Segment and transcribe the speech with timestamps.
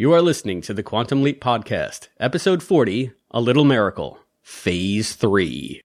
[0.00, 5.82] You are listening to the Quantum Leap Podcast, Episode 40 A Little Miracle, Phase 3.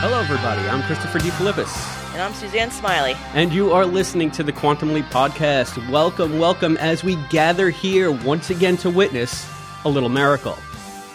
[0.00, 0.62] Hello, everybody.
[0.62, 1.30] I'm Christopher D.
[1.30, 1.72] Philippus.
[2.14, 3.14] And I'm Suzanne Smiley.
[3.34, 5.88] And you are listening to the Quantum Leap Podcast.
[5.88, 9.48] Welcome, welcome as we gather here once again to witness
[9.84, 10.58] a little miracle.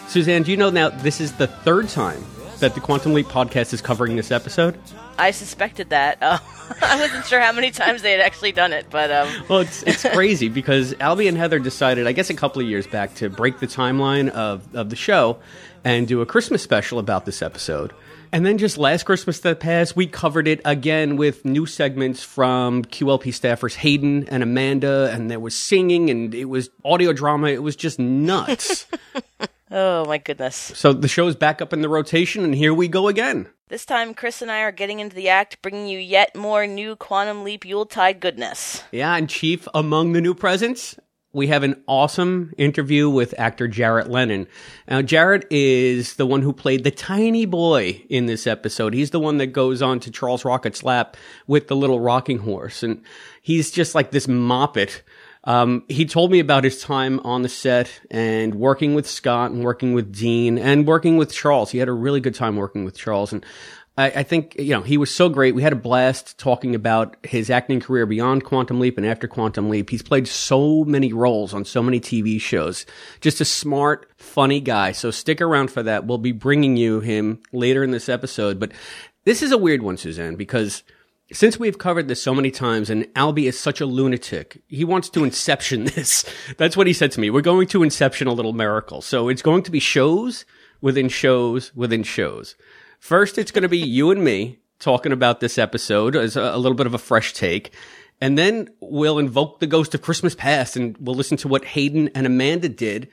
[0.08, 2.24] Suzanne, do you know now this is the third time
[2.60, 4.78] that the Quantum Leap Podcast is covering this episode?
[5.18, 6.22] I suspected that.
[6.22, 6.38] Uh,
[6.82, 9.28] I wasn't sure how many times they had actually done it, but um.
[9.48, 12.86] well, it's it's crazy because Albie and Heather decided, I guess, a couple of years
[12.86, 15.38] back, to break the timeline of of the show
[15.84, 17.92] and do a Christmas special about this episode.
[18.32, 22.82] And then just last Christmas that passed, we covered it again with new segments from
[22.82, 27.48] QLP staffers Hayden and Amanda, and there was singing and it was audio drama.
[27.48, 28.86] It was just nuts.
[29.74, 30.56] oh my goodness.
[30.56, 33.48] So the show's back up in the rotation, and here we go again.
[33.68, 36.96] This time, Chris and I are getting into the act, bringing you yet more new
[36.96, 38.82] Quantum Leap Yuletide goodness.
[38.92, 40.96] Yeah, and Chief, among the new presents,
[41.34, 44.46] we have an awesome interview with actor Jarrett Lennon.
[44.86, 48.94] Now, Jarrett is the one who played the tiny boy in this episode.
[48.94, 51.16] He's the one that goes on to Charles Rocket's lap
[51.48, 52.84] with the little rocking horse.
[52.84, 53.02] And
[53.42, 55.02] he's just like this moppet.
[55.44, 59.62] Um, he told me about his time on the set and working with Scott and
[59.62, 61.70] working with Dean and working with Charles.
[61.70, 63.32] He had a really good time working with Charles.
[63.32, 63.44] And
[63.96, 65.54] I, I, think, you know, he was so great.
[65.54, 69.68] We had a blast talking about his acting career beyond Quantum Leap and after Quantum
[69.68, 69.90] Leap.
[69.90, 72.86] He's played so many roles on so many TV shows.
[73.20, 74.92] Just a smart, funny guy.
[74.92, 76.06] So stick around for that.
[76.06, 78.58] We'll be bringing you him later in this episode.
[78.58, 78.72] But
[79.24, 80.82] this is a weird one, Suzanne, because
[81.34, 85.08] since we've covered this so many times and Albie is such a lunatic, he wants
[85.10, 86.24] to inception this.
[86.56, 87.30] That's what he said to me.
[87.30, 89.02] We're going to inception a little miracle.
[89.02, 90.44] So it's going to be shows
[90.80, 92.54] within shows within shows.
[93.00, 96.58] First, it's going to be you and me talking about this episode as a, a,
[96.58, 97.72] little bit of a fresh take.
[98.20, 102.08] And then we'll invoke the ghost of Christmas past and we'll listen to what Hayden
[102.14, 103.08] and Amanda did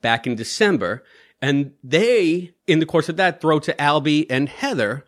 [0.00, 1.04] back in December.
[1.40, 5.04] And they, in the course of that, throw to Albie and Heather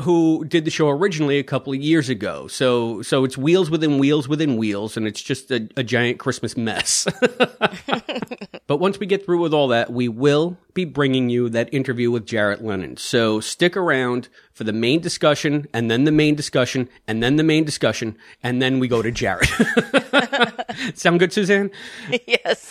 [0.00, 2.46] who did the show originally a couple of years ago.
[2.46, 6.56] So so it's wheels within wheels within wheels, and it's just a, a giant Christmas
[6.56, 7.06] mess.
[8.66, 12.10] but once we get through with all that, we will be bringing you that interview
[12.10, 12.96] with Jarrett Lennon.
[12.96, 14.28] So stick around
[14.60, 18.60] for the main discussion, and then the main discussion, and then the main discussion, and
[18.60, 19.48] then we go to Jarrett.
[20.94, 21.70] Sound good, Suzanne?
[22.26, 22.68] yes.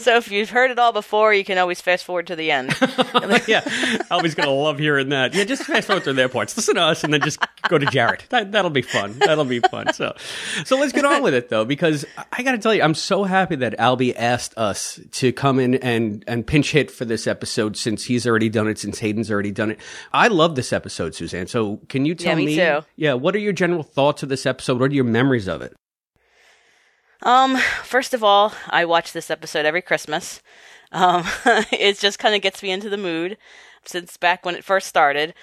[0.00, 2.68] so if you've heard it all before, you can always fast forward to the end.
[3.48, 3.62] yeah,
[4.12, 5.34] Albie's gonna love hearing that.
[5.34, 6.56] Yeah, just fast forward through their parts.
[6.56, 8.24] Listen to us, and then just go to Jarrett.
[8.28, 9.18] That that'll be fun.
[9.18, 9.92] That'll be fun.
[9.94, 10.14] So,
[10.64, 13.24] so let's get on with it though, because I got to tell you, I'm so
[13.24, 17.76] happy that Albie asked us to come in and and pinch hit for this episode
[17.76, 19.80] since he's already done it, since Hayden's already done it.
[20.12, 21.46] I love this episode, Suzanne.
[21.46, 22.86] So can you tell yeah, me, me too.
[22.96, 24.80] yeah, what are your general thoughts of this episode?
[24.80, 25.74] What are your memories of it?
[27.22, 30.40] Um, first of all, I watch this episode every Christmas.
[30.92, 31.24] Um,
[31.72, 33.36] it just kind of gets me into the mood
[33.84, 35.34] since back when it first started.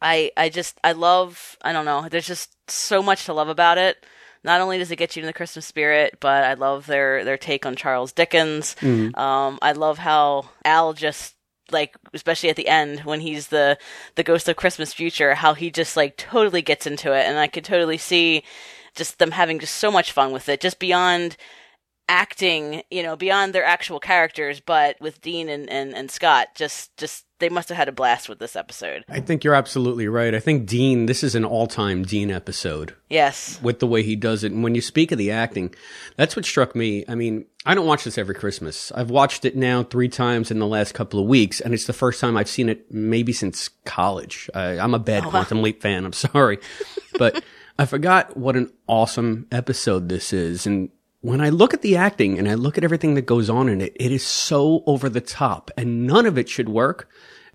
[0.00, 2.08] I I just I love I don't know.
[2.08, 4.04] There's just so much to love about it.
[4.44, 7.36] Not only does it get you in the Christmas spirit, but I love their their
[7.36, 8.76] take on Charles Dickens.
[8.80, 9.18] Mm-hmm.
[9.18, 11.34] Um, I love how Al just
[11.70, 13.78] like especially at the end when he's the
[14.14, 17.46] the ghost of Christmas future, how he just like totally gets into it, and I
[17.46, 18.42] could totally see
[18.94, 21.36] just them having just so much fun with it, just beyond
[22.08, 26.96] acting, you know, beyond their actual characters, but with Dean and, and, and Scott, just
[26.96, 29.04] just they must have had a blast with this episode.
[29.08, 30.34] I think you're absolutely right.
[30.34, 32.94] I think Dean, this is an all time Dean episode.
[33.08, 33.60] Yes.
[33.62, 34.52] With the way he does it.
[34.52, 35.74] And when you speak of the acting,
[36.16, 37.04] that's what struck me.
[37.08, 38.90] I mean, I don't watch this every Christmas.
[38.92, 41.92] I've watched it now three times in the last couple of weeks, and it's the
[41.92, 44.50] first time I've seen it maybe since college.
[44.54, 45.64] I, I'm a bad oh, Quantum wow.
[45.64, 46.04] Leap fan.
[46.04, 46.58] I'm sorry.
[47.18, 47.44] But
[47.78, 50.66] I forgot what an awesome episode this is.
[50.66, 50.90] And
[51.20, 53.80] when I look at the acting and I look at everything that goes on in
[53.80, 57.08] it, it is so over the top and none of it should work,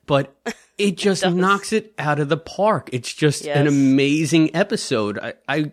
[0.05, 0.35] but
[0.77, 2.89] it just it knocks it out of the park.
[2.91, 3.57] It's just yes.
[3.57, 5.17] an amazing episode.
[5.19, 5.71] I,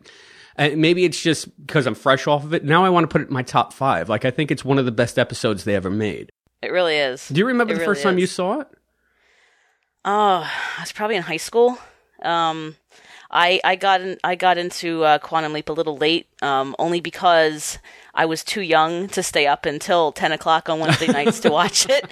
[0.57, 2.65] I, maybe it's just because I'm fresh off of it.
[2.65, 4.09] Now I want to put it in my top five.
[4.09, 6.31] Like I think it's one of the best episodes they ever made.
[6.63, 7.29] It really is.
[7.29, 8.69] Do you remember it the really first time you saw it?
[10.05, 11.79] Oh, I was probably in high school.
[12.23, 12.77] Um,
[13.31, 17.01] I I got in, I got into uh, Quantum Leap a little late, um, only
[17.01, 17.79] because
[18.15, 21.87] I was too young to stay up until ten o'clock on Wednesday nights to watch
[21.89, 22.05] it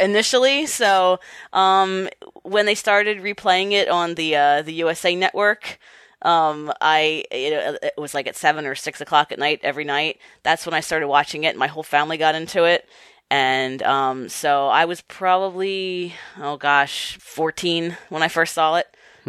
[0.00, 0.66] initially.
[0.66, 1.20] So
[1.52, 2.08] um,
[2.42, 5.78] when they started replaying it on the uh, the USA Network.
[6.20, 9.84] Um, I you know, it was like at seven or six o'clock at night every
[9.84, 10.18] night.
[10.42, 11.56] That's when I started watching it.
[11.56, 12.88] My whole family got into it,
[13.30, 18.86] And um, so I was probably, oh gosh, 14 when I first saw it.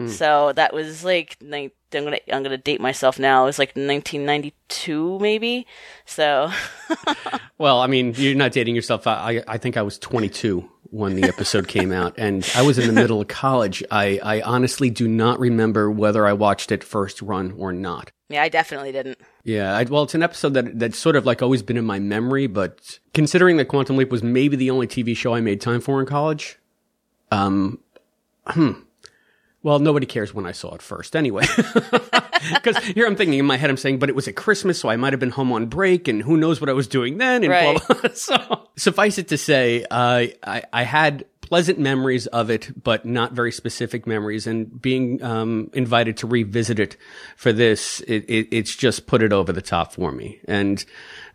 [0.07, 3.43] So that was like, I'm gonna I'm gonna date myself now.
[3.43, 5.67] It was like 1992 maybe.
[6.05, 6.51] So
[7.57, 9.05] Well, I mean, you're not dating yourself.
[9.07, 12.79] I, I- I think I was 22 when the episode came out, and I was
[12.79, 13.83] in the middle of college.
[13.91, 18.11] I, I honestly do not remember whether I watched it first run or not.
[18.29, 19.19] yeah, I definitely didn't.
[19.43, 21.99] Yeah, I, well, it's an episode that that's sort of like always been in my
[21.99, 25.79] memory, but considering that Quantum Leap was maybe the only TV show I made time
[25.81, 26.57] for in college,
[27.31, 27.79] um,
[28.47, 28.71] hmm.
[29.61, 31.45] Well, nobody cares when I saw it first, anyway.
[32.53, 34.87] Because here I'm thinking in my head, I'm saying, but it was at Christmas, so
[34.87, 37.43] I might have been home on break, and who knows what I was doing then,
[37.43, 37.77] and Right.
[37.85, 38.09] blah, blah.
[38.13, 43.33] So suffice it to say, uh, I I had pleasant memories of it, but not
[43.33, 44.47] very specific memories.
[44.47, 46.95] And being um, invited to revisit it
[47.35, 50.39] for this, it, it, it's just put it over the top for me.
[50.47, 50.85] And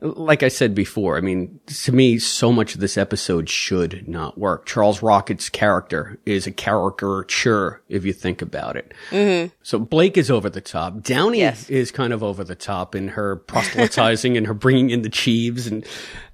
[0.04, 4.36] like I said before, I mean, to me, so much of this episode should not
[4.38, 4.66] work.
[4.66, 8.92] Charles Rocket's character is a caricature if you think about it.
[9.10, 9.54] Mm-hmm.
[9.62, 11.02] So Blake is over the top.
[11.02, 11.68] Downey Yes.
[11.70, 15.66] is kind of over the top in her proselytizing and her bringing in the Chiefs.
[15.66, 15.86] And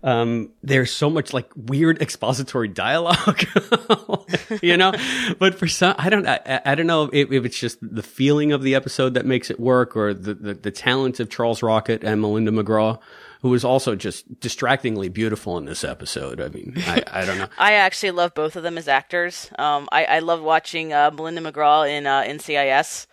[0.02, 3.44] um, there's so much like weird expository dialogue,
[4.62, 4.92] you know.
[5.38, 8.52] But for some, I don't, I, I don't know if, if it's just the feeling
[8.52, 12.02] of the episode that makes it work, or the the, the talent of Charles Rocket
[12.04, 12.98] and Melinda McGraw.
[13.42, 16.42] Who was also just distractingly beautiful in this episode?
[16.42, 17.48] I mean, I, I don't know.
[17.58, 19.50] I actually love both of them as actors.
[19.58, 23.06] Um, I, I love watching uh, Melinda McGraw in uh, NCIS,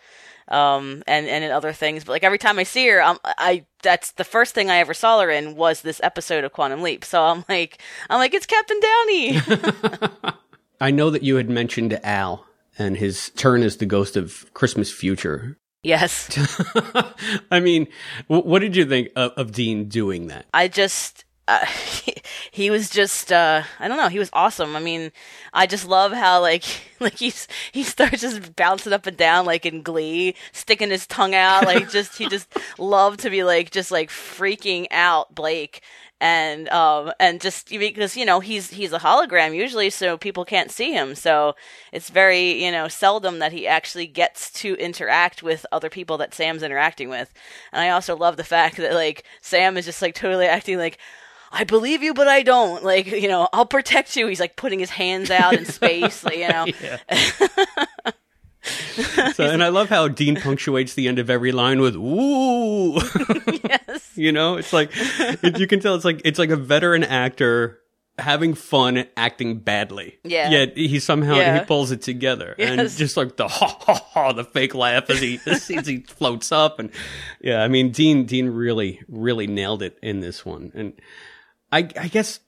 [0.48, 2.04] um, and and in other things.
[2.04, 4.94] But like every time I see her, um, I that's the first thing I ever
[4.94, 7.04] saw her in was this episode of Quantum Leap.
[7.04, 7.78] So I'm like,
[8.10, 9.40] I'm like, it's Captain Downey.
[10.80, 12.46] I know that you had mentioned Al
[12.78, 15.58] and his turn as the ghost of Christmas future.
[15.82, 16.28] yes,
[17.50, 17.88] I mean,
[18.26, 20.46] wh- what did you think of, of Dean doing that?
[20.54, 21.24] I just.
[21.48, 22.14] Uh, he,
[22.52, 24.76] he was just uh I don't know he was awesome.
[24.76, 25.10] I mean
[25.54, 26.64] I just love how like
[27.00, 31.34] like he's he starts just bouncing up and down like in glee sticking his tongue
[31.34, 32.48] out like just he just
[32.78, 35.82] loved to be like just like freaking out Blake.
[36.20, 40.70] And um and just because you know he's he's a hologram usually so people can't
[40.70, 41.14] see him.
[41.14, 41.54] So
[41.92, 46.34] it's very you know seldom that he actually gets to interact with other people that
[46.34, 47.32] Sam's interacting with.
[47.72, 50.98] And I also love the fact that like Sam is just like totally acting like
[51.50, 52.84] I believe you, but I don't.
[52.84, 54.26] Like, you know, I'll protect you.
[54.26, 56.66] He's like putting his hands out in space, like, you know.
[59.34, 62.94] So, and I love how Dean punctuates the end of every line with "ooh."
[63.64, 64.10] yes.
[64.14, 67.78] you know, it's like it, you can tell it's like it's like a veteran actor
[68.18, 70.18] having fun acting badly.
[70.24, 70.50] Yeah.
[70.50, 71.60] Yet he somehow Yeah.
[71.60, 75.20] he pulls it together, and just like the ha ha ha, the fake laugh as
[75.20, 76.90] he as he floats up, and
[77.40, 80.92] yeah, I mean Dean Dean really really nailed it in this one, and
[81.72, 82.40] I I guess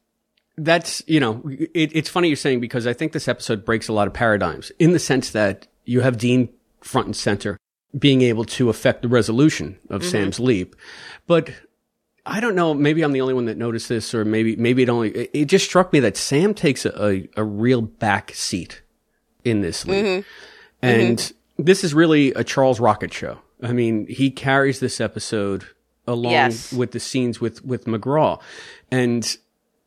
[0.57, 1.43] that's you know
[1.75, 4.71] it, it's funny you're saying because I think this episode breaks a lot of paradigms
[4.79, 6.49] in the sense that you have Dean
[6.81, 7.59] front and center
[7.99, 10.11] being able to affect the resolution of mm-hmm.
[10.11, 10.77] Sam's leap,
[11.27, 11.51] but
[12.27, 12.75] I don't know.
[12.75, 15.11] Maybe I'm the only one that noticed this, or maybe maybe it only.
[15.11, 18.83] It, it just struck me that Sam takes a, a, a real back seat
[19.45, 20.87] in this league, mm-hmm.
[20.87, 21.63] and mm-hmm.
[21.63, 23.39] this is really a Charles Rocket show.
[23.63, 25.65] I mean, he carries this episode
[26.07, 26.73] along Yes.
[26.73, 28.41] with the scenes with with McGraw,
[28.91, 29.37] and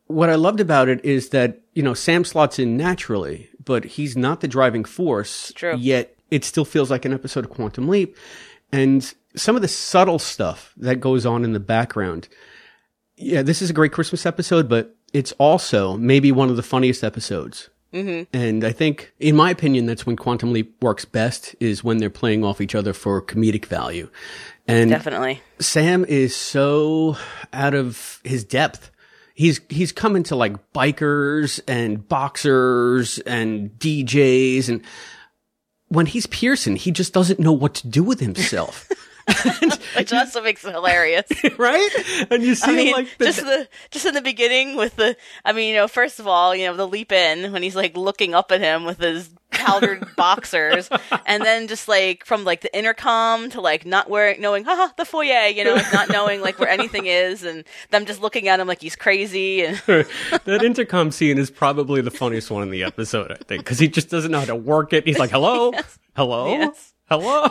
[0.07, 4.17] what I loved about it is that you know Sam slots in naturally, but he's
[4.17, 5.51] not the driving force.
[5.55, 5.75] True.
[5.77, 8.17] Yet it still feels like an episode of Quantum Leap,
[8.71, 12.27] and some of the subtle stuff that goes on in the background.
[13.15, 17.03] Yeah, this is a great Christmas episode, but it's also maybe one of the funniest
[17.03, 17.69] episodes.
[17.93, 18.35] Mm-hmm.
[18.35, 22.09] And I think, in my opinion, that's when Quantum Leap works best is when they're
[22.09, 24.09] playing off each other for comedic value.
[24.67, 25.41] And Definitely.
[25.59, 27.17] Sam is so
[27.51, 28.89] out of his depth.
[29.33, 34.81] He's he's come into like bikers and boxers and DJs and
[35.87, 38.89] when he's Pearson, he just doesn't know what to do with himself.
[39.95, 41.25] Which also makes it hilarious.
[41.57, 41.89] right?
[42.29, 44.97] And you see I mean, him like the, just the just in the beginning with
[44.97, 47.75] the, I mean, you know, first of all, you know, the leap in when he's
[47.75, 50.89] like looking up at him with his powdered boxers,
[51.25, 55.05] and then just like from like the intercom to like not wearing, knowing, haha, the
[55.05, 58.59] foyer, you know, like not knowing like where anything is, and them just looking at
[58.59, 62.83] him like he's crazy, and that intercom scene is probably the funniest one in the
[62.83, 65.05] episode, I think, because he just doesn't know how to work it.
[65.05, 65.71] He's like, "Hello,
[66.15, 66.93] hello, Yes.
[67.09, 67.47] hello."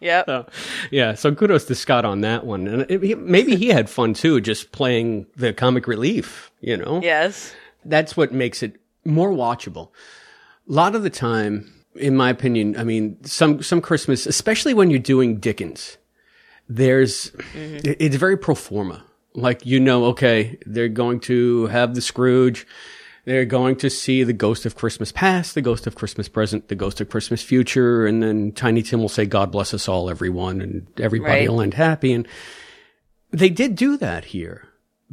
[0.00, 0.46] yep, So,
[0.90, 4.14] yeah, so kudos to Scott on that one, and it, he- maybe he had fun
[4.14, 6.50] too, just playing the comic relief.
[6.60, 7.52] You know, yes,
[7.84, 9.90] that's what makes it more watchable.
[10.68, 14.90] A lot of the time, in my opinion, I mean, some some Christmas, especially when
[14.90, 15.98] you're doing Dickens,
[16.68, 17.86] there's mm-hmm.
[17.88, 19.04] it- it's very pro forma.
[19.34, 22.66] Like, you know, okay, they're going to have the Scrooge.
[23.24, 26.74] They're going to see the ghost of Christmas past, the ghost of Christmas present, the
[26.74, 28.06] ghost of Christmas future.
[28.06, 30.60] And then Tiny Tim will say, God bless us all, everyone.
[30.60, 31.50] And everybody Right.
[31.50, 32.12] will end happy.
[32.12, 32.28] And
[33.30, 34.68] they did do that here,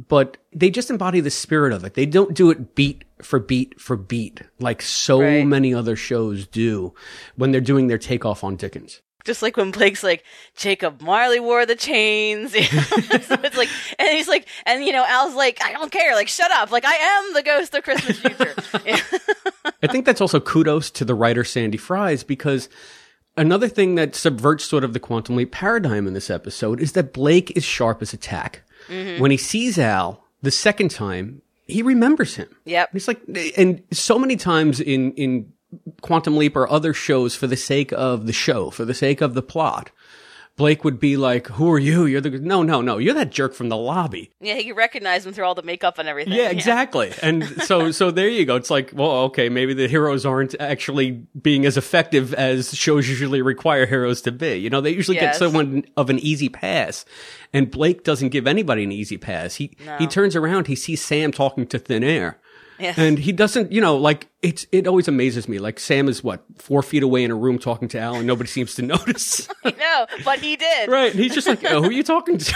[0.08, 1.94] but they just embody the spirit of it.
[1.94, 5.46] They don't do it beat for beat for beat like so Right.
[5.46, 6.92] many other shows do
[7.36, 9.00] when they're doing their takeoff on Dickens.
[9.24, 10.24] Just like when Blake's like,
[10.56, 12.52] Jacob Marley wore the chains.
[12.54, 13.18] You know?
[13.20, 16.16] so it's like, and he's like, and you know, Al's like, I don't care.
[16.16, 16.72] Like, shut up.
[16.72, 18.52] Like, I am the ghost of Christmas future.
[19.82, 22.68] I think that's also kudos to the writer Sandy Fries because
[23.36, 27.12] another thing that subverts sort of the quantum leap paradigm in this episode is that
[27.12, 28.62] Blake is sharp as a tack.
[28.88, 29.20] Mm-hmm.
[29.20, 32.48] When he sees Al the second time, he remembers him.
[32.64, 32.90] Yep.
[32.94, 33.20] It's like,
[33.56, 35.52] and so many times in, in
[36.00, 39.34] Quantum Leap or other shows for the sake of the show, for the sake of
[39.34, 39.90] the plot,
[40.56, 42.04] Blake would be like, who are you?
[42.04, 44.30] You're the, no, no, no, you're that jerk from the lobby.
[44.40, 46.34] yeah, he recognized him through all the makeup and everything.
[46.34, 47.10] Yeah, exactly.
[47.22, 48.56] And so, so there you go.
[48.56, 53.40] It's like, well, okay, maybe the heroes aren't actually being as effective as shows usually
[53.40, 54.56] require heroes to be.
[54.56, 55.34] You know, they usually Yes.
[55.34, 57.04] get someone of an easy pass,
[57.54, 59.54] and Blake doesn't give anybody an easy pass.
[59.56, 62.38] He he turns around, he sees Sam talking to thin air.
[62.82, 62.94] Yeah.
[62.96, 65.58] And he doesn't, you know, like it's, it always amazes me.
[65.58, 68.48] Like Sam is what, four feet away in a room talking to Al and nobody
[68.48, 69.48] seems to notice.
[69.64, 70.88] I know, but he did.
[70.90, 71.12] right.
[71.12, 72.52] And he's just like, oh, who are you talking to?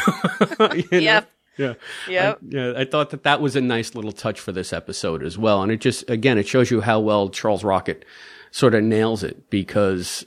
[0.77, 0.99] You know?
[0.99, 1.31] Yep.
[1.59, 1.75] Yeah.
[2.09, 2.39] Yep.
[2.43, 5.39] I, yeah, I thought that that was a nice little touch for this episode as
[5.39, 5.63] well.
[5.63, 8.05] And it just, again, it shows you how well Charles Rocket
[8.51, 10.27] sort of nails it because,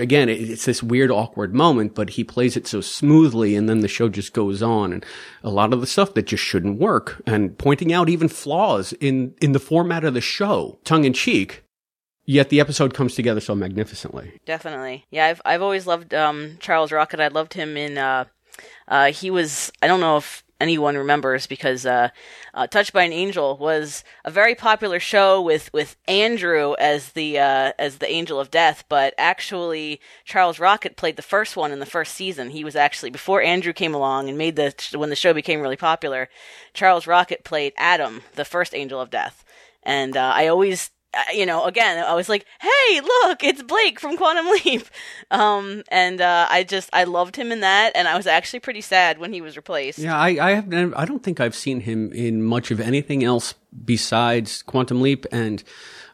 [0.00, 3.88] again, it's this weird, awkward moment, but he plays it so smoothly and then the
[3.88, 5.04] show just goes on and
[5.42, 9.34] a lot of the stuff that just shouldn't work and pointing out even flaws in,
[9.40, 11.62] in the format of the show, tongue in cheek.
[12.28, 14.32] Yet the episode comes together so magnificently.
[14.44, 15.04] Definitely.
[15.10, 17.20] Yeah, I've I've always loved um, Charles Rocket.
[17.20, 18.24] I loved him in uh,
[18.88, 22.08] uh, he was I don't know if anyone remembers because uh,
[22.54, 27.38] uh, Touched by an Angel was a very popular show with with Andrew as the
[27.38, 31.78] uh, as the angel of death, but actually Charles Rocket played the first one in
[31.78, 32.50] the first season.
[32.50, 35.76] He was actually before Andrew came along and made the when the show became really
[35.76, 36.28] popular.
[36.74, 39.44] Charles Rocket played Adam, the first angel of death,
[39.82, 40.90] and uh, I always
[41.32, 44.86] you know, again, I was like, "Hey, look, it's Blake from Quantum Leap,"
[45.30, 48.80] um, and uh, I just I loved him in that, and I was actually pretty
[48.80, 49.98] sad when he was replaced.
[49.98, 50.94] Yeah, I, I have.
[50.94, 53.54] I don't think I've seen him in much of anything else
[53.84, 55.62] besides Quantum Leap, and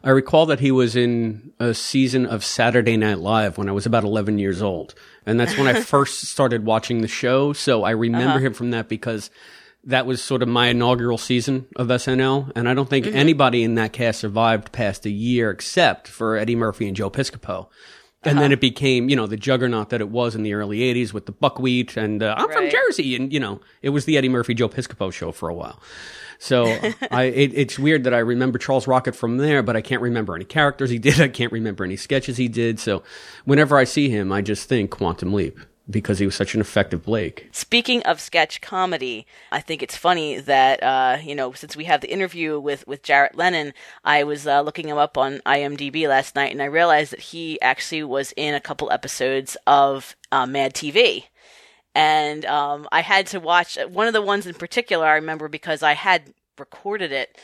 [0.03, 3.85] I recall that he was in a season of Saturday Night Live when I was
[3.85, 4.95] about 11 years old,
[5.25, 7.53] and that's when I first started watching the show.
[7.53, 9.29] So I remember him from that because
[9.85, 13.75] that was sort of my inaugural season of SNL, and I don't think anybody in
[13.75, 17.67] that cast survived past a year except for Eddie Murphy and Joe Piscopo.
[18.25, 21.11] And then it became, you know, the juggernaut that it was in the early '80s
[21.11, 24.29] with the buckwheat and uh, I'm from Jersey, and you know, it was the Eddie
[24.29, 25.81] Murphy Joe Piscopo show for a while.
[26.39, 26.65] So
[27.11, 30.35] I, it, it's weird that I remember Charles Rocket from there, but I can't remember
[30.35, 31.19] any characters he did.
[31.21, 32.79] I can't remember any sketches he did.
[32.79, 33.03] So
[33.43, 35.59] whenever I see him, I just think Quantum Leap
[35.89, 37.49] because he was such an effective Blake.
[37.51, 42.01] Speaking of sketch comedy, I think it's funny that uh, you know since we have
[42.01, 43.73] the interview with with Jarrett Lennon,
[44.03, 47.61] I was uh, looking him up on IMDb last night, and I realized that he
[47.61, 51.25] actually was in a couple episodes of uh, Mad TV.
[51.95, 55.05] And um, I had to watch one of the ones in particular.
[55.05, 57.37] I remember because I had recorded it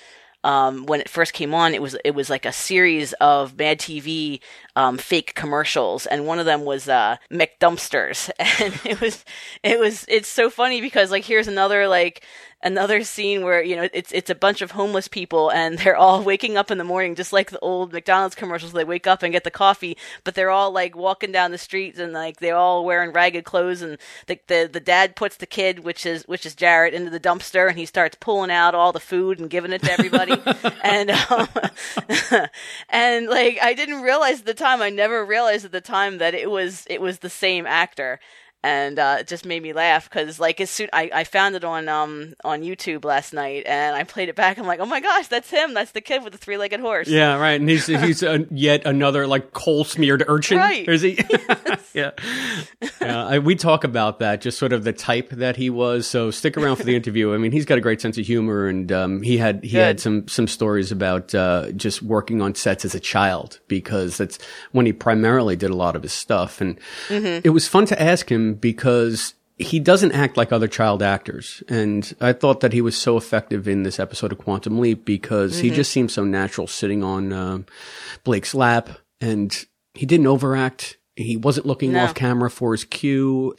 [0.44, 1.74] um, when it first came on.
[1.74, 4.40] It was it was like a series of Mad TV
[4.76, 9.26] um, fake commercials, and one of them was uh, McDumpsters, and it was
[9.64, 12.24] it was it's so funny because like here's another like
[12.62, 16.22] another scene where you know it's it's a bunch of homeless people and they're all
[16.32, 18.74] waking up in the morning just like the old McDonald's commercials.
[18.74, 22.00] They wake up and get the coffee but they're all like walking down the streets
[22.00, 23.98] and like they're all wearing ragged clothes and
[24.28, 27.70] the the, the dad puts the kid which is which is Jarrett into the dumpster
[27.70, 30.36] and he starts pulling out all the food and giving it to everybody.
[30.82, 31.48] And um,
[32.90, 36.34] and like I didn't realize at the time I never realized at the time that
[36.34, 38.20] it was it was the same actor
[38.64, 41.64] and uh, it just made me laugh because like as soon I, I found it
[41.64, 44.58] on um on YouTube last night and I played it back.
[44.58, 45.74] I'm like, oh my gosh, that's him.
[45.74, 47.08] That's the kid with the three legged horse.
[47.08, 47.60] Yeah, right.
[47.60, 50.58] And he's he's uh, yet another like coal smeared urchin.
[50.58, 50.88] Right.
[50.88, 51.20] Is he?
[51.94, 52.12] yeah.
[53.02, 53.26] Yeah.
[53.28, 56.06] I, we talk about that, just sort of the type that he was.
[56.06, 57.34] So stick around for the interview.
[57.34, 60.00] I mean, he's got a great sense of humor, and um, he had he had
[60.00, 64.38] some some stories about uh, just working on sets as a child because that's
[64.74, 66.78] when he primarily did a lot of his stuff, and
[67.10, 71.62] it was fun to ask him because he doesn't act like other child actors.
[71.68, 75.60] And I thought that he was so effective in this episode of Quantum Leap because
[75.60, 77.66] he just seemed so natural sitting on um
[78.24, 78.90] Blake's lap
[79.20, 80.98] and he didn't overact.
[81.18, 82.06] He wasn't looking No.
[82.06, 83.54] off camera for his cue.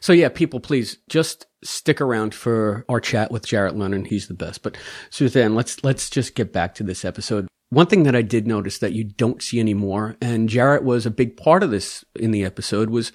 [0.00, 4.04] So yeah, people, please just stick around for our chat with Jarrett Lennon.
[4.04, 4.64] He's the best.
[4.64, 4.76] But
[5.10, 7.46] Suzanne, let's let's just get back to this episode.
[7.70, 11.10] One thing that I did notice that you don't see anymore, and Jarrett was a
[11.10, 13.12] big part of this in the episode, was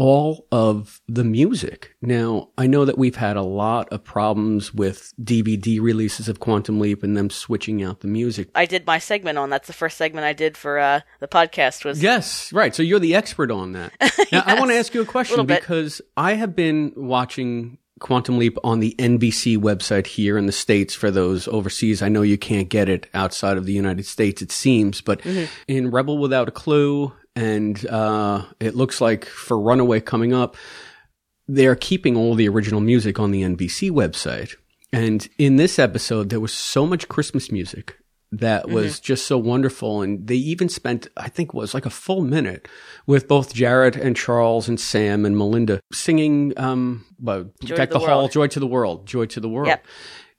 [0.00, 1.96] all of the music.
[2.00, 6.78] Now, I know that we've had a lot of problems with DVD releases of Quantum
[6.78, 8.48] Leap and them switching out the music.
[8.54, 11.84] I did my segment on that's the first segment I did for uh, the podcast
[11.84, 12.72] was Yes, right.
[12.76, 13.92] So you're the expert on that.
[14.30, 15.60] Now, I want to ask you a question bit.
[15.60, 20.94] because I have been watching Quantum Leap on the NBC website here in the States
[20.94, 22.02] for those overseas.
[22.02, 25.46] I know you can't get it outside of the United States, it seems, but Mm-hmm.
[25.66, 30.56] in Rebel Without a Clue, and uh, it looks like for Runaway coming up,
[31.46, 34.54] they're keeping all the original music on the NBC website.
[34.92, 37.96] And in this episode, there was so much Christmas music
[38.32, 40.02] that was just so wonderful.
[40.02, 42.68] And they even spent, I think, it was like a full minute
[43.06, 47.98] with both Jarrett and Charles and Sam and Melinda singing, um, well, Joy Deck the,
[47.98, 48.32] the Hall, World.
[48.32, 49.68] Joy to the World, Joy to the World.
[49.68, 49.86] Yep.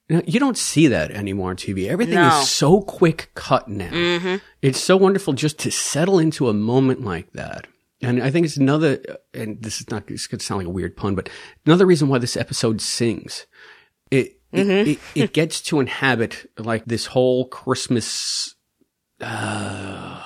[0.10, 1.88] You don't see that anymore on TV.
[1.88, 2.30] Everything No.
[2.30, 2.42] Mm-hmm.
[2.42, 4.40] is so quick cut now.
[4.62, 7.68] It's so wonderful just to settle into a moment like that.
[8.02, 8.98] And I think it's another,
[9.34, 11.30] and this is not, it's going to sound like a weird pun, but
[11.66, 13.46] another reason why this episode sings.
[14.12, 14.72] It, Mm-hmm.
[14.72, 18.56] it, it, it gets to inhabit like this whole Christmas,
[19.22, 20.24] uh,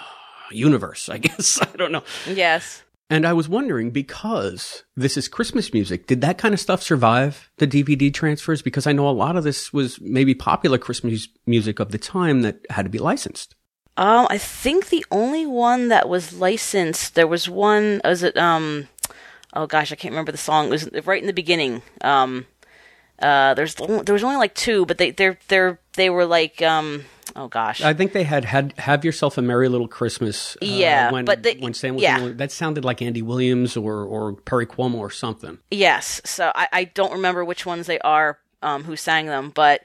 [0.49, 1.59] universe, I guess.
[1.61, 2.03] I don't know.
[2.27, 2.83] yes.
[3.09, 7.51] And I was wondering because this is Christmas music, did that kind of stuff survive
[7.57, 8.61] the DVD transfers?
[8.61, 12.41] Because I know a lot of this was maybe popular Christmas music of the time
[12.41, 13.55] that had to be licensed.
[13.95, 18.01] Um, I think the only one that was licensed, there was one.
[18.03, 18.87] Was it um?
[19.53, 20.67] Oh gosh, I can't remember the song.
[20.67, 21.83] It was right in the beginning.
[22.01, 22.47] Um,
[23.19, 27.05] uh, there's there was only like two, but they they're they're they were like um.
[27.35, 27.81] Oh gosh.
[27.81, 31.41] I think they had had "Have Yourself a Merry Little Christmas." uh, Yeah, when, but
[31.43, 32.19] they- when Sam was yeah.
[32.19, 35.57] in that sounded like Andy Williams or or Perry Como or something.
[35.71, 36.21] Yes.
[36.25, 39.81] So I, I don't remember which ones they are um, who sang them, but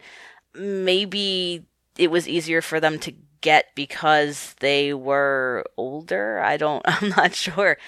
[0.54, 1.64] maybe
[1.96, 6.40] it was easier for them to get because they were older.
[6.40, 6.82] I don't.
[6.86, 7.78] I'm not sure.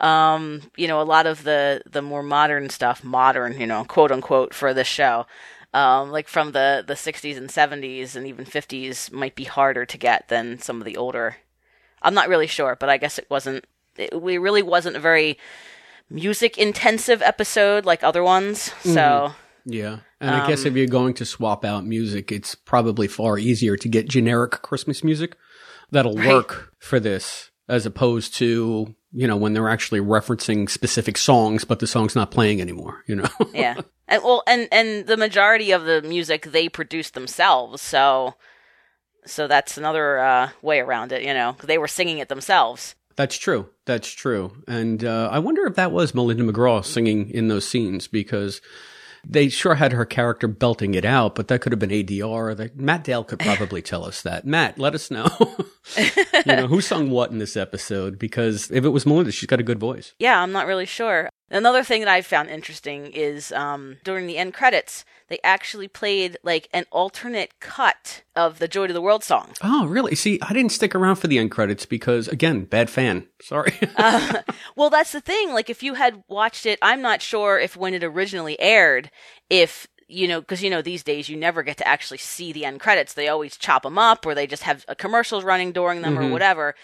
[0.00, 4.12] Um, you know, a lot of the the more modern stuff, modern, you know, quote
[4.12, 5.26] unquote, for this show.
[5.72, 9.96] Um, like from the, the 60s and 70s and even 50s might be harder to
[9.98, 11.36] get than some of the older.
[12.02, 13.64] I'm not really sure, but I guess it wasn't.
[13.96, 15.38] It, we really wasn't a very
[16.08, 18.72] music intensive episode like other ones.
[18.80, 19.32] So
[19.64, 23.38] Yeah, and I Um, guess if you're going to swap out music, it's probably far
[23.38, 25.36] easier to get generic Christmas music
[25.90, 26.34] that'll Right.
[26.34, 31.78] work for this, as opposed to you know when they're actually referencing specific songs, but
[31.78, 33.02] the song's not playing anymore.
[33.06, 33.28] You know.
[33.54, 37.82] yeah, and well, and and the majority of the music they produce themselves.
[37.82, 38.34] So
[39.26, 41.22] so that's another uh, way around it.
[41.22, 42.94] You know, they were singing it themselves.
[43.16, 43.68] That's true.
[43.84, 44.52] That's true.
[44.66, 48.60] And uh, I wonder if that was Melinda McGraw singing in those scenes because
[49.26, 52.56] they sure had her character belting it out, but that could have been ADR.
[52.56, 54.46] That Matt Dale could probably tell us that.
[54.46, 55.26] Matt, let us know.
[55.96, 58.18] you know who sung what in this episode?
[58.18, 60.14] Because if it was Melinda, she's got a good voice.
[60.18, 61.30] Yeah, I'm not really sure.
[61.50, 66.36] Another thing that I found interesting is um, during the end credits, they actually played
[66.44, 69.50] like an alternate cut of the "Joy to the World" song.
[69.62, 70.14] Oh, really?
[70.14, 73.26] See, I didn't stick around for the end credits because, again, bad fan.
[73.42, 73.72] Sorry.
[73.96, 74.40] Uh,
[74.76, 75.52] well, that's the thing.
[75.52, 79.10] Like, if you had watched it, I'm not sure if when it originally aired,
[79.50, 82.64] if you know, because you know these days you never get to actually see the
[82.64, 83.14] end credits.
[83.14, 86.28] They always chop them up, or they just have uh, commercials running during them, or
[86.30, 86.74] whatever.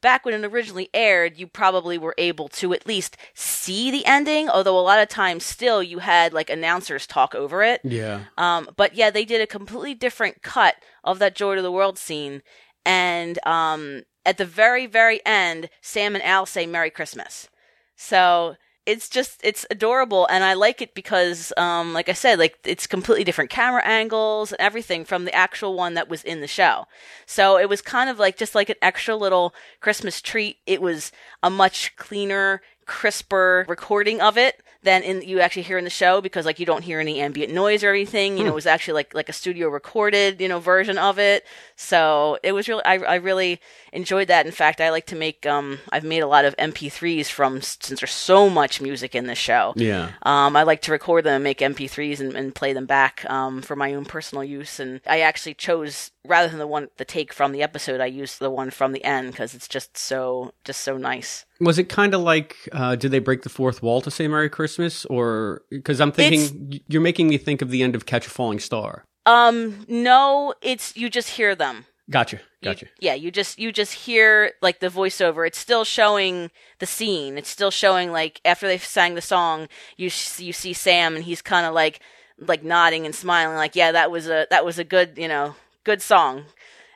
[0.00, 4.48] Back when it originally aired, you probably were able to at least see the ending.
[4.48, 7.80] Although a lot of times, still you had like announcers talk over it.
[7.84, 8.22] yeah.
[8.36, 11.98] Um, but yeah, they did a completely different cut of that Joy to the World
[11.98, 12.42] scene.
[12.84, 17.48] And um, at the very, very end, Sam and Al say Merry Christmas.
[17.96, 20.26] So it's just, it's adorable.
[20.28, 24.52] And I like it because, um, like I said, like it's completely different camera angles
[24.52, 26.86] and everything from the actual one that was in the show.
[27.26, 30.58] So it was kind of like just like an extra little Christmas treat.
[30.66, 35.84] It was a much cleaner, crisper recording of it than in you actually hear in
[35.84, 38.36] the show because like you don't hear any ambient noise or anything.
[38.36, 41.44] You know, it was actually like like a studio recorded, you know, version of it.
[41.76, 43.60] So it was really I I really
[43.92, 44.46] enjoyed that.
[44.46, 48.00] In fact, I like to make um I've made a lot of MP3s from since
[48.00, 49.72] there's so much music in this show.
[49.76, 50.12] Yeah.
[50.22, 53.62] Um, I like to record them and make MP3s and, and play them back um,
[53.62, 54.80] for my own personal use.
[54.80, 58.38] And I actually chose rather than the one the take from the episode, I used
[58.38, 61.44] the one from the end because it's just so just so nice.
[61.60, 64.50] Was it kind of like, uh, did they break the fourth wall to say Merry
[64.50, 65.04] Christmas?
[65.06, 68.30] Or, because I'm thinking, y- you're making me think of the end of Catch a
[68.30, 69.04] Falling Star.
[69.26, 71.86] Um, no, it's you just hear them.
[72.10, 72.36] Gotcha.
[72.36, 72.86] You- Gotcha.
[73.00, 75.46] yeah, you just you just hear like the voiceover.
[75.46, 77.38] It's still showing the scene.
[77.38, 81.24] It's still showing like after they've sang the song, you s- you see Sam and
[81.24, 82.00] he's kind of like
[82.38, 85.54] like nodding and smiling, like yeah, that was a that was a good you know
[85.84, 86.44] good song.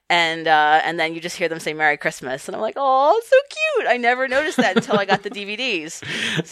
[0.08, 3.20] And uh, and then you just hear them say "Merry Christmas," and I'm like, "Oh,
[3.26, 6.00] so cute!" I never noticed that until I got the DVDs.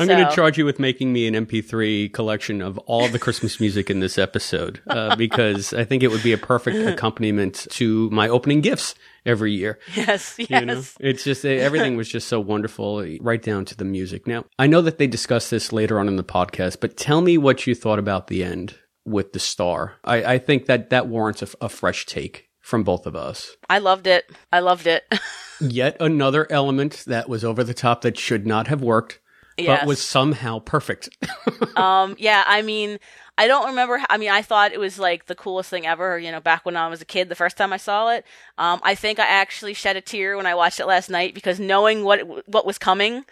[0.01, 3.61] I'm going to charge you with making me an MP3 collection of all the Christmas
[3.61, 8.11] music in this episode uh, because I think it would be a perfect accompaniment to
[8.11, 9.79] my opening gifts every year.
[9.95, 10.51] Yes, yes.
[10.51, 14.27] You know, it's just eh, everything was just so wonderful, right down to the music.
[14.27, 17.39] Now, I know that they discuss this later on in the podcast, but tell me
[17.39, 19.95] what you thought about the end with the star.
[20.05, 23.57] I, I think that that warrants a, a fresh take from both of us.
[23.69, 24.31] I loved it.
[24.53, 25.05] I loved it.
[25.61, 29.21] Yet another element that was over the top that should not have worked,
[29.59, 29.81] Yes.
[29.81, 31.09] but was somehow perfect.
[31.77, 32.99] Um, yeah, I mean,
[33.37, 34.01] I don't remember.
[34.09, 36.19] I mean, I thought it was like the coolest thing ever.
[36.21, 38.25] You know, back when I was a kid, the first time I saw it.
[38.59, 41.59] Um, I think I actually shed a tear when I watched it last night because
[41.59, 43.25] knowing what it, what was coming,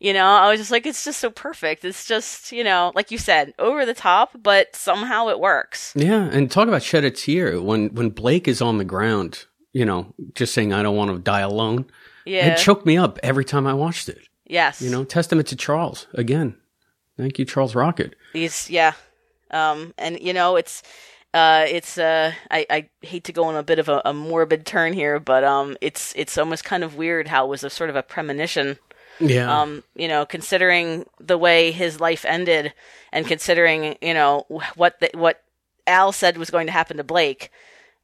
[0.00, 1.84] you know, I was just like, it's just so perfect.
[1.84, 5.92] It's just, you know, like you said, over the top, but somehow it works.
[5.96, 9.84] Yeah, and talk about shed a tear when when Blake is on the ground, you
[9.84, 11.86] know, just saying I don't want to die alone.
[12.24, 12.52] Yeah.
[12.52, 14.28] It choked me up every time I watched it.
[14.46, 14.82] yes.
[14.82, 16.56] You know, testament to Charles again.
[17.16, 18.14] Thank you, Charles Rocket.
[18.32, 18.92] He's yeah.
[19.50, 20.82] Um, and you know, it's
[21.34, 24.64] uh, it's uh, I, I hate to go on a bit of a, a morbid
[24.64, 27.90] turn here, but um, it's it's almost kind of weird how it was a sort
[27.90, 28.78] of a premonition.
[29.20, 32.72] Yeah, Um, you know, considering the way his life ended,
[33.12, 34.44] and considering you know
[34.76, 35.42] what the, what
[35.86, 37.50] Al said was going to happen to Blake.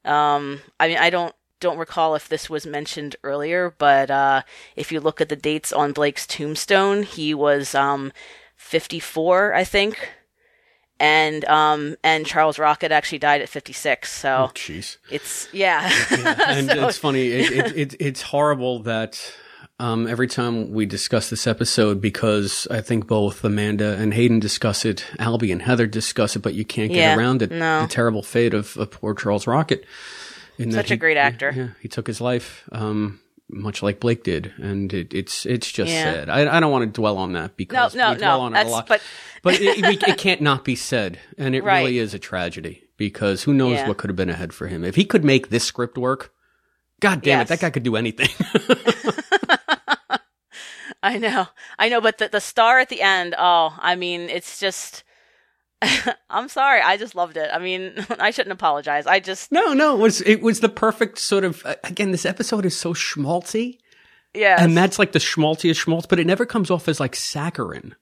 [0.03, 4.41] Um, I mean, I don't don't recall if this was mentioned earlier, but uh,
[4.75, 8.11] if you look at the dates on Blake's tombstone, he was um,
[8.57, 10.11] 54, I think,
[10.99, 14.11] and um, and Charles Rocket actually died at 56.
[14.11, 14.97] So Oh, jeez.
[15.09, 15.89] it's yeah,
[16.47, 17.27] and So- it's funny.
[17.27, 19.33] It, it, it, it's horrible that
[19.79, 24.85] um, every time we discuss this episode, because I think both Amanda and Hayden discuss
[24.85, 27.51] it, Albie and Heather discuss it, but you can't get Yeah, around it.
[27.51, 27.81] no.
[27.81, 29.85] The terrible fate of, of poor Charles Rocket.
[30.57, 31.51] Such a he- great actor.
[31.55, 35.91] Yeah, he took his life, um, much like Blake did, and it, it's it's just
[35.91, 36.03] Yeah.
[36.13, 36.29] sad.
[36.29, 38.65] I, I don't want to dwell on that because no, we dwell no, on it
[38.65, 38.87] a lot.
[38.87, 39.01] but
[39.43, 41.81] but it, it can't not be said, and it Right.
[41.81, 43.87] really is a tragedy because who knows Yeah.
[43.89, 46.33] what could have been ahead for him if he could make this script work.
[47.01, 47.47] God damn Yes.
[47.47, 48.29] it, that guy could do anything.
[51.05, 54.59] I know, I know, but the the star at the end, oh, I mean, it's
[54.59, 55.03] just.
[56.29, 57.49] I'm sorry, I just loved it.
[57.53, 59.05] I mean, I shouldn't apologize.
[59.05, 62.11] I just, no, no, it was it was the perfect sort of uh, again.
[62.11, 63.77] This episode is so schmaltzy,
[64.33, 67.95] yeah, and that's like the schmaltziest schmaltz, but it never comes off as like saccharine.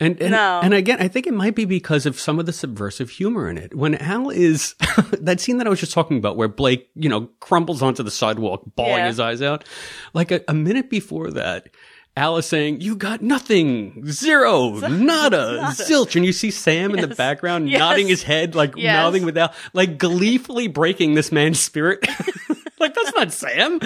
[0.00, 0.60] And and, No.
[0.60, 3.56] and again, I think it might be because of some of the subversive humor in
[3.56, 3.76] it.
[3.76, 4.74] When Al is
[5.12, 8.10] that scene that I was just talking about, where Blake, you know, crumbles onto the
[8.10, 9.06] sidewalk, bawling Yeah.
[9.06, 9.64] his eyes out,
[10.12, 11.68] like a, a minute before that.
[12.16, 17.14] Al is saying, "You got nothing, zero, nada, zilch," and you see Sam in the
[17.14, 17.78] background Yes.
[17.80, 18.94] nodding his head, like Yes.
[18.94, 22.06] mouthing with Al, like gleefully breaking this man's spirit.
[22.78, 23.80] like that's not Sam.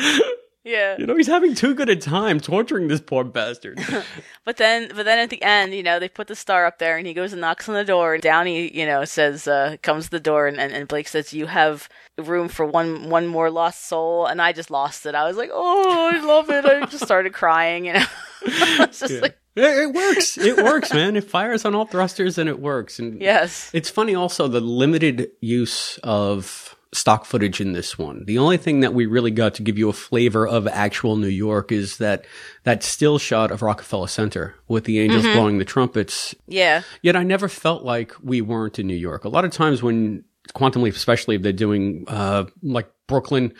[0.64, 0.96] Yeah.
[0.98, 3.80] You know, he's having too good a time torturing this poor bastard.
[4.44, 6.96] But then, but then at the end, you know, they put the star up there,
[6.96, 10.04] and he goes and knocks on the door, and Downey, you know, says, uh, comes
[10.04, 13.50] to the door, and, and, and Blake says, "You have room for one one more
[13.50, 15.14] lost soul," and I just lost it.
[15.14, 18.06] I was like, "Oh, I love it!" I just started crying, you know.
[18.42, 20.38] it's just like, It, it works.
[20.38, 21.14] It works, man.
[21.16, 22.98] It fires on all thrusters and it works.
[22.98, 28.24] And yes, it's funny also the limited use of stock footage in this one.
[28.26, 31.26] The only thing that we really got to give you a flavor of actual New
[31.28, 32.24] York is that
[32.64, 36.34] that still shot of Rockefeller Center with the angels blowing the trumpets.
[36.46, 39.24] yeah, Yet I never felt like we weren't in New York.
[39.24, 40.24] A lot of times when
[40.54, 43.52] Quantum Leap, especially if they're doing uh, like Brooklyn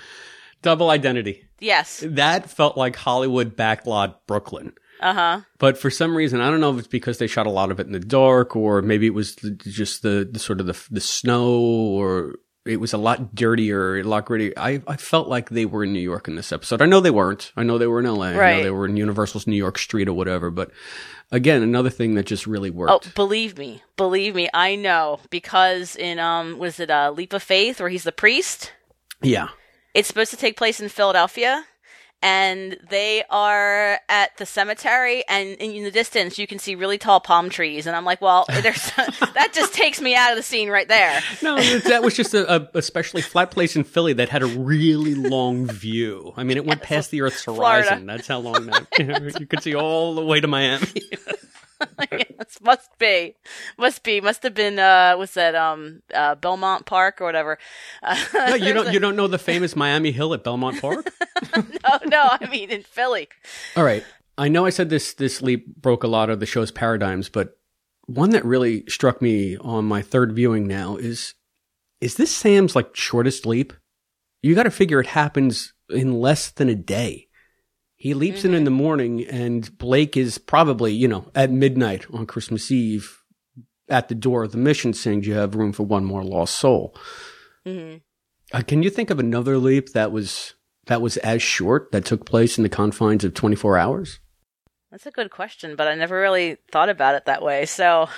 [0.62, 4.72] double identity, yes, that felt like Hollywood backlot Brooklyn.
[5.00, 7.50] uh huh, But for some reason, I don't know if it's because they shot a
[7.50, 10.66] lot of it in the dark, or maybe it was just the, the sort of
[10.66, 12.36] the the snow, or
[12.68, 14.52] it was a lot dirtier, a lot grittier.
[14.56, 16.82] I I felt like they were in New York in this episode.
[16.82, 17.52] I know they weren't.
[17.56, 18.28] I know they were in L.A.
[18.28, 18.62] I know Right.
[18.62, 20.50] they were in Universal's New York Street or whatever.
[20.50, 20.70] But
[21.32, 22.92] again, another thing that just really worked.
[22.92, 27.42] Oh, believe me, believe me, I know because in um, was it uh, Leap of
[27.42, 28.72] Faith where he's the priest?
[29.22, 29.48] yeah.
[29.94, 31.64] It's supposed to take place in Philadelphia,
[32.22, 37.20] and they are at the cemetery, and in the distance you can see really tall
[37.20, 40.68] palm trees, and I'm like, well, there's that just takes me out of the scene
[40.68, 41.20] right there.
[41.42, 45.14] No, that was just a, a especially flat place in Philly that had a really
[45.14, 46.32] long view.
[46.36, 47.88] I mean, it went past the Earth's Florida.
[47.88, 48.06] horizon.
[48.06, 50.86] That's how long that you could see all the way to Miami.
[52.38, 53.34] Must must be,
[53.76, 54.78] must be, must have been.
[54.78, 55.54] Uh, what's that?
[55.54, 57.58] Um, uh, Belmont Park or whatever.
[58.02, 61.12] Uh, No, you don't you don't know the famous Miami Hill at Belmont Park?
[61.56, 62.28] No, no.
[62.40, 63.28] I mean in Philly.
[63.76, 64.04] All right.
[64.36, 67.58] I know I said this this leap broke a lot of the show's paradigms, but
[68.06, 71.34] one that really struck me on my third viewing now is
[72.00, 73.72] is this Sam's like shortest leap?
[74.42, 77.27] You got to figure it happens in less than a day.
[77.98, 82.26] He leaps in in the morning and Blake is probably, you know, at midnight on
[82.26, 83.22] Christmas Eve
[83.88, 86.56] at the door of the mission saying Do you have room for one more lost
[86.56, 86.94] soul.
[87.66, 87.96] hmm
[88.52, 90.54] Uh, can you think of another leap that was
[90.86, 94.20] that was as short that took place in the confines of 24 hours?
[94.92, 97.66] That's a good question, but I never really thought about it that way.
[97.66, 98.08] So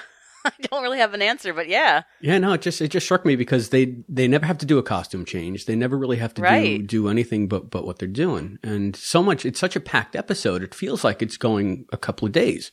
[0.45, 1.53] I don't really have an answer.
[1.53, 4.59] But yeah, Yeah, no, it just it just struck me because they they never have
[4.59, 5.67] to do a costume change.
[5.67, 8.59] They never really have to do do anything but but what they're doing.
[8.63, 10.63] And so much it's such a packed episode.
[10.63, 12.71] It feels like it's going a couple of days.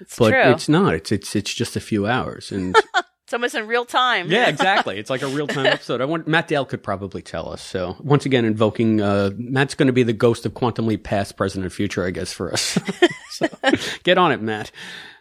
[0.00, 0.52] it's But true.
[0.52, 0.94] it's not.
[0.94, 2.52] It's it's it's just a few hours.
[2.52, 2.76] And
[3.24, 4.30] It's almost in real time.
[4.30, 4.98] yeah, exactly.
[4.98, 6.00] It's like a real-time episode.
[6.00, 7.60] I want Matt Dale could probably tell us.
[7.60, 11.36] So, once again invoking uh Matt's going to be the ghost of Quantum Leap past,
[11.36, 12.78] present and future, I guess for us.
[13.32, 13.46] so,
[14.02, 14.70] get on it, Matt.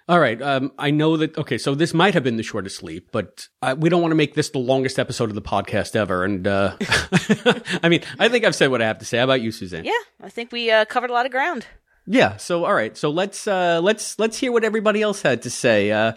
[0.09, 0.41] All right.
[0.41, 1.37] Um, I know that.
[1.37, 4.15] Okay, so this might have been the shortest sleep, but uh, we don't want to
[4.15, 6.23] make this the longest episode of the podcast ever.
[6.23, 6.77] And uh,
[7.83, 9.17] I mean, I think I've said what I have to say.
[9.17, 9.83] How about you, Suzanne?
[9.83, 9.91] Yeah,
[10.21, 11.65] I think we uh, covered a lot of ground.
[12.05, 12.37] Yeah.
[12.37, 12.95] So all right.
[12.95, 15.91] So let's uh, let's let's hear what everybody else had to say.
[15.91, 16.13] Uh,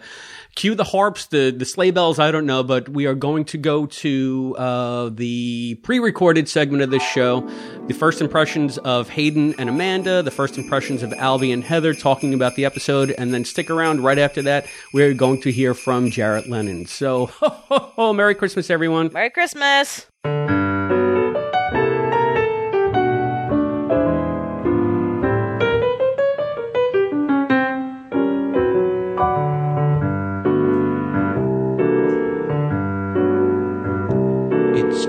[0.55, 2.19] cue the harps, the the sleigh bells.
[2.19, 6.91] I don't know, but we are going to go to uh, the pre-recorded segment of
[6.91, 7.41] this show.
[7.87, 10.23] The first impressions of Hayden and Amanda.
[10.23, 14.03] The first impressions of Albie and Heather talking about the episode, and then stick around.
[14.03, 16.85] Right after that, we're going to hear from Jarrett Lennon.
[16.85, 19.11] So, ho, ho, ho, Merry Christmas, everyone.
[19.13, 20.07] Merry Christmas.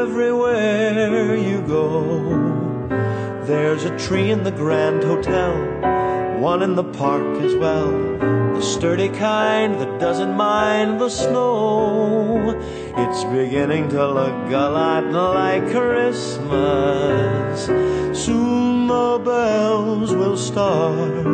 [0.00, 1.90] everywhere you go.
[3.44, 5.52] There's a tree in the Grand Hotel,
[6.40, 7.90] one in the park as well.
[8.54, 12.58] The sturdy kind that doesn't mind the snow.
[12.96, 17.66] It's beginning to look a lot like Christmas.
[18.24, 21.26] Soon the bells will start.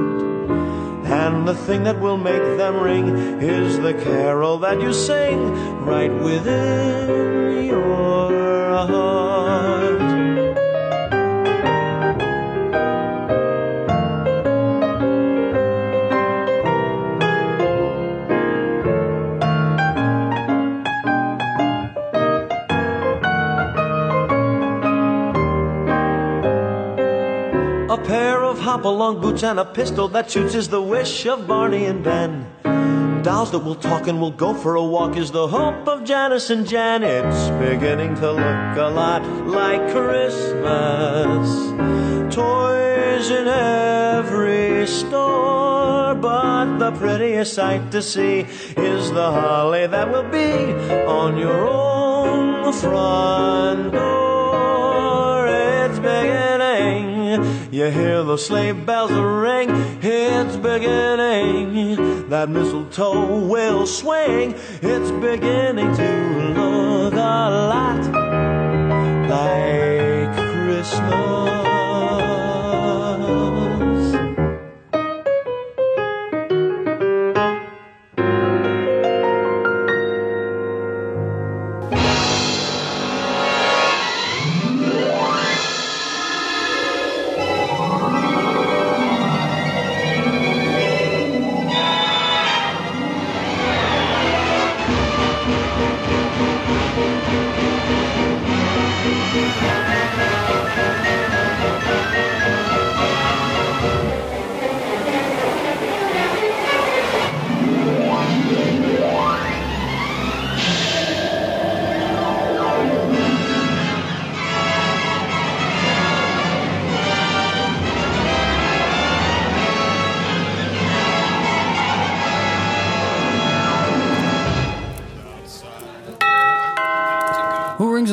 [1.22, 3.08] And the thing that will make them ring
[3.40, 5.52] is the carol that you sing
[5.84, 8.45] right within your
[8.84, 10.00] heart.
[27.88, 31.86] A pair of hop-along boots and a pistol that shoots is the wish of Barney
[31.86, 32.55] and Ben.
[33.26, 36.48] Dolls that will talk and will go for a walk is the hope of Janice
[36.48, 37.02] and Jan.
[37.02, 41.48] It's beginning to look a lot like Christmas.
[42.32, 50.30] Toys in every store, but the prettiest sight to see is the holly that will
[50.30, 50.72] be
[51.04, 55.48] on your own front door.
[55.48, 56.55] It's beginning.
[57.70, 59.70] You hear the sleigh bells ring.
[60.02, 62.28] It's beginning.
[62.28, 64.54] That mistletoe will swing.
[64.82, 68.02] It's beginning to look a lot
[69.28, 71.85] like Christmas.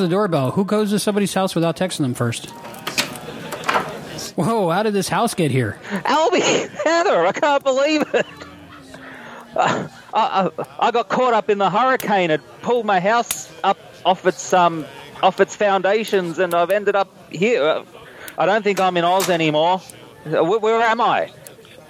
[0.04, 0.52] The doorbell.
[0.52, 2.50] Who goes to somebody's house without texting them first?
[4.36, 5.78] Whoa, how did this house get here?
[5.90, 8.26] Albie, Heather, I can't believe it.
[9.56, 12.32] Uh, I, I, I got caught up in the hurricane.
[12.32, 14.86] It pulled my house up off its um
[15.22, 17.64] off its foundations, and I've ended up here.
[17.64, 17.86] Uh,
[18.38, 19.82] I don't think I'm in Oz anymore.
[20.26, 21.32] Uh, Where, where am I?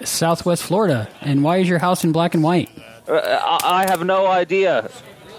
[0.04, 1.08] Southwest Florida.
[1.22, 2.68] And why is your house in black and white?
[3.08, 4.90] Uh, I, I have no idea.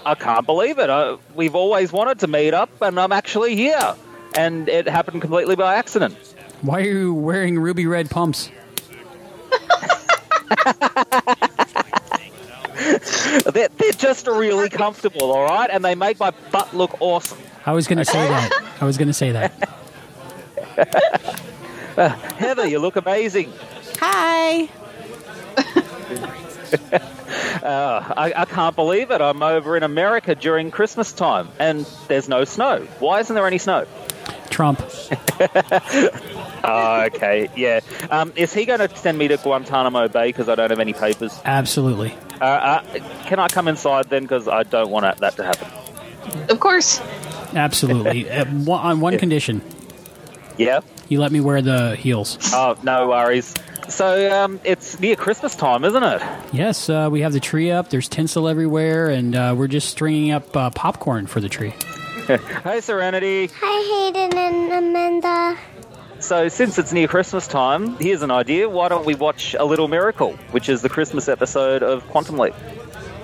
[0.06, 0.90] I can't believe it.
[0.90, 3.96] I, we've always wanted to meet up, and I'm actually here.
[4.36, 6.16] And it happened completely by accident.
[6.62, 8.52] Why are you wearing ruby red pumps?
[13.46, 17.38] They're, they're just really comfortable, all right, and they make my butt look awesome.
[17.66, 18.52] I was going to say that.
[18.80, 19.70] I was going to say that.
[22.38, 23.52] Heather, you look amazing.
[24.00, 24.70] Hi.
[27.56, 29.22] Uh, I, I can't believe it.
[29.22, 32.86] I'm over in America during Christmas time, and there's no snow.
[33.00, 33.88] Why isn't there any snow?
[34.52, 34.82] Trump.
[36.64, 37.80] Oh, okay, yeah.
[38.12, 40.94] Um, is he going to send me to Guantanamo Bay because I don't have any
[40.94, 41.40] papers?
[41.46, 42.14] Absolutely.
[42.40, 42.84] Uh, uh,
[43.26, 44.24] can I come inside then?
[44.24, 45.68] Because I don't want that to happen.
[46.50, 47.00] Of course.
[47.54, 48.30] Absolutely.
[48.36, 49.62] Uh, one- on one condition.
[50.58, 50.82] Yeah.
[51.10, 52.38] You let me wear the heels.
[52.54, 53.54] Oh, no worries.
[53.90, 56.22] So um, it's near Christmas time, isn't it?
[56.52, 57.90] Yes, uh, we have the tree up.
[57.90, 61.74] There's tinsel everywhere, and uh, we're just stringing up uh, popcorn for the tree.
[62.64, 63.52] Hey, Serenity.
[63.62, 65.56] Hi, Hayden and Amanda.
[66.20, 68.68] So since it's near Christmas time, here's an idea.
[68.68, 72.56] Why don't we watch A Little Miracle, which is the Christmas episode of Quantum Leap?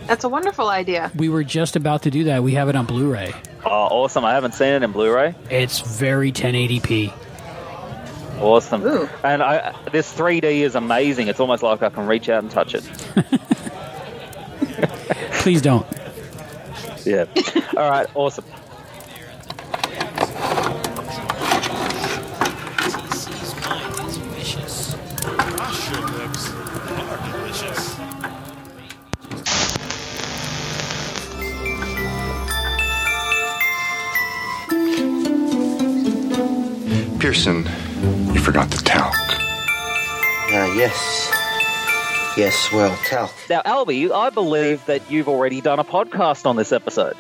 [0.06, 1.12] That's a wonderful idea.
[1.16, 2.44] We were just about to do that.
[2.44, 3.34] We have it on Blu-ray.
[3.66, 4.24] Oh, awesome.
[4.24, 5.34] I haven't seen it in Blu-ray.
[5.50, 7.12] It's very 1080p.
[8.42, 8.86] Awesome.
[8.86, 9.08] Ooh.
[9.24, 11.28] And I, this 3D is amazing.
[11.28, 12.84] It's almost like I can reach out and touch it.
[15.42, 15.86] Please don't.
[17.06, 17.26] Yeah.
[17.78, 18.08] All right.
[18.16, 18.46] Awesome.
[37.20, 37.70] Pearson,
[38.34, 39.14] you forgot the talc.
[40.54, 41.30] Uh, yes.
[42.38, 43.32] Yes, well, talc.
[43.50, 47.16] Now, Albie, I believe that you've already done a podcast on this episode.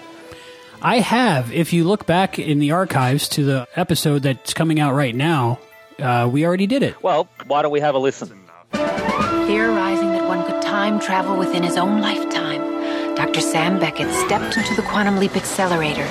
[0.82, 1.52] I have.
[1.52, 5.60] If you look back in the archives to the episode that's coming out right now,
[6.00, 7.02] uh, we already did it.
[7.04, 8.30] Well, why don't we have a listen?
[8.72, 13.42] Theorizing that one could time travel within his own lifetime, Dr.
[13.42, 16.08] Sam Beckett stepped into the quantum leap accelerator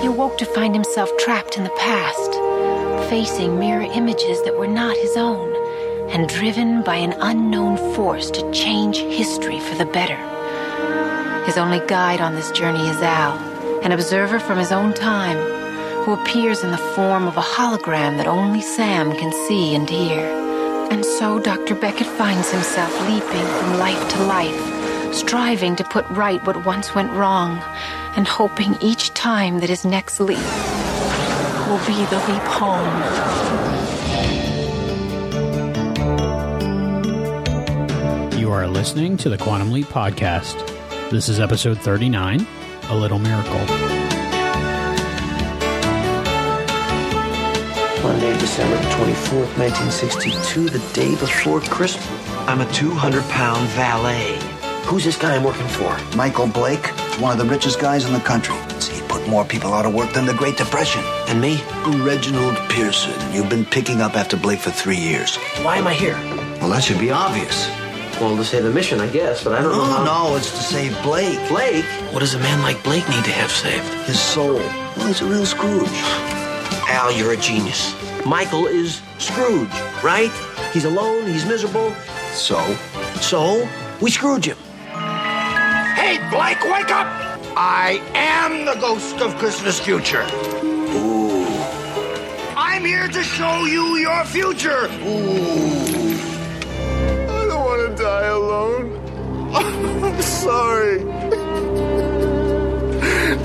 [0.00, 2.32] He awoke to find himself trapped in the past,
[3.10, 5.54] facing mirror images that were not his own,
[6.10, 10.16] and driven by an unknown force to change history for the better.
[11.44, 13.36] His only guide on this journey is Al,
[13.82, 15.36] an observer from his own time,
[16.04, 20.24] who appears in the form of a hologram that only Sam can see and hear.
[20.90, 21.74] And so Dr.
[21.74, 24.79] Beckett finds himself leaping from life to life,
[25.12, 27.58] striving to put right what once went wrong,
[28.16, 30.38] and hoping each time that his next leap
[31.68, 33.00] will be the leap home.
[38.38, 40.58] You are listening to the Quantum Leap Podcast.
[41.10, 42.46] This is episode 39
[42.88, 43.60] A Little Miracle.
[48.02, 52.08] Monday, December 24th, 1962, the day before Christmas.
[52.48, 54.59] I'm a 200 pound valet.
[54.86, 55.96] Who's this guy I'm working for?
[56.16, 56.84] Michael Blake,
[57.20, 58.56] one of the richest guys in the country.
[58.92, 61.02] He put more people out of work than the Great Depression.
[61.28, 61.62] And me?
[61.86, 63.14] Reginald Pearson.
[63.32, 65.36] You've been picking up after Blake for three years.
[65.62, 66.14] Why am I here?
[66.60, 67.68] Well, that should be obvious.
[68.20, 70.04] Well, to save the mission, I guess, but I don't know how.
[70.04, 71.38] No, no, it's to save Blake.
[71.48, 71.84] Blake?
[72.12, 73.86] What does a man like Blake need to have saved?
[74.06, 74.56] His soul.
[74.56, 75.88] Well, he's a real Scrooge.
[76.88, 77.94] Al, you're a genius.
[78.26, 79.70] Michael is Scrooge,
[80.02, 80.30] right?
[80.72, 81.94] He's alone, he's miserable.
[82.32, 82.60] So?
[83.20, 83.66] So,
[84.02, 84.58] we Scrooge him.
[86.00, 87.06] Hey, Blake, wake up!
[87.54, 90.26] I am the ghost of Christmas future.
[90.64, 91.44] Ooh.
[92.56, 94.86] I'm here to show you your future.
[95.04, 96.16] Ooh.
[97.28, 98.96] I don't want to die alone.
[99.54, 101.02] I'm sorry.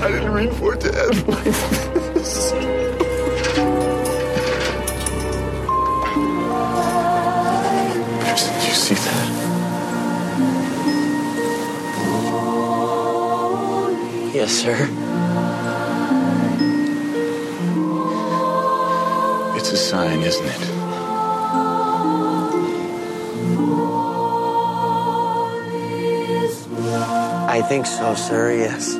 [0.00, 2.85] I didn't mean for it to end like this.
[14.36, 14.76] Yes, sir.
[19.56, 20.60] It's a sign, isn't it?
[27.48, 28.92] I think so, sir, yes.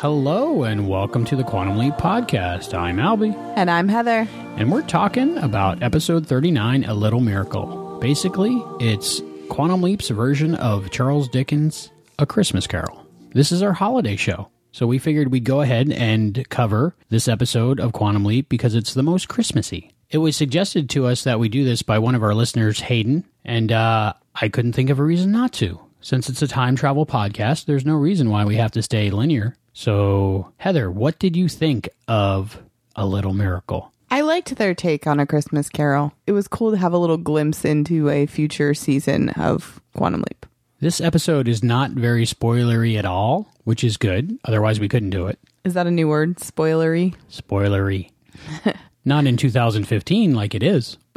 [0.00, 2.72] Hello and welcome to the Quantum Leap Podcast.
[2.72, 3.36] I'm Albie.
[3.56, 4.26] And I'm Heather.
[4.56, 7.98] And we're talking about episode 39, A Little Miracle.
[8.00, 13.06] Basically, it's Quantum Leap's version of Charles Dickens' A Christmas Carol.
[13.32, 14.48] This is our holiday show.
[14.72, 18.94] So we figured we'd go ahead and cover this episode of Quantum Leap because it's
[18.94, 19.92] the most Christmassy.
[20.10, 23.24] It was suggested to us that we do this by one of our listeners, Hayden,
[23.44, 25.80] and uh, I couldn't think of a reason not to.
[26.00, 29.56] Since it's a time travel podcast, there's no reason why we have to stay linear.
[29.72, 32.60] So, Heather, what did you think of
[32.96, 33.92] A Little Miracle?
[34.14, 36.12] I liked their take on A Christmas Carol.
[36.24, 40.46] It was cool to have a little glimpse into a future season of Quantum Leap.
[40.78, 44.38] This episode is not very spoilery at all, which is good.
[44.44, 45.40] Otherwise, we couldn't do it.
[45.64, 46.36] Is that a new word?
[46.36, 47.16] Spoilery?
[47.28, 48.12] Spoilery.
[49.04, 50.96] not in 2015 like it is.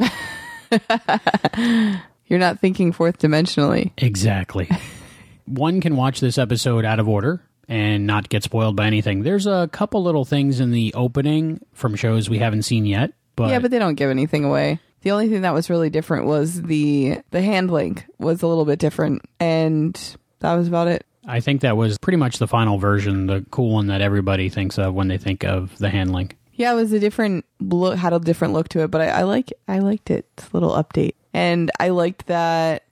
[2.26, 3.92] You're not thinking fourth dimensionally.
[3.96, 4.68] Exactly.
[5.44, 9.22] One can watch this episode out of order and not get spoiled by anything.
[9.22, 13.50] There's a couple little things in the opening from shows we haven't seen yet, but
[13.50, 14.80] yeah, but they don't give anything away.
[15.02, 18.64] The only thing that was really different was the the hand link was a little
[18.64, 19.94] bit different, and
[20.40, 21.04] that was about it.
[21.26, 24.78] I think that was pretty much the final version, the cool one that everybody thinks
[24.78, 26.36] of when they think of the hand link.
[26.54, 29.22] Yeah, it was a different look, had a different look to it, but I, I
[29.22, 30.26] like I liked it.
[30.36, 32.84] It's a little update, and I liked that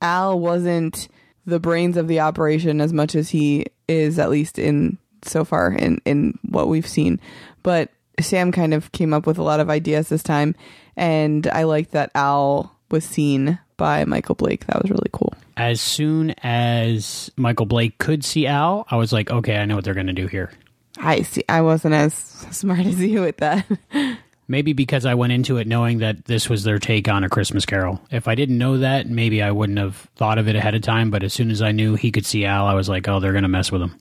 [0.00, 1.08] Al wasn't
[1.44, 5.72] the brains of the operation as much as he is, at least in so far
[5.72, 7.20] in in what we've seen.
[7.62, 10.54] But Sam kind of came up with a lot of ideas this time,
[10.96, 14.66] and I liked that Al was seen by Michael Blake.
[14.66, 15.34] That was really cool.
[15.56, 19.84] As soon as Michael Blake could see Al, I was like, okay, I know what
[19.84, 20.50] they're going to do here.
[20.98, 21.44] I see.
[21.48, 22.14] I wasn't as
[22.50, 23.66] smart as you with that.
[24.50, 27.66] Maybe because I went into it knowing that this was their take on A Christmas
[27.66, 28.00] Carol.
[28.10, 31.10] If I didn't know that, maybe I wouldn't have thought of it ahead of time.
[31.10, 33.32] But as soon as I knew he could see Al, I was like, oh, they're
[33.32, 33.98] going to mess with him.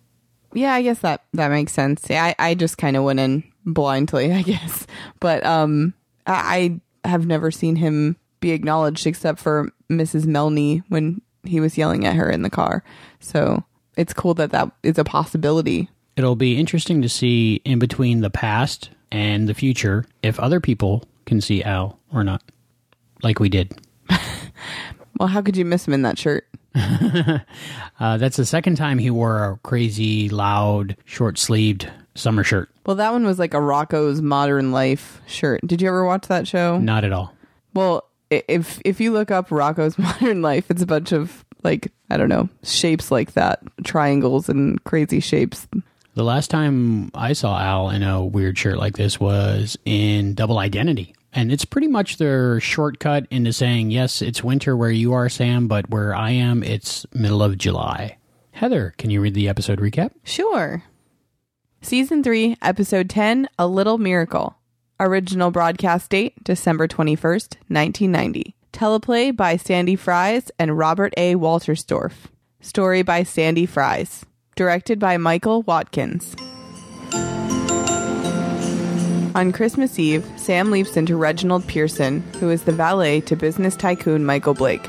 [0.54, 2.06] Yeah, I guess that that makes sense.
[2.10, 4.88] Yeah, I, I just kind of went in blindly, I guess.
[5.20, 5.94] But um,
[6.26, 10.26] I, I have never seen him be acknowledged except for Mrs.
[10.26, 12.84] Melny when he was yelling at her in the car.
[13.20, 13.64] So
[13.98, 15.90] it's cool that that is a possibility.
[16.16, 21.04] It'll be interesting to see in between the past and the future if other people
[21.26, 22.42] can see Al or not,
[23.24, 23.74] like we did.
[25.20, 26.48] Well, how could you miss him in that shirt?
[28.00, 32.70] Uh, that's the second time he wore a crazy, loud, short sleeved summer shirt.
[32.86, 35.62] Well, that one was like a Rocko's Modern Life shirt.
[35.66, 36.78] Did you ever watch that show?
[36.78, 37.34] Not at all.
[37.74, 42.18] Well, if if you look up Rocko's Modern Life, it's a bunch of like I
[42.18, 45.68] don't know shapes like that, triangles and crazy shapes.
[46.18, 50.58] The last time I saw Al in a weird shirt like this was in Double
[50.58, 51.14] Identity.
[51.32, 55.68] And it's pretty much their shortcut into saying, yes, it's winter where you are, Sam,
[55.68, 58.18] but where I am, it's middle of July.
[58.50, 60.10] Heather, can you read the episode recap?
[60.24, 60.82] Sure.
[61.84, 64.58] Season 3, Episode 10 A Little Miracle.
[65.00, 68.56] Original broadcast date December 21st, 1990.
[68.74, 71.36] Teleplay by Sandy Fries and Robert A.
[71.36, 72.14] Wolterstorff.
[72.60, 74.26] Story by Sandy Fries.
[74.58, 76.36] Directed by Michael Watkins.
[79.36, 84.26] On Christmas Eve, Sam leaps into Reginald Pearson, who is the valet to business tycoon
[84.26, 84.84] Michael Blake.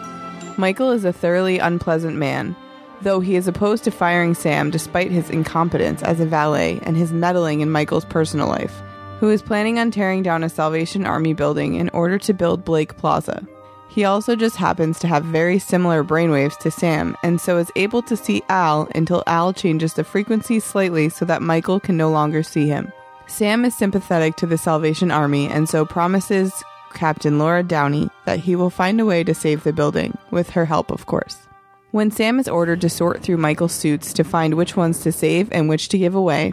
[0.56, 2.56] Michael is a thoroughly unpleasant man,
[3.02, 7.12] though he is opposed to firing Sam despite his incompetence as a valet and his
[7.12, 8.80] meddling in Michael's personal life,
[9.20, 12.96] who is planning on tearing down a Salvation Army building in order to build Blake
[12.96, 13.46] Plaza.
[13.88, 18.02] He also just happens to have very similar brainwaves to Sam, and so is able
[18.02, 22.42] to see Al until Al changes the frequency slightly so that Michael can no longer
[22.42, 22.92] see him.
[23.26, 26.52] Sam is sympathetic to the Salvation Army and so promises
[26.94, 30.64] Captain Laura Downey that he will find a way to save the building, with her
[30.64, 31.48] help, of course.
[31.90, 35.50] When Sam is ordered to sort through Michael's suits to find which ones to save
[35.50, 36.52] and which to give away,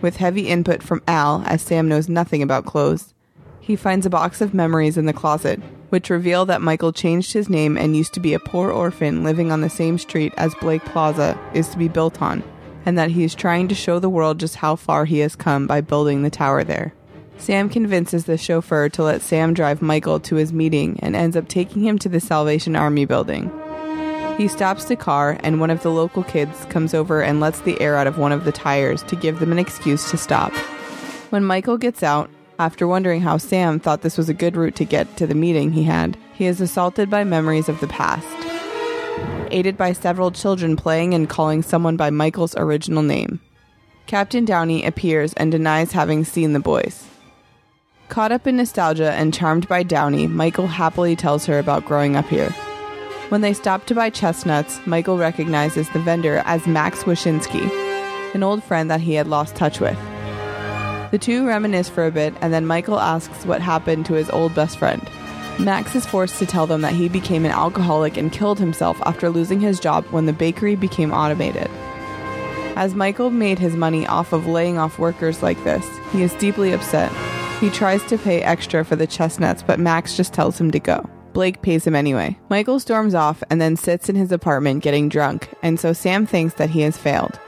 [0.00, 3.12] with heavy input from Al, as Sam knows nothing about clothes,
[3.68, 5.60] he finds a box of memories in the closet,
[5.90, 9.52] which reveal that Michael changed his name and used to be a poor orphan living
[9.52, 12.42] on the same street as Blake Plaza is to be built on,
[12.86, 15.66] and that he is trying to show the world just how far he has come
[15.66, 16.94] by building the tower there.
[17.36, 21.46] Sam convinces the chauffeur to let Sam drive Michael to his meeting and ends up
[21.46, 23.52] taking him to the Salvation Army building.
[24.38, 27.78] He stops the car, and one of the local kids comes over and lets the
[27.82, 30.54] air out of one of the tires to give them an excuse to stop.
[31.28, 34.84] When Michael gets out, after wondering how Sam thought this was a good route to
[34.84, 38.26] get to the meeting he had, he is assaulted by memories of the past.
[39.50, 43.40] Aided by several children playing and calling someone by Michael's original name.
[44.06, 47.06] Captain Downey appears and denies having seen the boys.
[48.08, 52.26] Caught up in nostalgia and charmed by Downey, Michael happily tells her about growing up
[52.26, 52.50] here.
[53.28, 57.70] When they stop to buy chestnuts, Michael recognizes the vendor as Max Wyszynski,
[58.34, 59.98] an old friend that he had lost touch with.
[61.10, 64.54] The two reminisce for a bit, and then Michael asks what happened to his old
[64.54, 65.02] best friend.
[65.58, 69.30] Max is forced to tell them that he became an alcoholic and killed himself after
[69.30, 71.68] losing his job when the bakery became automated.
[72.76, 76.72] As Michael made his money off of laying off workers like this, he is deeply
[76.72, 77.10] upset.
[77.58, 81.08] He tries to pay extra for the chestnuts, but Max just tells him to go.
[81.32, 82.38] Blake pays him anyway.
[82.50, 86.54] Michael storms off and then sits in his apartment getting drunk, and so Sam thinks
[86.54, 87.40] that he has failed.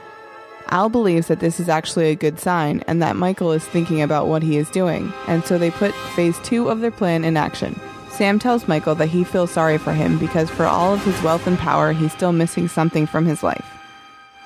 [0.69, 4.27] Al believes that this is actually a good sign and that Michael is thinking about
[4.27, 7.79] what he is doing, and so they put phase two of their plan in action.
[8.09, 11.47] Sam tells Michael that he feels sorry for him because for all of his wealth
[11.47, 13.65] and power, he's still missing something from his life.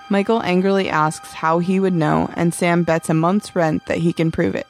[0.09, 4.13] Michael angrily asks how he would know, and Sam bets a month's rent that he
[4.13, 4.67] can prove it.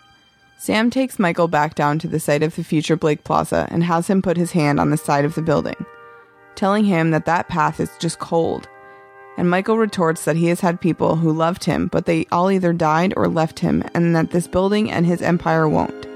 [0.58, 4.08] Sam takes Michael back down to the site of the future Blake Plaza and has
[4.08, 5.86] him put his hand on the side of the building,
[6.56, 8.68] telling him that that path is just cold.
[9.38, 12.72] And Michael retorts that he has had people who loved him, but they all either
[12.72, 16.08] died or left him, and that this building and his empire won't.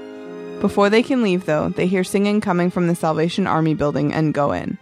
[0.60, 4.34] Before they can leave, though, they hear singing coming from the Salvation Army building and
[4.34, 4.78] go in.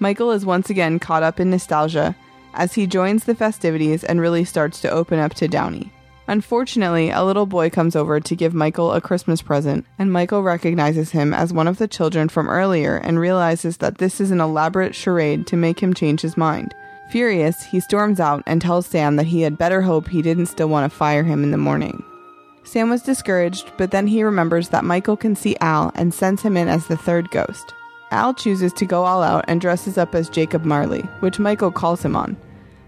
[0.00, 2.14] Michael is once again caught up in nostalgia
[2.54, 5.92] as he joins the festivities and really starts to open up to Downey.
[6.28, 11.12] Unfortunately, a little boy comes over to give Michael a Christmas present, and Michael recognizes
[11.12, 14.94] him as one of the children from earlier and realizes that this is an elaborate
[14.94, 16.74] charade to make him change his mind.
[17.08, 20.68] Furious, he storms out and tells Sam that he had better hope he didn't still
[20.68, 22.04] want to fire him in the morning.
[22.64, 26.54] Sam was discouraged, but then he remembers that Michael can see Al and sends him
[26.56, 27.72] in as the third ghost.
[28.10, 32.02] Al chooses to go all out and dresses up as Jacob Marley, which Michael calls
[32.02, 32.36] him on.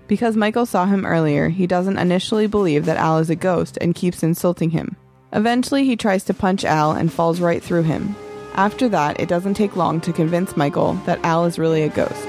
[0.07, 3.95] Because Michael saw him earlier, he doesn't initially believe that Al is a ghost and
[3.95, 4.97] keeps insulting him.
[5.33, 8.15] Eventually, he tries to punch Al and falls right through him.
[8.55, 12.27] After that, it doesn't take long to convince Michael that Al is really a ghost.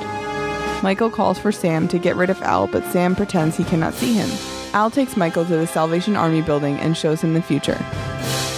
[0.83, 4.13] Michael calls for Sam to get rid of Al, but Sam pretends he cannot see
[4.13, 4.29] him.
[4.73, 7.79] Al takes Michael to the Salvation Army building and shows him the future.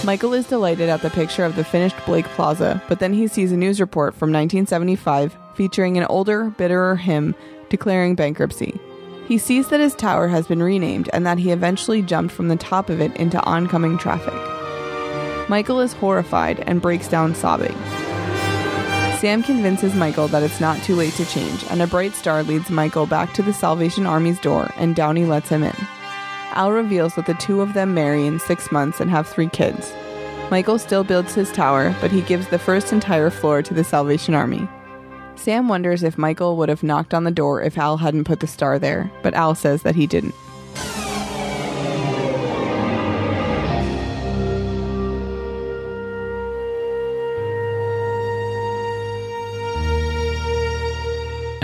[0.04, 3.52] Michael is delighted at the picture of the finished Blake Plaza, but then he sees
[3.52, 7.34] a news report from 1975 featuring an older, bitterer him
[7.68, 8.78] declaring bankruptcy.
[9.26, 12.56] He sees that his tower has been renamed and that he eventually jumped from the
[12.56, 14.34] top of it into oncoming traffic.
[15.48, 17.74] Michael is horrified and breaks down sobbing.
[19.24, 22.68] Sam convinces Michael that it's not too late to change, and a bright star leads
[22.68, 25.74] Michael back to the Salvation Army's door, and Downey lets him in.
[26.50, 29.94] Al reveals that the two of them marry in six months and have three kids.
[30.50, 34.34] Michael still builds his tower, but he gives the first entire floor to the Salvation
[34.34, 34.68] Army.
[35.36, 38.46] Sam wonders if Michael would have knocked on the door if Al hadn't put the
[38.46, 40.34] star there, but Al says that he didn't.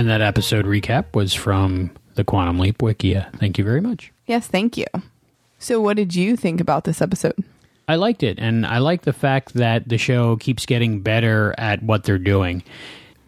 [0.01, 3.31] And that episode recap was from the Quantum Leap Wikia.
[3.39, 4.11] Thank you very much.
[4.27, 4.87] Yes, thank you.
[5.59, 7.35] So, what did you think about this episode?
[7.87, 11.83] I liked it, and I like the fact that the show keeps getting better at
[11.83, 12.63] what they're doing.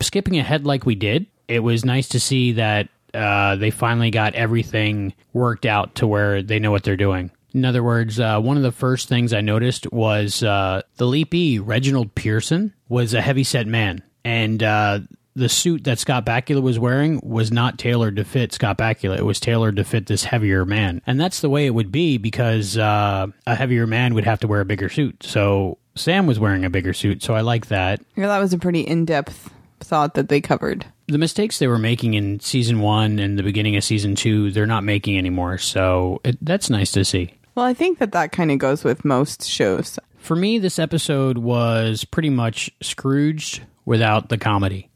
[0.01, 4.35] Skipping ahead like we did, it was nice to see that uh, they finally got
[4.35, 7.31] everything worked out to where they know what they're doing.
[7.53, 11.61] In other words, uh, one of the first things I noticed was uh, the leapee,
[11.62, 14.03] Reginald Pearson, was a heavyset man.
[14.25, 15.01] And uh,
[15.35, 19.18] the suit that Scott Bakula was wearing was not tailored to fit Scott Bakula.
[19.18, 21.01] It was tailored to fit this heavier man.
[21.07, 24.47] And that's the way it would be because uh, a heavier man would have to
[24.47, 25.22] wear a bigger suit.
[25.22, 27.22] So Sam was wearing a bigger suit.
[27.22, 28.01] So I like that.
[28.16, 30.87] Yeah, that was a pretty in depth thought that they covered.
[31.09, 34.66] The mistakes they were making in season one and the beginning of season two, they're
[34.66, 35.59] not making anymore.
[35.59, 37.35] So it, that's nice to see.
[37.55, 39.99] Well, I think that that kind of goes with most shows.
[40.16, 44.89] For me, this episode was pretty much Scrooged without the comedy.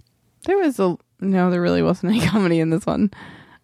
[0.46, 3.10] There was a no, there really wasn't any comedy in this one.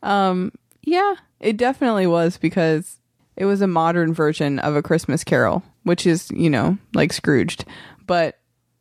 [0.02, 0.52] Um,
[0.82, 2.98] yeah, it definitely was because
[3.36, 7.64] it was a modern version of a Christmas Carol, which is you know like Scrooged,
[8.06, 8.38] but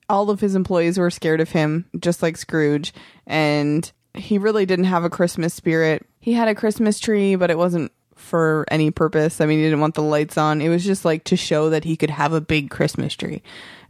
[0.10, 2.94] all of his employees were scared of him, just like Scrooge,
[3.26, 6.06] and he really didn't have a Christmas spirit.
[6.20, 9.42] He had a Christmas tree, but it wasn't for any purpose.
[9.42, 10.62] I mean, he didn't want the lights on.
[10.62, 13.42] It was just like to show that he could have a big Christmas tree.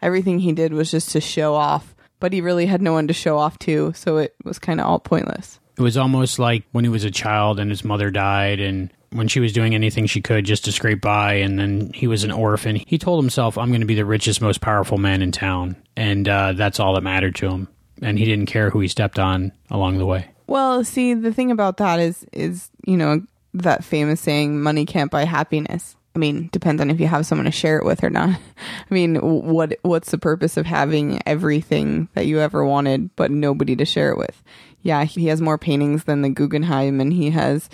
[0.01, 3.13] Everything he did was just to show off, but he really had no one to
[3.13, 5.59] show off to, so it was kind of all pointless.
[5.78, 9.28] It was almost like when he was a child and his mother died and when
[9.28, 12.32] she was doing anything she could just to scrape by and then he was an
[12.32, 15.76] orphan he told himself i'm going to be the richest most powerful man in town
[15.97, 17.67] and uh, that's all that mattered to him
[18.01, 21.51] and he didn't care who he stepped on along the way Well, see, the thing
[21.51, 23.22] about that is is, you know,
[23.53, 25.95] that famous saying money can't buy happiness.
[26.14, 28.30] I mean, depends on if you have someone to share it with or not.
[28.91, 33.76] I mean, what what's the purpose of having everything that you ever wanted but nobody
[33.78, 34.43] to share it with?
[34.82, 37.70] Yeah, he has more paintings than the Guggenheim and he has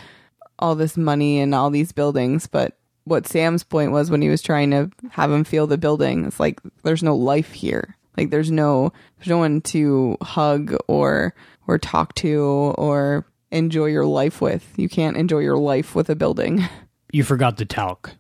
[0.60, 2.78] all this money and all these buildings, but
[3.08, 6.40] what Sam's point was when he was trying to have him feel the building, it's
[6.40, 7.96] like there's no life here.
[8.18, 11.34] Like there's no there's no one to hug or
[11.68, 12.40] or talk to
[12.78, 14.74] or enjoy your life with.
[14.76, 16.64] You can't enjoy your life with a building.
[17.14, 18.17] You forgot the talc.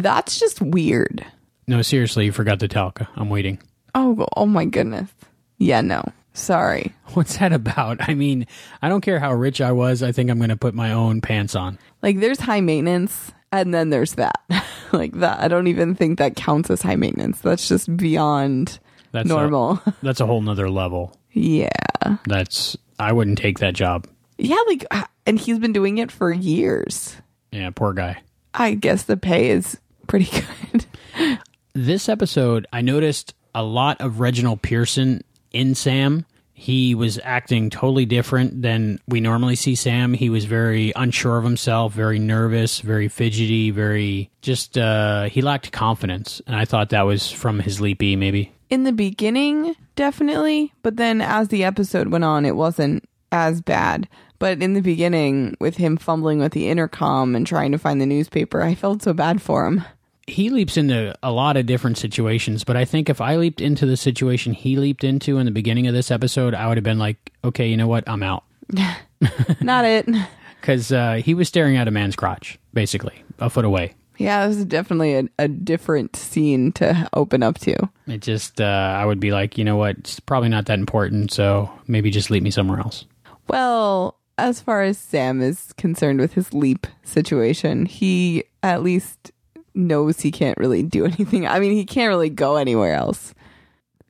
[0.00, 1.24] That's just weird.
[1.66, 3.02] No, seriously, you forgot the talc.
[3.14, 3.58] I'm waiting.
[3.94, 5.10] Oh, oh my goodness.
[5.58, 6.02] Yeah, no.
[6.32, 6.94] Sorry.
[7.12, 8.08] What's that about?
[8.08, 8.46] I mean,
[8.80, 10.02] I don't care how rich I was.
[10.02, 11.78] I think I'm going to put my own pants on.
[12.00, 14.40] Like there's high maintenance and then there's that.
[14.92, 15.40] like that.
[15.40, 17.40] I don't even think that counts as high maintenance.
[17.40, 18.78] That's just beyond
[19.12, 19.82] That's normal.
[19.84, 21.14] A, that's a whole nother level.
[21.32, 21.68] yeah.
[22.26, 24.06] That's I wouldn't take that job.
[24.38, 27.14] Yeah, like uh, and he's been doing it for years.
[27.52, 28.22] Yeah, poor guy.
[28.54, 30.30] I guess the pay is pretty
[30.72, 30.86] good.
[31.74, 35.22] This episode, I noticed a lot of Reginald Pearson
[35.52, 36.26] in Sam.
[36.52, 40.12] He was acting totally different than we normally see Sam.
[40.14, 45.72] He was very unsure of himself, very nervous, very fidgety, very just uh he lacked
[45.72, 46.40] confidence.
[46.46, 48.52] And I thought that was from his leapy maybe.
[48.70, 54.08] In the beginning, definitely, but then as the episode went on, it wasn't as bad.
[54.42, 58.06] But in the beginning, with him fumbling with the intercom and trying to find the
[58.06, 59.84] newspaper, I felt so bad for him.
[60.26, 63.86] he leaps into a lot of different situations, but I think if I leaped into
[63.86, 66.98] the situation he leaped into in the beginning of this episode, I would have been
[66.98, 68.02] like, okay, you know what?
[68.08, 68.42] I'm out.
[69.60, 70.08] Not it.
[70.60, 73.94] Because uh, he was staring at a man's crotch, basically, a foot away.
[74.18, 77.76] Yeah, this is definitely a, a different scene to open up to.
[78.08, 79.98] It just, uh, I would be like, you know what?
[79.98, 83.04] It's probably not that important, so maybe just leave me somewhere else.
[83.46, 89.30] Well, as far as Sam is concerned with his leap situation, he at least
[89.72, 91.46] knows he can't really do anything.
[91.46, 93.34] I mean, he can't really go anywhere else.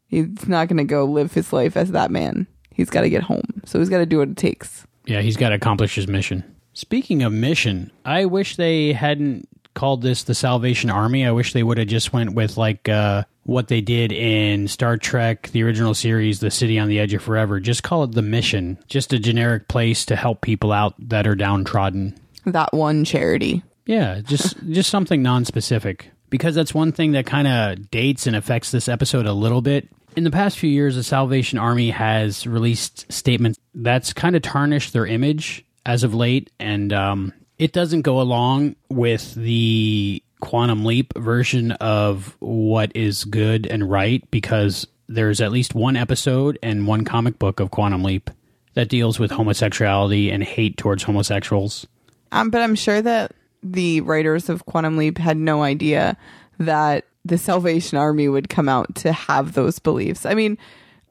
[0.09, 2.47] He's not going to go live his life as that man.
[2.71, 3.63] He's got to get home.
[3.67, 4.87] So he's got to do what it takes.
[5.05, 6.45] Yeah, he's got to accomplish his mission.
[6.73, 11.27] Speaking of mission, I wish they hadn't called this the Salvation Army.
[11.27, 14.97] I wish they would have just went with like uh, what they did in Star
[14.97, 17.61] Trek, the original series, The City on the Edge of Forever.
[17.61, 18.79] Just call it the mission.
[18.87, 22.19] Just a generic place to help people out that are downtrodden.
[22.45, 23.63] That one charity.
[23.87, 28.71] Yeah, just just something non-specific because that's one thing that kind of dates and affects
[28.71, 29.89] this episode a little bit.
[30.17, 34.93] In the past few years, the Salvation Army has released statements that's kind of tarnished
[34.93, 41.17] their image as of late, and um, it doesn't go along with the Quantum Leap
[41.17, 47.05] version of what is good and right because there's at least one episode and one
[47.05, 48.29] comic book of Quantum Leap
[48.75, 51.87] that deals with homosexuality and hate towards homosexuals.
[52.33, 53.33] Um, but I'm sure that
[53.63, 56.17] the writers of Quantum Leap had no idea
[56.59, 60.27] that the Salvation Army would come out to have those beliefs.
[60.27, 60.59] I mean,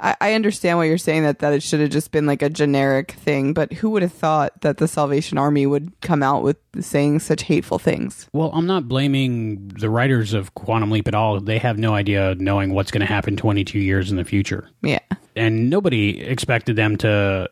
[0.02, 2.50] I, I understand what you're saying that that it should have just been like a
[2.50, 6.58] generic thing, but who would have thought that the Salvation Army would come out with
[6.80, 8.28] saying such hateful things?
[8.34, 11.40] Well, I'm not blaming the writers of Quantum Leap at all.
[11.40, 14.68] They have no idea knowing what's going to happen 22 years in the future.
[14.82, 15.00] Yeah.
[15.36, 17.50] And nobody expected them to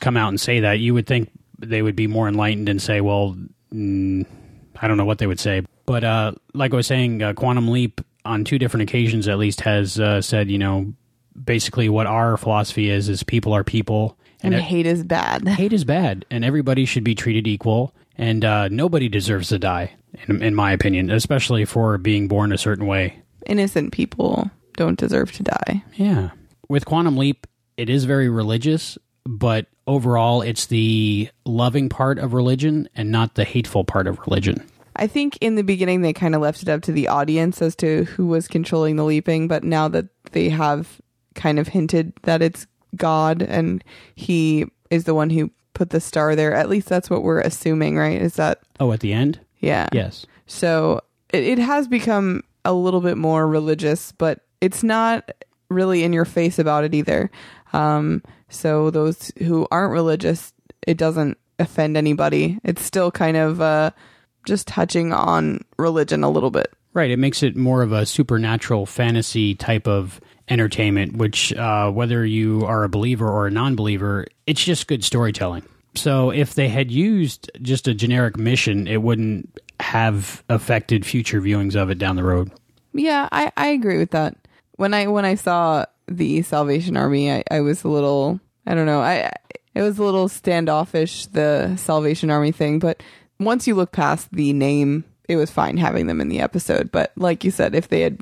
[0.00, 0.80] come out and say that.
[0.80, 3.36] You would think they would be more enlightened and say, well,
[3.72, 4.26] mm,
[4.80, 5.62] I don't know what they would say.
[5.86, 9.62] But uh, like I was saying, uh, Quantum Leap on two different occasions at least
[9.62, 10.92] has uh, said, you know,
[11.44, 15.46] basically what our philosophy is is people are people And, it- hate is bad.
[15.48, 19.92] hate is bad and everybody should be treated equal and uh, nobody deserves to die
[20.26, 25.32] in, in my opinion especially for being born a certain way Innocent people don't deserve
[25.32, 25.82] to die.
[25.94, 26.30] yeah
[26.68, 32.88] with quantum leap it is very religious but overall it's the loving part of religion
[32.94, 34.64] and not the hateful part of religion
[35.00, 37.76] I think in the beginning they kind of left it up to the audience as
[37.76, 41.00] to who was controlling the leaping, but now that they have
[41.38, 42.66] kind of hinted that it's
[42.96, 43.82] God and
[44.14, 47.96] he is the one who put the star there, at least that's what we're assuming,
[47.96, 48.20] right?
[48.20, 49.88] Is that, oh at the end yeah.
[49.92, 51.00] yes So
[51.32, 55.30] it, it has become a little bit more religious, but it's not
[55.70, 57.30] really in your face about it either.
[57.72, 60.52] Um, so those who aren't religious,
[60.86, 62.58] it doesn't offend anybody.
[62.64, 63.90] It's still kind of uh,
[64.44, 66.72] just touching on religion a little bit.
[66.94, 67.10] Right.
[67.10, 72.64] It makes it more of a supernatural fantasy type of entertainment, which, uh, whether you
[72.64, 75.62] are a believer or a non believer, it's just good storytelling.
[75.94, 81.74] So if they had used just a generic mission, it wouldn't have affected future viewings
[81.74, 82.50] of it down the road.
[82.92, 84.36] Yeah, I, I agree with that.
[84.76, 88.86] When I when I saw the Salvation Army, I, I was a little I don't
[88.86, 89.32] know I
[89.74, 93.02] it was a little standoffish the Salvation Army thing, but
[93.40, 96.90] once you look past the name, it was fine having them in the episode.
[96.90, 98.20] But like you said, if they had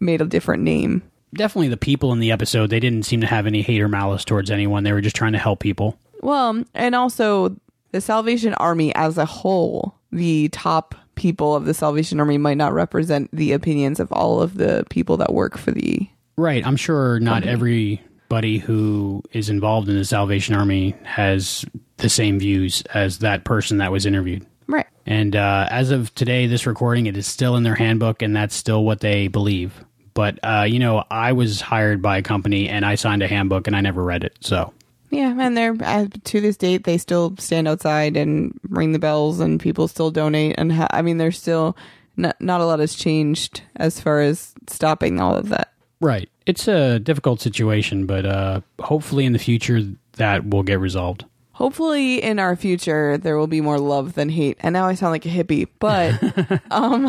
[0.00, 1.02] made a different name,
[1.34, 4.24] Definitely the people in the episode, they didn't seem to have any hate or malice
[4.24, 4.84] towards anyone.
[4.84, 5.98] They were just trying to help people.
[6.22, 7.56] Well, and also
[7.92, 12.72] the Salvation Army as a whole, the top people of the Salvation Army might not
[12.72, 16.08] represent the opinions of all of the people that work for the.
[16.36, 16.66] Right.
[16.66, 21.64] I'm sure not everybody who is involved in the Salvation Army has
[21.98, 24.46] the same views as that person that was interviewed.
[24.66, 24.86] Right.
[25.04, 28.54] And uh, as of today, this recording, it is still in their handbook, and that's
[28.54, 29.84] still what they believe.
[30.14, 33.66] But, uh, you know, I was hired by a company and I signed a handbook
[33.66, 34.36] and I never read it.
[34.40, 34.72] So,
[35.10, 39.40] Yeah, and they're uh, to this date they still stand outside and ring the bells,
[39.40, 40.56] and people still donate.
[40.58, 41.76] And ha- I mean, there's still
[42.16, 45.72] not, not a lot has changed as far as stopping all of that.
[46.00, 46.28] right.
[46.46, 49.82] It's a difficult situation, but uh, hopefully in the future
[50.14, 51.24] that will get resolved.
[51.52, 54.56] Hopefully, in our future, there will be more love than hate.
[54.60, 56.18] And now I sound like a hippie, but,
[56.72, 57.06] um,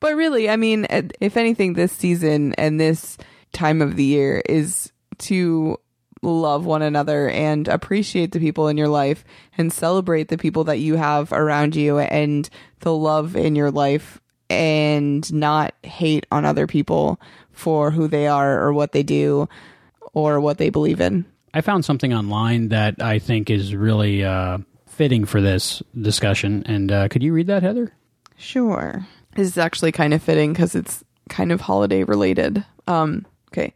[0.00, 3.18] but really, I mean, eh, if anything, this season and this
[3.52, 5.78] time of the year is to
[6.22, 9.24] love one another and appreciate the people in your life
[9.56, 12.48] and celebrate the people that you have around you and
[12.80, 14.20] the love in your life
[14.50, 17.20] and not hate on other people
[17.52, 19.48] for who they are or what they do
[20.12, 21.24] or what they believe in.
[21.54, 26.62] I found something online that I think is really uh, fitting for this discussion.
[26.66, 27.92] And uh, could you read that, Heather?
[28.36, 29.06] Sure.
[29.36, 32.64] This is actually kind of fitting because it's kind of holiday related.
[32.86, 33.74] Um, okay.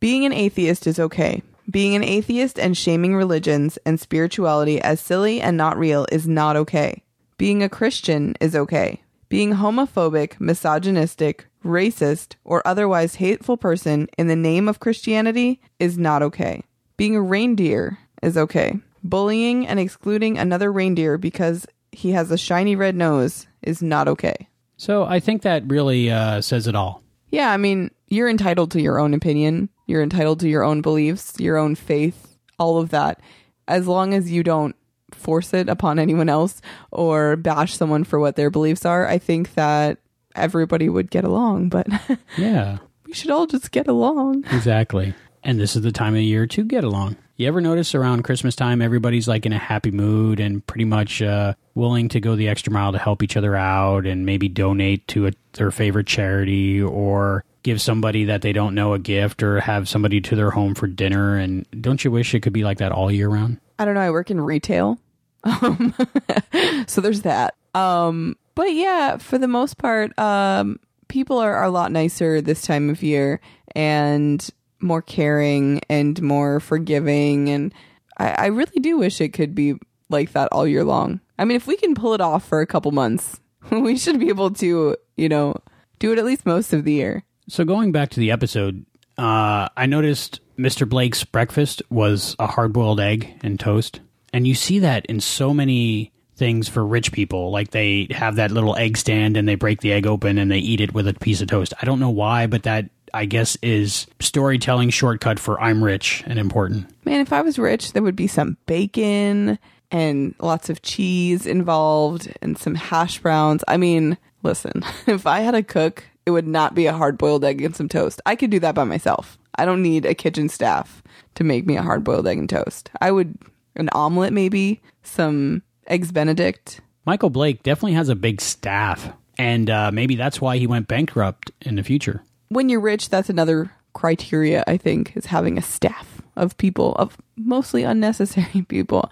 [0.00, 1.42] Being an atheist is okay.
[1.70, 6.56] Being an atheist and shaming religions and spirituality as silly and not real is not
[6.56, 7.02] okay.
[7.36, 9.02] Being a Christian is okay.
[9.28, 16.22] Being homophobic, misogynistic, racist, or otherwise hateful person in the name of Christianity is not
[16.22, 16.62] okay.
[16.96, 18.78] Being a reindeer is okay.
[19.04, 24.48] Bullying and excluding another reindeer because he has a shiny red nose is not okay.
[24.78, 27.02] So I think that really uh, says it all.
[27.30, 29.68] Yeah, I mean, you're entitled to your own opinion.
[29.86, 33.20] You're entitled to your own beliefs, your own faith, all of that.
[33.66, 34.74] As long as you don't
[35.12, 39.54] force it upon anyone else or bash someone for what their beliefs are, I think
[39.54, 39.98] that
[40.34, 41.68] everybody would get along.
[41.68, 41.86] But
[42.38, 44.44] Yeah, we should all just get along.
[44.50, 45.12] exactly.
[45.42, 47.16] And this is the time of year to get along.
[47.38, 51.22] You ever notice around Christmas time, everybody's like in a happy mood and pretty much
[51.22, 55.06] uh, willing to go the extra mile to help each other out and maybe donate
[55.06, 59.60] to a, their favorite charity or give somebody that they don't know a gift or
[59.60, 61.36] have somebody to their home for dinner.
[61.36, 63.60] And don't you wish it could be like that all year round?
[63.78, 64.00] I don't know.
[64.00, 64.98] I work in retail.
[65.44, 65.94] Um,
[66.88, 67.54] so there's that.
[67.72, 72.62] Um, but yeah, for the most part, um, people are, are a lot nicer this
[72.62, 73.40] time of year
[73.76, 74.50] and
[74.80, 77.48] more caring and more forgiving.
[77.48, 77.74] And
[78.16, 79.74] I, I really do wish it could be
[80.08, 81.20] like that all year long.
[81.38, 84.28] I mean, if we can pull it off for a couple months, we should be
[84.28, 85.54] able to, you know,
[85.98, 87.24] do it at least most of the year.
[87.48, 88.84] So going back to the episode,
[89.16, 90.88] uh, I noticed Mr.
[90.88, 94.00] Blake's breakfast was a hard-boiled egg and toast,
[94.32, 97.50] and you see that in so many things for rich people.
[97.50, 100.58] Like they have that little egg stand and they break the egg open and they
[100.58, 101.74] eat it with a piece of toast.
[101.82, 106.38] I don't know why, but that I guess is storytelling shortcut for I'm rich and
[106.38, 106.86] important.
[107.04, 109.58] Man, if I was rich, there would be some bacon
[109.90, 113.64] and lots of cheese involved and some hash browns.
[113.66, 117.44] I mean, listen, if I had a cook, it would not be a hard boiled
[117.44, 118.20] egg and some toast.
[118.26, 119.38] I could do that by myself.
[119.54, 121.02] I don't need a kitchen staff
[121.34, 122.90] to make me a hard boiled egg and toast.
[123.00, 123.38] I would,
[123.76, 126.80] an omelet maybe, some eggs Benedict.
[127.06, 131.50] Michael Blake definitely has a big staff, and uh, maybe that's why he went bankrupt
[131.62, 132.22] in the future.
[132.48, 137.16] When you're rich, that's another criteria, I think, is having a staff of people, of
[137.36, 139.10] mostly unnecessary people.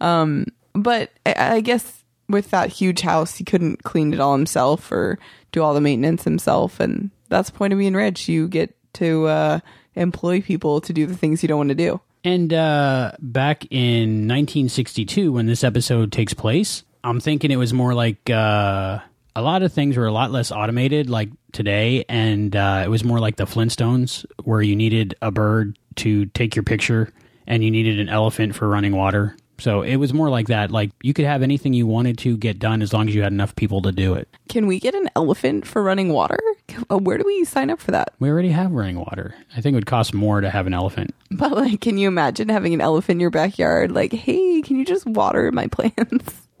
[0.00, 4.92] Um, but I, I guess with that huge house, he couldn't clean it all himself
[4.92, 5.18] or
[5.52, 6.78] do all the maintenance himself.
[6.80, 8.28] And that's the point of being rich.
[8.28, 9.60] You get to uh,
[9.94, 12.00] employ people to do the things you don't want to do.
[12.24, 17.94] And uh, back in 1962, when this episode takes place, I'm thinking it was more
[17.94, 18.98] like uh,
[19.38, 23.04] a lot of things were a lot less automated, like today, and uh, it was
[23.04, 27.12] more like the Flintstones, where you needed a bird to take your picture,
[27.46, 29.36] and you needed an elephant for running water.
[29.60, 30.70] So it was more like that.
[30.70, 33.32] Like you could have anything you wanted to get done as long as you had
[33.32, 34.28] enough people to do it.
[34.48, 36.38] Can we get an elephant for running water?
[36.90, 38.12] Uh, Where do we sign up for that?
[38.20, 39.34] We already have running water.
[39.56, 41.12] I think it would cost more to have an elephant.
[41.30, 43.90] But like, can you imagine having an elephant in your backyard?
[43.90, 46.34] Like, hey, can you just water my plants?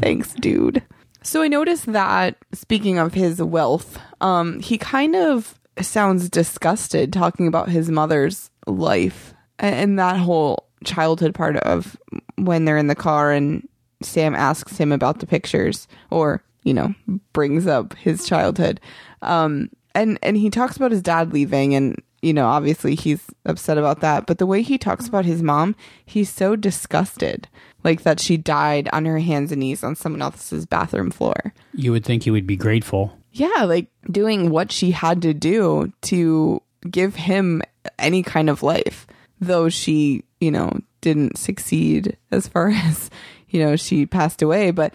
[0.00, 0.82] Thanks, dude.
[1.22, 7.46] So I noticed that speaking of his wealth, um, he kind of sounds disgusted talking
[7.46, 11.96] about his mother's life and that whole childhood part of
[12.36, 13.66] when they're in the car and
[14.02, 16.94] Sam asks him about the pictures or you know,
[17.32, 18.80] brings up his childhood.
[19.20, 23.78] Um, and and he talks about his dad leaving, and you know, obviously he's upset
[23.78, 24.26] about that.
[24.26, 27.48] But the way he talks about his mom, he's so disgusted,
[27.84, 31.52] like that she died on her hands and knees on someone else's bathroom floor.
[31.74, 33.16] You would think he would be grateful.
[33.32, 37.62] Yeah, like doing what she had to do to give him
[37.98, 39.06] any kind of life,
[39.40, 40.70] though she, you know,
[41.00, 43.10] didn't succeed as far as,
[43.48, 44.70] you know, she passed away.
[44.70, 44.94] But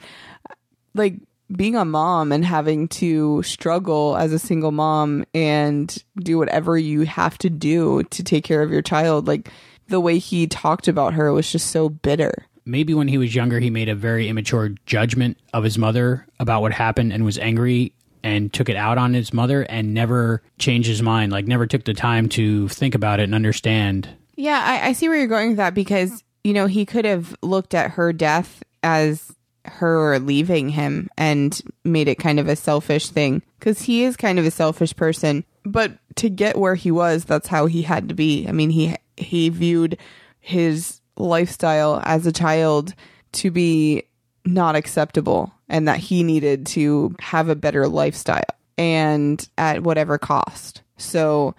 [0.93, 1.15] like
[1.55, 7.01] being a mom and having to struggle as a single mom and do whatever you
[7.01, 9.49] have to do to take care of your child, like
[9.87, 12.46] the way he talked about her was just so bitter.
[12.67, 16.61] Maybe when he was younger, he made a very immature judgment of his mother about
[16.61, 17.93] what happened and was angry
[18.23, 21.85] and took it out on his mother and never changed his mind, like never took
[21.85, 24.09] the time to think about it and understand.
[24.35, 27.35] Yeah, I, I see where you're going with that because, you know, he could have
[27.41, 29.33] looked at her death as
[29.65, 34.39] her leaving him and made it kind of a selfish thing because he is kind
[34.39, 35.45] of a selfish person.
[35.63, 38.47] But to get where he was, that's how he had to be.
[38.47, 39.97] I mean, he he viewed
[40.39, 42.93] his lifestyle as a child
[43.33, 44.03] to be
[44.45, 48.43] not acceptable and that he needed to have a better lifestyle
[48.77, 50.81] and at whatever cost.
[50.97, 51.55] So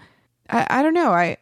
[0.48, 1.12] I, I don't know.
[1.12, 1.36] I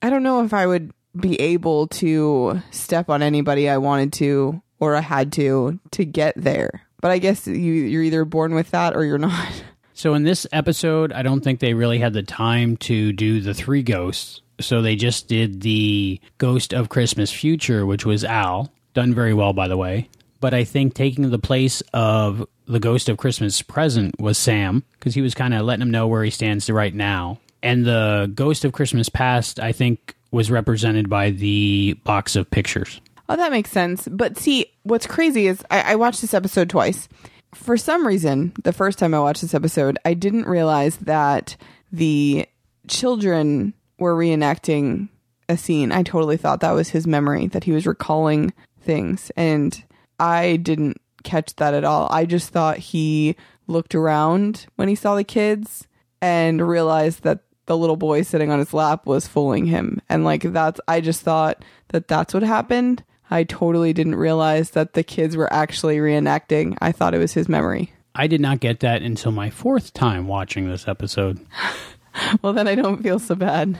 [0.00, 4.62] I don't know if I would be able to step on anybody I wanted to
[4.80, 6.82] or I had to to get there.
[7.00, 9.48] But I guess you you're either born with that or you're not.
[9.94, 13.52] So in this episode, I don't think they really had the time to do the
[13.52, 14.40] three ghosts.
[14.62, 19.52] So they just did the Ghost of Christmas Future, which was Al, done very well
[19.52, 20.08] by the way.
[20.40, 25.14] But I think taking the place of the Ghost of Christmas Present was Sam because
[25.14, 27.38] he was kind of letting him know where he stands right now.
[27.62, 33.00] And the Ghost of Christmas Past, I think, was represented by the box of pictures.
[33.28, 34.08] Oh, that makes sense.
[34.08, 37.08] But see, what's crazy is I, I watched this episode twice.
[37.54, 41.56] For some reason, the first time I watched this episode, I didn't realize that
[41.92, 42.48] the
[42.88, 45.08] children were reenacting
[45.48, 45.92] a scene.
[45.92, 49.30] I totally thought that was his memory, that he was recalling things.
[49.36, 49.82] And
[50.18, 52.08] I didn't catch that at all.
[52.10, 53.36] I just thought he
[53.66, 55.86] looked around when he saw the kids
[56.20, 60.00] and realized that the little boy sitting on his lap was fooling him.
[60.08, 63.04] And like that's, I just thought that that's what happened.
[63.30, 66.76] I totally didn't realize that the kids were actually reenacting.
[66.80, 67.92] I thought it was his memory.
[68.14, 71.40] I did not get that until my fourth time watching this episode.
[72.42, 73.78] well, then I don't feel so bad.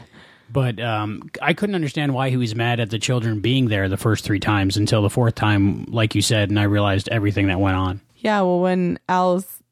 [0.51, 3.97] But um, I couldn't understand why he was mad at the children being there the
[3.97, 7.59] first three times until the fourth time, like you said, and I realized everything that
[7.59, 8.01] went on.
[8.17, 9.63] Yeah, well, when Al's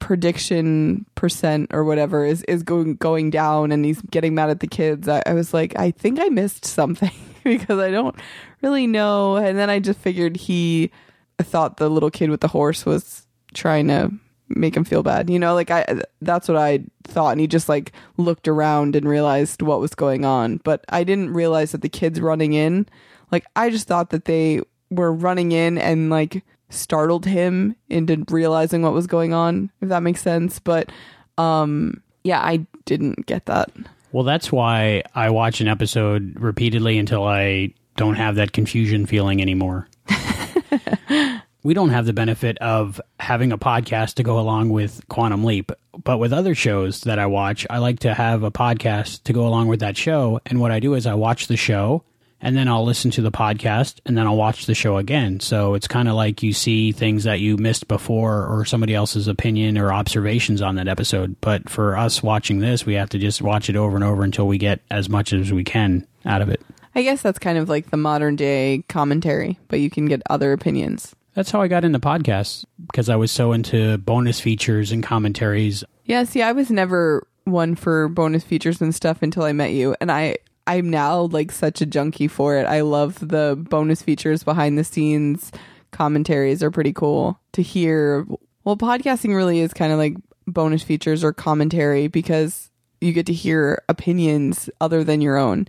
[0.00, 4.66] prediction percent or whatever is is going going down and he's getting mad at the
[4.66, 7.12] kids, I, I was like, I think I missed something
[7.44, 8.16] because I don't
[8.62, 9.36] really know.
[9.36, 10.90] And then I just figured he
[11.38, 14.10] thought the little kid with the horse was trying to
[14.48, 15.30] make him feel bad.
[15.30, 19.08] You know, like I that's what I thought and he just like looked around and
[19.08, 20.58] realized what was going on.
[20.58, 22.86] But I didn't realize that the kids running in,
[23.32, 28.82] like I just thought that they were running in and like startled him into realizing
[28.82, 30.58] what was going on, if that makes sense.
[30.58, 30.90] But
[31.38, 33.70] um yeah, I didn't get that.
[34.12, 39.42] Well, that's why I watch an episode repeatedly until I don't have that confusion feeling
[39.42, 39.88] anymore.
[41.64, 45.72] we don't have the benefit of having a podcast to go along with Quantum Leap,
[46.04, 49.46] but with other shows that I watch, I like to have a podcast to go
[49.46, 50.40] along with that show.
[50.44, 52.04] And what I do is I watch the show
[52.38, 55.40] and then I'll listen to the podcast and then I'll watch the show again.
[55.40, 59.26] So it's kind of like you see things that you missed before or somebody else's
[59.26, 61.34] opinion or observations on that episode.
[61.40, 64.46] But for us watching this, we have to just watch it over and over until
[64.46, 66.60] we get as much as we can out of it.
[66.94, 70.52] I guess that's kind of like the modern day commentary, but you can get other
[70.52, 71.16] opinions.
[71.34, 75.84] That's how I got into podcasts because I was so into bonus features and commentaries.
[76.04, 79.96] Yeah, see, I was never one for bonus features and stuff until I met you,
[80.00, 82.66] and I I'm now like such a junkie for it.
[82.66, 85.52] I love the bonus features behind the scenes
[85.94, 88.26] commentaries are pretty cool to hear.
[88.64, 90.16] Well, podcasting really is kind of like
[90.46, 92.70] bonus features or commentary because
[93.00, 95.68] you get to hear opinions other than your own.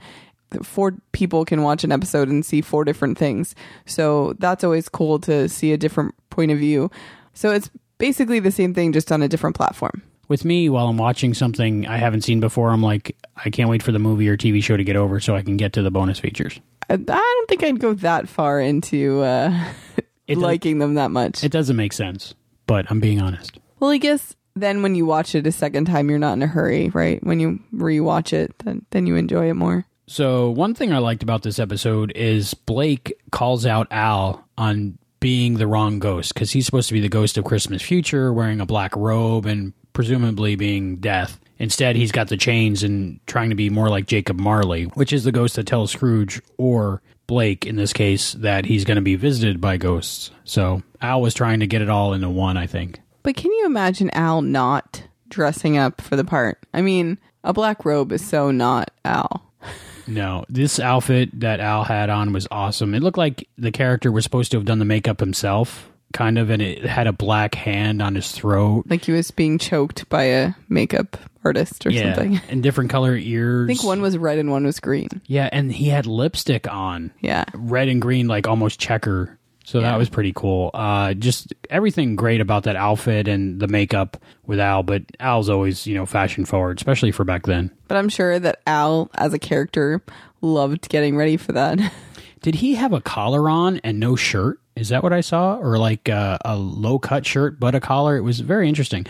[0.64, 3.56] Four people can watch an episode and see four different things.
[3.86, 6.92] So that's always cool to see a different point of view.
[7.34, 10.02] So it's basically the same thing, just on a different platform.
[10.28, 13.84] With me, while I'm watching something I haven't seen before, I'm like, I can't wait
[13.84, 15.92] for the movie or TV show to get over so I can get to the
[15.92, 16.60] bonus features.
[16.90, 19.72] I, don't think I'd go that far into uh,
[20.28, 21.44] liking them that much.
[21.44, 22.34] It doesn't make sense,
[22.66, 23.60] but I'm being honest.
[23.80, 26.48] Well, I guess then when you watch it a second time, you're not in a
[26.48, 27.24] hurry, right?
[27.24, 29.86] When you rewatch it, then, then you enjoy it more.
[30.08, 35.56] So, one thing I liked about this episode is Blake calls out Al on being
[35.56, 38.66] the wrong ghost because he's supposed to be the ghost of Christmas future, wearing a
[38.66, 41.40] black robe and presumably being death.
[41.58, 45.24] Instead, he's got the chains and trying to be more like Jacob Marley, which is
[45.24, 49.16] the ghost that tells Scrooge or Blake in this case that he's going to be
[49.16, 50.30] visited by ghosts.
[50.44, 53.00] So Al was trying to get it all into one, I think.
[53.24, 56.60] But can you imagine Al not dressing up for the part?
[56.74, 59.42] I mean, a black robe is so not Al.
[60.08, 62.94] No, this outfit that Al had on was awesome.
[62.94, 66.50] It looked like the character was supposed to have done the makeup himself, kind of,
[66.50, 68.86] and it had a black hand on his throat.
[68.88, 72.42] Like he was being choked by a makeup artist or yeah, something.
[72.50, 73.70] and different color ears.
[73.70, 75.22] I think one was red and one was green.
[75.28, 77.12] Yeah, and he had lipstick on.
[77.22, 77.46] Yeah.
[77.54, 79.38] Red and green, like almost checker.
[79.66, 80.70] So that was pretty cool.
[80.76, 85.88] Uh, just everything great about that outfit and the makeup with Al, but Al's always,
[85.88, 87.72] you know, fashion forward, especially for back then.
[87.88, 90.04] But I'm sure that Al, as a character,
[90.42, 91.80] loved getting ready for that.
[92.42, 94.60] Did he have a collar on and no shirt?
[94.76, 95.58] Is that what I saw?
[95.58, 98.18] Or like uh, a low cut shirt but a collar?
[98.18, 99.08] It was very interesting.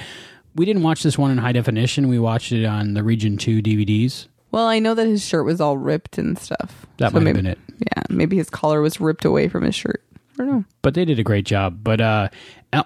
[0.56, 2.08] We didn't watch this one in high definition.
[2.08, 4.28] We watched it on the Region 2 DVDs.
[4.52, 6.86] well, I know that his shirt was all ripped and stuff.
[6.98, 7.60] That So might have been it.
[7.80, 10.02] Yeah, maybe his collar was ripped away from his shirt.
[10.40, 10.66] I don't know.
[10.82, 11.80] but they did a great job.
[11.84, 12.30] But uh,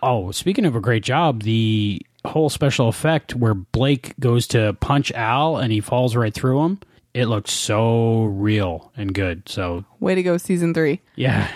[0.03, 5.11] oh, speaking of a great job, the whole special effect where Blake goes to punch
[5.13, 6.79] Al and he falls right through him,
[7.13, 9.49] it looked so real and good.
[9.49, 11.01] So Way to go, season three.
[11.15, 11.47] yeah,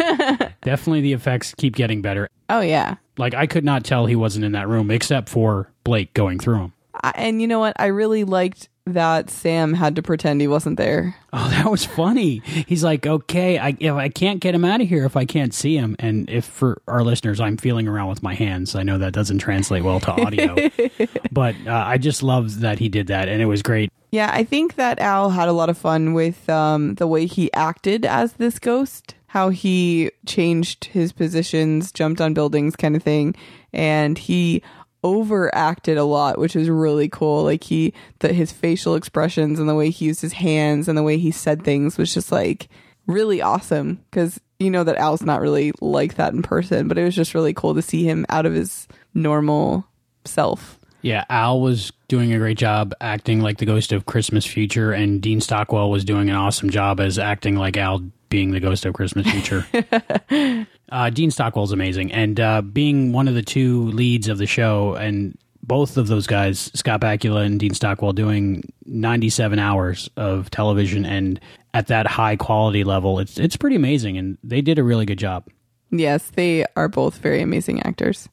[0.63, 2.27] definitely the effects keep getting better.
[2.49, 2.95] Oh, yeah.
[3.17, 6.57] Like I could not tell he wasn't in that room except for Blake going through
[6.59, 6.73] him.
[7.03, 7.75] I, and you know what?
[7.77, 11.15] I really liked that Sam had to pretend he wasn't there.
[11.31, 12.41] Oh, that was funny.
[12.67, 15.53] He's like, okay, I if I can't get him out of here if I can't
[15.53, 18.75] see him, and if for our listeners, I'm feeling around with my hands.
[18.75, 20.55] I know that doesn't translate well to audio,
[21.31, 23.91] but uh, I just love that he did that, and it was great.
[24.11, 27.51] Yeah, I think that Al had a lot of fun with um, the way he
[27.53, 33.33] acted as this ghost, how he changed his positions, jumped on buildings, kind of thing,
[33.71, 34.61] and he
[35.03, 37.43] overacted a lot, which was really cool.
[37.43, 41.03] Like he, that his facial expressions and the way he used his hands and the
[41.03, 42.69] way he said things was just like
[43.07, 43.99] really awesome.
[44.09, 47.33] Because you know that Al's not really like that in person, but it was just
[47.33, 49.87] really cool to see him out of his normal
[50.25, 50.79] self.
[51.01, 55.21] Yeah, Al was doing a great job acting like the ghost of Christmas Future, and
[55.21, 58.93] Dean Stockwell was doing an awesome job as acting like Al being the ghost of
[58.93, 59.67] Christmas Future.
[60.93, 64.93] uh, Dean Stockwell's amazing, and uh, being one of the two leads of the show,
[64.95, 71.05] and both of those guys, Scott Bakula and Dean Stockwell, doing 97 hours of television
[71.05, 71.39] and
[71.73, 75.19] at that high quality level, it's it's pretty amazing, and they did a really good
[75.19, 75.47] job,
[75.91, 78.27] Yes, they are both very amazing actors.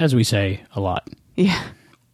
[0.00, 1.08] as we say a lot.
[1.36, 1.62] Yeah.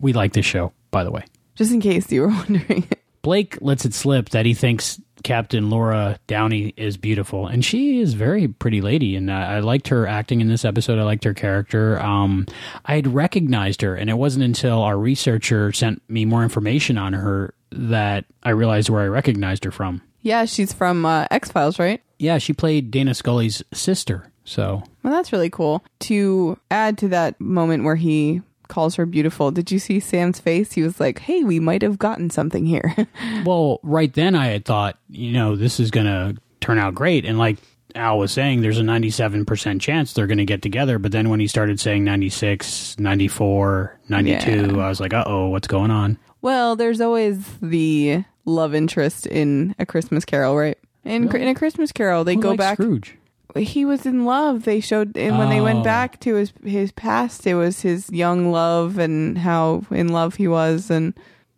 [0.00, 1.24] We like this show, by the way.
[1.54, 2.88] Just in case you were wondering.
[3.22, 8.14] Blake lets it slip that he thinks Captain Laura Downey is beautiful, and she is
[8.14, 9.16] very pretty lady.
[9.16, 10.98] And uh, I liked her acting in this episode.
[10.98, 12.00] I liked her character.
[12.00, 12.46] Um,
[12.84, 17.12] I had recognized her, and it wasn't until our researcher sent me more information on
[17.12, 20.02] her that I realized where I recognized her from.
[20.20, 22.02] Yeah, she's from uh, X Files, right?
[22.18, 24.30] Yeah, she played Dana Scully's sister.
[24.44, 25.84] So Well, that's really cool.
[26.00, 28.42] To add to that moment where he
[28.72, 30.72] calls her beautiful, did you see Sam's face?
[30.72, 32.96] He was like, hey, we might have gotten something here.
[33.44, 37.24] Well, right then I had thought, you know, this is going to turn out great.
[37.24, 37.58] And like
[37.94, 40.98] Al was saying, there's a 97% chance they're going to get together.
[40.98, 44.82] But then when he started saying 96, 94, 92, Yeah.
[44.84, 46.18] I was like, uh oh, what's going on?
[46.40, 50.78] well, there's always the love interest in A Christmas Carol, right?
[51.04, 52.76] In, in A Christmas Carol, they Who go back.
[52.78, 53.16] Scrooge?
[53.56, 54.64] He was in love.
[54.64, 55.64] They showed, and when they Oh.
[55.64, 60.36] went back to his his past, it was his young love and how in love
[60.36, 60.90] he was.
[60.90, 61.14] And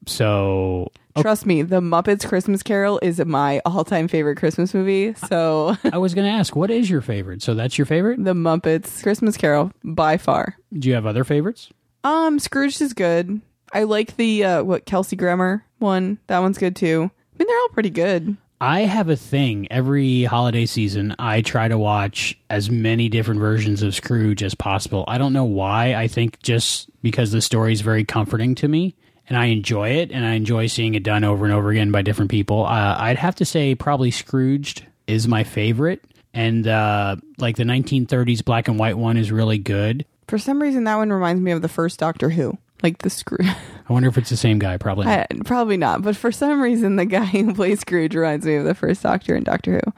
[0.07, 5.15] So trust me, The Muppets Christmas Carol is my all time favorite Christmas movie.
[5.29, 7.43] So I was going to ask, what is your favorite?
[7.43, 8.23] So that's your favorite?
[8.25, 10.57] The Muppets Christmas Carol by far.
[10.73, 11.71] Do you have other favorites?
[12.03, 13.41] Um, Scrooge is good.
[13.73, 16.19] I like the uh what Kelsey Grammer one.
[16.29, 17.11] That one's good too.
[17.11, 18.37] I mean, they're all pretty good.
[18.65, 21.15] I have a thing every holiday season.
[21.19, 25.05] I try to watch as many different versions of Scrooge as possible.
[25.07, 25.95] I don't know why.
[25.95, 28.95] I think just because the story is very comforting to me
[29.29, 32.01] and I enjoy it and I enjoy seeing it done over and over again by
[32.01, 32.65] different people.
[32.65, 36.03] Uh, I'd have to say probably Scrooged is my favorite.
[36.33, 40.07] And uh, like the 1930s black and white one is really good.
[40.27, 42.57] For some reason, that one reminds me of the first Doctor Who.
[42.83, 43.47] Like the Scrooge.
[43.89, 44.77] I wonder if it's the same guy.
[44.79, 45.07] Probably.
[45.07, 45.27] not.
[45.31, 48.65] I, probably not, but for some reason, the guy who plays Scrooge reminds me of
[48.65, 49.93] the first Doctor in Doctor Who.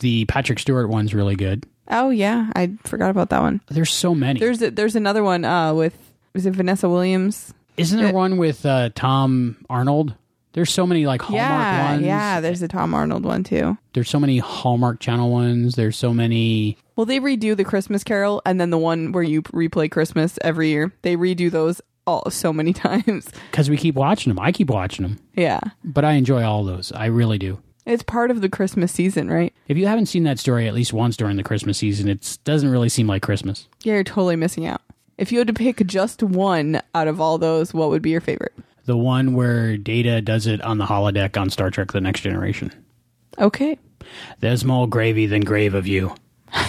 [0.00, 1.66] the Patrick Stewart one's really good.
[1.90, 3.60] Oh yeah, I forgot about that one.
[3.68, 4.40] There's so many.
[4.40, 5.96] There's a, there's another one uh, with
[6.34, 7.54] is it Vanessa Williams?
[7.76, 10.14] Isn't there one with uh, Tom Arnold?
[10.52, 12.02] There's so many like Hallmark yeah, ones.
[12.02, 12.40] yeah.
[12.40, 13.78] There's a Tom Arnold one too.
[13.92, 15.76] There's so many Hallmark Channel ones.
[15.76, 19.42] There's so many Well, they redo the Christmas Carol and then the one where you
[19.42, 20.92] replay Christmas every year.
[21.02, 23.30] They redo those all so many times.
[23.50, 24.40] Because we keep watching them.
[24.40, 25.18] I keep watching them.
[25.34, 25.60] Yeah.
[25.84, 26.90] But I enjoy all those.
[26.92, 27.60] I really do.
[27.86, 29.54] It's part of the Christmas season, right?
[29.68, 32.70] If you haven't seen that story at least once during the Christmas season, it doesn't
[32.70, 33.68] really seem like Christmas.
[33.82, 34.82] Yeah, you're totally missing out.
[35.16, 38.20] If you had to pick just one out of all those, what would be your
[38.20, 38.52] favorite?
[38.84, 42.72] The one where Data does it on the holodeck on Star Trek The Next Generation.
[43.38, 43.78] Okay.
[44.40, 46.14] There's more gravy than grave of you.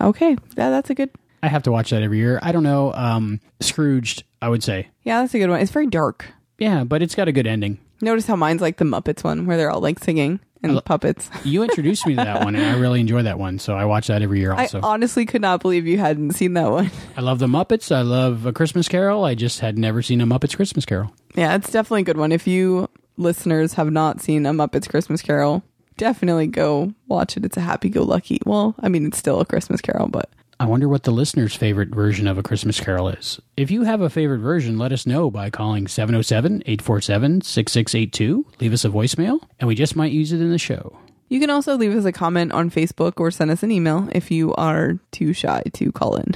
[0.00, 0.36] Okay.
[0.58, 1.08] Yeah, that's a good.
[1.46, 2.40] I have to watch that every year.
[2.42, 2.92] I don't know.
[2.92, 4.88] Um, Scrooged, I would say.
[5.04, 5.60] Yeah, that's a good one.
[5.60, 6.26] It's very dark.
[6.58, 7.78] Yeah, but it's got a good ending.
[8.00, 11.30] Notice how mine's like the Muppets one, where they're all like singing and puppets.
[11.44, 13.60] You introduced me to that one, and I really enjoy that one.
[13.60, 14.80] So I watch that every year also.
[14.80, 16.90] I honestly could not believe you hadn't seen that one.
[17.16, 17.94] I love the Muppets.
[17.94, 19.24] I love A Christmas Carol.
[19.24, 21.14] I just had never seen a Muppets Christmas Carol.
[21.36, 22.32] Yeah, it's definitely a good one.
[22.32, 25.62] If you listeners have not seen a Muppets Christmas Carol,
[25.96, 27.44] definitely go watch it.
[27.44, 28.40] It's a happy go lucky.
[28.44, 30.28] Well, I mean, it's still a Christmas Carol, but
[30.58, 33.40] I wonder what the listener's favorite version of A Christmas Carol is.
[33.58, 38.46] If you have a favorite version, let us know by calling 707 847 6682.
[38.60, 40.98] Leave us a voicemail, and we just might use it in the show.
[41.28, 44.30] you can also leave us a comment on Facebook or send us an email if
[44.30, 46.32] you are too shy to call in.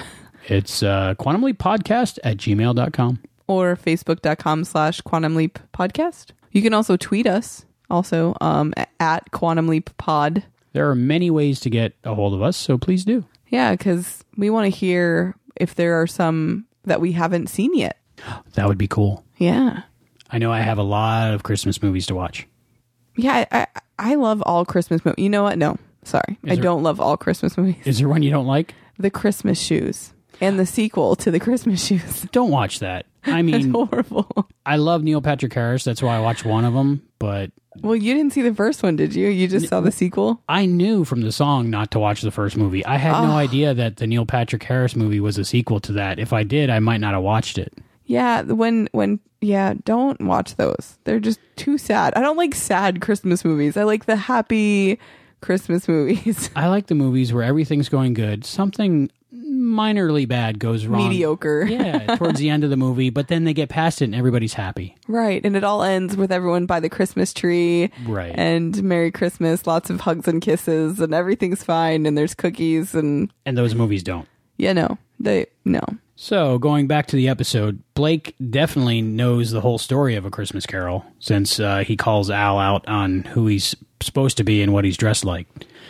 [0.49, 3.21] It's uh, quantumleappodcast at gmail.com.
[3.47, 6.33] Or facebook.com slash quantum leap podcast.
[6.53, 10.45] You can also tweet us also um, at quantum leap pod.
[10.73, 13.25] There are many ways to get a hold of us, so please do.
[13.51, 17.99] Yeah, because we want to hear if there are some that we haven't seen yet.
[18.55, 19.25] That would be cool.
[19.39, 19.83] Yeah.
[20.31, 22.47] I know I have a lot of Christmas movies to watch.
[23.17, 23.67] Yeah, I, I,
[23.99, 25.23] I love all Christmas movies.
[25.23, 25.59] You know what?
[25.59, 26.39] No, sorry.
[26.45, 27.77] Is I there- don't love all Christmas movies.
[27.85, 28.75] Is there one you don't like?
[28.99, 32.23] The Christmas Shoes and the sequel to The Christmas Shoes.
[32.33, 33.07] Don't watch that.
[33.25, 34.49] I mean, horrible.
[34.65, 35.85] I love Neil Patrick Harris.
[35.85, 37.51] That's why I watched one of them, but
[37.83, 39.29] Well, you didn't see the first one, did you?
[39.29, 40.43] You just saw the sequel?
[40.49, 42.85] I knew from the song not to watch the first movie.
[42.85, 43.37] I had no Ah.
[43.37, 46.19] idea that the Neil Patrick Harris movie was a sequel to that.
[46.19, 47.73] If I did, I might not have watched it.
[48.07, 50.99] Yeah, when when yeah, don't watch those.
[51.05, 52.13] They're just too sad.
[52.17, 53.77] I don't like sad Christmas movies.
[53.77, 54.99] I like the happy
[55.41, 56.51] Christmas movies.
[56.57, 58.45] I like the movies where everything's going good.
[58.45, 59.11] Something
[59.61, 61.03] minorly bad goes wrong.
[61.09, 61.65] Mediocre.
[61.71, 64.55] Yeah, towards the end of the movie, but then they get past it and everybody's
[64.55, 64.97] happy.
[65.09, 67.91] right, and it all ends with everyone by the Christmas tree.
[68.07, 68.33] Right.
[68.35, 73.33] And Merry Christmas, lots of hugs and kisses and everything's fine and there's cookies and
[73.47, 74.27] And those movies don't.
[74.57, 74.99] yeah, no.
[75.19, 75.81] They no.
[76.17, 80.67] So, going back to the episode, Blake definitely knows the whole story of A Christmas
[80.67, 84.85] Carol since uh, he calls Al out on who he's supposed to be and what
[84.85, 85.47] he's dressed like.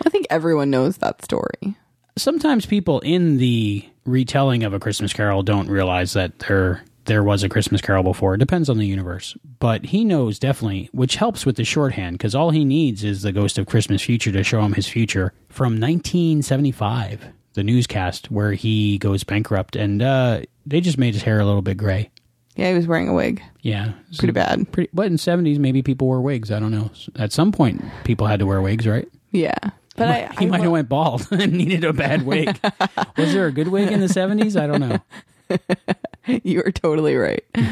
[0.07, 1.77] I think everyone knows that story.
[2.21, 7.43] Sometimes people in the retelling of A Christmas Carol don't realize that there there was
[7.43, 8.35] a Christmas Carol before.
[8.35, 12.35] It depends on the universe, but he knows definitely, which helps with the shorthand because
[12.35, 15.81] all he needs is the Ghost of Christmas Future to show him his future from
[15.81, 21.47] 1975, the newscast where he goes bankrupt, and uh, they just made his hair a
[21.47, 22.11] little bit gray.
[22.55, 23.43] Yeah, he was wearing a wig.
[23.63, 24.71] Yeah, Pretty bad.
[24.73, 26.51] Pretty, but in seventies, maybe people wore wigs.
[26.53, 26.91] I don't know.
[27.17, 29.09] At some point, people had to wear wigs, right?
[29.31, 29.57] Yeah.
[30.01, 32.59] But he I, might, he might have went bald and needed a bad wig.
[33.17, 34.57] Was there a good wig in the seventies?
[34.57, 34.99] I don't know.
[36.43, 37.45] you are totally right.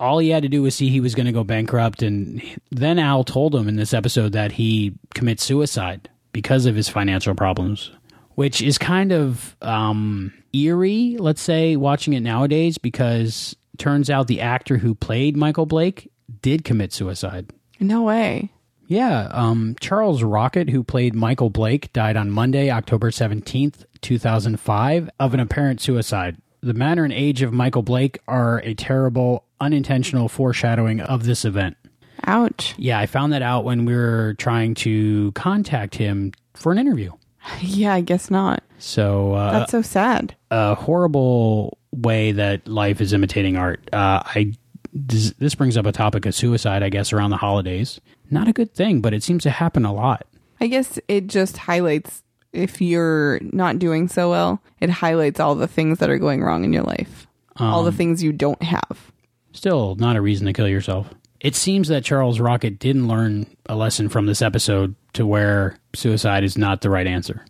[0.00, 2.98] All he had to do was see he was going to go bankrupt, and then
[2.98, 7.92] Al told him in this episode that he commits suicide because of his financial problems,
[8.34, 11.16] which is kind of um, eerie.
[11.18, 16.10] Let's say watching it nowadays, because turns out the actor who played Michael Blake
[16.40, 17.50] did commit suicide.
[17.78, 18.50] No way.
[18.92, 25.32] Yeah, um, Charles Rocket, who played Michael Blake, died on Monday, October 17th, 2005, of
[25.32, 26.36] an apparent suicide.
[26.60, 31.78] The manner and age of Michael Blake are a terrible, unintentional foreshadowing of this event.
[32.24, 32.74] Ouch.
[32.76, 37.12] Yeah, I found that out when we were trying to contact him for an interview.
[37.60, 38.62] Yeah, I guess not.
[38.78, 40.36] So, uh, That's so sad.
[40.50, 43.80] a horrible way that life is imitating art.
[43.92, 44.52] Uh, I
[44.92, 48.00] this, this brings up a topic of suicide, I guess, around the holidays.
[48.32, 50.26] Not a good thing, but it seems to happen a lot.
[50.60, 52.22] I guess it just highlights
[52.52, 56.64] if you're not doing so well, it highlights all the things that are going wrong
[56.64, 57.26] in your life.
[57.58, 59.12] all the Um, things you don't have.
[59.52, 61.10] Still, not a reason to kill yourself.
[61.40, 66.44] It seems that Charles Rocket didn't learn a lesson from this episode to where suicide
[66.44, 67.44] is not the right answer.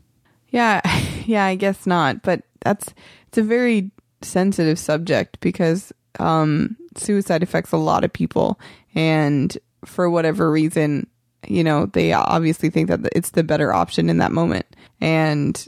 [0.51, 0.81] Yeah,
[1.27, 2.23] yeah, I guess not.
[2.23, 2.93] But that's
[3.29, 3.91] it's a very
[4.23, 8.59] sensitive subject because um, suicide affects a lot of people,
[8.95, 11.09] and for whatever reason,
[11.47, 14.67] you know, they obviously think that it's the better option in that moment,
[15.01, 15.67] and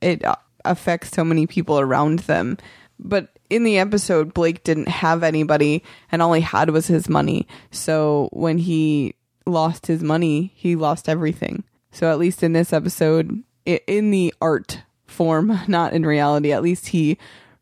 [0.00, 0.22] it
[0.64, 2.58] affects so many people around them.
[2.98, 7.46] But in the episode, Blake didn't have anybody, and all he had was his money.
[7.70, 9.14] So when he
[9.46, 11.64] lost his money, he lost everything.
[11.90, 16.52] So at least in this episode, in the art form, not in reality.
[16.52, 17.18] At least he,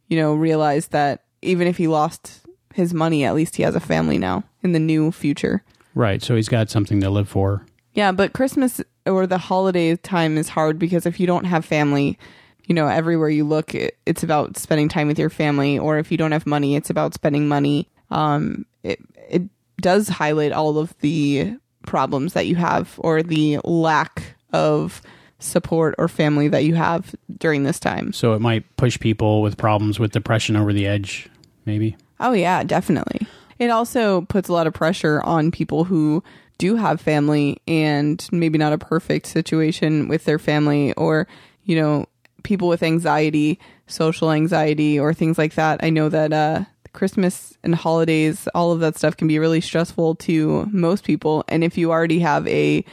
[0.09, 2.40] you know, realized that even if he lost
[2.74, 5.62] his money, at least he has a family now in the new future.
[5.95, 6.23] Right.
[6.23, 7.65] So he's got something to live for.
[7.93, 12.19] Yeah, but Christmas or the holiday time is hard because if you don't have family,
[12.66, 15.79] you know, everywhere you look, it's about spending time with your family.
[15.79, 17.89] Or if you don't have money, it's about spending money.
[18.11, 19.43] Um, it it
[19.81, 21.57] does highlight all of the
[21.87, 25.03] problems that you have or the lack of
[25.39, 28.12] support or family that you have during this time.
[28.12, 31.29] So it might push people with problems with depression over the edge,
[31.66, 31.97] maybe.
[32.21, 33.27] Oh yeah, definitely.
[33.59, 36.22] It also puts a lot of pressure on people who
[36.59, 41.26] do have family and maybe not a perfect situation with their family or,
[41.64, 42.06] you know,
[42.43, 45.82] people with anxiety, social anxiety or things like that.
[45.82, 50.14] I know that uh Christmas and holidays, all of that stuff can be really stressful
[50.16, 52.85] to most people and if you already have a,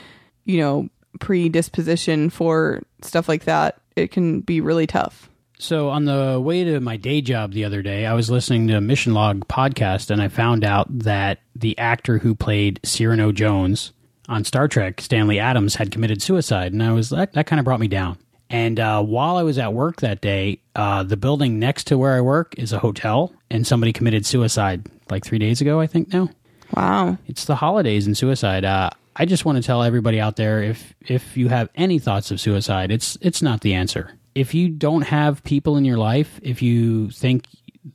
[0.45, 0.89] you know,
[1.19, 5.29] predisposition for stuff like that, it can be really tough.
[5.61, 8.77] So on the way to my day job the other day, I was listening to
[8.77, 13.93] a Mission Log podcast and I found out that the actor who played Cyrano Jones
[14.27, 17.63] on Star Trek, Stanley Adams, had committed suicide, and I was that, that kind of
[17.63, 18.17] brought me down.
[18.49, 22.17] And uh, while I was at work that day, uh, the building next to where
[22.17, 26.11] I work is a hotel, and somebody committed suicide like three days ago, I think
[26.11, 26.29] now.
[26.75, 27.19] Wow.
[27.27, 28.65] It's the holidays and suicide.
[28.65, 32.31] Uh, I just want to tell everybody out there if if you have any thoughts
[32.31, 34.17] of suicide, it's it's not the answer.
[34.35, 37.45] If you don't have people in your life, if you think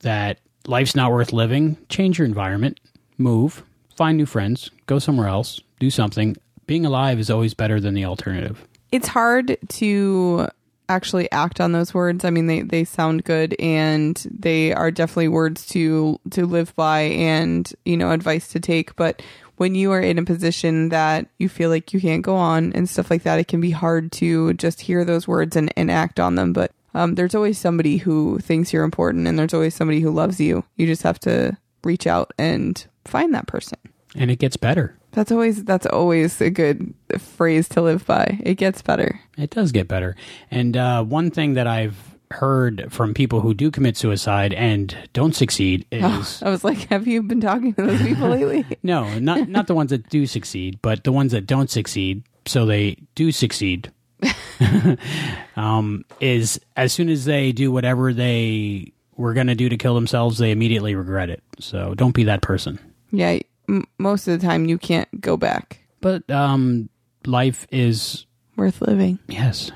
[0.00, 2.80] that life's not worth living, change your environment,
[3.18, 3.64] move,
[3.96, 6.36] find new friends, go somewhere else, do something.
[6.66, 8.66] Being alive is always better than the alternative.
[8.92, 10.48] It's hard to
[10.88, 12.24] actually act on those words.
[12.24, 17.00] I mean, they, they sound good and they are definitely words to to live by
[17.00, 18.94] and you know advice to take.
[18.96, 19.22] But
[19.56, 22.88] when you are in a position that you feel like you can't go on and
[22.88, 26.20] stuff like that, it can be hard to just hear those words and, and act
[26.20, 26.52] on them.
[26.52, 30.40] But um, there's always somebody who thinks you're important and there's always somebody who loves
[30.40, 30.64] you.
[30.76, 33.78] You just have to reach out and find that person.
[34.14, 34.96] And it gets better.
[35.12, 38.38] That's always that's always a good phrase to live by.
[38.42, 39.20] It gets better.
[39.38, 40.14] It does get better.
[40.50, 45.34] And uh, one thing that I've heard from people who do commit suicide and don't
[45.34, 48.64] succeed is I was like, have you been talking to those people lately?
[48.82, 52.66] no, not not the ones that do succeed, but the ones that don't succeed, so
[52.66, 53.92] they do succeed.
[55.56, 59.94] um, is as soon as they do whatever they were going to do to kill
[59.94, 61.42] themselves, they immediately regret it.
[61.58, 62.78] So don't be that person.
[63.10, 63.38] Yeah,
[63.68, 65.80] m- most of the time you can't go back.
[66.00, 66.88] But um,
[67.24, 68.26] life is
[68.56, 69.18] Worth living.
[69.28, 69.70] yes.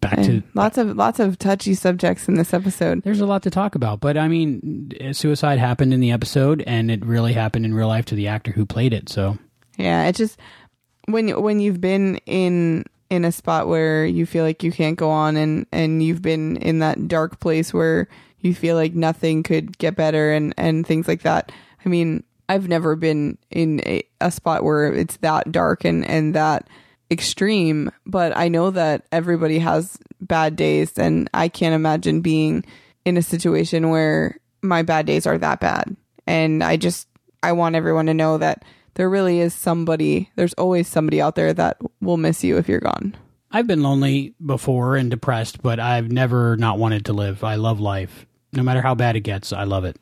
[0.00, 3.02] Back And to lots of lots of touchy subjects in this episode.
[3.02, 6.90] There's a lot to talk about, but I mean, suicide happened in the episode, and
[6.90, 9.08] it really happened in real life to the actor who played it.
[9.08, 9.38] So
[9.76, 10.38] Yeah, it just
[11.06, 15.10] when when you've been in in a spot where you feel like you can't go
[15.10, 18.08] on and and you've been in that dark place where
[18.40, 21.52] you feel like nothing could get better and and things like that.
[21.84, 26.34] I mean, I've never been in a, a spot where it's that dark and and
[26.34, 26.68] that
[27.10, 32.64] extreme, but I know that everybody has bad days and I can't imagine being
[33.04, 35.96] in a situation where my bad days are that bad.
[36.26, 37.08] And I just
[37.42, 38.64] I want everyone to know that
[38.94, 42.80] there really is somebody, there's always somebody out there that will miss you if you're
[42.80, 43.14] gone.
[43.52, 47.44] I've been lonely before and depressed, but I've never not wanted to live.
[47.44, 49.52] I love life, no matter how bad it gets.
[49.52, 49.96] I love it.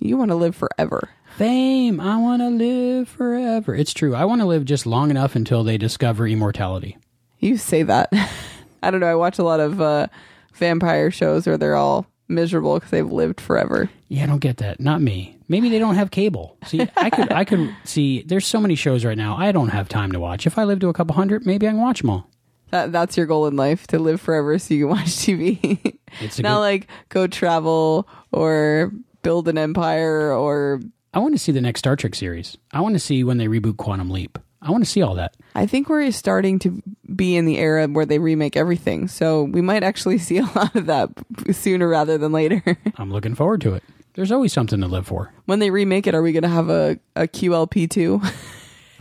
[0.00, 1.10] You want to live forever.
[1.36, 3.74] Fame, I want to live forever.
[3.74, 4.14] It's true.
[4.14, 6.98] I want to live just long enough until they discover immortality.
[7.38, 8.12] You say that.
[8.82, 9.06] I don't know.
[9.10, 10.08] I watch a lot of uh,
[10.54, 13.88] vampire shows where they're all miserable because they've lived forever.
[14.08, 14.78] Yeah, I don't get that.
[14.80, 15.38] Not me.
[15.48, 16.56] Maybe they don't have cable.
[16.66, 18.22] See, I could, I could see.
[18.22, 19.36] There's so many shows right now.
[19.36, 20.46] I don't have time to watch.
[20.46, 22.28] If I live to a couple hundred, maybe I can watch them all.
[22.70, 25.96] That that's your goal in life to live forever so you can watch TV.
[26.20, 28.92] It's Not good- like go travel or
[29.22, 30.80] build an empire or
[31.14, 32.56] I want to see the next Star Trek series.
[32.72, 34.38] I want to see when they reboot Quantum Leap.
[34.62, 35.34] I want to see all that.
[35.54, 36.80] I think we're starting to
[37.14, 39.08] be in the era where they remake everything.
[39.08, 41.10] So we might actually see a lot of that
[41.52, 42.62] sooner rather than later.
[42.96, 43.82] I'm looking forward to it.
[44.14, 45.32] There's always something to live for.
[45.46, 48.20] when they remake it, are we going to have a, a QLP too?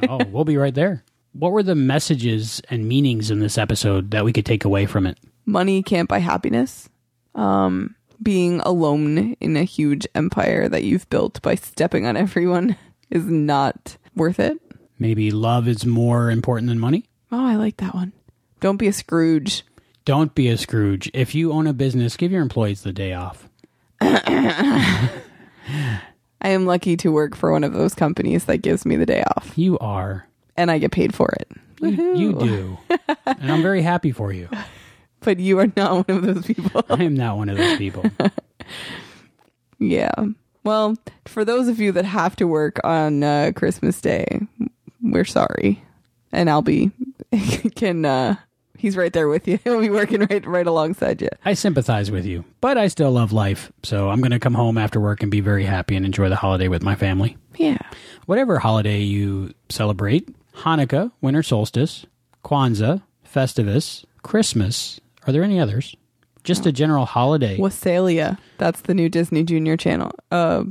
[0.09, 1.03] Oh, we'll be right there.
[1.33, 5.05] What were the messages and meanings in this episode that we could take away from
[5.05, 5.19] it?
[5.45, 6.89] Money can't buy happiness.
[7.35, 12.75] Um, being alone in a huge empire that you've built by stepping on everyone
[13.09, 14.57] is not worth it.
[14.99, 17.05] Maybe love is more important than money?
[17.31, 18.13] Oh, I like that one.
[18.59, 19.63] Don't be a Scrooge.
[20.05, 21.09] Don't be a Scrooge.
[21.13, 23.49] If you own a business, give your employees the day off.
[24.01, 25.09] I
[26.43, 29.57] am lucky to work for one of those companies that gives me the day off.
[29.57, 30.27] You are.
[30.57, 31.49] And I get paid for it.
[31.81, 32.77] You, you do.
[33.25, 34.49] and I'm very happy for you.
[35.21, 36.83] but you are not one of those people.
[36.89, 38.03] I am not one of those people.
[39.81, 40.11] Yeah.
[40.63, 40.95] Well,
[41.25, 44.41] for those of you that have to work on uh, Christmas Day,
[45.01, 45.83] we're sorry.
[46.31, 46.91] And Albie
[47.75, 48.35] can uh
[48.77, 49.57] he's right there with you.
[49.63, 51.29] He'll be working right right alongside you.
[51.43, 53.71] I sympathize with you, but I still love life.
[53.81, 56.35] So I'm going to come home after work and be very happy and enjoy the
[56.35, 57.37] holiday with my family.
[57.57, 57.79] Yeah.
[58.27, 62.05] Whatever holiday you celebrate Hanukkah, winter solstice,
[62.45, 65.00] Kwanzaa, Festivus, Christmas.
[65.27, 65.95] Are there any others?
[66.43, 67.57] Just a general holiday.
[67.57, 68.37] Wassailia.
[68.57, 70.63] That's the new Disney Junior channel uh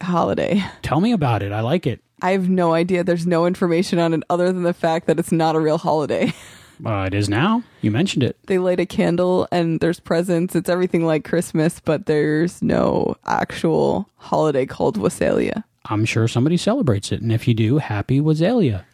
[0.00, 0.62] holiday.
[0.82, 1.52] Tell me about it.
[1.52, 2.00] I like it.
[2.22, 3.04] I have no idea.
[3.04, 6.32] There's no information on it other than the fact that it's not a real holiday.
[6.86, 7.60] Uh, it is now.
[7.80, 8.36] You mentioned it.
[8.46, 10.54] they light a candle and there's presents.
[10.54, 15.64] It's everything like Christmas, but there's no actual holiday called Wassailia.
[15.86, 17.20] I'm sure somebody celebrates it.
[17.20, 18.84] And if you do, happy Wassailia.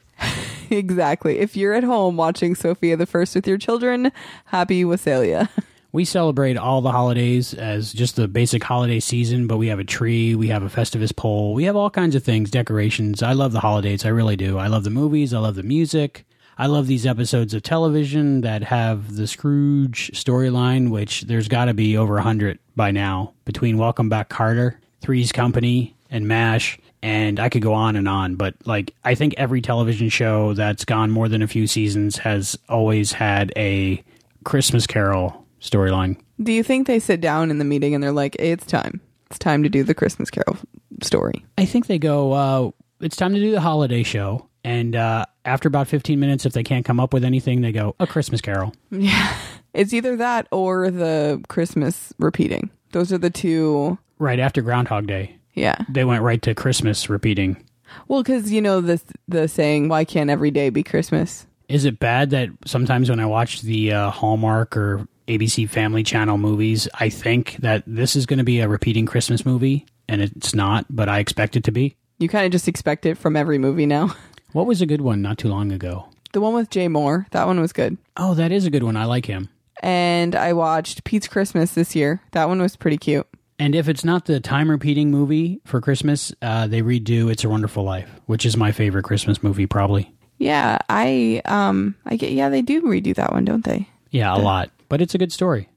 [0.71, 1.39] exactly.
[1.39, 4.13] If you're at home watching Sofia the First with your children,
[4.47, 5.49] happy Wassailia.
[5.95, 9.85] We celebrate all the holidays as just the basic holiday season, but we have a
[9.85, 13.23] tree, we have a Festivus pole, we have all kinds of things, decorations.
[13.23, 14.05] I love the holidays.
[14.05, 14.59] I really do.
[14.59, 15.33] I love the movies.
[15.33, 16.27] I love the music.
[16.59, 21.75] I love these episodes of television that have the Scrooge storyline, which there's got to
[21.75, 26.77] be over a hundred by now between Welcome Back Kotter, Three's Company, and MASH.
[27.05, 30.87] And I could go on and on, but like I think every television show that's
[30.87, 34.03] gone more than a few seasons has always had a
[34.43, 36.17] Christmas Carol storyline.
[36.43, 39.03] Do you think they sit down in the meeting and they're like, hey, it's time.
[39.29, 40.57] It's time to do the Christmas Carol
[41.03, 41.45] story?
[41.59, 42.71] I think they go, uh,
[43.01, 44.49] it's time to do the holiday show.
[44.65, 47.95] And uh, after about 15 minutes, if they can't come up with anything, they go,
[48.01, 48.73] a Christmas Carol.
[48.91, 49.37] Yeah.
[49.75, 52.71] It's either that or the Christmas repeating.
[52.93, 53.99] Those are the two.
[54.21, 55.37] Right after Groundhog Day.
[55.55, 55.77] Yeah.
[55.89, 57.65] They went right to Christmas repeating.
[58.09, 61.99] Well, because you know the the saying, "Why can't every day be Christmas?" Is it
[61.99, 67.09] bad that sometimes when I watch the uh, Hallmark or ABC Family Channel movies, I
[67.09, 71.09] think that this is going to be a repeating Christmas movie, and it's not, but
[71.09, 71.97] I expect it to be?
[72.19, 74.15] You kind of just expect it from every movie now.
[74.53, 76.11] What was a good one not too long ago?
[76.33, 77.99] The one with Jay Mohr, that one was good.
[78.17, 78.97] Oh, that is a good one.
[78.97, 79.49] I like him.
[79.83, 82.23] And I watched Pete's Christmas this year.
[82.31, 83.27] That one was pretty cute.
[83.59, 87.49] And if it's not the time repeating movie for Christmas, uh, they redo It's a
[87.49, 90.13] Wonderful Life, which is my favorite Christmas movie, probably.
[90.39, 93.89] Yeah, I um I get yeah, they do redo that one, don't they?
[94.11, 94.71] Yeah, a lot.
[94.89, 95.69] But it's a good story.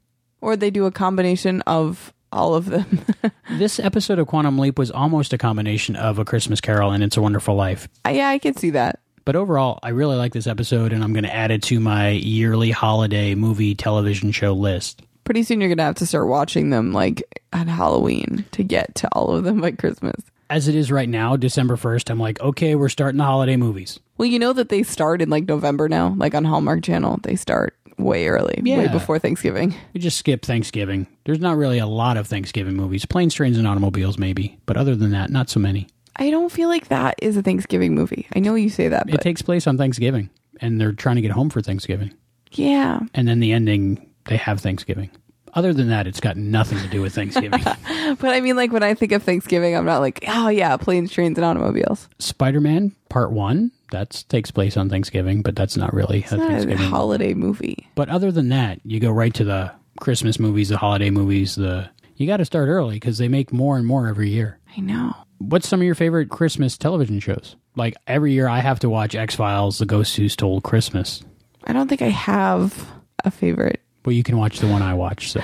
[0.42, 3.06] Or they do a combination of all of them.
[3.50, 7.16] This episode of Quantum Leap was almost a combination of A Christmas Carol and It's
[7.16, 7.88] a Wonderful Life.
[8.06, 9.00] Uh, yeah, I could see that.
[9.24, 12.10] But overall, I really like this episode, and I'm going to add it to my
[12.10, 15.02] yearly holiday movie television show list.
[15.28, 17.22] Pretty soon you're gonna have to start watching them like
[17.54, 20.16] at Halloween to get to all of them by Christmas.
[20.50, 24.00] As it is right now, December 1st, I'm like, okay, we're starting the holiday movies.
[24.18, 27.20] Well, you know that they start in like November now, like on Hallmark Channel.
[27.24, 29.76] They start way early, way before Thanksgiving.
[29.94, 31.08] We just skip Thanksgiving.
[31.26, 33.06] There's not really a lot of Thanksgiving movies.
[33.06, 34.58] Planes, Trains, and Automobiles, maybe.
[34.66, 35.88] But other than that, not so many.
[36.16, 38.28] I don't feel like that is a Thanksgiving movie.
[38.34, 40.30] I know you say that, but It takes place on Thanksgiving,
[40.62, 42.14] and they're trying to get home for Thanksgiving.
[42.54, 43.02] yeah.
[43.14, 45.10] And then the ending, they have Thanksgiving.
[45.54, 47.64] Other than that, it's got nothing to do with Thanksgiving.
[48.20, 51.12] But I mean, like when I think of Thanksgiving, I'm not like, oh yeah, planes,
[51.12, 52.08] trains, and automobiles.
[52.20, 56.70] Spider Man Part 1, that takes place on Thanksgiving, but that's not really a not
[56.70, 57.90] a holiday movie.
[57.96, 61.90] But other than that, you go right to the Christmas movies, the holiday movies, the.
[62.16, 64.58] You got to start early because they make more and more every year.
[64.76, 65.14] I know.
[65.40, 67.56] What's some of your favorite Christmas television shows?
[67.76, 71.24] Like every year, I have to watch X Files, The Ghost Who Stole Christmas.
[71.66, 72.90] I don't think I have
[73.26, 73.82] a favorite.
[74.08, 75.42] Well, you can watch the one I watch, so.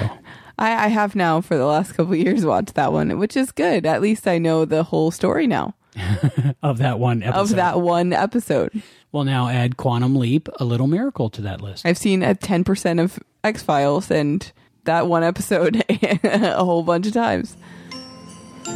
[0.57, 3.51] I, I have now for the last couple of years watched that one, which is
[3.51, 3.85] good.
[3.85, 5.75] At least I know the whole story now
[6.63, 7.41] of that one episode.
[7.41, 8.81] of that one episode.
[9.11, 11.85] Well, now add Quantum Leap, A Little Miracle to that list.
[11.85, 14.49] I've seen a 10% of X Files and
[14.85, 15.83] that one episode
[16.23, 17.57] a whole bunch of times.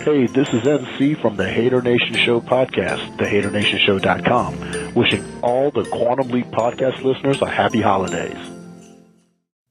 [0.03, 6.27] Hey, this is NC from the Hater Nation Show podcast, thehaternationshow.com, wishing all the Quantum
[6.27, 8.56] Leap podcast listeners a happy holidays.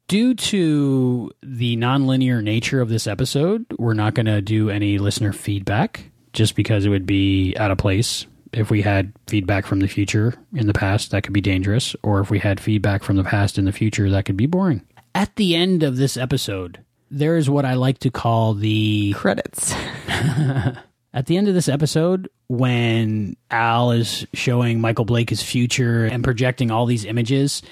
[0.08, 5.32] Due to the nonlinear nature of this episode, we're not going to do any listener
[5.32, 8.24] feedback just because it would be out of place.
[8.52, 11.96] If we had feedback from the future in the past, that could be dangerous.
[12.04, 14.82] Or if we had feedback from the past in the future, that could be boring.
[15.12, 19.74] At the end of this episode, there is what I like to call the credits.
[20.08, 26.22] At the end of this episode, when Al is showing Michael Blake his future and
[26.22, 27.62] projecting all these images,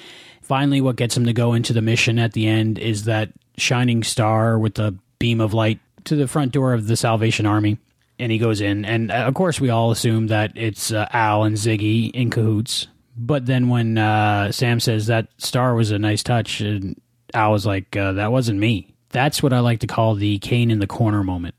[0.45, 4.03] finally, what gets him to go into the mission at the end is that shining
[4.03, 7.79] star with the beam of light to the front door of the Salvation Army.
[8.19, 11.43] And he goes in, and uh, of course, we all assume that it's uh, Al
[11.43, 12.87] and Ziggy in cahoots.
[13.17, 17.01] But then when uh, Sam says that star was a nice touch, and
[17.33, 20.71] Al was like, uh, "That wasn't me." That's what I like to call the cane
[20.71, 21.57] in the corner moment.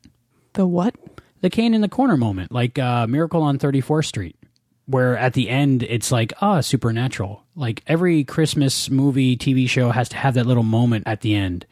[0.53, 0.95] The what?
[1.41, 4.37] The cane in the corner moment, like uh, Miracle on 34th Street,
[4.85, 7.44] where at the end it's like, ah, supernatural.
[7.55, 11.65] Like every Christmas movie, TV show has to have that little moment at the end.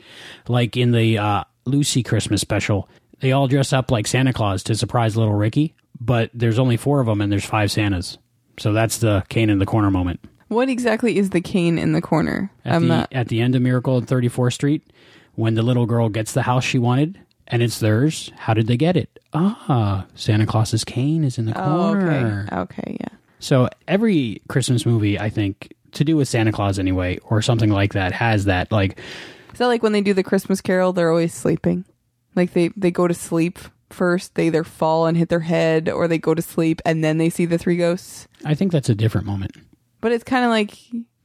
[0.48, 2.88] Like in the uh, Lucy Christmas special,
[3.20, 7.00] they all dress up like Santa Claus to surprise little Ricky, but there's only four
[7.02, 8.18] of them and there's five Santas.
[8.60, 10.20] So that's the cane in the corner moment.
[10.48, 12.52] What exactly is the cane in the corner?
[12.64, 13.14] At, the, not.
[13.14, 14.84] at the end of Miracle on 34th Street,
[15.36, 18.78] when the little girl gets the house she wanted and it's theirs, how did they
[18.78, 19.20] get it?
[19.34, 22.46] Ah, Santa Claus's cane is in the Oh, corner.
[22.52, 22.56] okay.
[22.82, 23.18] Okay, yeah.
[23.44, 27.92] So every Christmas movie, I think, to do with Santa Claus anyway, or something like
[27.92, 28.72] that, has that.
[28.72, 28.98] Like,
[29.52, 30.94] Is that like when they do the Christmas Carol?
[30.94, 31.84] They're always sleeping.
[32.36, 33.60] Like they they go to sleep
[33.90, 34.36] first.
[34.36, 37.30] They either fall and hit their head, or they go to sleep and then they
[37.30, 38.30] see the three ghosts.
[38.46, 39.58] I think that's a different moment.
[40.00, 40.78] But it's kind of like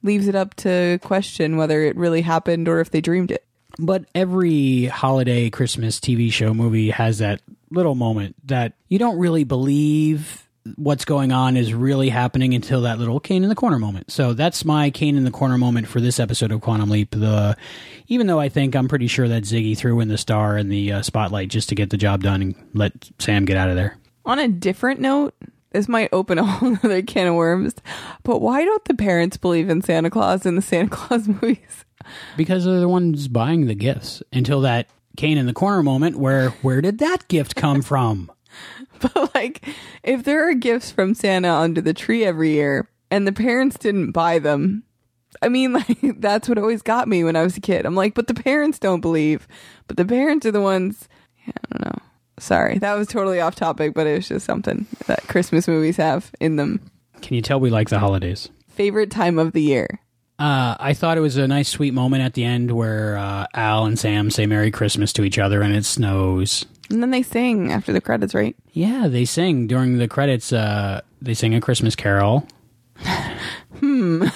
[0.02, 3.46] leaves it up to question whether it really happened or if they dreamed it.
[3.78, 9.44] But every holiday Christmas TV show movie has that little moment that you don't really
[9.44, 14.10] believe what's going on is really happening until that little cane in the corner moment.
[14.10, 17.10] So that's my cane in the corner moment for this episode of Quantum Leap.
[17.12, 17.56] The
[18.08, 20.92] even though I think I'm pretty sure that Ziggy threw in the star and the
[20.92, 23.96] uh, spotlight just to get the job done and let Sam get out of there.
[24.24, 25.34] On a different note,
[25.70, 27.74] this might open a whole other can of worms.
[28.22, 31.84] But why don't the parents believe in Santa Claus in the Santa Claus movies?
[32.36, 36.50] because they're the ones buying the gifts until that cane in the corner moment where
[36.62, 38.30] where did that gift come from
[39.00, 39.64] But like,
[40.02, 44.12] if there are gifts from Santa under the tree every year and the parents didn't
[44.12, 44.82] buy them,
[45.40, 47.86] I mean, like, that's what always got me when I was a kid.
[47.86, 49.46] I'm like, but the parents don't believe.
[49.86, 51.08] But the parents are the ones.
[51.46, 52.02] Yeah, I don't know.
[52.40, 56.30] Sorry, that was totally off topic, but it was just something that Christmas movies have
[56.40, 56.80] in them.
[57.20, 60.00] can you tell we like the holidays Favorite time of the year?
[60.38, 63.86] uh, i thought it was a nice sweet moment at the end where uh, al
[63.86, 67.70] and sam say merry christmas to each other and it snows And then they sing
[67.72, 68.56] after the credits, right?
[68.72, 72.46] yeah they sing during the credits uh, they sing a christmas carol
[73.80, 74.26] Hmm.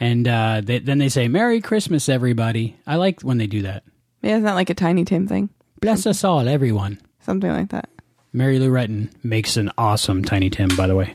[0.00, 3.84] and uh, they, then they say merry christmas everybody i like when they do that
[4.22, 5.50] Yeah, it's not like a Tiny Tim thing.
[5.80, 7.88] bless us all everyone Something like that.
[8.32, 11.14] mary lou retton makes an awesome tiny tim by the way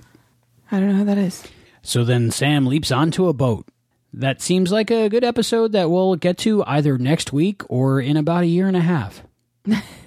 [0.71, 1.43] I don't know how that is.
[1.83, 3.67] So then Sam leaps onto a boat.
[4.11, 8.17] That seems like a good episode that we'll get to either next week or in
[8.17, 9.21] about a year and a half.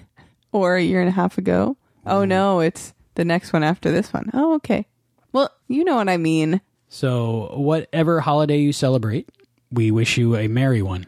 [0.52, 1.76] Or a year and a half ago.
[2.06, 4.30] Oh no, it's the next one after this one.
[4.32, 4.86] Oh, okay.
[5.32, 6.60] Well, you know what I mean.
[6.88, 9.28] So, whatever holiday you celebrate,
[9.70, 11.06] we wish you a merry one.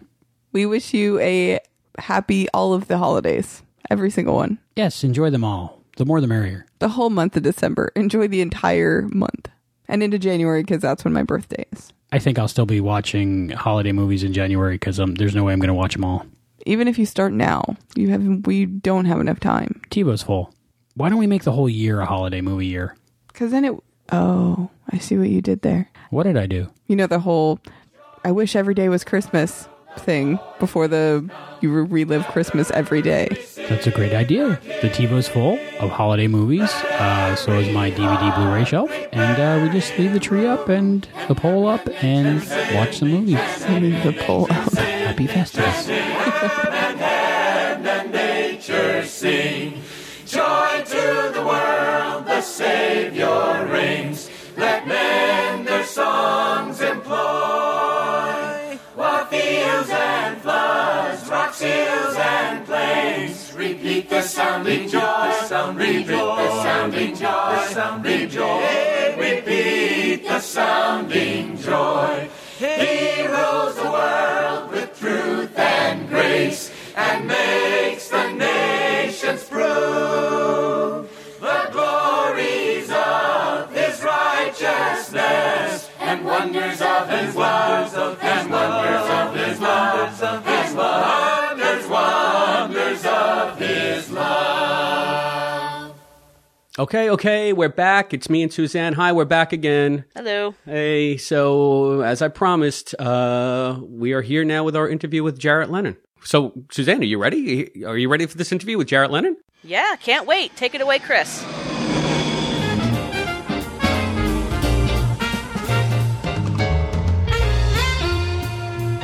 [0.53, 1.61] We wish you a
[1.99, 3.63] happy all of the holidays.
[3.89, 4.59] Every single one.
[4.77, 5.83] Yes, enjoy them all.
[5.97, 6.67] The more the merrier.
[6.79, 7.93] The whole month of December.
[7.97, 9.49] Enjoy the entire month.
[9.89, 11.93] And into January because that's when my birthday is.
[12.13, 15.53] I think I'll still be watching holiday movies in January because um, there's no way
[15.53, 16.27] I'm going to watch them all.
[16.67, 19.81] Even if you start now, you have we don't have enough time.
[19.91, 20.55] TiVo's full.
[20.95, 22.97] Why don't we make the whole year a holiday movie year?
[23.33, 23.75] Cuz then it
[24.13, 25.89] Oh, I see what you did there.
[26.11, 26.69] What did I do?
[26.89, 27.61] You know the whole
[28.25, 29.69] I wish every day was Christmas
[29.99, 31.29] thing before the
[31.61, 33.29] you relive Christmas every day.
[33.69, 34.59] That's a great idea.
[34.83, 36.71] The TiVo's full of holiday movies.
[36.73, 40.69] Uh, so is my DVD Blu-ray shelf, and uh, we just leave the tree up
[40.69, 42.39] and the pole up and
[42.75, 43.39] watch the movies.
[43.69, 44.73] Leave the pole up.
[44.73, 45.89] Happy Festivus.
[49.11, 49.83] Sing.
[50.25, 54.31] Joy to the world, the Savior rings.
[54.57, 57.19] Let men their songs employ.
[58.95, 65.01] While fields and floods, rocks, hills, and plains repeat the sounding joy.
[65.01, 67.41] Repeat the sounding joy.
[68.03, 69.17] Rejoice.
[69.19, 72.29] Repeat the sounding joy.
[72.59, 78.33] He rules the world with truth and grace and makes the
[79.31, 81.09] nations prove
[81.41, 90.23] the glories of his righteousness and wonders of his love and wonders of his love
[90.47, 95.95] and wonders, wonders of his love.
[96.79, 98.15] Okay, okay, we're back.
[98.15, 98.95] It's me and Suzanne.
[98.95, 100.07] Hi, we're back again.
[100.17, 100.55] Hello.
[100.65, 105.71] Hey, so as I promised, uh, we are here now with our interview with Jarrett
[105.71, 105.99] Lennon.
[106.25, 107.85] So, Suzanne, are you ready?
[107.85, 109.37] Are you ready for this interview with Jarrett Lennon?
[109.63, 110.57] Yeah, can't wait.
[110.57, 111.45] Take it away, Chris.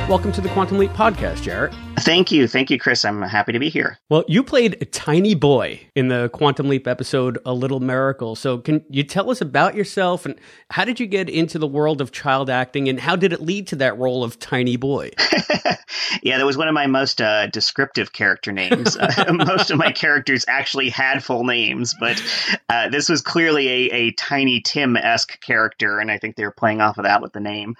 [0.07, 1.73] Welcome to the Quantum Leap podcast, Jarrett.
[1.99, 2.47] Thank you.
[2.47, 3.03] Thank you, Chris.
[3.03, 3.99] I'm happy to be here.
[4.07, 8.37] Well, you played a tiny boy in the Quantum Leap episode, A Little Miracle.
[8.37, 10.35] So, can you tell us about yourself and
[10.69, 13.67] how did you get into the world of child acting and how did it lead
[13.67, 15.11] to that role of tiny boy?
[16.23, 18.95] yeah, that was one of my most uh, descriptive character names.
[18.95, 22.21] uh, most of my characters actually had full names, but
[22.69, 26.51] uh, this was clearly a, a Tiny Tim esque character, and I think they were
[26.51, 27.75] playing off of that with the name.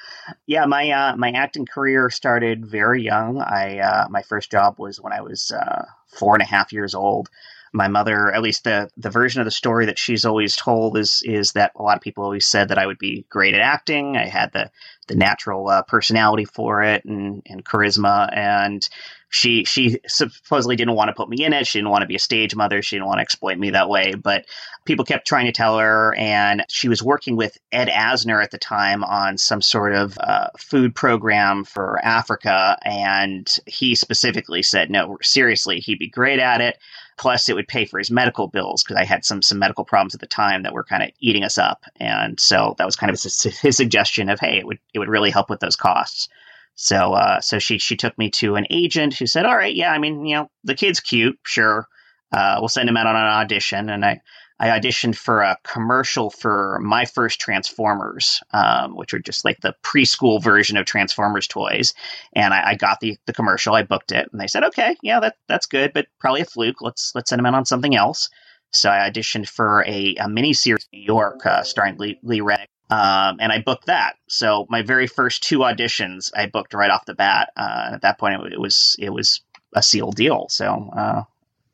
[0.45, 3.39] Yeah, my uh, my acting career started very young.
[3.39, 6.93] I uh, my first job was when I was uh, four and a half years
[6.93, 7.29] old
[7.73, 11.21] my mother, at least the the version of the story that she's always told is
[11.23, 14.17] is that a lot of people always said that I would be great at acting.
[14.17, 14.71] I had the
[15.07, 18.87] the natural uh, personality for it and and charisma, and
[19.29, 21.67] she she supposedly didn't want to put me in it.
[21.67, 22.81] She didn't want to be a stage mother.
[22.81, 24.13] She didn't want to exploit me that way.
[24.13, 24.45] But
[24.85, 28.57] people kept trying to tell her, and she was working with Ed Asner at the
[28.57, 35.17] time on some sort of uh, food program for Africa, and he specifically said, "No,
[35.21, 36.77] seriously, he'd be great at it."
[37.17, 40.15] Plus, it would pay for his medical bills because I had some some medical problems
[40.15, 43.09] at the time that were kind of eating us up, and so that was kind
[43.09, 46.29] of his, his suggestion of, hey, it would it would really help with those costs.
[46.77, 49.91] So uh, so she she took me to an agent who said, all right, yeah,
[49.91, 51.87] I mean, you know, the kid's cute, sure,
[52.31, 54.21] uh, we'll send him out on an audition, and I
[54.59, 59.75] I auditioned for a commercial for my first Transformers, um, which were just like the
[59.83, 61.95] preschool version of Transformers toys.
[62.33, 65.19] And I, I, got the, the commercial, I booked it, and they said, "Okay, yeah,
[65.19, 66.81] that that's good, but probably a fluke.
[66.81, 68.29] Let's let's send him out on something else."
[68.71, 72.69] So I auditioned for a, a miniseries in New York uh, starring Lee, Lee Remick,
[72.89, 74.15] um, and I booked that.
[74.27, 77.51] So my very first two auditions, I booked right off the bat.
[77.57, 79.41] Uh, at that point, it, it, was it was
[79.73, 80.47] a sealed deal.
[80.49, 81.23] So uh,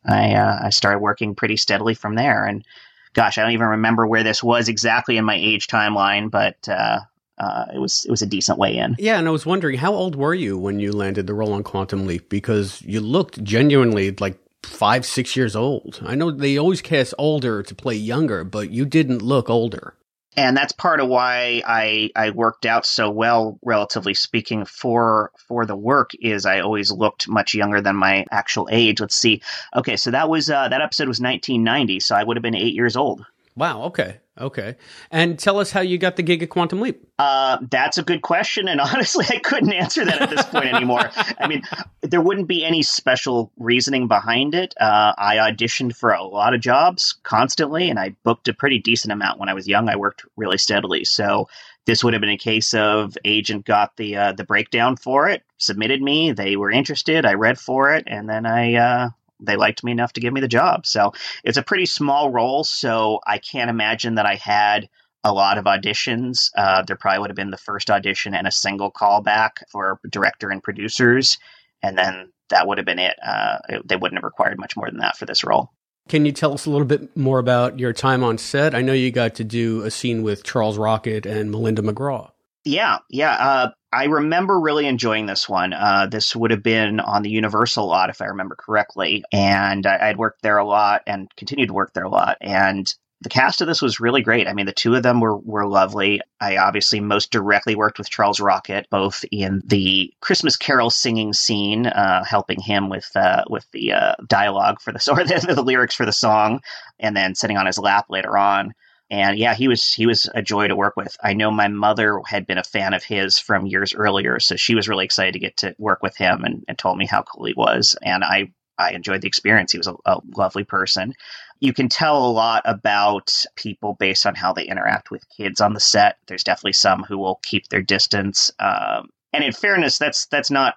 [0.06, 2.45] I uh, I started working pretty steadily from there.
[2.45, 2.65] And
[3.14, 7.02] gosh, I don't even remember where this was exactly in my age timeline, but uh,
[7.38, 8.95] uh, it was it was a decent way in.
[8.98, 11.64] Yeah, and I was wondering how old were you when you landed the role on
[11.64, 16.02] Quantum Leap because you looked genuinely like five six years old.
[16.03, 19.95] I know they always cast older to play younger, but you didn't look older
[20.35, 25.65] and that's part of why I I worked out so well, relatively speaking, for for
[25.65, 26.11] the work.
[26.19, 28.99] Is I always looked much younger than my actual age.
[28.99, 29.41] Let's see.
[29.76, 32.73] Okay, so that was uh, that episode was 1990, so I would have been eight
[32.73, 33.26] years old.
[33.55, 33.84] Wow.
[33.84, 34.19] Okay.
[34.39, 34.75] Okay.
[35.11, 37.07] And tell us how you got the gig at Quantum Leap.
[37.19, 38.67] Uh, that's a good question.
[38.67, 41.11] And honestly, I couldn't answer that at this point anymore.
[41.39, 41.61] I mean,
[42.01, 44.73] there wouldn't be any special reasoning behind it.
[44.80, 49.13] Uh, I auditioned for a lot of jobs constantly, and I booked a pretty decent
[49.13, 49.88] amount when I was young.
[49.88, 51.05] I worked really steadily.
[51.05, 51.47] So
[51.85, 55.43] this would have been a case of agent got the uh, the breakdown for it,
[55.57, 56.31] submitted me.
[56.31, 57.25] They were interested.
[57.25, 59.09] I read for it, and then I uh,
[59.45, 60.86] they liked me enough to give me the job.
[60.86, 61.14] So
[61.44, 62.64] it's a pretty small role.
[62.64, 64.90] So I can't imagine that I had
[65.24, 66.49] a lot of auditions.
[66.56, 70.49] Uh, there probably would have been the first audition and a single callback for director
[70.49, 71.38] and producers.
[71.82, 73.15] And then that would have been it.
[73.26, 73.88] Uh, it.
[73.88, 75.70] They wouldn't have required much more than that for this role.
[76.10, 78.76] Can you tell us a little bit more about your time on set?
[78.76, 82.32] I know you got to do a scene with Charles Rocket and Melinda McGraw.
[82.65, 83.34] Yeah, yeah.
[83.34, 85.72] Uh, I remember really enjoying this one.
[85.72, 89.24] Uh, this would have been on the Universal lot, if I remember correctly.
[89.32, 92.38] And I, would worked there a lot and continued to work there a lot.
[92.41, 92.91] And
[93.22, 94.48] the cast of this was really great.
[94.48, 96.22] I mean, the two of them were, were lovely.
[96.41, 101.86] I obviously most directly worked with Charles Rocket, both in the Christmas Carol singing scene,
[101.86, 105.95] uh, helping him with uh, with the uh, dialogue for the or the, the lyrics
[105.95, 106.61] for the song,
[106.99, 108.74] and then sitting on his lap later on
[109.14, 111.15] and yeah, he was he was a joy to work with.
[111.23, 114.73] I know my mother had been a fan of his from years earlier, so she
[114.73, 117.45] was really excited to get to work with him and, and told me how cool
[117.45, 117.95] he was.
[118.02, 119.72] And I I enjoyed the experience.
[119.72, 121.14] He was a, a, lovely person.
[121.60, 125.76] You can tell a lot about people based on how they interact with kids on
[125.76, 126.18] the set.
[126.26, 128.49] There's definitely some who will keep their distance.
[128.57, 130.73] Um, and in fairness, that's that's not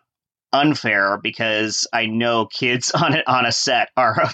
[0.52, 4.28] unfair because I know kids on it on a set are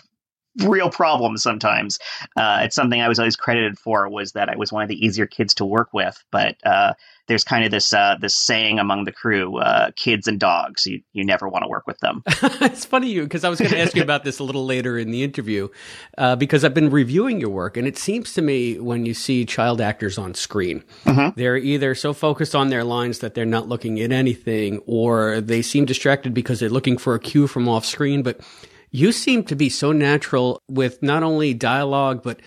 [0.60, 1.98] real problem sometimes.
[2.36, 5.04] Uh, it's something I was always credited for was that I was one of the
[5.04, 6.22] easier kids to work with.
[6.30, 6.94] But uh,
[7.28, 11.02] there's kind of this uh, this saying among the crew: uh, kids and dogs, you
[11.12, 12.22] you never want to work with them.
[12.26, 14.98] it's funny you because I was going to ask you about this a little later
[14.98, 15.68] in the interview
[16.18, 19.44] uh, because I've been reviewing your work, and it seems to me when you see
[19.44, 21.38] child actors on screen, mm-hmm.
[21.38, 25.62] they're either so focused on their lines that they're not looking at anything, or they
[25.62, 28.40] seem distracted because they're looking for a cue from off screen, but
[28.92, 32.40] you seem to be so natural with not only dialogue, but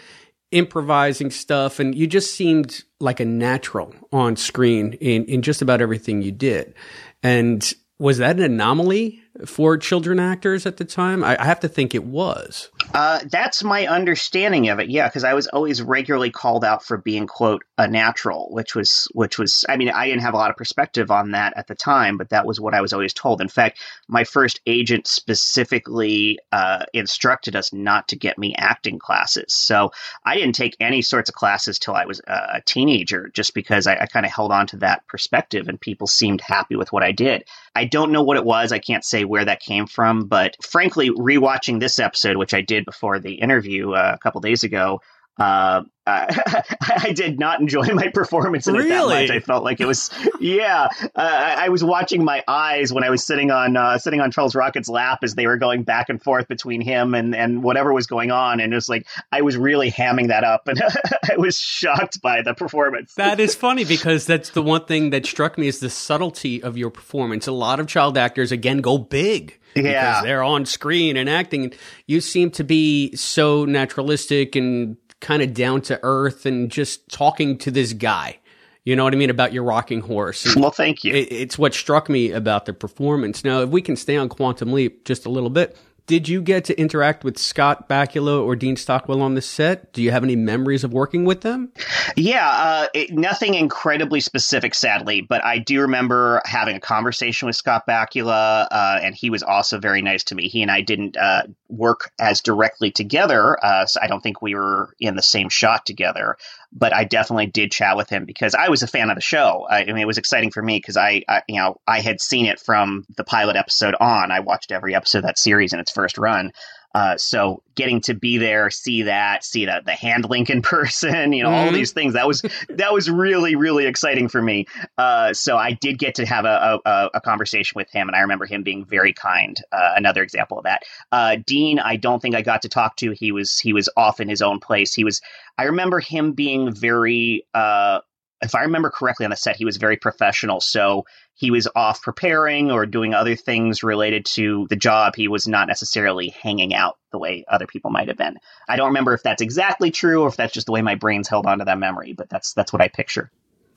[0.51, 1.79] improvising stuff.
[1.79, 6.31] And you just seemed like a natural on screen in, in just about everything you
[6.31, 6.73] did.
[7.21, 11.23] And was that an anomaly for children actors at the time?
[11.23, 12.69] I, I have to think it was.
[12.93, 14.89] Uh, that's my understanding of it.
[14.89, 19.09] Yeah, because I was always regularly called out for being quote a natural, which was
[19.13, 19.65] which was.
[19.67, 22.29] I mean, I didn't have a lot of perspective on that at the time, but
[22.29, 23.41] that was what I was always told.
[23.41, 29.53] In fact, my first agent specifically uh, instructed us not to get me acting classes.
[29.53, 29.91] So
[30.23, 33.95] I didn't take any sorts of classes till I was a teenager, just because I,
[33.95, 37.11] I kind of held on to that perspective, and people seemed happy with what I
[37.11, 37.45] did.
[37.75, 38.71] I don't know what it was.
[38.71, 42.85] I can't say where that came from, but frankly, rewatching this episode, which I did
[42.85, 45.01] before the interview uh, a couple days ago,
[45.37, 49.31] uh, uh, I did not enjoy my performance in it that much.
[49.31, 50.87] I felt like it was, yeah.
[51.03, 54.29] Uh, I I was watching my eyes when I was sitting on uh, sitting on
[54.29, 57.91] Charles Rocket's lap as they were going back and forth between him and and whatever
[57.91, 60.79] was going on, and it was like I was really hamming that up, and
[61.31, 63.15] I was shocked by the performance.
[63.15, 66.77] That is funny because that's the one thing that struck me is the subtlety of
[66.77, 67.47] your performance.
[67.47, 69.59] A lot of child actors again go big.
[69.75, 69.81] Yeah.
[69.81, 71.73] Because they're on screen and acting.
[72.07, 74.95] You seem to be so naturalistic and
[75.25, 78.37] kind of down to earth and just talking to this guy.
[78.83, 80.45] You know what I mean about your rocking horse.
[80.45, 81.11] And Well, thank you.
[81.15, 83.43] it- it's what struck me about the performance.
[83.43, 85.75] Now, if we can stay on Quantum Leap just a little bit,
[86.07, 89.91] did you get to interact with Scott Bakula or Dean Stockwell on the set?
[89.91, 91.71] Do you have any memories of working with them?
[92.15, 97.55] Yeah, uh, it, nothing incredibly specific, sadly, but I do remember having a conversation with
[97.55, 100.47] Scott Bakula, uh, and he was also very nice to me.
[100.47, 104.53] He and I didn't uh, work as directly together, uh, so I don't think we
[104.53, 106.37] were in the same shot together.
[106.77, 109.65] But I definitely did chat with him because I was a fan of the show.
[109.69, 112.19] I, I mean, it was exciting for me because I, I, you know, I had
[112.19, 114.31] seen it from the pilot episode on.
[114.31, 116.51] I watched every episode of that series in its first run.
[116.95, 121.33] Uh, so getting to be there, see that, see the, the hand link in person,
[121.33, 121.73] you know, all Mhm.
[121.73, 124.65] these things, that was, that was really, really exciting for me.
[124.97, 128.21] Uh, so I did get to have a, a, a conversation with him and I
[128.21, 129.61] remember him being very kind.
[129.73, 130.83] Uh, another example of that.
[131.11, 133.11] Uh, Dean, I don't think I got to talk to.
[133.11, 134.93] He was, he was off in his own place.
[134.95, 135.21] He was,
[135.57, 137.99] I remember him being very, uh,
[138.41, 140.61] if I remember correctly on the set, he was very professional.
[140.61, 141.05] So
[141.35, 145.15] he was off preparing or doing other things related to the job.
[145.15, 148.37] He was not necessarily hanging out the way other people might have been.
[148.67, 151.27] I don't remember if that's exactly true or if that's just the way my brain's
[151.27, 153.29] held onto that memory, but that's that's what I picture.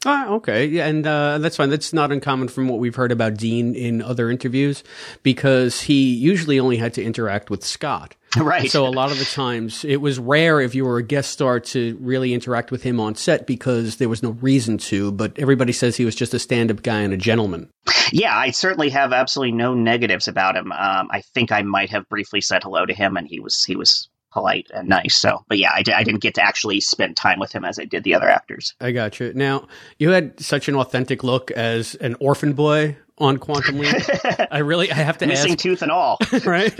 [0.07, 0.67] Ah, okay.
[0.67, 1.71] Yeah, and uh, that's fine.
[1.71, 4.85] That's not uncommon from what we've heard about Dean in other interviews
[5.25, 8.15] because he usually only had to interact with Scott.
[8.37, 8.71] Right.
[8.71, 11.61] So a lot of the times it was rare if you were a guest star
[11.61, 15.73] to really interact with him on set because there was no reason to, but everybody
[15.73, 17.71] says he was just a stand up guy and a gentleman.
[18.13, 20.73] Yeah, I certainly have absolutely no negatives about him.
[20.73, 23.77] Um, I think I might have briefly said hello to him, and he was he
[23.77, 25.17] was polite and nice.
[25.17, 27.79] So, but yeah, I, di- I didn't get to actually spend time with him as
[27.79, 28.75] I did the other actors.
[28.81, 29.33] I got you.
[29.35, 29.67] Now,
[29.99, 33.95] you had such an authentic look as an orphan boy on Quantum Leap.
[34.51, 36.19] I really, I have to Missing ask, tooth and all.
[36.45, 36.74] right?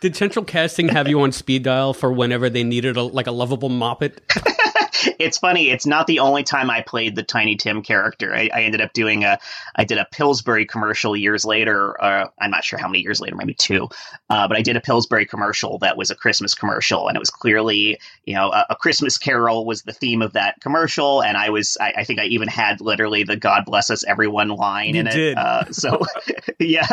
[0.00, 3.32] Did Central Casting have you on speed dial for whenever they needed a, like a
[3.32, 4.18] lovable moppet?
[5.18, 5.70] it's funny.
[5.70, 8.34] It's not the only time I played the Tiny Tim character.
[8.34, 9.38] I, I ended up doing a,
[9.76, 12.02] I did a Pillsbury commercial years later.
[12.02, 13.88] Uh, I'm not sure how many years later, maybe two.
[14.28, 17.30] Uh, but I did a Pillsbury commercial that was a Christmas commercial, and it was
[17.30, 21.50] clearly, you know, a, a Christmas Carol was the theme of that commercial, and I
[21.50, 25.00] was, I, I think I even had literally the "God bless us everyone" line You
[25.00, 25.12] in it.
[25.12, 25.38] did.
[25.38, 26.00] Uh, so,
[26.58, 26.86] yeah.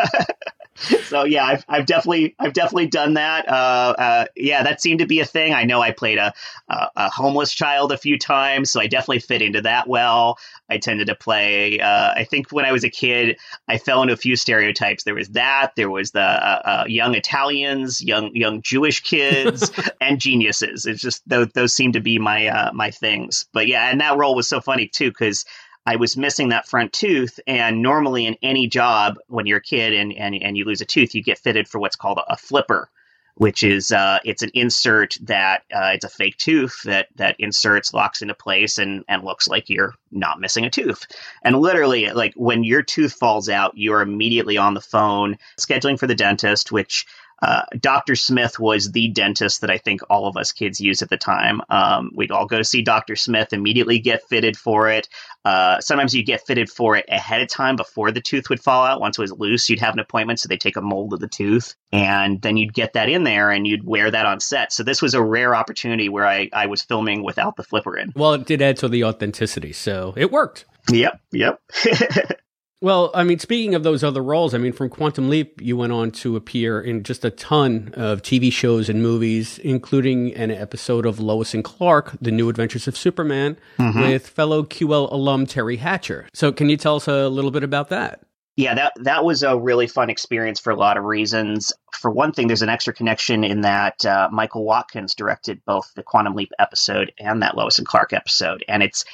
[1.06, 3.48] so yeah, I've, I've definitely I've definitely done that.
[3.49, 5.54] Uh, uh, yeah, that seemed to be a thing.
[5.54, 6.34] I know I played a,
[6.70, 10.38] a a homeless child a few times, so I definitely fit into that well.
[10.70, 11.80] I tended to play.
[11.80, 13.38] Uh, I think when I was a kid,
[13.68, 15.04] I fell into a few stereotypes.
[15.04, 15.72] There was that.
[15.76, 19.72] There was the uh, uh, young Italians, young young Jewish kids,
[20.02, 20.86] and geniuses.
[20.86, 23.45] It's just those those seem to be my uh, my things.
[23.54, 25.45] But yeah, and that role was so funny too because.
[25.88, 29.93] I was missing that front tooth, and normally in any job, when you're a kid
[29.93, 32.35] and, and, and you lose a tooth, you get fitted for what's called a, a
[32.35, 32.89] flipper,
[33.35, 37.93] which is uh, it's an insert that uh, it's a fake tooth that that inserts,
[37.93, 41.07] locks into place, and and looks like you're not missing a tooth.
[41.43, 46.07] And literally, like when your tooth falls out, you're immediately on the phone scheduling for
[46.07, 47.05] the dentist, which
[47.41, 48.15] uh, Dr.
[48.15, 51.61] Smith was the dentist that I think all of us kids used at the time.
[51.69, 53.15] Um, we'd all go to see Dr.
[53.15, 55.07] Smith, immediately get fitted for it.
[55.45, 58.84] Uh, sometimes you'd get fitted for it ahead of time before the tooth would fall
[58.84, 58.99] out.
[58.99, 61.27] Once it was loose, you'd have an appointment, so they take a mold of the
[61.27, 64.73] tooth, and then you'd get that in there and you'd wear that on set.
[64.73, 68.14] So this was a rare opportunity where I, I was filming without the flipper in.
[68.15, 70.65] Well, it did add to the authenticity, so it worked.
[70.89, 71.61] Yep, yep.
[72.80, 75.91] Well, I mean, speaking of those other roles, I mean, from Quantum Leap, you went
[75.94, 81.08] on to appear in just a ton of TV shows and movies, including an episode
[81.08, 84.08] of Lois and Clark, The New Adventures of Superman, Mhm.
[84.08, 86.28] with fellow QL alum Teri Hatcher.
[86.36, 88.20] So, can you tell us a little bit about that?
[88.57, 91.71] Yeah, that that was a really fun experience for a lot of reasons.
[91.93, 96.01] For one thing, there's an extra connection in that uh, Michael Watkins directed both the
[96.01, 99.05] Quantum Leap episode and that Lois and Clark episode, and it's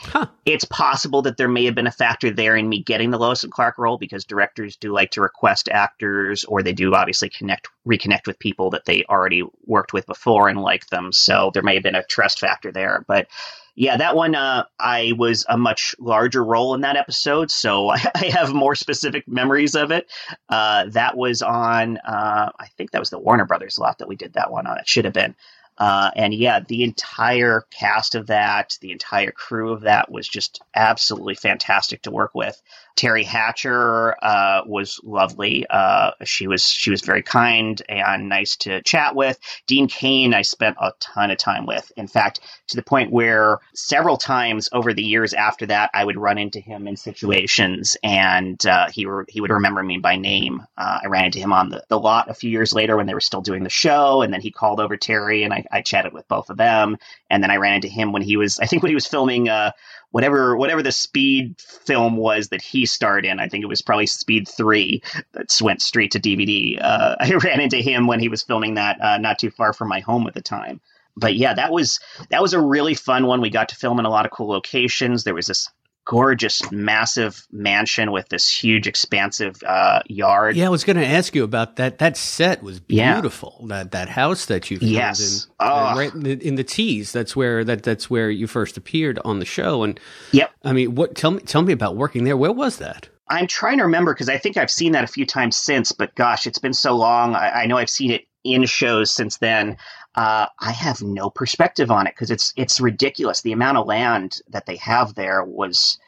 [0.45, 3.43] it's possible that there may have been a factor there in me getting the Lois
[3.43, 7.67] and Clark role because directors do like to request actors, or they do obviously connect
[7.85, 11.11] reconnect with people that they already worked with before and like them.
[11.11, 13.27] So there may have been a trust factor there, but
[13.75, 18.31] yeah, that one, uh, I was a much larger role in that episode, so I,
[18.31, 20.11] have more specific memories of it.
[20.47, 24.15] Uh, that was on, uh, I think that was the Warner Brothers lot that we
[24.15, 24.77] did that one on.
[24.77, 25.35] It should have been.
[25.77, 30.61] Uh, and yeah, the entire cast of that, the entire crew of that was just
[30.75, 32.61] absolutely fantastic to work with.
[32.95, 35.65] Teri Hatcher uh, was lovely.
[35.69, 39.39] Uh, she was she was very kind and nice to chat with.
[39.67, 41.91] Dean Cain, I spent a ton of time with.
[41.97, 46.17] In fact, to the point where several times over the years after that, I would
[46.17, 50.61] run into him in situations, and uh, he were, he would remember me by name.
[50.77, 53.13] Uh, I ran into him on the, the lot a few years later when they
[53.13, 56.13] were still doing the show, and then he called over Teri, and I, I chatted
[56.13, 56.97] with both of them.
[57.29, 59.49] And then I ran into him when he was, I think, when he was filming
[59.49, 59.71] uh,
[60.13, 63.39] whatever whatever the speed film was that he starred in.
[63.39, 65.01] I think it was probably Speed Three
[65.33, 66.79] that went straight to DVD.
[66.79, 69.89] Uh, I ran into him when he was filming that uh, not too far from
[69.89, 70.79] my home at the time.
[71.17, 71.99] But yeah, that was
[72.29, 73.41] that was a really fun one.
[73.41, 75.23] We got to film in a lot of cool locations.
[75.23, 75.67] There was this
[76.05, 80.55] gorgeous, massive mansion with this huge, expansive uh, yard.
[80.55, 81.99] Yeah, I was going to ask you about that.
[81.99, 83.13] That set was Yeah.
[83.13, 83.65] beautiful.
[83.69, 85.45] That that house that you filmed Yes.
[85.45, 85.65] in, Oh.
[85.91, 87.11] uh, right in the, in the tease.
[87.11, 89.83] That's where that that's where you first appeared on the show.
[89.83, 89.99] And
[90.31, 91.15] yep, I mean, what?
[91.15, 92.35] Tell me, tell me about working there.
[92.37, 93.09] Where was that?
[93.29, 96.13] I'm trying to remember because I think I've seen that a few times since, but
[96.15, 97.35] gosh, it's been so long.
[97.35, 99.77] I, I know I've seen it in shows since then.
[100.15, 103.41] Uh, I have no perspective on it because it's it's ridiculous.
[103.41, 105.99] The amount of land that they have there was.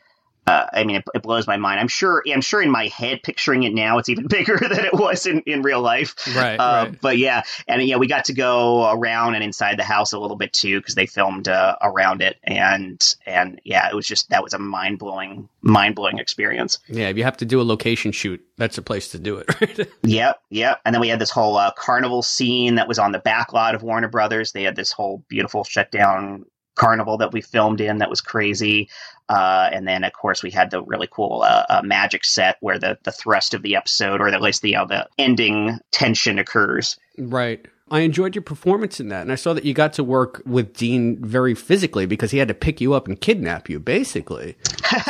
[0.47, 1.79] Uh, I mean, it, it blows my mind.
[1.79, 2.23] I'm sure.
[2.31, 5.41] I'm sure in my head, picturing it now, it's even bigger than it was in,
[5.41, 6.15] in real life.
[6.35, 7.01] Right, Uh, right.
[7.01, 10.37] But yeah, and yeah, we got to go around and inside the house a little
[10.37, 14.43] bit too because they filmed uh, around it, and and yeah, it was just that
[14.43, 16.79] was a mind blowing, mind blowing experience.
[16.87, 19.45] Yeah, if you have to do a location shoot, that's a place to do it.
[19.61, 19.89] Right?
[20.03, 20.81] Yep, yep.
[20.85, 23.73] And then we had this whole uh, carnival scene that was on the back lot
[23.73, 24.51] of Warner Brothers.
[24.51, 26.45] They had this whole beautiful shutdown
[26.75, 28.89] carnival that we filmed in that was crazy.
[29.27, 32.77] Uh, and then, of course, we had the really cool uh, uh, magic set where
[32.77, 36.97] the, the thrust of the episode, or at least the, know, the ending tension occurs.
[37.17, 37.65] Right.
[37.89, 40.73] I enjoyed your performance in that, and I saw that you got to work with
[40.73, 44.57] Dean very physically because he had to pick you up and kidnap you, basically.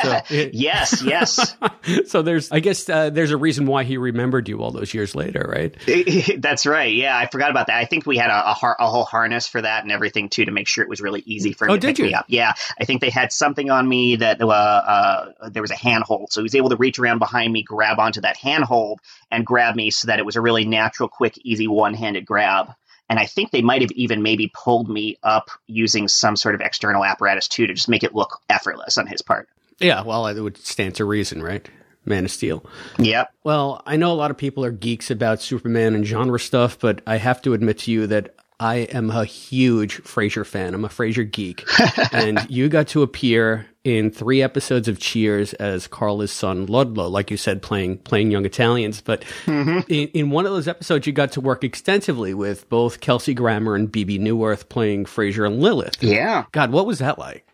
[0.01, 0.21] So,
[0.53, 1.55] yes, yes.
[2.07, 5.15] so there's, I guess, uh, there's a reason why he remembered you all those years
[5.15, 5.75] later, right?
[6.41, 6.93] That's right.
[6.93, 7.77] Yeah, I forgot about that.
[7.77, 10.45] I think we had a, a, har- a whole harness for that and everything too
[10.45, 12.25] to make sure it was really easy for him Oh, to did pick me up.
[12.27, 16.31] Yeah, I think they had something on me that uh, uh, there was a handhold,
[16.31, 18.99] so he was able to reach around behind me, grab onto that handhold,
[19.31, 22.71] and grab me so that it was a really natural, quick, easy one-handed grab.
[23.07, 26.61] And I think they might have even maybe pulled me up using some sort of
[26.61, 29.47] external apparatus too to just make it look effortless on his part.
[29.79, 31.67] Yeah, well, it would stand to reason, right?
[32.05, 32.63] Man of Steel.
[32.99, 33.33] Yep.
[33.43, 37.01] Well, I know a lot of people are geeks about Superman and genre stuff, but
[37.07, 40.73] I have to admit to you that I am a huge Frasier fan.
[40.73, 41.67] I'm a Frasier geek.
[42.13, 47.29] and you got to appear in three episodes of Cheers as Carla's son Ludlow, like
[47.29, 49.01] you said, playing playing young Italians.
[49.01, 49.79] But mm-hmm.
[49.91, 53.75] in, in one of those episodes, you got to work extensively with both Kelsey Grammer
[53.75, 56.01] and Bebe Neuwirth playing Frasier and Lilith.
[56.01, 56.45] Yeah.
[56.51, 57.45] God, what was that like?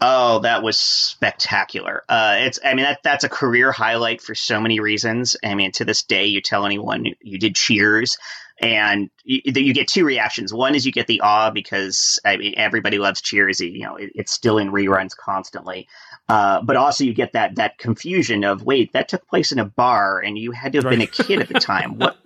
[0.00, 2.02] Oh, that was spectacular.
[2.08, 5.36] Uh, it's, I mean, that that's a career highlight for so many reasons.
[5.44, 8.18] I mean, to this day, you tell anyone you did Cheers,
[8.60, 10.54] and you, you get two reactions.
[10.54, 13.60] One is you get the awe because I mean, everybody loves Cheers.
[13.60, 15.88] You know, it, it's still in reruns constantly.
[16.28, 19.64] Uh, but also you get that that confusion of wait, that took place in a
[19.64, 21.98] bar, and you had to have been a kid at the time.
[21.98, 22.16] What?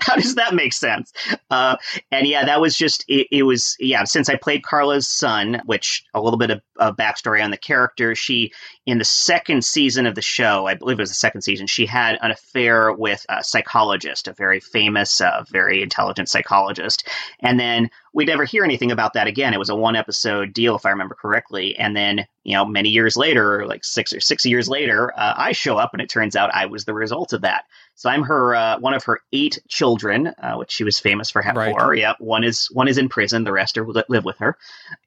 [0.00, 1.12] How does that make sense?
[1.50, 1.76] Uh,
[2.12, 3.42] and yeah, that was just it, it.
[3.42, 4.04] was yeah.
[4.04, 8.14] Since I played Carla's son, which a little bit of, of backstory on the character,
[8.14, 8.52] she
[8.86, 11.86] in the second season of the show, I believe it was the second season, she
[11.86, 17.08] had an affair with a psychologist, a very famous, uh, very intelligent psychologist,
[17.40, 19.52] and then we never hear anything about that again.
[19.52, 21.76] It was a one episode deal, if I remember correctly.
[21.76, 25.52] And then, you know, many years later, like six or six years later, uh, I
[25.52, 27.64] show up and it turns out I was the result of that.
[27.94, 31.42] So I'm her, uh, one of her eight children, uh, which she was famous for
[31.42, 31.76] having Right.
[31.78, 31.94] four.
[31.94, 32.14] Yeah.
[32.18, 33.44] One is, one is in prison.
[33.44, 34.56] The rest are live with her.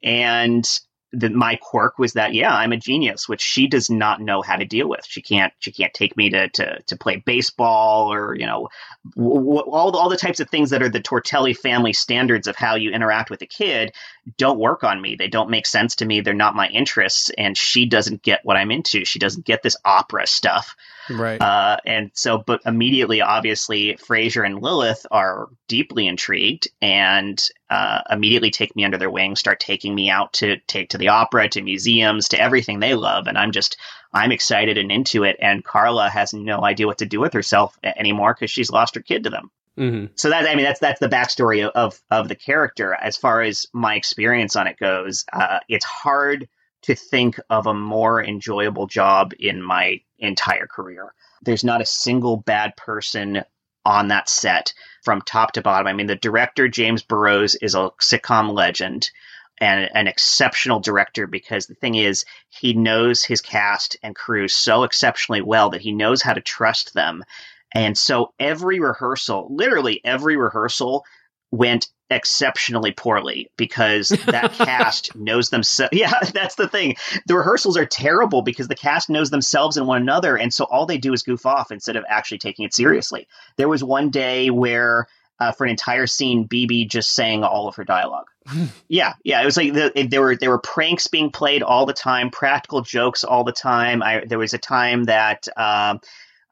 [0.04, 0.64] And
[1.12, 4.56] the, my quirk was that, yeah, I'm a genius, which she does not know how
[4.56, 5.04] to deal with.
[5.06, 8.68] She can't, she can't take me to, to, to play baseball or, you know,
[9.16, 12.56] w- w- all, all the types of things that are the Tortelli family standards of
[12.56, 13.92] how you interact with a kid
[14.36, 15.16] don't work on me.
[15.16, 16.20] They don't make sense to me.
[16.20, 17.30] They're not my interests.
[17.36, 19.04] And she doesn't get what I'm into.
[19.04, 20.76] She doesn't get this opera stuff.
[21.10, 21.40] Right.
[21.40, 28.50] Uh, and so, but immediately, obviously, Frasier and Lilith are deeply intrigued and uh, immediately
[28.50, 31.62] take me under their wing, start taking me out to take to the opera, to
[31.62, 33.76] museums, to everything they love, and I'm just
[34.12, 35.36] I'm excited and into it.
[35.40, 39.02] And Carla has no idea what to do with herself anymore because she's lost her
[39.02, 39.50] kid to them.
[39.78, 40.12] Mm-hmm.
[40.16, 42.94] So that I mean that's that's the backstory of of, of the character.
[42.94, 46.48] As far as my experience on it goes, uh, it's hard
[46.82, 51.14] to think of a more enjoyable job in my entire career.
[51.42, 53.44] There's not a single bad person
[53.84, 55.86] on that set from top to bottom.
[55.86, 59.10] I mean, the director James Burrows is a sitcom legend
[59.58, 64.84] and an exceptional director because the thing is he knows his cast and crew so
[64.84, 67.24] exceptionally well that he knows how to trust them
[67.72, 71.04] and so every rehearsal, literally every rehearsal,
[71.50, 75.90] went exceptionally poorly because that cast knows themselves.
[76.00, 76.96] Yeah, that's the thing.
[77.26, 80.36] The rehearsals are terrible because the cast knows themselves and one another.
[80.36, 83.28] And so all they do is goof off instead of actually taking it seriously.
[83.56, 85.06] There was one day where,
[85.38, 88.26] uh, for an entire scene, Bebe just sang all of her dialogue.
[88.88, 91.92] yeah, yeah, it was like the, there were there were pranks being played all the
[91.92, 94.02] time, practical jokes all the time.
[94.02, 96.00] I, there was a time that um,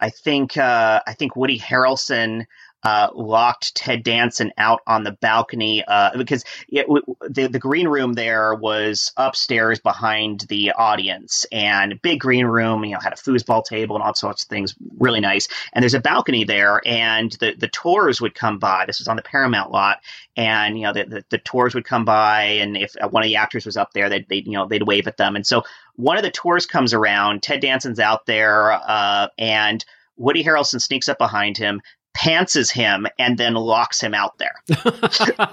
[0.01, 2.47] I think uh, I think Woody Harrelson
[2.83, 7.89] uh, locked Ted Danson out on the balcony uh, because it, w- the the green
[7.89, 12.85] room there was upstairs behind the audience and big green room.
[12.85, 15.49] You know, had a foosball table and all sorts of things, really nice.
[15.73, 18.85] And there's a balcony there, and the the tours would come by.
[18.87, 19.99] This was on the Paramount lot,
[20.37, 23.37] and you know the the, the tours would come by, and if one of the
[23.37, 25.35] actors was up there, they'd, they'd you know they'd wave at them.
[25.35, 25.65] And so
[25.97, 27.43] one of the tours comes around.
[27.43, 29.85] Ted Danson's out there, uh, and
[30.17, 31.81] Woody Harrelson sneaks up behind him,
[32.19, 34.57] pantses him, and then locks him out there.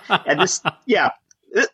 [0.26, 1.10] and this, yeah,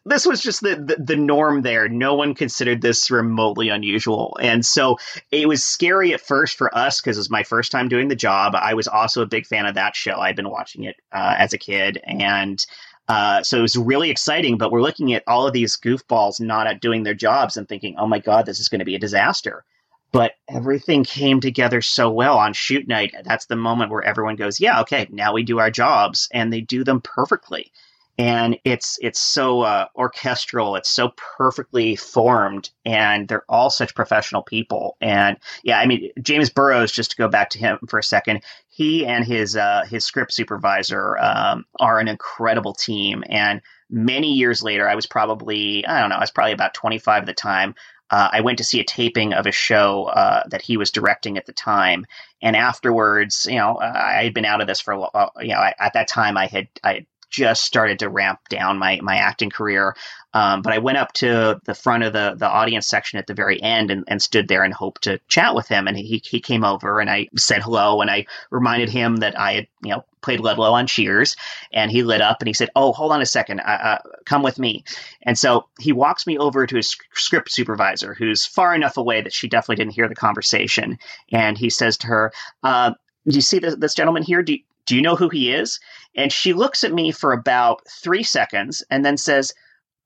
[0.06, 1.88] this was just the, the, the norm there.
[1.88, 4.38] No one considered this remotely unusual.
[4.42, 4.98] And so
[5.32, 8.16] it was scary at first for us because it was my first time doing the
[8.16, 8.54] job.
[8.54, 10.20] I was also a big fan of that show.
[10.20, 12.00] I'd been watching it uh, as a kid.
[12.04, 12.64] And
[13.08, 16.68] uh, so it was really exciting, but we're looking at all of these goofballs not
[16.68, 19.00] at doing their jobs and thinking, oh my God, this is going to be a
[19.00, 19.64] disaster
[20.12, 23.14] but everything came together so well on shoot night.
[23.24, 26.62] That's the moment where everyone goes, "Yeah, okay, now we do our jobs," and they
[26.62, 27.72] do them perfectly.
[28.18, 30.76] And it's it's so uh, orchestral.
[30.76, 34.98] It's so perfectly formed, and they're all such professional people.
[35.02, 36.92] And yeah, I mean James Burrows.
[36.92, 40.34] Just to go back to him for a second, he and his uh, his script
[40.34, 43.24] supervisor um, are an incredible team.
[43.30, 47.00] And many years later, I was probably I don't know, I was probably about twenty
[47.00, 47.76] five at the time
[48.12, 51.38] uh, I went to see a taping of a show uh, that he was directing
[51.38, 52.06] at the time,
[52.42, 55.32] and afterwards, you know, I had been out of this for a while.
[55.40, 59.00] You know, I, at that time, I had I just started to ramp down my
[59.02, 59.96] my acting career,
[60.34, 63.34] um, but I went up to the front of the the audience section at the
[63.34, 65.88] very end and, and stood there and hoped to chat with him.
[65.88, 69.54] And he he came over and I said hello and I reminded him that I
[69.54, 71.36] had you know played Ludlow on Cheers,
[71.74, 74.44] and he lit up and he said, "Oh, hold on a second, uh, uh, come
[74.44, 74.84] with me."
[75.24, 79.34] And so he walks me over to his script supervisor, who's far enough away that
[79.34, 81.00] she definitely didn't hear the conversation,
[81.32, 82.34] and he says to her,
[82.64, 82.92] uh,
[83.28, 84.44] "Do you see this, this gentleman here?
[84.44, 84.58] Do
[84.92, 85.80] do you know who he is?"
[86.16, 89.54] And she looks at me for about three seconds and then says.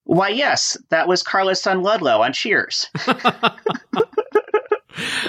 [0.07, 2.87] Why, yes, that was Carla's son Ludlow on Cheers.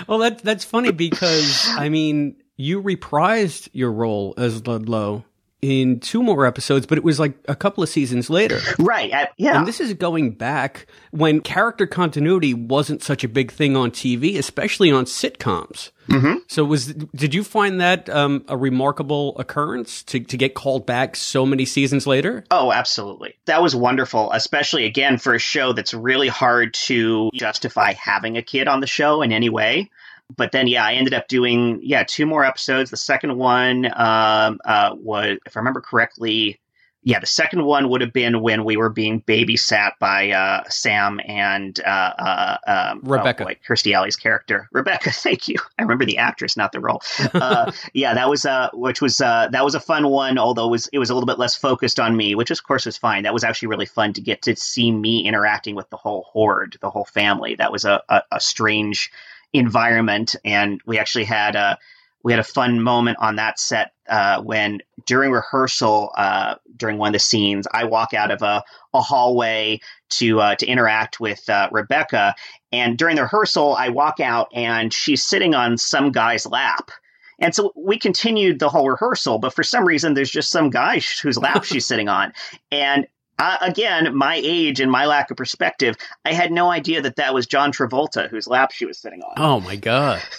[0.06, 5.24] well, that that's funny because I mean, you reprised your role as Ludlow
[5.66, 8.60] in two more episodes, but it was like a couple of seasons later.
[8.78, 9.12] Right.
[9.12, 9.58] I, yeah.
[9.58, 14.38] And this is going back when character continuity wasn't such a big thing on TV,
[14.38, 15.90] especially on sitcoms.
[16.08, 16.36] Mm-hmm.
[16.46, 21.16] So was did you find that um, a remarkable occurrence to, to get called back
[21.16, 22.44] so many seasons later?
[22.50, 23.34] Oh, absolutely.
[23.46, 28.42] That was wonderful, especially again for a show that's really hard to justify having a
[28.42, 29.90] kid on the show in any way
[30.34, 32.90] but then yeah, I ended up doing yeah two more episodes.
[32.90, 36.60] The second one um, uh, was, if I remember correctly,
[37.06, 41.20] yeah, the second one would have been when we were being babysat by uh, Sam
[41.24, 45.12] and uh, uh, um, Rebecca, oh boy, Kirstie Alley's character, Rebecca.
[45.12, 45.54] Thank you.
[45.78, 47.00] I remember the actress, not the role.
[47.36, 50.38] Uh, yeah, that was uh, which was uh, that was a fun one.
[50.38, 52.86] Although it was it was a little bit less focused on me, which of course
[52.86, 53.24] was fine.
[53.24, 56.76] That was actually really fun to get to see me interacting with the whole horde,
[56.80, 57.54] the whole family.
[57.56, 59.12] That was a, a, a strange
[59.52, 61.78] environment, and we actually had a
[62.22, 67.08] we had a fun moment on that set uh, when during rehearsal uh, during one
[67.08, 71.48] of the scenes I walk out of a, a hallway to uh, to interact with
[71.48, 72.34] uh, Rebecca,
[72.72, 76.90] and during the rehearsal I walk out and she's sitting on some guy's lap.
[77.38, 81.00] And so we continued the whole rehearsal, but for some reason, there's just some guy
[81.22, 82.32] whose lap she's sitting on.
[82.70, 83.06] And
[83.38, 87.34] uh, again, my age and my lack of perspective, I had no idea that that
[87.34, 89.34] was John Travolta whose lap she was sitting on.
[89.36, 90.22] Oh my god!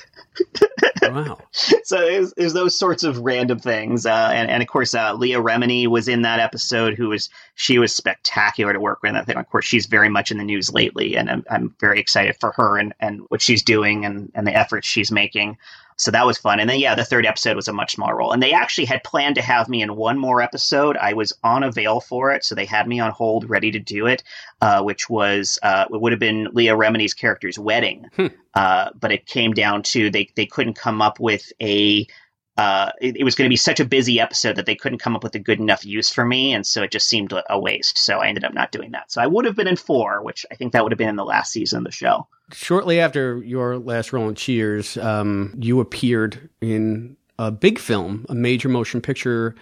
[1.02, 1.38] Wow.
[1.52, 5.42] so there's, there's those sorts of random things, uh, and and of course uh, Leah
[5.42, 6.96] Remini was in that episode.
[6.96, 9.16] Who was she was spectacular to work with.
[9.16, 12.00] I think of course she's very much in the news lately, and I'm, I'm very
[12.00, 15.58] excited for her and, and what she's doing and, and the efforts she's making.
[15.98, 16.60] So that was fun.
[16.60, 18.32] And then, yeah, the third episode was a much smaller role.
[18.32, 20.96] And they actually had planned to have me in one more episode.
[20.96, 22.46] I was on avail for it.
[22.46, 24.24] So they had me on hold, ready to do it,
[24.62, 28.06] uh, which was, uh, it would have been Leah Remini's character's wedding.
[28.16, 28.28] Hmm.
[28.54, 32.08] Uh, but it came down to they, they couldn't come up with a,
[32.58, 35.16] uh, it, it, was going to be such a busy episode that they couldn't come
[35.16, 37.98] up with a good enough use for me, and so it just seemed a waste.
[38.00, 39.12] So I ended up not doing that.
[39.12, 41.18] So I would have been in four, which I think that would have been in
[41.18, 42.28] the last season of the show.
[42.52, 48.34] Shortly after your last role in Cheers, um, you appeared in a big film, a
[48.34, 49.54] major motion picture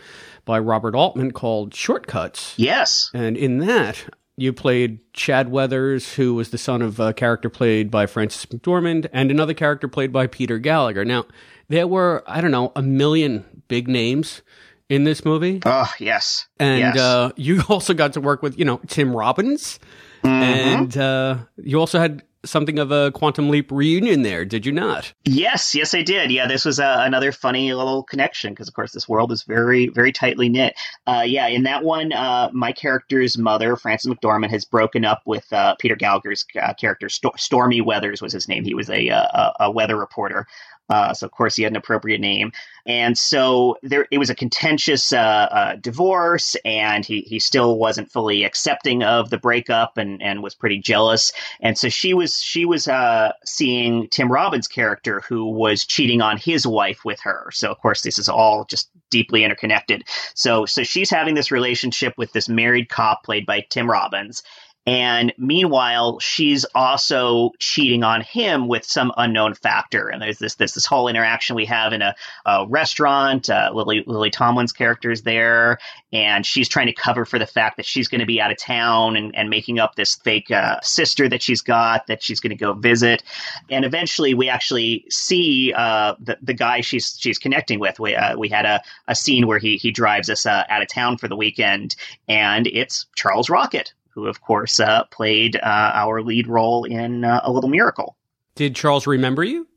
[0.46, 2.54] by Robert Altman called Short Cuts.
[2.58, 4.06] Yes, and in that.
[4.38, 9.08] You played Chad Weathers, who was the son of a character played by Frances McDormand,
[9.14, 11.06] and another character played by Peter Gallagher.
[11.06, 11.24] Now,
[11.68, 14.42] there were I don't know a million big names
[14.90, 15.62] in this movie.
[15.66, 16.98] Oh yes, and yes.
[16.98, 19.80] Uh, you also got to work with you know Tim Robbins,
[20.24, 20.28] mm-hmm.
[20.28, 25.14] and uh, you also had something of a Quantum Leap reunion there, did you not?
[25.26, 26.32] Yes, yes, I did.
[26.32, 29.88] Yeah, this was uh, another funny little connection because, of course, this world is very,
[29.88, 30.76] very tightly knit.
[31.08, 35.52] Uh, yeah, in that one, uh, my character's mother, Frances McDormand, has broken up with
[35.52, 37.10] uh, Peter Gallagher's uh, character.
[37.10, 38.64] Sto- Stormy Weathers was his name.
[38.64, 40.48] He was a, a, a weather reporter.
[40.90, 42.52] Uh, so of course he had an appropriate name,
[42.86, 48.12] and so there it was a contentious uh, uh, divorce, and he he still wasn't
[48.12, 52.66] fully accepting of the breakup, and and was pretty jealous, and so she was she
[52.66, 57.49] was uh, seeing Tim Robbins' character who was cheating on his wife with her.
[57.52, 60.03] So of course this is all just deeply interconnected.
[60.36, 64.44] So so she's having this relationship with this married cop played by Tim Robbins,
[64.88, 70.10] and meanwhile, she's also cheating on him with some unknown factor.
[70.10, 73.49] And there's this this this whole interaction we have in a, a restaurant.
[73.49, 75.80] Uh, Lily Lily Tomlin's character is there,
[76.14, 78.57] and she's trying to cover for the fact that she's going to be out of
[78.57, 82.56] town and, and making up this fake uh, sister that she's got that she's going
[82.56, 83.24] to go visit.
[83.72, 87.99] And eventually, we actually see uh, the the guy she's she's connecting with.
[87.99, 90.90] We uh, we had a, a scene where he he drives us uh, out of
[90.90, 91.95] town for the weekend,
[92.28, 97.42] and it's Charles Rocket who, of course, uh, played uh, our lead role in uh,
[97.44, 98.16] A Little Miracle.
[98.56, 99.68] Did Charles remember you?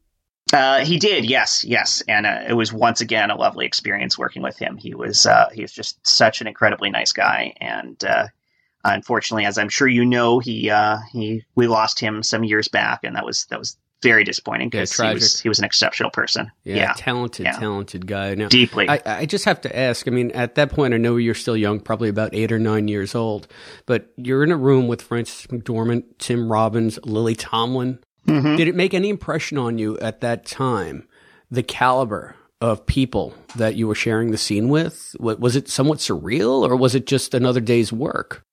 [0.52, 4.40] Uh, he did, yes, yes, and uh, it was once again a lovely experience working
[4.40, 4.78] with him.
[4.78, 8.02] He was uh, he was just such an incredibly nice guy, and
[8.82, 10.73] unfortunately, as I'm sure you know, he
[11.12, 14.98] he we lost him some years back, and that was that was very disappointing because
[14.98, 16.50] yeah, he was he was an exceptional person.
[16.64, 16.94] Yeah, yeah.
[16.96, 17.58] talented, yeah.
[17.58, 18.34] talented guy.
[18.34, 18.88] Now, Deeply.
[18.88, 20.06] I, I just have to ask.
[20.06, 22.88] I mean, at that point, I know you're still young, probably about eight or nine
[22.88, 23.48] years old,
[23.86, 27.98] but you're in a room with Frances McDormand, Tim Robbins, Lily Tomlin.
[28.26, 28.56] Mm-hmm.
[28.56, 31.08] Did it make any impression on you at that time?
[31.50, 36.68] The caliber of people that you were sharing the scene with was it somewhat surreal,
[36.68, 38.44] or was it just another day's work?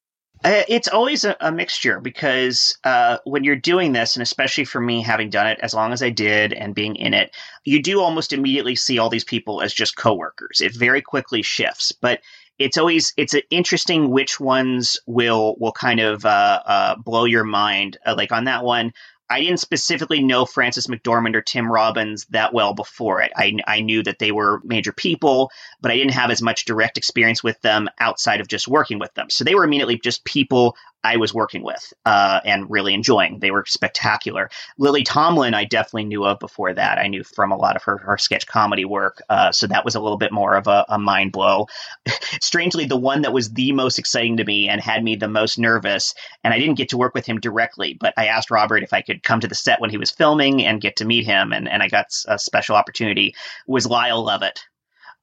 [0.45, 4.80] Uh, it's always a, a mixture because uh, when you're doing this, and especially for
[4.80, 7.99] me having done it as long as I did and being in it, you do
[7.99, 10.61] almost immediately see all these people as just coworkers.
[10.61, 12.22] It very quickly shifts, but
[12.59, 17.97] it's always it's interesting which ones will will kind of uh, uh blow your mind.
[18.05, 18.93] Uh, like on that one,
[19.30, 23.31] I didn't specifically know Frances McDormand or Tim Robbins that well before it.
[23.35, 26.97] I, I knew that they were major people, but I didn't have as much direct
[26.97, 29.30] experience with them outside of just working with them.
[29.30, 33.40] So they were immediately just people I was working with uh, and really enjoying.
[33.40, 34.49] They were spectacular.
[34.80, 36.98] Lily Tomlin, I definitely knew of before that.
[36.98, 39.22] I knew from a lot of her, her sketch comedy work.
[39.30, 41.68] Uh, so that was a little bit more of a, a mind blow.
[42.41, 45.60] Strangely, the one that was the most exciting to me and had me the most
[45.60, 48.94] nervous, and I didn't get to work with him directly, but I asked Robert if
[48.94, 51.53] I could come to the set when he was filming and get to meet him,
[51.53, 53.36] and, and I got a special opportunity,
[53.68, 54.65] was Lyle Lovett.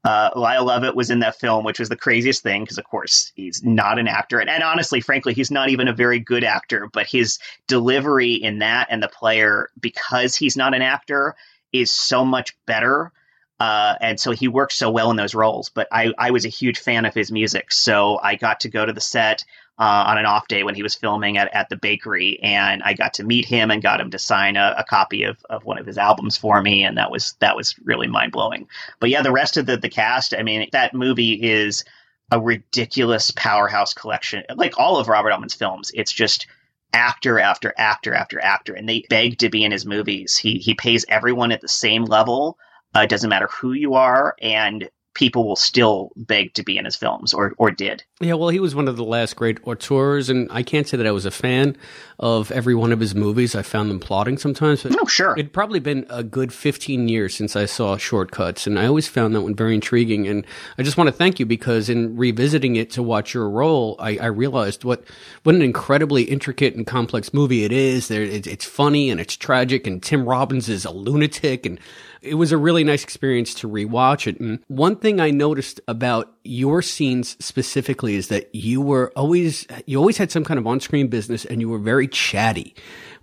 [0.04, 3.32] Uh, Lyle Lovett was in that film, which was the craziest thing because, of course,
[3.36, 4.40] he's not an actor.
[4.40, 7.38] And, and, honestly, frankly, he's not even a very good actor, but his
[7.68, 11.36] delivery in that and the player, because he's not an actor,
[11.72, 13.12] is so much better.
[13.60, 15.68] Uh, and so he works so well in those roles.
[15.68, 17.70] But I, I was a huge fan of his music.
[17.70, 19.44] So I got to go to the set
[19.78, 22.94] uh, on an off day when he was filming at, at the bakery, and I
[22.94, 25.78] got to meet him and got him to sign a, a copy of, of one
[25.78, 28.68] of his albums for me, and that was that was really mind blowing.
[29.00, 31.84] But yeah, the rest of the the cast, I mean, that movie is
[32.30, 35.90] a ridiculous powerhouse collection, like all of Robert Altman's films.
[35.94, 36.46] It's just
[36.92, 40.36] actor after actor after actor, and they beg to be in his movies.
[40.36, 42.58] He he pays everyone at the same level.
[42.94, 46.84] Uh, it doesn't matter who you are, and people will still beg to be in
[46.84, 48.02] his films or or did.
[48.20, 51.06] Yeah, well, he was one of the last great auteurs, and I can't say that
[51.06, 51.76] I was a fan
[52.18, 53.55] of every one of his movies.
[53.55, 54.84] I found them plotting sometimes.
[54.84, 55.34] But no, sure.
[55.36, 59.09] It'd probably been a good 15 years since I saw Short Cuts, and I always
[59.09, 60.26] found that one very intriguing.
[60.28, 60.47] And
[60.78, 64.16] I just want to thank you because in revisiting it to watch your role, I,
[64.18, 65.02] I realized what
[65.43, 68.09] what an incredibly intricate and complex movie it is.
[68.09, 71.80] There, it, it's funny and it's tragic, and Tim Robbins is a lunatic, and
[72.22, 74.38] it was a really nice experience to rewatch it.
[74.40, 79.98] And one thing I noticed about your scenes specifically is that you were always you
[79.98, 82.74] always had some kind of on-screen business and you were very chatty.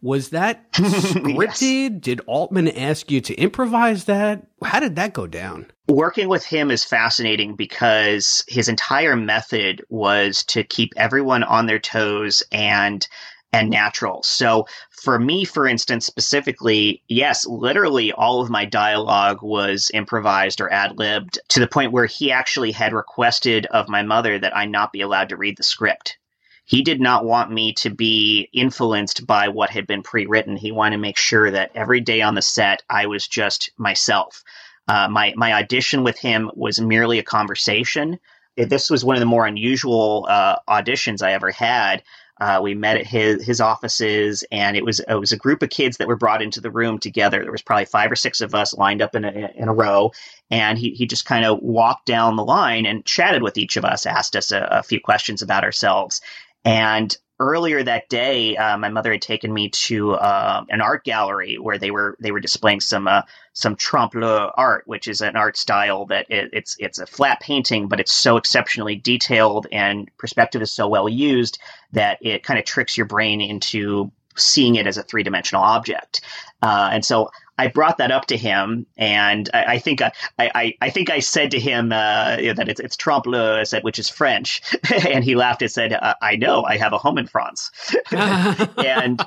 [0.02, 1.92] Was that scripted?
[1.92, 2.02] yes.
[2.02, 4.48] Did Altman ask you to improvise that?
[4.64, 5.68] How did that go down?
[5.88, 11.80] Working with him is fascinating because his entire method was to keep everyone on their
[11.80, 13.06] toes and
[13.52, 14.22] and natural.
[14.24, 20.72] So for me, for instance, specifically, yes, literally all of my dialogue was improvised or
[20.72, 24.66] ad libbed to the point where he actually had requested of my mother that I
[24.66, 26.18] not be allowed to read the script.
[26.66, 30.56] He did not want me to be influenced by what had been pre written.
[30.56, 34.44] He wanted to make sure that every day on the set I was just myself.
[34.88, 38.20] Uh, my, my audition with him was merely a conversation.
[38.56, 42.04] This was one of the more unusual uh, auditions I ever had
[42.40, 45.70] uh, we met at his his offices, and it was it was a group of
[45.70, 47.42] kids that were brought into the room together.
[47.42, 50.12] There was probably five or six of us lined up in a, in a row,
[50.50, 53.86] and he he just kind of walked down the line and chatted with each of
[53.86, 56.22] us, asked us a, a few questions about ourselves,
[56.64, 61.58] and earlier that day, uh, my mother had taken me to uh, an art gallery
[61.58, 63.22] where they were they were displaying some uh,
[63.54, 67.40] some trompe l'oeil art, which is an art style that it, it's it's a flat
[67.40, 71.60] painting, but it's so exceptionally detailed and perspective is so well used
[71.94, 76.22] that it kind of tricks your brain into seeing it as a three dimensional object.
[76.62, 77.30] Uh, and so
[77.60, 81.20] I brought that up to him, and I, I think I, I, I, think I
[81.20, 84.62] said to him uh, that it's, it's trompe l'oeil, said, which is French,
[85.10, 87.70] and he laughed and said, uh, "I know, I have a home in France,"
[88.12, 89.22] and.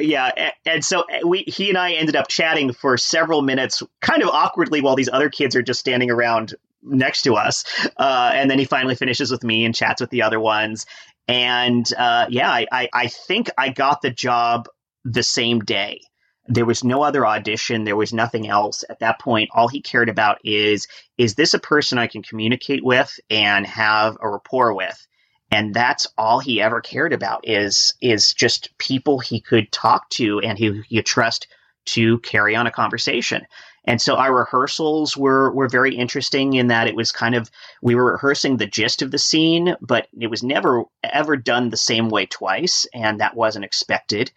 [0.00, 4.28] Yeah, and so we he and I ended up chatting for several minutes, kind of
[4.28, 6.54] awkwardly, while these other kids are just standing around
[6.84, 7.64] next to us.
[7.96, 10.86] Uh, and then he finally finishes with me and chats with the other ones.
[11.26, 14.68] And uh, yeah, I, I, I think I got the job
[15.04, 16.00] the same day.
[16.48, 17.84] There was no other audition.
[17.84, 18.84] There was nothing else.
[18.88, 20.88] At that point, all he cared about is,
[21.18, 25.06] is this a person I can communicate with and have a rapport with?
[25.50, 30.40] And that's all he ever cared about is, is just people he could talk to
[30.40, 31.48] and who you trust
[31.86, 33.46] to carry on a conversation.
[33.84, 37.50] And so our rehearsals were, were very interesting in that it was kind of,
[37.80, 41.78] we were rehearsing the gist of the scene, but it was never ever done the
[41.78, 42.86] same way twice.
[42.92, 44.30] And that wasn't expected.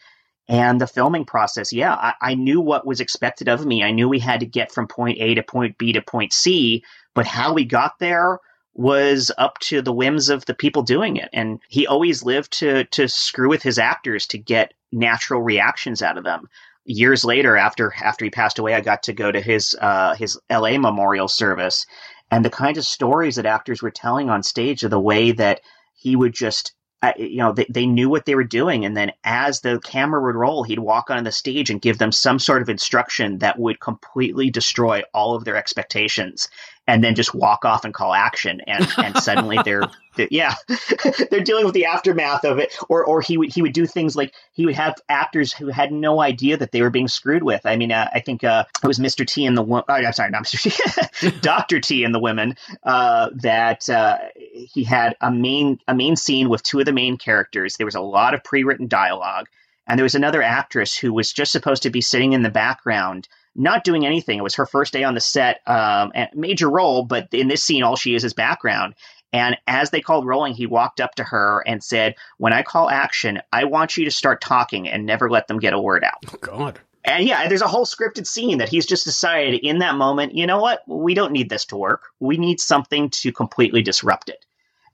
[0.48, 3.84] And the filming process, yeah, I, I, knew what was expected of me.
[3.84, 6.84] I knew we had to get from point A to point B to point C,
[7.14, 8.40] but how we got there
[8.74, 11.30] was up to the whims of the people doing it.
[11.34, 16.18] And he always lived to to screw with his actors to get natural reactions out
[16.18, 16.50] of them.
[16.86, 20.40] Years later, after after he passed away, I got to go to his uh, his
[20.50, 20.78] L.A.
[20.78, 21.86] memorial service,
[22.32, 25.62] and the kind of stories that actors were telling on stage, of the way that
[25.94, 26.74] he would just
[27.18, 28.86] you know, they, they knew what they were doing.
[28.86, 32.12] And then as the camera would roll, he'd walk on the stage and give them
[32.12, 36.50] some sort of instruction that would completely destroy all of their expectations
[36.88, 38.62] and then just walk off and call action.
[38.68, 39.84] And, and suddenly they're,
[40.16, 40.56] they're, yeah,
[41.30, 42.76] they're dealing with the aftermath of it.
[42.90, 45.92] Or, or he would, he would do things like he would have actors who had
[45.92, 47.66] no idea that they were being screwed with.
[47.66, 49.26] I mean, uh, I think, uh, it was Mr.
[49.26, 51.22] T and the, oh, I'm sorry, not Mr.
[51.22, 51.80] T, Dr.
[51.80, 56.64] T and the women, uh, that, uh, he had a main, a main scene with
[56.64, 57.78] two of the main characters.
[57.78, 59.48] There was a lot of pre-written dialogue.
[59.88, 63.28] And there was another actress who was just supposed to be sitting in the background
[63.56, 64.40] not doing anything.
[64.40, 67.84] It was her first day on the set, um, major role, but in this scene,
[67.84, 68.96] all she is is background.
[69.34, 72.90] And as they called rolling, he walked up to her and said, When I call
[72.90, 76.24] action, I want you to start talking and never let them get a word out.
[76.34, 76.80] Oh, God.
[77.04, 80.46] And yeah, there's a whole scripted scene that he's just decided in that moment, you
[80.46, 80.84] know what?
[80.88, 82.04] We don't need this to work.
[82.20, 84.46] We need something to completely disrupt it.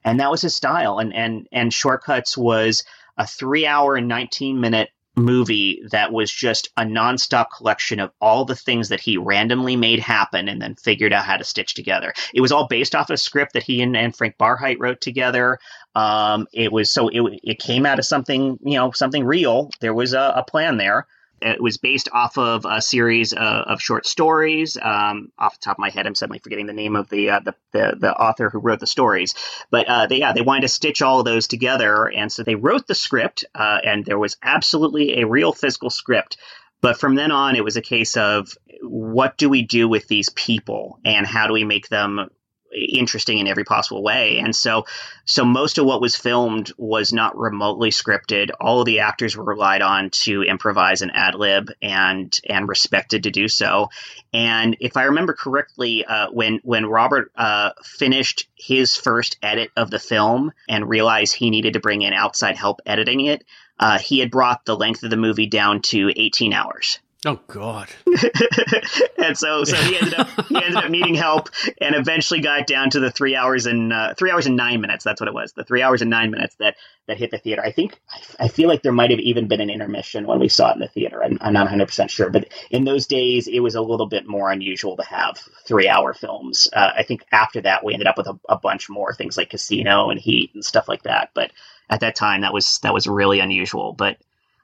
[0.04, 1.00] And that was his style.
[1.00, 2.84] And, and, and Short Cuts was
[3.18, 8.44] a three hour and 19 minute movie that was just a nonstop collection of all
[8.44, 12.12] the things that he randomly made happen and then figured out how to stitch together.
[12.34, 15.58] It was all based off a script that he and, and Frank Barhydt wrote together.
[15.94, 19.70] Um, it was so it, it came out of something, you know, something real.
[19.80, 21.06] There was a, a plan there.
[21.40, 24.76] It was based off of a series of, of short stories.
[24.76, 27.40] Um, off the top of my head, I'm suddenly forgetting the name of the uh,
[27.40, 29.34] the, the, the author who wrote the stories.
[29.70, 32.54] But uh, they, yeah, they wanted to stitch all of those together, and so they
[32.54, 36.36] wrote the script, uh, and there was absolutely a real physical script.
[36.80, 38.52] But from then on, it was a case of
[38.82, 42.28] what do we do with these people, and how do we make them
[42.72, 44.38] interesting in every possible way.
[44.38, 44.86] And so,
[45.24, 48.50] so most of what was filmed was not remotely scripted.
[48.60, 53.24] All of the actors were relied on to improvise and ad lib and, and respected
[53.24, 53.90] to do so.
[54.32, 59.90] And if I remember correctly, uh, when, when Robert, uh, finished his first edit of
[59.90, 63.44] the film and realized he needed to bring in outside help editing it,
[63.78, 66.98] uh, he had brought the length of the movie down to 18 hours.
[67.26, 67.88] Oh God!
[69.18, 71.48] and so, so he ended up he ended up needing help,
[71.80, 75.02] and eventually got down to the three hours and uh, three hours and nine minutes.
[75.02, 75.52] That's what it was.
[75.52, 76.76] The three hours and nine minutes that
[77.08, 77.60] that hit the theater.
[77.64, 78.00] I think
[78.38, 80.80] I feel like there might have even been an intermission when we saw it in
[80.80, 81.24] the theater.
[81.24, 84.28] I'm, I'm not 100 percent sure, but in those days, it was a little bit
[84.28, 86.68] more unusual to have three hour films.
[86.72, 89.50] Uh, I think after that, we ended up with a, a bunch more things like
[89.50, 91.30] Casino and Heat and stuff like that.
[91.34, 91.50] But
[91.90, 93.92] at that time, that was that was really unusual.
[93.92, 94.18] But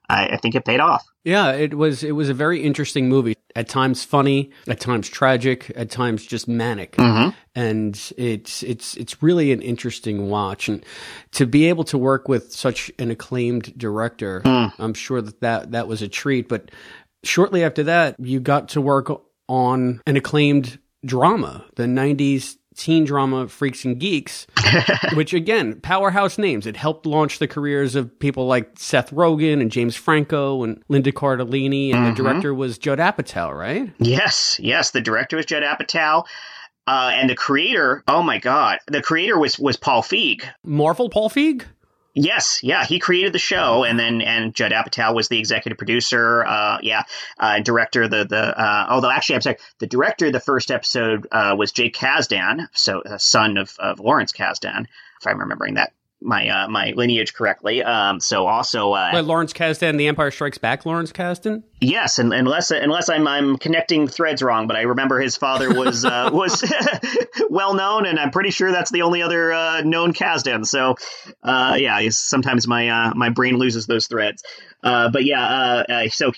[0.08, 1.06] I, I think it paid off.
[1.24, 3.34] Yeah, it was it was a very interesting movie.
[3.56, 6.96] At times funny, at times tragic, at times just manic.
[6.96, 7.30] Mm-hmm.
[7.54, 10.84] And it's it's it's really an interesting watch and
[11.32, 14.72] to be able to work with such an acclaimed director, Mm.
[14.78, 16.70] I'm sure that, that that was a treat, but
[17.22, 19.08] shortly after that, you got to work
[19.48, 24.46] on an acclaimed drama, the 90s teen drama Freaks and Geeks,
[25.14, 26.66] which again, powerhouse names.
[26.66, 31.12] It helped launch the careers of people like Seth Rogen and James Franco and Linda
[31.12, 32.16] Cardellini, and Mhm.
[32.16, 33.90] the director was Judd Apatow, right?
[33.98, 34.90] Yes, yes.
[34.90, 36.24] The director was Judd Apatow,
[36.86, 38.02] uh, and the creator.
[38.08, 40.42] Oh my God, the creator was was Paul Feig.
[40.64, 41.64] Marvel Paul Feig.
[42.16, 46.44] Yes, yeah, he created the show, and then and Judd Apatow was the executive producer.
[46.46, 47.02] Uh, yeah,
[47.40, 48.06] uh, director.
[48.06, 51.72] The the uh, although actually I'm sorry, the director of the first episode uh, was
[51.72, 54.86] Jake Kasdan, so uh, son of, of Lawrence Kasdan,
[55.20, 55.92] if I'm remembering that
[56.24, 57.82] my uh, my lineage correctly.
[57.82, 60.86] Um, so also uh, Like Lawrence Kasdan, The Empire Strikes Back.
[60.86, 61.62] Lawrence Kasdan.
[61.80, 66.04] Yes, and unless unless I'm I'm connecting threads wrong, but I remember his father was
[66.04, 66.64] uh, was
[67.50, 70.66] well known, and I'm pretty sure that's the only other uh, known Kasdan.
[70.66, 70.96] So,
[71.42, 74.42] uh, yeah, sometimes my uh, my brain loses those threads.
[74.84, 76.32] Uh, but yeah, uh, uh, so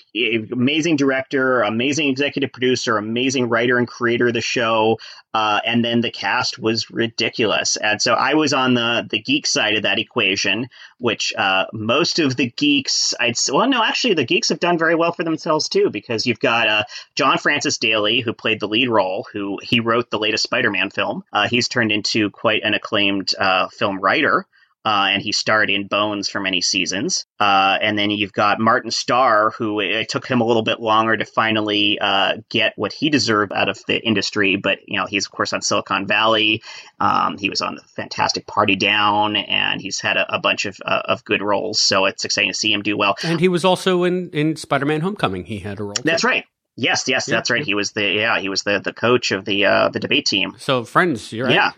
[0.53, 4.97] amazing director, amazing executive producer, amazing writer and creator of the show,
[5.33, 7.77] uh, and then the cast was ridiculous.
[7.77, 10.67] And so I was on the the geek side of that equation,
[10.99, 14.77] which uh, most of the geeks, I'd s- well, no, actually, the geeks have done
[14.77, 16.83] very well for themselves too, because you've got uh,
[17.15, 21.23] John Francis Daley, who played the lead role, who he wrote the latest Spider-Man film.
[21.31, 24.45] Uh, he's turned into quite an acclaimed uh, film writer.
[24.87, 27.25] Uh, and he starred in Bones for many seasons.
[27.41, 31.17] Uh, and then you've got Martin Starr, who it took him a little bit longer
[31.17, 34.55] to finally uh, get what he deserved out of the industry.
[34.55, 36.63] But you know, he's of course on Silicon Valley.
[37.01, 40.77] Um, he was on the fantastic Party Down, and he's had a, a bunch of
[40.85, 41.81] uh, of good roles.
[41.81, 43.15] So it's exciting to see him do well.
[43.25, 45.43] And he was also in in Spider-Man: Homecoming.
[45.43, 45.95] He had a role.
[46.05, 46.45] That's right.
[46.77, 47.35] Yes, yes, Yeah.
[47.35, 47.65] that's right.
[47.65, 50.55] He was the yeah, he was the the coach of the uh, the debate team.
[50.59, 51.55] So friends, you're right.
[51.55, 51.71] Yeah.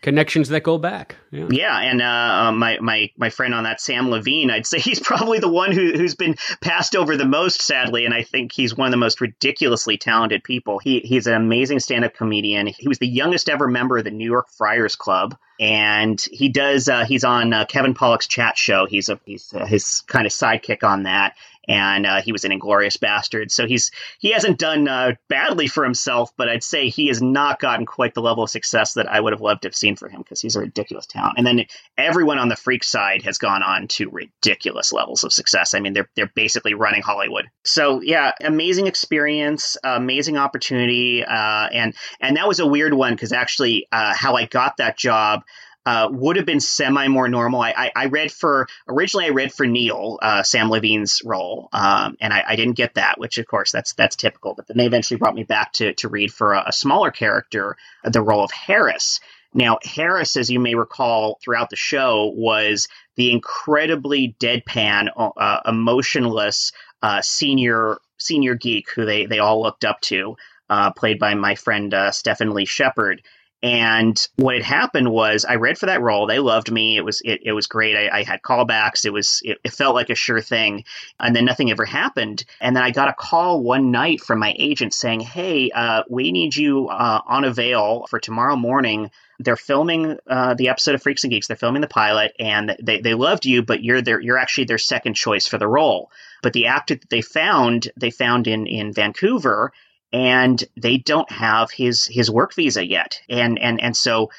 [0.00, 1.16] Connections that go back.
[1.30, 1.46] Yeah.
[1.50, 5.38] Yeah, and uh, my my my friend on that, Samm Levine, I'd say he's probably
[5.38, 8.86] the one who who's been passed over the most, sadly, and I think he's one
[8.86, 10.78] of the most ridiculously talented people.
[10.78, 12.66] He he's an amazing stand-up comedian.
[12.66, 16.88] He was the youngest ever member of the New York Friars Club, and he does
[16.88, 18.86] uh, he's on uh, Kevin Pollak's chat show.
[18.86, 21.34] He's a he's uh, his kind of sidekick on that.
[21.68, 23.50] And uh, he was an Inglorious Bastard.
[23.50, 27.60] so he's he hasn't done uh, badly for himself, but I'd say he has not
[27.60, 30.08] gotten quite the level of success that I would have loved to have seen for
[30.08, 31.34] him because he's a ridiculous talent.
[31.36, 31.66] And then
[31.96, 35.74] everyone on the freak side has gone on to ridiculous levels of success.
[35.74, 37.46] I mean, they're they're basically running Hollywood.
[37.64, 43.32] So yeah, amazing experience, amazing opportunity, uh, and and that was a weird one because
[43.32, 45.42] actually, uh, how I got that job.
[45.88, 47.62] Uh, would have been semi more normal.
[47.62, 52.14] I, I, I read for originally I read for Neil, uh, Samm Levine's role, um,
[52.20, 54.52] and I, I didn't get that, which of course that's that's typical.
[54.54, 57.78] But then they eventually brought me back to to read for a, a smaller character,
[58.04, 59.20] the role of Harris.
[59.54, 62.86] Now, Harris, as you may recall throughout the show, was
[63.16, 70.02] the incredibly deadpan, uh, emotionless uh, senior senior geek who they they all looked up
[70.02, 70.36] to,
[70.68, 73.22] uh, played by my friend uh, Stephen Lea Sheppard.
[73.62, 76.26] And what had happened was I read for that role.
[76.26, 76.96] They loved me.
[76.96, 77.96] It was it, it was great.
[77.96, 79.04] I, I had callbacks.
[79.04, 80.84] It was it, it felt like a sure thing.
[81.18, 82.44] And then nothing ever happened.
[82.60, 86.30] And then I got a call one night from my agent saying, "Hey, uh, we
[86.30, 89.10] need you uh, on avail for tomorrow morning."
[89.40, 91.46] They're filming uh, the episode of Freaks and Geeks.
[91.46, 94.78] They're filming the pilot, and they, they loved you, but you're their, you're actually their
[94.78, 96.10] second choice for the role.
[96.42, 99.72] But the actor that they found, they found in in Vancouver,
[100.12, 104.30] and they don't have his his work visa yet and and and so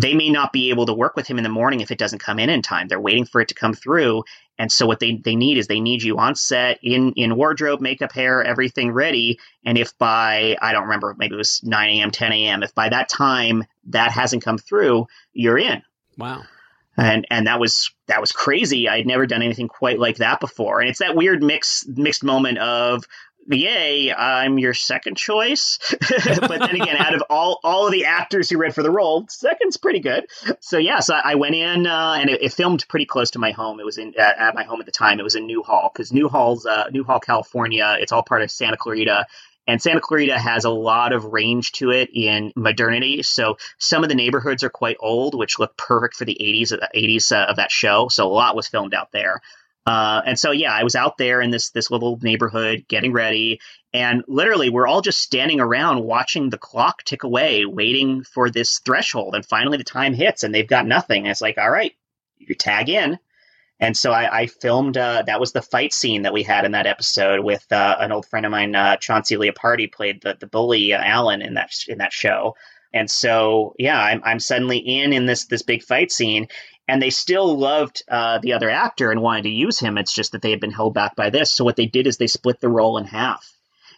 [0.00, 2.18] they may not be able to work with him in the morning if it doesn't
[2.18, 2.88] come in in time.
[2.88, 4.24] They're waiting for it to come through.
[4.58, 7.80] And so what they, they need is they need you on set in, in wardrobe,
[7.80, 9.38] makeup, hair, everything ready.
[9.64, 12.88] And if by, I don't remember, maybe it was 9 a.m., 10 a.m., if by
[12.88, 15.82] that time that hasn't come through, you're in.
[16.18, 16.42] Wow.
[16.96, 18.88] And, and that was, that was crazy.
[18.88, 20.80] I'd never done anything quite like that before.
[20.80, 23.04] And it's that weird mix, mixed moment of,
[23.48, 25.78] yay, I'm your second choice.
[25.90, 29.26] but then again, out of all all of the actors who read for the role,
[29.28, 30.26] second's pretty good.
[30.60, 33.52] So yeah, so I went in uh, and it, it, filmed pretty close to my
[33.52, 33.80] home.
[33.80, 35.20] It was in uh, at my home at the time.
[35.20, 37.96] It was in Newhall because Newhall's uh, Newhall, California.
[38.00, 39.26] It's all part of Santa Clarita.
[39.66, 43.22] And Santa Clarita has a lot of range to it in modernity.
[43.22, 47.32] So some of the neighborhoods are quite old, which look perfect for the 80s, 80s
[47.32, 48.08] uh, of that show.
[48.08, 49.40] So a lot was filmed out there.
[49.86, 53.60] Uh, and so, yeah, I was out there in this this little neighborhood getting ready,
[53.92, 58.78] and literally, we're all just standing around watching the clock tick away, waiting for this
[58.78, 59.34] threshold.
[59.34, 61.22] And finally, the time hits, and they've got nothing.
[61.22, 61.94] And it's like, all right,
[62.38, 63.18] you tag in.
[63.80, 64.96] And so I, I filmed.
[64.96, 68.12] Uh, that was the fight scene that we had in that episode with uh, an
[68.12, 71.72] old friend of mine, uh, Chauncey Leopardi, played the the bully uh, Alan in that
[71.88, 72.56] in that show.
[72.94, 76.46] And so, yeah, I'm, I'm suddenly in in this this big fight scene,
[76.86, 79.98] and they still loved uh, the other actor and wanted to use him.
[79.98, 81.50] It's just that they had been held back by this.
[81.52, 83.53] So what they did is they split the role in half.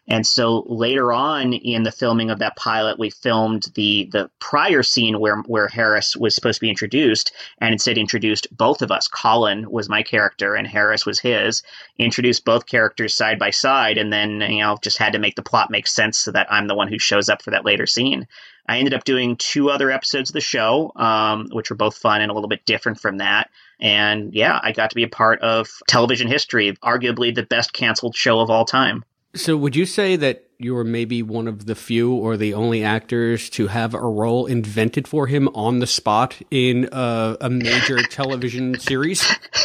[0.09, 4.83] And so later on in the filming of that pilot, we filmed the the prior
[4.83, 9.09] scene where where Harris was supposed to be introduced, and instead introduced both of us.
[9.09, 11.63] Colin was my character, and Harris was his.
[11.99, 15.43] Introduced both characters side by side, and then you know just had to make the
[15.43, 18.29] plot make sense so that I'm the one who shows up for that later scene.
[18.69, 22.21] I ended up doing two other episodes of the show, um, which were both fun
[22.21, 23.51] and a little bit different from that.
[23.81, 28.17] And yeah, I got to be a part of television history, arguably the best canceled
[28.17, 29.05] show of all time.
[29.37, 32.83] So, would you say that you were maybe one of the few or the only
[32.83, 38.03] actors to have a role invented for him on the spot in a, a major
[38.11, 39.23] television series?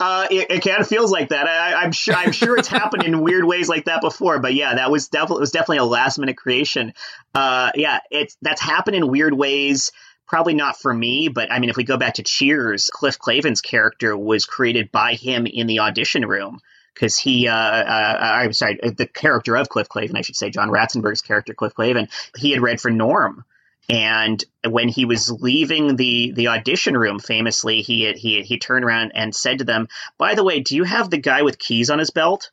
[0.00, 1.48] uh, it, it kind of feels like that.
[1.48, 2.14] I, am sure.
[2.14, 4.38] I'm sure it's happened in weird ways like that before.
[4.38, 6.92] But yeah, that was definitely was definitely a last minute creation.
[7.34, 9.92] Uh, yeah, it's that's happened in weird ways.
[10.28, 13.62] Probably not for me, but I mean, if we go back to Cheers, Cliff Clavin's
[13.62, 16.60] character was created by him in the audition room
[16.96, 20.70] because he, uh, uh, I'm sorry, the character of Cliff Clavin, I should say, John
[20.70, 23.44] Ratzenberger's character, Cliff Clavin, he had read for Norm.
[23.88, 29.12] And when he was leaving the, the audition room, famously, he he he turned around
[29.14, 29.86] and said to them,
[30.18, 32.50] "By the way, do you have the guy with keys on his belt?"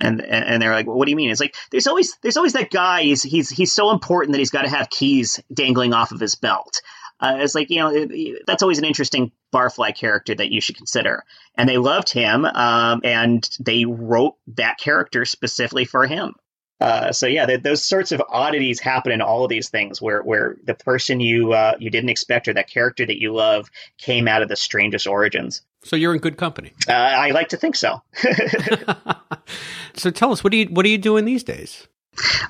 [0.00, 2.54] And and they're like, well, "What do you mean?" It's like there's always there's always
[2.54, 3.02] that guy.
[3.02, 6.34] He's he's he's so important that he's got to have keys dangling off of his
[6.34, 6.80] belt.
[7.20, 11.24] Uh, it's like you know that's always an interesting barfly character that you should consider.
[11.56, 16.34] And they loved him, um, and they wrote that character specifically for him.
[16.80, 20.56] Uh, so yeah, those sorts of oddities happen in all of these things, where where
[20.62, 23.68] the person you uh, you didn't expect or that character that you love
[23.98, 25.62] came out of the strangest origins.
[25.82, 26.72] So you're in good company.
[26.88, 28.00] Uh, I like to think so.
[29.94, 31.88] so tell us, what do you what are you doing these days?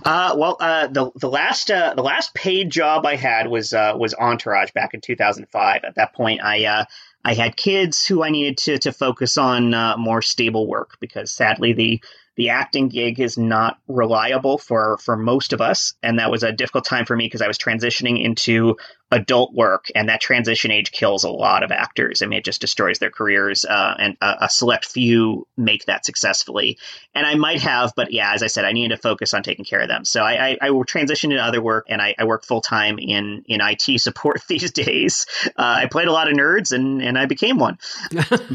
[0.04, 3.94] Uh, well, uh, the the last uh, the last paid job I had was uh,
[3.96, 5.84] was Entourage back in 2005.
[5.84, 6.84] At that point, I uh,
[7.24, 11.30] I had kids who I needed to to focus on uh, more stable work because
[11.30, 12.00] sadly the
[12.36, 16.52] the acting gig is not reliable for for most of us, and that was a
[16.52, 18.76] difficult time for me because I was transitioning into
[19.10, 22.22] adult work, and that transition age kills a lot of actors.
[22.22, 26.04] I mean, it just destroys their careers, uh, and a, a, select few make that
[26.04, 26.78] successfully.
[27.14, 29.64] And I might have, but yeah, as I said, I needed to focus on taking
[29.64, 30.04] care of them.
[30.04, 33.44] So I, I, I transitioned into other work, and I, I work full time in
[33.46, 35.26] in IT support these days.
[35.46, 37.78] Uh, I played a lot of nerds, and and I became one.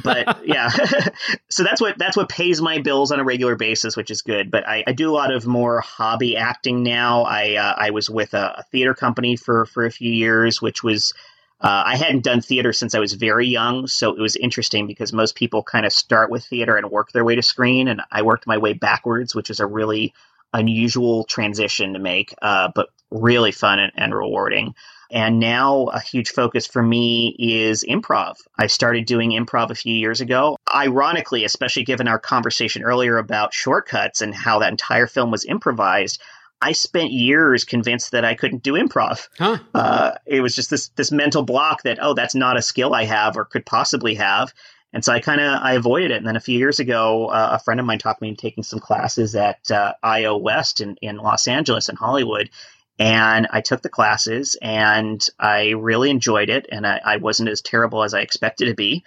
[0.03, 0.69] but yeah,
[1.49, 4.51] so that's what that's what pays my bills on a regular basis, which is good.
[4.51, 7.23] But I, I do a lot of more hobby acting now.
[7.23, 10.83] I uh, I was with a, a theater company for for a few years which
[10.83, 11.13] was
[11.61, 15.13] uh, I hadn't done theater since I was very young, so it was interesting because
[15.13, 18.23] most people kind of start with theater and work their way to screen, and I
[18.23, 20.13] worked my way backwards, which is a really
[20.53, 24.75] unusual transition to make, uh, but really fun and, and rewarding.
[25.09, 28.35] And now a huge focus for me is improv.
[28.57, 30.57] I started doing improv a few years ago.
[30.73, 35.45] Ironically, especially given our conversation earlier about Short Cuts and how that entire film was
[35.45, 36.19] improvised,
[36.63, 39.27] I spent years convinced that I couldn't do improv.
[39.37, 39.59] Huh.
[39.73, 43.03] Uh, it was just this this mental block that oh, that's not a skill I
[43.03, 44.53] have or could possibly have.
[44.93, 46.17] And so I kind of I avoided it.
[46.17, 48.63] And then a few years ago, uh, a friend of mine talked me into taking
[48.63, 52.49] some classes at uh, IO West in, in Los Angeles and Hollywood.
[52.97, 56.67] And I took the classes and I really enjoyed it.
[56.71, 59.03] And I, I wasn't as terrible as I expected to be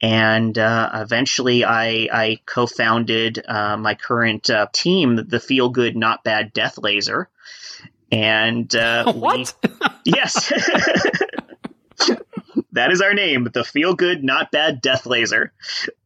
[0.00, 6.24] and uh, eventually I, I co-founded uh, my current uh, team, the Feel Good Not
[6.24, 7.28] Bad Death Laser,
[8.10, 9.54] and uh, what?
[10.04, 10.52] yes.
[12.72, 15.52] that is our name, the Feel Good Not Bad Death Laser.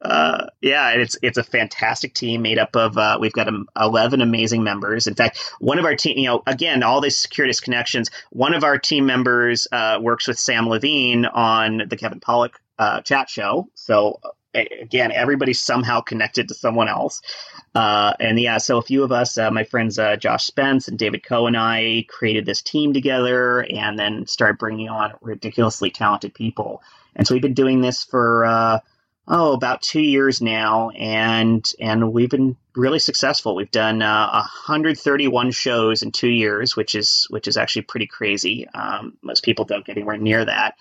[0.01, 4.21] Uh, yeah, it's it's a fantastic team made up of uh, we've got um, eleven
[4.21, 5.07] amazing members.
[5.07, 8.11] In fact, one of our team, you know, again, all these Securitas connections.
[8.31, 13.01] One of our team members uh, works with Samm Levine on the Kevin Pollak uh,
[13.03, 13.69] chat show.
[13.75, 14.21] So
[14.55, 17.23] again, everybody's somehow connected to someone else.
[17.75, 20.99] Uh, and yeah, so a few of us, uh, my friends uh, Josh Spence and
[20.99, 26.35] David Coe and I created this team together and then started bringing on ridiculously talented
[26.35, 26.83] people.
[27.17, 28.79] And so we've been doing this for, uh,
[29.27, 30.91] oh, about two years now.
[30.91, 33.57] And, and we've been really successful.
[33.57, 38.69] We've done, uh, 131 shows in two years, which is, which is actually pretty crazy.
[38.69, 40.77] Um, most people don't get anywhere near that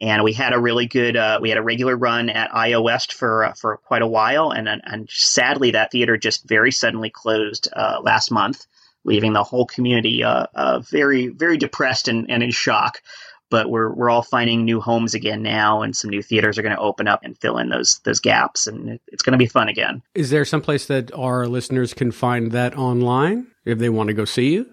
[0.00, 3.12] and we had a really good uh, we had a regular run at IO West
[3.12, 7.68] for uh, for quite a while, and and sadly that theater just very suddenly closed
[7.72, 8.66] uh, last month,
[9.04, 13.02] leaving the whole community uh, uh, very very depressed and, and in shock.
[13.50, 16.76] But we're we're all finding new homes again now, and some new theaters are going
[16.76, 19.68] to open up and fill in those those gaps, and it's going to be fun
[19.68, 20.02] again.
[20.14, 24.14] Is there some place that our listeners can find that online if they want to
[24.14, 24.70] go see you?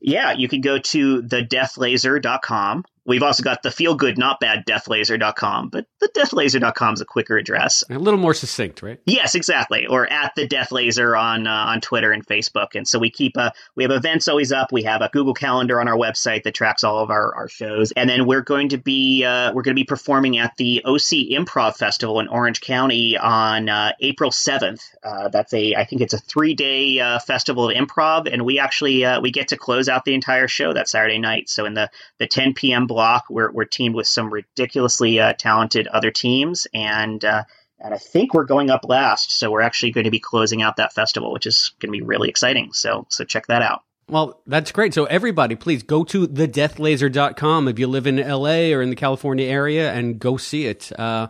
[0.00, 5.68] Yeah, you can go to thedeathlaser.com We've also got the feel good, not bad deathlaser.com,
[5.68, 7.84] but the deathlaser.com is a quicker address.
[7.90, 8.98] A little more succinct, right?
[9.04, 9.86] Yes, exactly.
[9.86, 12.74] Or at the deathlaser on uh, on Twitter and Facebook.
[12.74, 14.72] And so we keep a we have events always up.
[14.72, 17.92] We have a Google Calendar on our website that tracks all of our, our shows.
[17.92, 21.28] And then we're going to be uh, we're going to be performing at the OC
[21.30, 24.80] Improv Festival in Orange County on uh, April 7th.
[25.02, 29.04] Uh, that's a I think it's a 3-day uh, festival of improv and we actually
[29.04, 31.50] uh, we get to close out the entire show that Saturday night.
[31.50, 33.24] So in the the 10 p.m block.
[33.28, 37.44] We're, we're teamed with some ridiculously uh, talented other teams, and uh,
[37.80, 39.36] and I think we're going up last.
[39.36, 42.04] So we're actually going to be closing out that festival, which is going to be
[42.04, 42.72] really exciting.
[42.72, 43.82] So so check that out.
[44.08, 44.94] Well, that's great.
[44.94, 49.46] So everybody, please go to thedeathlaser.com if you live in LA or in the California
[49.46, 50.92] area and go see it.
[50.98, 51.28] Uh,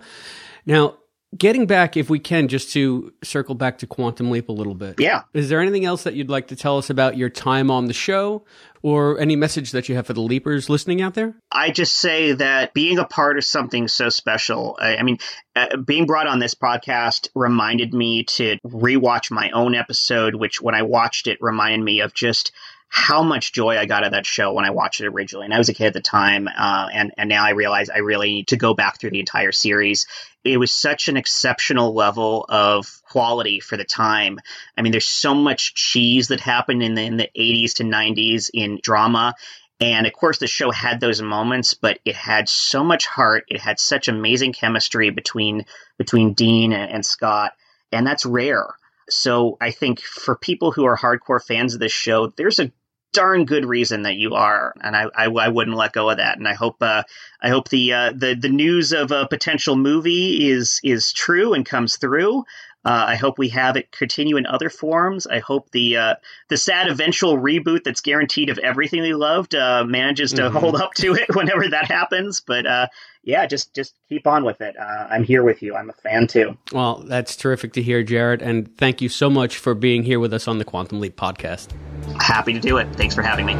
[0.67, 0.97] now,
[1.39, 4.99] getting back, if we can, just to circle back to Quantum Leap a little bit.
[4.99, 5.23] Yeah.
[5.33, 7.93] Is there anything else that you'd like to tell us about your time on the
[7.93, 8.45] show
[8.85, 11.35] or any message that you have for the Leapers listening out there?
[11.51, 15.17] I just say that being a part of something so special, I, I mean,
[15.57, 20.75] uh, being brought on this podcast reminded me to rewatch my own episode, which when
[20.75, 22.53] I watched it reminded me of just
[22.97, 25.47] how much joy I got out of that show when I watched it originally.
[25.47, 27.99] And I was a kid at the time, uh, and and now I realize I
[27.99, 30.07] really need to go back through the entire series.
[30.45, 34.39] It was such an exceptional level of quality for the time.
[34.79, 38.49] I mean, there's so much cheese that happened in the in the 80s to 90s
[38.55, 39.35] in drama.
[39.81, 43.45] And of course, the show had those moments, but it had so much heart.
[43.49, 45.67] It had such amazing chemistry between
[45.99, 47.55] between Dean and, and Scott,
[47.91, 48.69] and that's rare.
[49.11, 52.71] So I think for people who are hardcore fans of this show, there's a
[53.15, 56.37] darn good reason that you are, and I, I, I wouldn't let go of that.
[56.37, 57.05] And I hope uh,
[57.41, 61.65] I hope the uh, the the news of a potential movie is is true and
[61.65, 62.45] comes through.
[62.85, 65.27] Uh, I hope we have it continue in other forms.
[65.27, 66.15] I hope the uh,
[66.49, 70.57] the sad eventual reboot that's guaranteed of everything we loved uh, manages to mm-hmm.
[70.57, 72.41] hold up to it whenever that happens.
[72.41, 72.87] But uh,
[73.23, 74.77] yeah, just just keep on with it.
[74.79, 75.75] Uh, I'm here with you.
[75.75, 76.59] I'm a fan too.
[76.73, 80.35] Well, that's terrific to hear, Jarrett, and thank you so much for being here with
[80.35, 81.69] us on the Quantum Leap podcast.
[82.21, 82.89] Happy to do it.
[82.97, 83.55] Thanks for having me.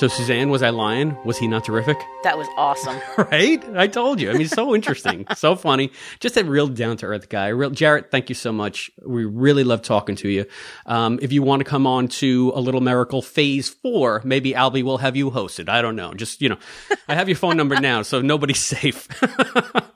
[0.00, 1.14] So Suzanne, was I lying?
[1.26, 1.98] Was he not terrific?
[2.22, 2.98] That was awesome.
[3.30, 3.62] right?
[3.76, 4.30] I told you.
[4.30, 5.92] I mean, so interesting, so funny.
[6.20, 7.48] Just a real down to earth guy.
[7.48, 8.90] Real Jarrett, thank you so much.
[9.04, 10.46] We really love talking to you.
[10.86, 14.82] Um, if you want to come on to a little miracle phase four, maybe Albie
[14.82, 15.68] will have you hosted.
[15.68, 16.14] I don't know.
[16.14, 16.58] Just you know,
[17.06, 19.06] I have your phone number now, so nobody's safe.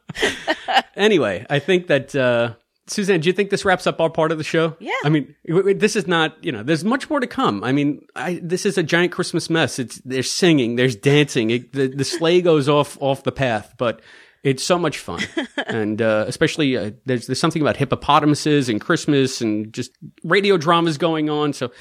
[0.97, 2.15] anyway, I think that.
[2.15, 2.57] Uh,
[2.87, 4.77] Suzanne, do you think this wraps up our part of the show?
[4.79, 4.93] Yeah.
[5.05, 7.65] I mean, this is not, you know, there's much more to come.
[7.65, 9.79] I mean, I, this is a giant Christmas mess.
[9.79, 11.51] It's, there's singing, there's dancing.
[11.51, 14.03] It, the, the sleigh goes off, off the path, but
[14.43, 15.23] it's so much fun.
[15.67, 19.93] and, uh, especially, uh, there's, there's something about hippopotamuses and Christmas and just
[20.23, 21.55] radio dramas going on.
[21.55, 21.73] So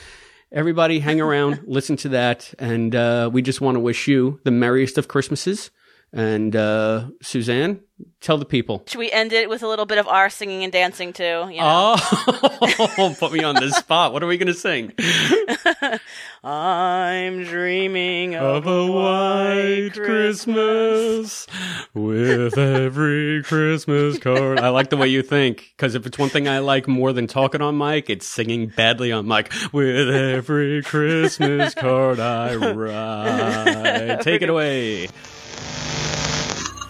[0.54, 2.54] everybody hang around, listen to that.
[2.60, 5.70] And, uh, we just want to wish you the merriest of Christmases.
[6.14, 7.82] And uh, Suzanne,
[8.22, 8.84] tell the people.
[8.88, 11.24] Should we end it with a little bit of our singing and dancing too?
[11.24, 11.96] You know?
[11.98, 14.14] Oh, put me on the spot.
[14.14, 14.94] What are we going to sing?
[16.44, 21.46] I'm dreaming of, of a white Christmas.
[21.46, 21.48] Christmas
[21.94, 24.60] with every Christmas card.
[24.60, 27.28] I like the way you think because if it's one thing I like more than
[27.28, 29.52] talking on mic, it's singing badly on mic.
[29.72, 34.22] With every Christmas card I write.
[34.22, 35.08] Take it away.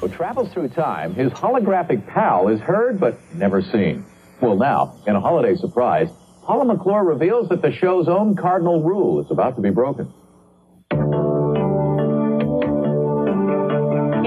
[0.03, 4.05] Who travels through time, his holographic pal is heard but never seen.
[4.41, 6.09] Well, now, in a holiday surprise,
[6.43, 10.11] Paula McClure reveals that the show's own cardinal rule is about to be broken.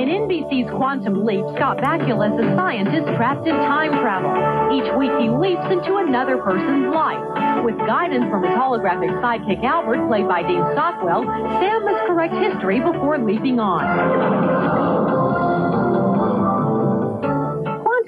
[0.01, 4.33] In NBC's Quantum Leap, Scott Bakula is a scientist trapped in time travel.
[4.73, 7.21] Each week he leaps into another person's life.
[7.65, 11.25] With guidance from his holographic sidekick Albert, played by Dean Stockwell,
[11.61, 14.96] Sam must correct history before leaping on.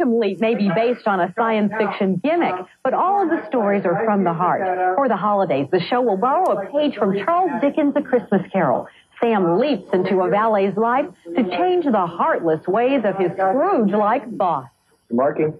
[0.08, 3.84] Quantum Leap may be based on a science fiction gimmick, but all of the stories
[3.84, 4.62] are from the heart.
[4.96, 8.88] For the holidays, the show will borrow a page from Charles Dickens' A Christmas Carol.
[9.20, 11.06] Sam leaps into a valet's life
[11.36, 14.66] to change the heartless ways of his Scrooge-like boss.
[15.10, 15.54] Marking.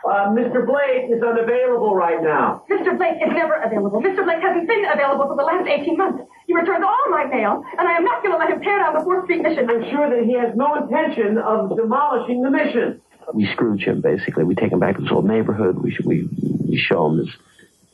[0.00, 0.64] Uh, Mr.
[0.64, 2.64] Blake is unavailable right now.
[2.70, 2.96] Mr.
[2.96, 4.00] Blake is never available.
[4.00, 4.24] Mr.
[4.24, 6.24] Blake hasn't been available for the last 18 months.
[6.46, 8.94] He returns all my mail, and I am not going to let him tear down
[8.94, 9.68] the 4th Street mission.
[9.68, 13.02] I'm sure that he has no intention of demolishing the mission.
[13.32, 14.44] We Scrooge him, basically.
[14.44, 15.78] We take him back to his old neighborhood.
[15.78, 16.28] We, we,
[16.68, 17.28] we show him his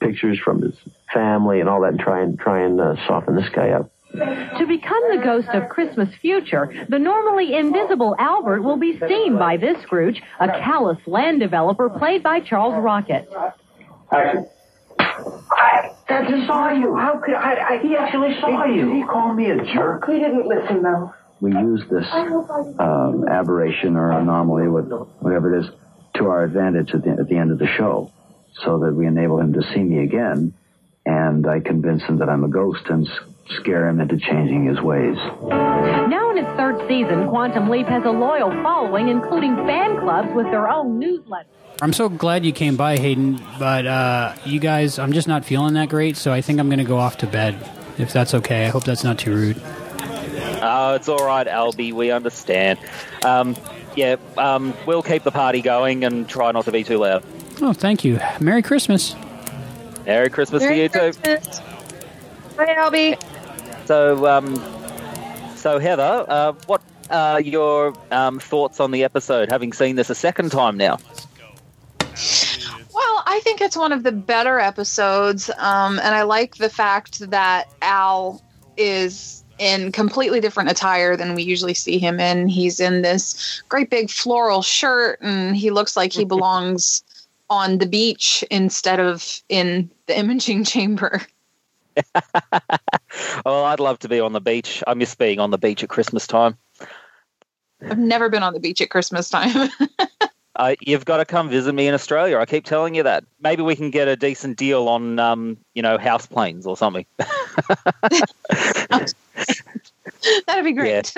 [0.01, 0.75] pictures from his
[1.13, 3.91] family and all that and try and, try and uh, soften this guy up.
[4.15, 9.59] To become the ghost of Christmas future, the normally invisible Albert will be seen by
[9.59, 13.29] this Scrooge, a callous land developer played by Charles Rocket.
[14.11, 14.47] Action.
[14.99, 16.97] I, I just saw you.
[16.97, 17.79] How could I, I?
[17.83, 18.87] He actually saw you.
[18.87, 20.07] Did he call me a jerk?
[20.07, 21.13] He didn't listen, though.
[21.41, 25.71] We use this um, aberration or anomaly, whatever it is,
[26.15, 28.11] to our advantage at the, at the end of the show,
[28.65, 30.55] so that we enable him to see me again,
[31.05, 33.07] and I convince him that I'm a ghost and
[33.61, 35.17] scare him into changing his ways.
[35.17, 40.47] Now in its third season, Quantum Leap has a loyal following, including fan clubs with
[40.47, 41.49] their own newsletter.
[41.83, 45.75] I'm so glad you came by, Hayden, but uh, you guys, I'm just not feeling
[45.75, 47.59] that great, so I think I'm going to go off to bed,
[47.99, 48.65] if that's okay.
[48.65, 49.63] I hope that's not too rude.
[50.63, 51.93] Oh, it's all right, Albie.
[51.93, 52.79] We understand.
[53.25, 53.57] Um,
[53.95, 57.25] yeah, um, we'll keep the party going and try not to be too loud.
[57.63, 58.21] Oh, thank you.
[58.41, 59.15] Merry Christmas.
[60.05, 61.59] Merry Christmas Merry to you Christmas.
[61.59, 61.65] too.
[62.57, 63.87] Bye, Albie.
[63.87, 64.57] So, um,
[65.57, 69.51] so Heather, uh, what are your um, thoughts on the episode?
[69.51, 70.99] Having seen this a second time now.
[72.95, 77.31] Well, I think it's one of the better episodes, um, and I like the fact
[77.31, 78.43] that Al
[78.77, 82.49] is in completely different attire than we usually see him in.
[82.49, 87.03] He's in this great big floral shirt, and he looks like he belongs
[87.49, 91.23] on the beach instead of in the imaging chamber.
[93.47, 94.83] Oh, I'd love to be on the beach.
[94.87, 96.59] I miss being on the beach at Christmas time.
[97.89, 99.71] I've never been on the beach at Christmas time.
[100.57, 102.39] Uh, you've got to come visit me in Australia.
[102.39, 103.25] I keep telling you that.
[103.41, 107.05] Maybe we can get a decent deal on, um, you know, house planes or something.
[110.47, 111.15] That'd be great.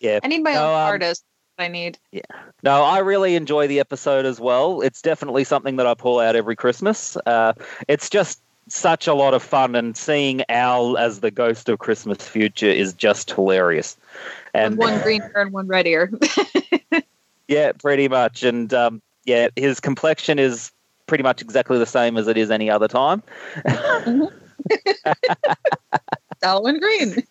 [0.00, 0.20] Yeah.
[0.22, 1.24] I need my No, own um, artist.
[1.58, 1.98] I need.
[2.12, 2.20] Yeah.
[2.62, 4.82] No, I really enjoy the episode as well.
[4.82, 7.16] It's definitely something that I pull out every Christmas.
[7.24, 7.54] Uh,
[7.88, 12.28] it's just such a lot of fun, and seeing Al as the ghost of Christmas
[12.28, 13.96] future is just hilarious.
[14.52, 16.12] And one green ear and one red ear.
[17.48, 18.42] yeah, pretty much.
[18.42, 20.72] And um, yeah, his complexion is
[21.06, 23.22] pretty much exactly the same as it is any other time.
[26.42, 27.22] Alwyn Green.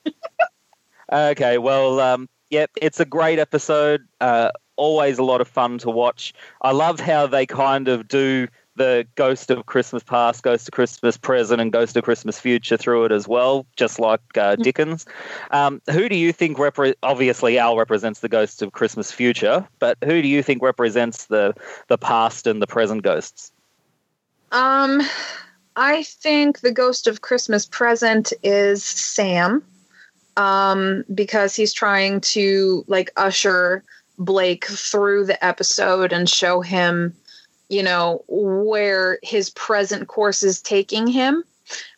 [1.15, 4.05] Okay, well, um, yeah, it's a great episode.
[4.19, 6.33] Uh, always a lot of fun to watch.
[6.61, 11.15] I love how they kind of do the Ghost of Christmas Past, Ghost of Christmas
[11.15, 15.05] Present, and Ghost of Christmas Future through it as well, just like uh, Dickens.
[15.51, 19.97] Um, who do you think repre- obviously Al represents the Ghost of Christmas Future, but
[20.03, 21.53] who do you think represents the
[21.87, 23.53] the past and the present ghosts?
[24.51, 25.01] Um,
[25.77, 29.63] I think the Ghost of Christmas Present is Sam,
[30.37, 33.83] um, because he's trying to like usher
[34.17, 37.13] Blake through the episode and show him,
[37.69, 41.43] you know, where his present course is taking him.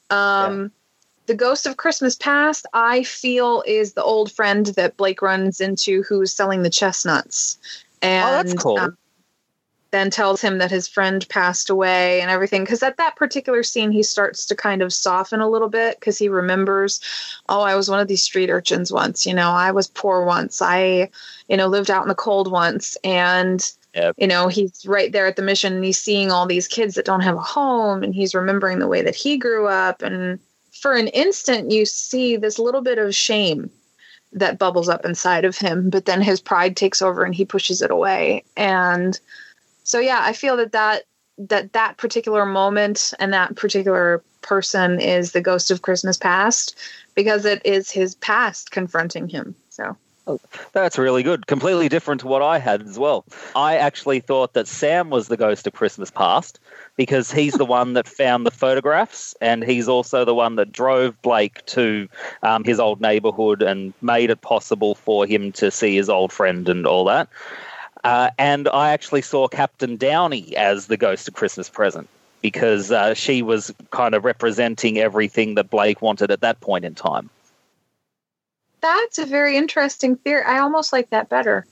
[0.09, 0.71] Um,
[1.25, 6.03] The Ghost of Christmas Past, I feel, is the old friend that Blake runs into
[6.03, 7.57] who's selling the chestnuts.
[8.01, 8.79] And oh, that's cool.
[8.79, 8.97] um,
[9.91, 12.63] then tells him that his friend passed away and everything.
[12.63, 16.17] Because at that particular scene, he starts to kind of soften a little bit because
[16.17, 16.99] he remembers,
[17.49, 19.25] oh, I was one of these street urchins once.
[19.25, 20.61] You know, I was poor once.
[20.61, 21.09] I,
[21.47, 22.97] you know, lived out in the cold once.
[23.03, 23.63] And,
[23.95, 24.15] Yep.
[24.19, 27.05] you know, he's right there at the mission and he's seeing all these kids that
[27.05, 30.03] don't have a home and he's remembering the way that he grew up.
[30.03, 30.39] And
[30.71, 33.71] for an instant, you see this little bit of shame
[34.33, 37.81] that bubbles up inside of him, but then his pride takes over and he pushes
[37.81, 38.43] it away.
[38.55, 39.19] And
[39.87, 41.03] so yeah, I feel that that
[41.37, 46.77] that that particular moment and that particular person is the ghost of Christmas past
[47.15, 49.55] because it is his past confronting him.
[49.69, 49.95] So
[50.73, 51.47] That's really good.
[51.47, 53.23] Completely different to what I had as well.
[53.55, 56.59] I actually thought that Sam was the ghost of Christmas past
[56.97, 61.21] because he's the one that found the photographs and he's also the one that drove
[61.21, 62.09] Blake to
[62.43, 66.67] um, his old neighborhood and made it possible for him to see his old friend
[66.67, 67.29] and all that.
[68.03, 72.07] Uh, and I actually saw Captain Downey as the ghost of Christmas present
[72.41, 76.95] because uh, she was kind of representing everything that Blake wanted at that point in
[76.95, 77.29] time.
[78.81, 80.43] That's a very interesting theory.
[80.43, 81.65] I almost like that better.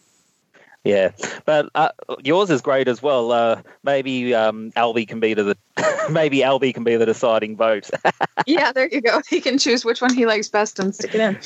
[0.84, 1.12] Yeah,
[1.46, 1.90] but uh,
[2.24, 3.32] yours is great as well.
[3.32, 5.58] Uh, maybe um, Albie can be the
[6.12, 7.90] maybe Albie can be the deciding vote.
[8.46, 9.22] yeah, there you go.
[9.28, 11.40] He can choose which one he likes best and stick it in.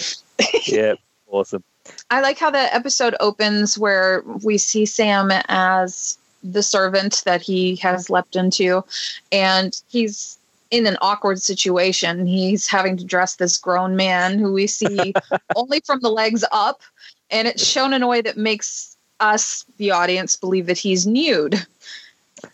[0.67, 0.95] yeah,
[1.27, 1.63] awesome.
[2.09, 7.75] I like how the episode opens where we see Sam as the servant that he
[7.77, 8.83] has leapt into,
[9.31, 10.37] and he's
[10.71, 12.25] in an awkward situation.
[12.27, 15.13] He's having to dress this grown man who we see
[15.55, 16.81] only from the legs up,
[17.29, 21.65] and it's shown in a way that makes us, the audience, believe that he's nude.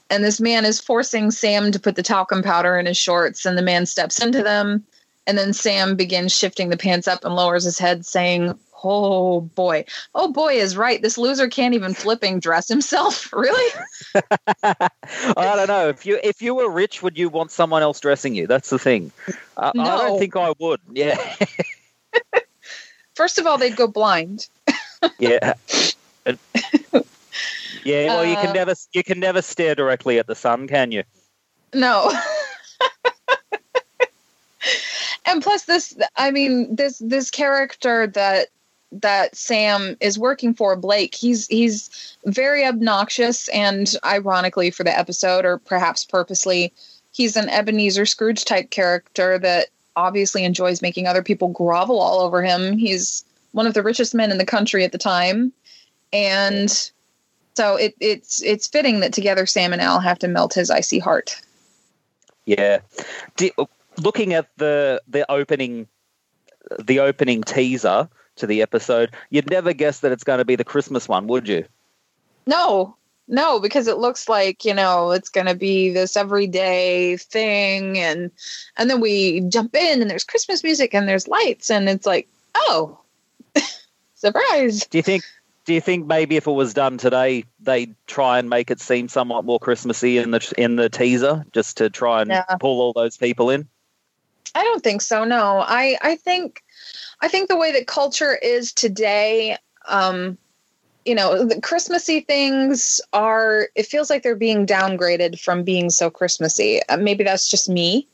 [0.10, 3.58] And this man is forcing Sam to put the talcum powder in his shorts, and
[3.58, 4.84] the man steps into them.
[5.28, 8.58] And then Sam begins shifting the pants up and lowers his head, saying,
[8.88, 9.84] Oh boy.
[10.14, 11.02] Oh boy is right.
[11.02, 13.30] This loser can't even flipping dress himself.
[13.34, 13.74] Really?
[14.64, 14.90] I
[15.36, 15.90] don't know.
[15.90, 18.46] If you if you were rich, would you want someone else dressing you?
[18.48, 19.12] That's the thing.
[19.58, 19.84] I, No.
[19.84, 20.80] I don't think I would.
[20.92, 21.18] Yeah.
[23.16, 24.48] First of all, they'd go blind.
[25.20, 25.54] yeah.
[27.84, 30.92] Yeah, well you Uh, can never you can never stare directly at the sun, can
[30.92, 31.04] you?
[31.74, 32.12] No.
[35.26, 38.48] and plus this I mean this this character that
[39.02, 45.46] that Sam is working for Blake he's he's very obnoxious and ironically for the episode
[45.46, 46.74] or perhaps purposely
[47.12, 52.44] he's an Ebenezer Scrooge type character that obviously enjoys making other people grovel all over
[52.44, 52.78] him.
[52.78, 53.24] He's
[53.54, 55.54] one of the richest men in the country at the time
[56.12, 56.92] and
[57.56, 61.00] so it, it's it's fitting that together Sam and Al have to melt his icy
[61.00, 61.42] heart.
[62.46, 62.80] Yeah.
[63.98, 65.88] Looking at the the opening
[66.80, 70.64] the opening teaser to the episode, you'd never guess that it's going to be the
[70.64, 71.66] Christmas one, would you?
[72.48, 72.96] No,
[73.28, 78.32] no, because it looks like you know it's going to be this everyday thing, and
[78.78, 82.28] and then we jump in and there's Christmas music and there's lights, and it's like,
[82.56, 83.00] oh,
[84.16, 84.86] surprise!
[84.86, 85.24] Do you think
[85.66, 89.08] do you think maybe if it was done today, they'd try and make it seem
[89.08, 92.44] somewhat more Christmassy in the in the teaser, just to try and Yeah.
[92.60, 93.68] pull all those people in?
[94.54, 95.24] I don't think so.
[95.24, 96.62] No, I I think
[97.22, 100.38] I think the way that culture is today, um,
[101.06, 103.70] you know, the Christmassy things are.
[103.76, 106.82] It feels like they're being downgraded from being so Christmassy.
[106.90, 108.08] Uh, maybe that's just me.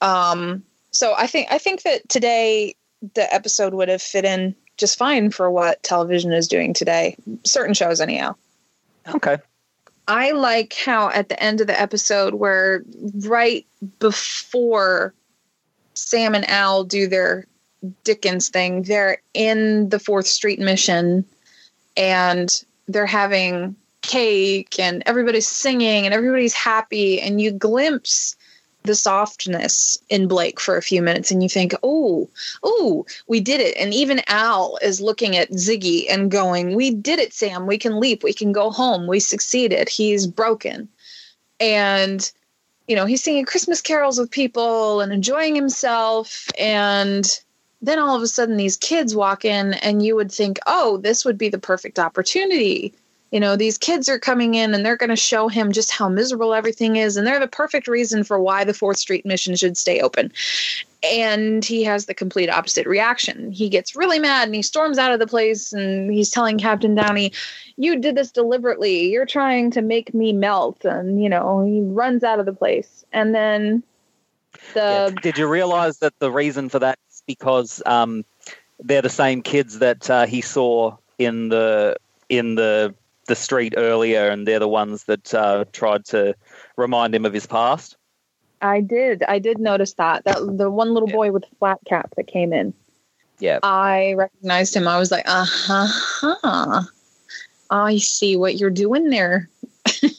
[0.00, 2.74] Um, so I think I think that today
[3.14, 7.16] the episode would have fit in just fine for what television is doing today.
[7.44, 8.34] Certain shows, anyhow.
[9.14, 9.38] Okay.
[10.06, 12.82] I like how at the end of the episode, where
[13.26, 13.66] right
[13.98, 15.12] before
[15.94, 17.46] Sam and Al do their
[18.04, 21.24] Dickens thing, they're in the Fourth Street Mission
[21.96, 28.36] and they're having cake and everybody's singing and everybody's happy, and you glimpse
[28.84, 32.28] the softness in Blake for a few minutes and you think, oh,
[32.62, 33.76] oh, we did it.
[33.76, 37.66] And even Al is looking at Ziggy and going, we did it, Sam.
[37.66, 38.22] We can leap.
[38.22, 39.06] We can go home.
[39.06, 39.88] We succeeded.
[39.88, 40.88] He's broken.
[41.60, 42.30] And,
[42.86, 46.46] you know, he's singing Christmas carols with people and enjoying himself.
[46.58, 47.28] And
[47.80, 51.24] then all of a sudden these kids walk in and you would think, oh, this
[51.24, 52.92] would be the perfect opportunity.
[53.30, 56.08] You know these kids are coming in and they're going to show him just how
[56.08, 59.76] miserable everything is and they're the perfect reason for why the fourth street mission should
[59.76, 60.32] stay open.
[61.02, 63.52] And he has the complete opposite reaction.
[63.52, 66.94] He gets really mad and he storms out of the place and he's telling captain
[66.94, 67.32] downey
[67.76, 69.10] you did this deliberately.
[69.10, 73.04] You're trying to make me melt and you know he runs out of the place.
[73.12, 73.82] And then
[74.72, 76.98] the Did you realize that the reason for that
[77.28, 78.24] because um,
[78.80, 81.96] they're the same kids that uh, he saw in the
[82.28, 82.92] in the
[83.28, 86.34] the street earlier, and they're the ones that uh, tried to
[86.76, 87.96] remind him of his past?
[88.60, 92.12] i did i did notice that that the one little boy with the flat cap
[92.16, 92.74] that came in
[93.38, 93.60] Yeah.
[93.62, 94.88] I recognized him.
[94.88, 96.82] I was like, uh huh.
[97.70, 99.48] I see what you're doing there.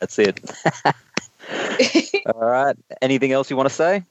[0.00, 0.40] That's it.
[2.34, 2.76] All right.
[3.02, 4.02] Anything else you want to say?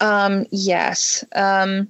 [0.00, 1.24] Um, yes.
[1.34, 1.88] Um,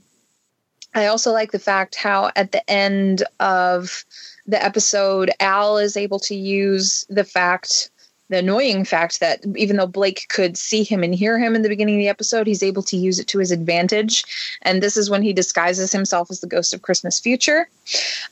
[0.95, 4.05] I also like the fact how at the end of
[4.47, 7.91] the episode, Al is able to use the fact
[8.33, 11.69] the annoying fact that even though Blake could see him and hear him in the
[11.69, 14.25] beginning of the episode, he's able to use it to his advantage.
[14.63, 17.69] And this is when he disguises himself as the ghost of Christmas future.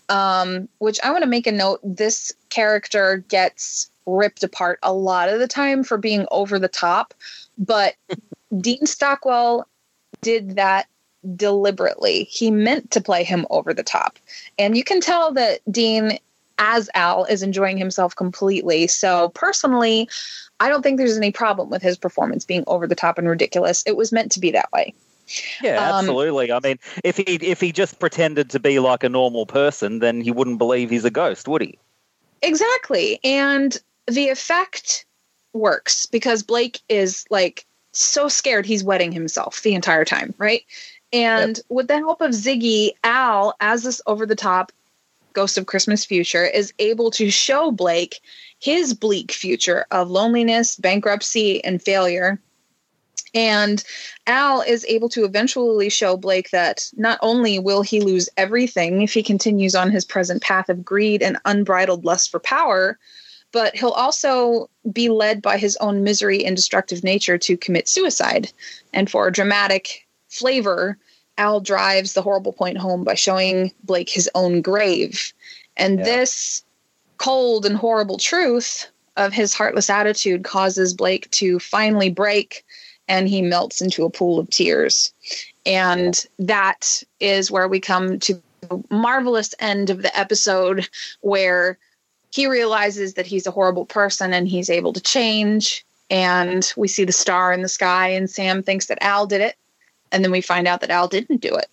[0.08, 5.28] Um, which I want to make a note this character gets ripped apart a lot
[5.28, 7.12] of the time for being over the top,
[7.58, 7.94] but
[8.58, 9.66] Dean Stockwell
[10.20, 10.86] did that
[11.36, 12.24] deliberately.
[12.24, 14.18] He meant to play him over the top.
[14.58, 16.18] And you can tell that Dean
[16.58, 18.86] as Al is enjoying himself completely.
[18.86, 20.08] So personally,
[20.60, 23.82] I don't think there's any problem with his performance being over the top and ridiculous.
[23.86, 24.94] It was meant to be that way.
[25.62, 26.52] Yeah, Um, absolutely.
[26.52, 30.20] I mean, if he if he just pretended to be like a normal person, then
[30.20, 31.78] he wouldn't believe he's a ghost, would he?
[32.42, 33.20] Exactly.
[33.22, 35.06] And the effect
[35.52, 40.64] works because Blake is like so scared he's wetting himself the entire time, right?
[41.12, 44.72] And with the help of Ziggy, Al, as this over the top
[45.32, 48.20] Ghost of Christmas Future, is able to show Blake
[48.60, 52.40] his bleak future of loneliness, bankruptcy, and failure.
[53.32, 53.82] And
[54.26, 59.12] Al is able to eventually show Blake that not only will he lose everything if
[59.12, 62.98] he continues on his present path of greed and unbridled lust for power,
[63.52, 68.52] but he'll also be led by his own misery and destructive nature to commit suicide.
[68.92, 70.98] And for a dramatic flavor,
[71.38, 75.32] Al drives the horrible point home by showing Blake his own grave.
[75.76, 76.62] And this
[77.18, 82.64] cold and horrible truth of his heartless attitude causes Blake to finally break
[83.08, 85.12] and he melts into a pool of tears.
[85.66, 90.88] And that is where we come to the marvelous end of the episode
[91.20, 91.78] where
[92.30, 95.84] he realizes that he's a horrible person and he's able to change.
[96.08, 99.56] And we see the star in the sky, and Sam thinks that Al did it.
[100.10, 101.66] And then we find out that Al didn't do it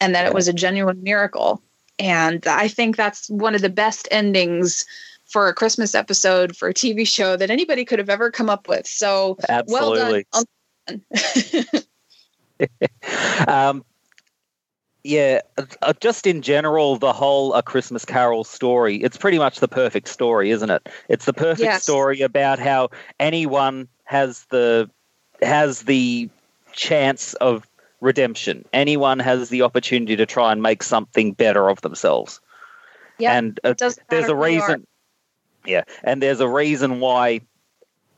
[0.00, 1.62] and that it was a genuine miracle.
[1.98, 4.84] And I think that's one of the best endings
[5.24, 8.68] for a Christmas episode for a TV show that anybody could have ever come up
[8.68, 8.86] with.
[8.86, 10.24] So well done.
[13.46, 13.84] Um,
[15.06, 15.40] yeah,
[15.82, 20.08] uh, just in general, the whole A Christmas Carol story, it's pretty much the perfect
[20.08, 20.88] story, isn't it?
[21.08, 21.84] It's the perfect Yes.
[21.84, 24.90] story about how anyone has the
[25.42, 26.28] has the
[26.72, 27.68] chance of
[28.00, 28.64] redemption.
[28.72, 32.40] Anyone has the opportunity to try and make something better of themselves.
[33.18, 34.70] Yeah, and uh, there's a who they are.
[34.70, 34.86] reason.
[35.64, 37.42] Yeah, and there's a reason why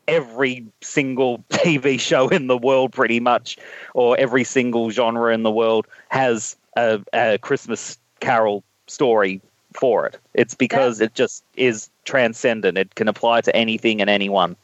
[0.07, 3.59] every single TV show in the world, pretty much,
[3.95, 9.41] or every single genre in the world, has a, a Christmas Carol story
[9.75, 10.19] for it.
[10.35, 12.79] It's because it just is transcendent.
[12.79, 14.57] It can apply to anything and anyone.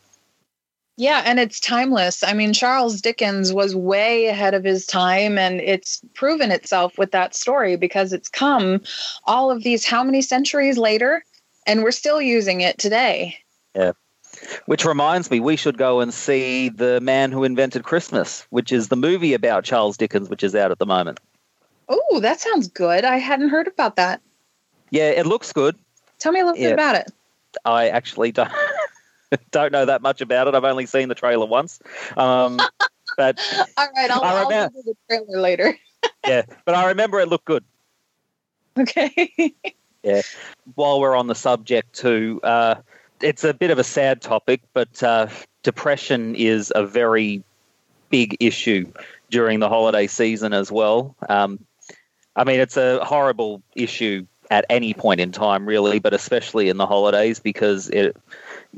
[0.97, 2.23] Yeah, and it's timeless.
[2.23, 7.11] I mean, Charles Dickens was way ahead of his time, and it's proven itself with
[7.11, 8.81] that story because it's come
[9.25, 11.25] all of these how many centuries later,
[11.67, 13.37] and we're still using it today.
[13.75, 13.93] Yeah.
[14.67, 18.89] Which reminds me, we should go and see The Man Who Invented Christmas, which is
[18.89, 21.19] the movie about Charles Dickens, which is out at the moment.
[21.89, 23.05] Oh, that sounds good.
[23.05, 24.21] I hadn't heard about that.
[24.91, 25.77] Yeah, it looks good.
[26.19, 26.69] Tell me a little Yeah.
[26.71, 27.11] bit about it.
[27.65, 28.51] I actually don't
[29.51, 30.55] don't know that much about it.
[30.55, 31.81] I've only seen the trailer once.
[32.17, 32.59] Um,
[33.17, 33.39] but
[33.77, 35.77] All right, I'll, I I'll remember- do the trailer later.
[36.27, 37.65] yeah, but I remember it looked good.
[38.79, 39.55] Okay.
[40.03, 40.23] Yeah.
[40.75, 42.77] While we're on the subject, too, uh,
[43.21, 45.29] it's a bit of a sad topic, but uh,
[45.63, 47.43] depression is a very
[48.11, 48.91] big issue
[49.31, 51.15] during the holiday season as well.
[51.29, 51.59] Um,
[52.37, 56.77] I mean, it's a horrible issue at any point in time, really, but especially in
[56.77, 58.17] the holidays because it,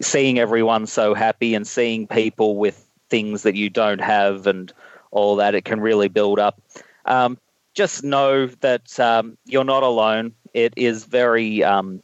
[0.01, 4.73] seeing everyone so happy and seeing people with things that you don't have and
[5.10, 6.60] all that, it can really build up.
[7.07, 7.39] Um,
[7.75, 10.33] just know that um, you're not alone.
[10.55, 12.02] It is very, um,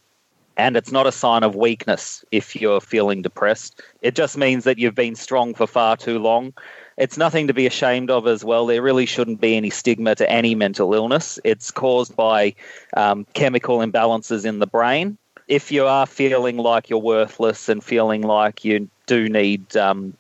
[0.56, 3.81] and it's not a sign of weakness if you're feeling depressed.
[4.02, 6.52] It just means that you've been strong for far too long.
[6.96, 8.66] It's nothing to be ashamed of as well.
[8.66, 11.38] There really shouldn't be any stigma to any mental illness.
[11.44, 12.54] It's caused by
[12.96, 15.16] um, chemical imbalances in the brain.
[15.48, 20.14] If you are feeling like you're worthless and feeling like you do need um,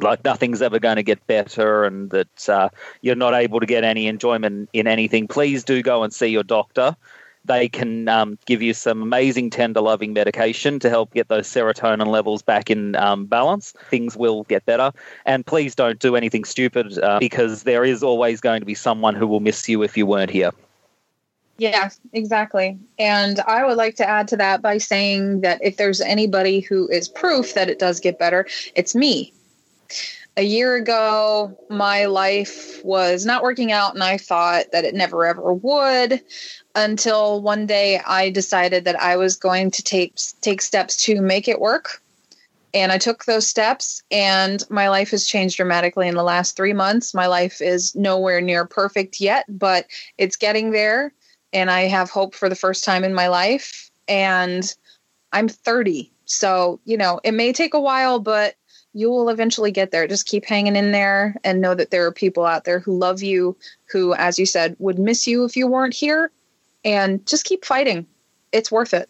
[0.00, 2.68] like nothing's ever going to get better and that uh,
[3.00, 6.42] you're not able to get any enjoyment in anything, please do go and see your
[6.42, 6.96] doctor.
[7.44, 12.06] They can um, give you some amazing, tender, loving medication to help get those serotonin
[12.06, 13.72] levels back in um, balance.
[13.90, 14.92] Things will get better.
[15.26, 19.14] And please don't do anything stupid uh, because there is always going to be someone
[19.14, 20.52] who will miss you if you weren't here.
[21.58, 22.78] Yeah, exactly.
[22.98, 26.88] And I would like to add to that by saying that if there's anybody who
[26.88, 29.32] is proof that it does get better, it's me.
[30.36, 35.24] A year ago, my life was not working out, and I thought that it never
[35.24, 36.20] ever would
[36.74, 41.48] until one day I decided that I was going to take take steps to make
[41.48, 42.00] it work.
[42.72, 46.72] And I took those steps, and my life has changed dramatically in the last three
[46.72, 47.14] months.
[47.14, 49.86] My life is nowhere near perfect yet, but
[50.18, 51.12] it's getting there.
[51.52, 53.88] And I have hope for the first time in my life.
[54.08, 54.74] And
[55.32, 56.10] I'm 30.
[56.24, 58.56] So, you know, it may take a while, but
[58.92, 60.08] you will eventually get there.
[60.08, 63.22] Just keep hanging in there and know that there are people out there who love
[63.22, 66.32] you, who, as you said, would miss you if you weren't here.
[66.84, 68.06] And just keep fighting.
[68.52, 69.08] It's worth it.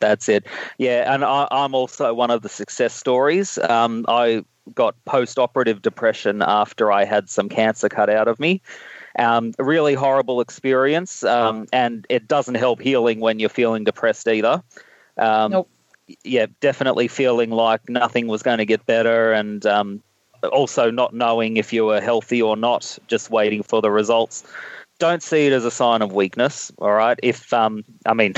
[0.00, 0.46] That's it.
[0.78, 3.58] Yeah, and I, I'm also one of the success stories.
[3.58, 8.62] Um, I got post-operative depression after I had some cancer cut out of me.
[9.18, 14.28] Um, a really horrible experience, um, and it doesn't help healing when you're feeling depressed
[14.28, 14.62] either.
[15.18, 15.70] Um, nope.
[16.24, 20.02] Yeah, definitely feeling like nothing was going to get better, and um,
[20.52, 24.44] also not knowing if you were healthy or not, just waiting for the results.
[25.00, 26.70] Don't see it as a sign of weakness.
[26.78, 27.18] All right.
[27.22, 28.34] If um, I mean,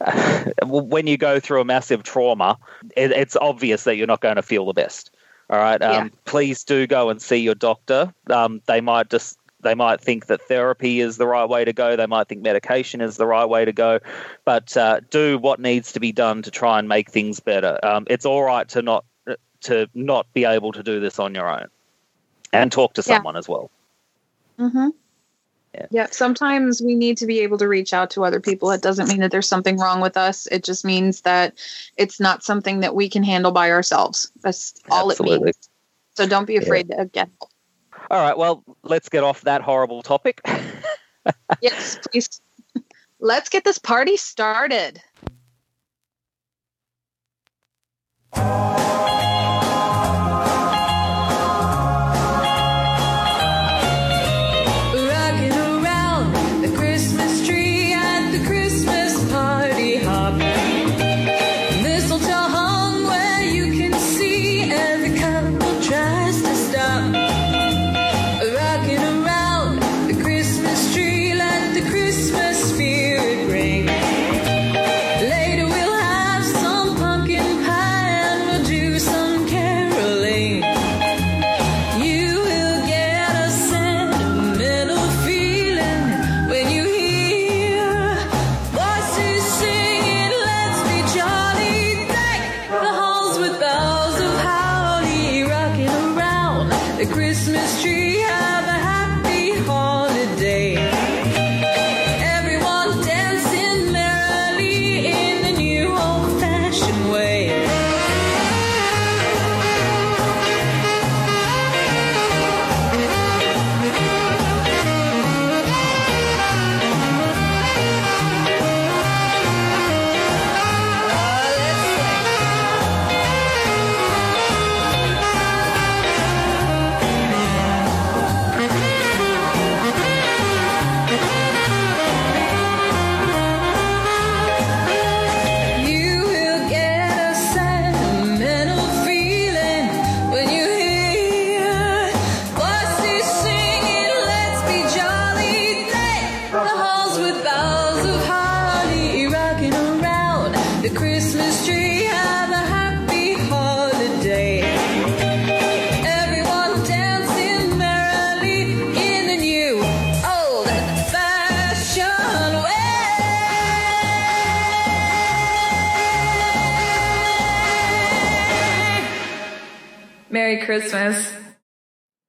[0.64, 2.56] when you go through a massive trauma,
[2.96, 5.10] it, it's obvious that you're not going to feel the best.
[5.50, 5.82] All right.
[5.82, 6.08] Um, Yeah.
[6.24, 8.14] Please do go and see your doctor.
[8.30, 11.96] Um, they might just they might think that therapy is the right way to go.
[11.96, 13.98] They might think medication is the right way to go,
[14.44, 17.78] but uh, do what needs to be done to try and make things better.
[17.84, 19.04] Um, it's all right to not
[19.62, 21.66] to not be able to do this on your own,
[22.52, 23.16] and talk to Yeah.
[23.16, 23.70] someone as well.
[24.60, 24.88] Mm-hmm.
[25.90, 26.06] Yeah.
[26.10, 28.70] Sometimes we need to be able to reach out to other people.
[28.70, 30.46] It doesn't mean that there's something wrong with us.
[30.48, 31.54] It just means that
[31.96, 34.30] it's not something that we can handle by ourselves.
[34.42, 35.68] That's all it means.
[36.16, 37.50] So don't be afraid to get help.
[38.10, 38.36] All right.
[38.36, 40.40] Well, let's get off that horrible topic.
[41.60, 42.40] yes, please.
[43.18, 45.02] Let's get this party started.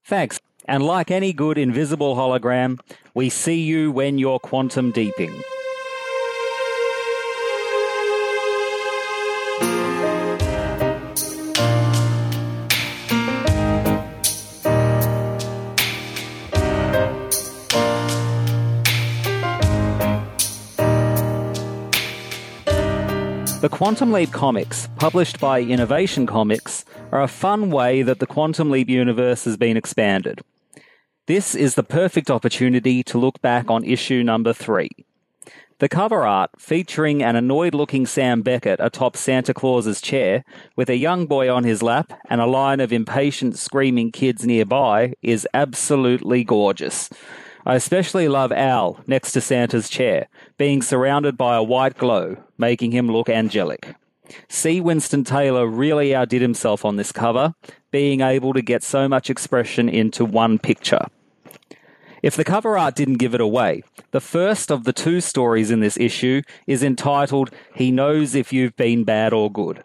[0.07, 0.39] Thanks.
[0.69, 2.79] And like any good invisible hologram,
[3.13, 5.43] we see you when you're quantum deeping.
[23.67, 28.71] The Quantum Leap comics, published by Innovation Comics, are a fun way that the Quantum
[28.71, 30.39] Leap universe has been expanded.
[31.25, 34.89] This is the perfect opportunity to look back on issue number three.
[35.79, 40.45] The cover art, featuring an annoyed looking Sam Beckett atop Santa Claus's chair,
[40.77, 45.13] with a young boy on his lap and a line of impatient screaming kids nearby,
[45.21, 47.09] is absolutely gorgeous.
[47.65, 52.91] I especially love Al next to Santa's chair, being surrounded by a white glow, making
[52.91, 53.95] him look angelic.
[54.49, 54.81] C.
[54.81, 57.53] Winston Taylor really outdid himself on this cover,
[57.91, 61.05] being able to get so much expression into one picture.
[62.23, 65.79] If the cover art didn't give it away, the first of the two stories in
[65.79, 69.83] this issue is entitled He Knows If You've Been Bad or Good.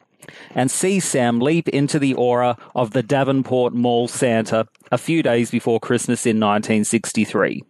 [0.54, 5.50] and see Sam leap into the aura of the Davenport Mall Santa a few days
[5.50, 7.62] before Christmas in 1963.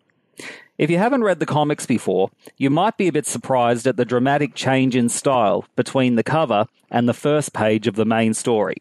[0.82, 4.04] If you haven't read the comics before, you might be a bit surprised at the
[4.04, 8.78] dramatic change in style between the cover and the first page of the main story.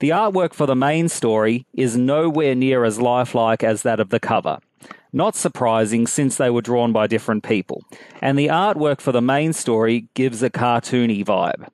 [0.00, 4.20] The artwork for the main story is nowhere near as lifelike as that of the
[4.20, 4.58] cover.
[5.14, 7.82] Not surprising since they were drawn by different people,
[8.20, 11.70] and the artwork for the main story gives a cartoony vibe.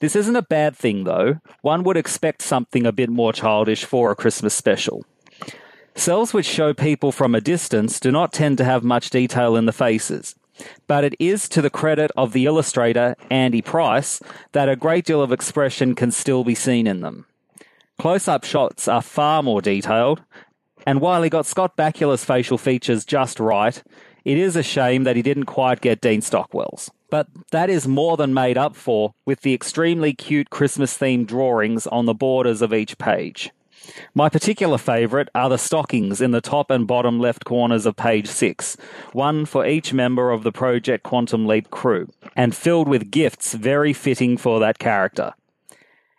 [0.00, 4.10] This isn't a bad thing though, one would expect something a bit more childish for
[4.10, 5.04] a Christmas special.
[5.96, 9.64] Cells which show people from a distance do not tend to have much detail in
[9.64, 10.34] the faces,
[10.86, 14.20] but it is to the credit of the illustrator, Andy Price,
[14.52, 17.24] that a great deal of expression can still be seen in them.
[17.98, 20.22] Close up shots are far more detailed,
[20.86, 23.82] and while he got Scott Bakula's facial features just right,
[24.26, 26.90] it is a shame that he didn't quite get Dean Stockwell's.
[27.08, 31.86] But that is more than made up for with the extremely cute Christmas themed drawings
[31.86, 33.50] on the borders of each page.
[34.14, 38.26] My particular favourite are the stockings in the top and bottom left corners of page
[38.26, 38.76] 6,
[39.12, 43.92] one for each member of the Project Quantum Leap crew, and filled with gifts very
[43.92, 45.34] fitting for that character.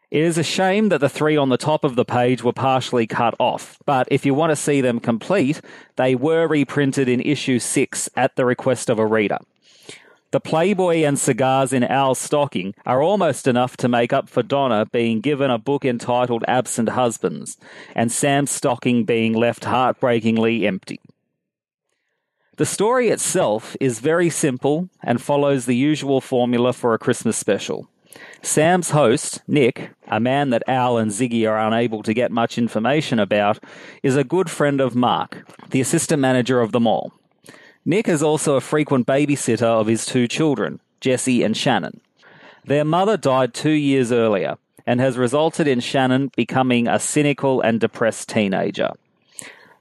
[0.09, 3.07] It is a shame that the three on the top of the page were partially
[3.07, 5.59] cut off, but if you want to see them complete,
[5.97, 9.39] they were reprinted in issue 6 at the request of a reader.
[10.31, 14.85] The Playboy and cigars in Al's stocking are almost enough to make up for Donna
[14.85, 17.57] being given a book entitled Absent Husbands,
[17.95, 20.99] and Sam's stocking being left heartbreakingly empty.
[22.57, 27.87] The story itself is very simple and follows the usual formula for a Christmas special.
[28.41, 33.17] Sam's host, Nick, a man that Al and Ziggy are unable to get much information
[33.19, 33.59] about,
[34.03, 37.13] is a good friend of Mark, the assistant manager of the mall.
[37.87, 42.01] Nick is also a frequent babysitter of his two children, Jesse and Shannon.
[42.65, 47.79] Their mother died two years earlier and has resulted in Shannon becoming a cynical and
[47.79, 48.91] depressed teenager.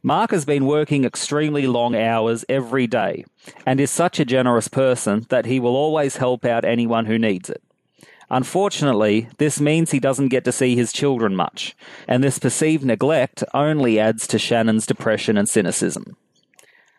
[0.04, 3.24] Mark has been working extremely long hours every day
[3.66, 7.50] and is such a generous person that he will always help out anyone who needs
[7.50, 7.60] it.
[8.30, 11.76] Unfortunately, this means he doesn't get to see his children much,
[12.06, 16.16] and this perceived neglect only adds to Shannon's depression and cynicism.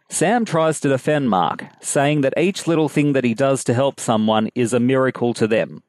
[0.10, 4.00] Sam tries to defend Mark, saying that each little thing that he does to help
[4.00, 5.84] someone is a miracle to them.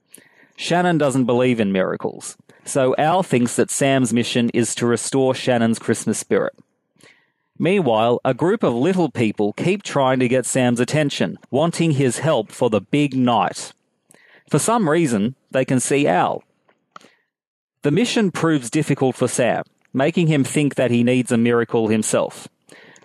[0.57, 5.79] Shannon doesn't believe in miracles, so Al thinks that Sam's mission is to restore Shannon's
[5.79, 6.55] Christmas spirit.
[7.61, 12.51] Meanwhile, a group of little people keep trying to get Sam's attention, wanting his help
[12.51, 13.73] for the big night.
[14.51, 16.43] For some reason, they can see Al.
[17.83, 22.49] The mission proves difficult for Sam, making him think that he needs a miracle himself.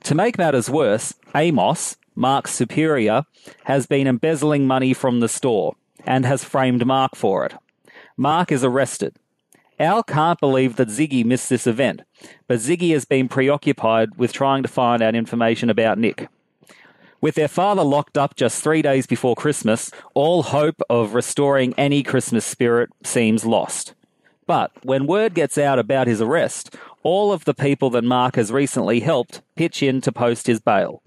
[0.04, 3.26] To make matters worse, Amos, Mark's superior,
[3.66, 5.76] has been embezzling money from the store
[6.06, 7.54] and has framed Mark for it.
[8.18, 9.16] Mark is arrested.
[9.80, 12.02] Al can't believe that Ziggy missed this event,
[12.48, 16.28] but Ziggy has been preoccupied with trying to find out information about Nick.
[17.22, 22.04] With their father locked up just three days before Christmas, all hope of restoring any
[22.04, 23.94] Christmas spirit seems lost.
[24.46, 28.52] But when word gets out about his arrest, all of the people that Mark has
[28.52, 31.04] recently helped pitch in to post his bail.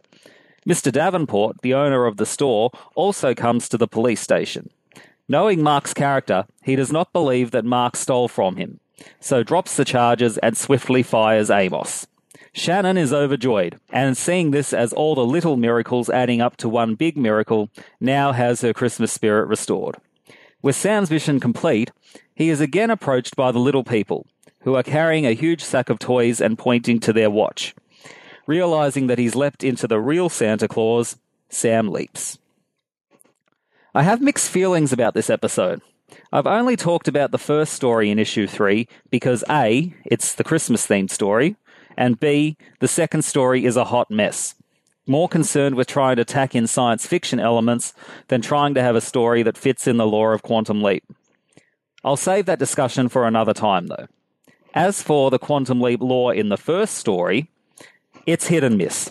[0.66, 0.92] Mr.
[0.92, 4.70] Davenport, the owner of the store, also comes to the police station.
[5.28, 8.81] Knowing Mark's character, he does not believe that Mark stole from him,
[9.20, 12.07] so drops the charges and swiftly fires Amos.
[12.52, 16.94] Shannon is overjoyed, and seeing this as all the little miracles adding up to one
[16.94, 17.68] big miracle,
[18.00, 19.97] now has her Christmas spirit restored.
[20.62, 21.91] With Sam's mission complete,
[22.34, 24.26] he is again approached by the little people,
[24.67, 27.73] who are carrying a huge sack of toys and pointing to their watch.
[28.49, 31.17] Realizing that he's leapt into the real Santa Claus,
[31.49, 32.36] Sam leaps.
[33.95, 35.83] I have mixed feelings about this episode.
[36.33, 40.85] I've only talked about the first story in issue 3 because A, it's the Christmas
[40.85, 41.55] themed story,
[41.97, 44.57] and B, the second story is a hot mess.
[45.07, 47.95] More concerned with trying to tack in science fiction elements
[48.27, 51.05] than trying to have a story that fits in the lore of Quantum Leap.
[52.05, 54.09] I'll save that discussion for another time, though.
[54.76, 57.48] As for the Quantum Leap law in the first story,
[58.26, 59.10] it's hit and miss.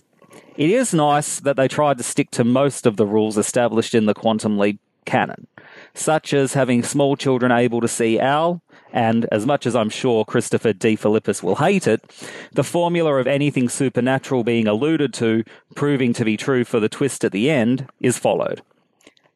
[0.55, 4.05] It is nice that they tried to stick to most of the rules established in
[4.05, 5.47] the Quantum Leap canon,
[5.95, 8.61] such as having small children able to see Al,
[8.93, 12.03] and as much as I'm sure Christopher DeFilippis will hate it,
[12.51, 17.25] the formula of anything supernatural being alluded to proving to be true for the twist
[17.25, 18.61] at the end is followed.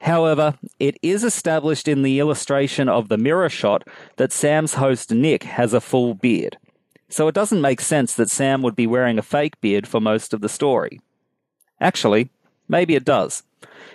[0.01, 5.43] However, it is established in the illustration of the mirror shot that Sam's host Nick
[5.43, 6.57] has a full beard.
[7.09, 10.33] So it doesn't make sense that Sam would be wearing a fake beard for most
[10.33, 11.01] of the story.
[11.81, 12.29] Actually,
[12.67, 13.43] maybe it does.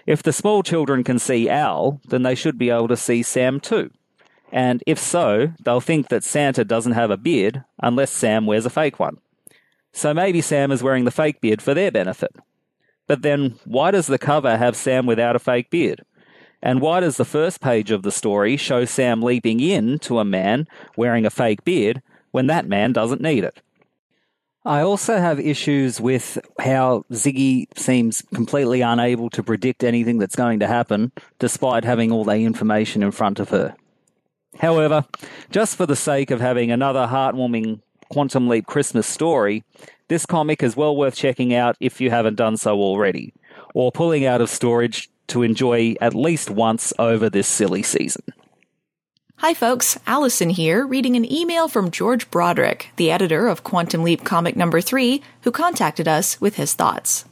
[0.07, 3.61] If the small children can see Al, then they should be able to see Sam
[3.61, 3.91] too.
[4.53, 8.71] And if so, they'll think that Santa doesn't have a beard unless Sam wears a
[8.71, 9.19] fake one.
[9.93, 12.35] So maybe Sam is wearing the fake beard for their benefit.
[13.07, 16.05] But then, why does the cover have Sam without a fake beard?
[16.63, 20.25] And why does the first page of the story show Sam leaping in to a
[20.25, 20.67] man
[20.97, 22.01] wearing a fake beard
[22.31, 23.61] when that man doesn't need it?
[24.65, 30.61] I also have issues with how Ziggy seems completely unable to predict anything that's going
[30.61, 33.77] to happen, despite having all the information in front of her.
[34.59, 35.05] However,
[35.51, 39.65] just for the sake of having another heartwarming Quantum Leap Christmas story,
[40.09, 43.33] this comic is well worth checking out if you haven't done so already,
[43.75, 48.25] or pulling out of storage to enjoy at least once over this silly season.
[49.39, 49.99] Hi, folks.
[50.07, 54.81] Allison here, reading an email from George Broderick, the editor of Quantum Leap Comic Number
[54.81, 57.25] 3, who contacted us with his thoughts.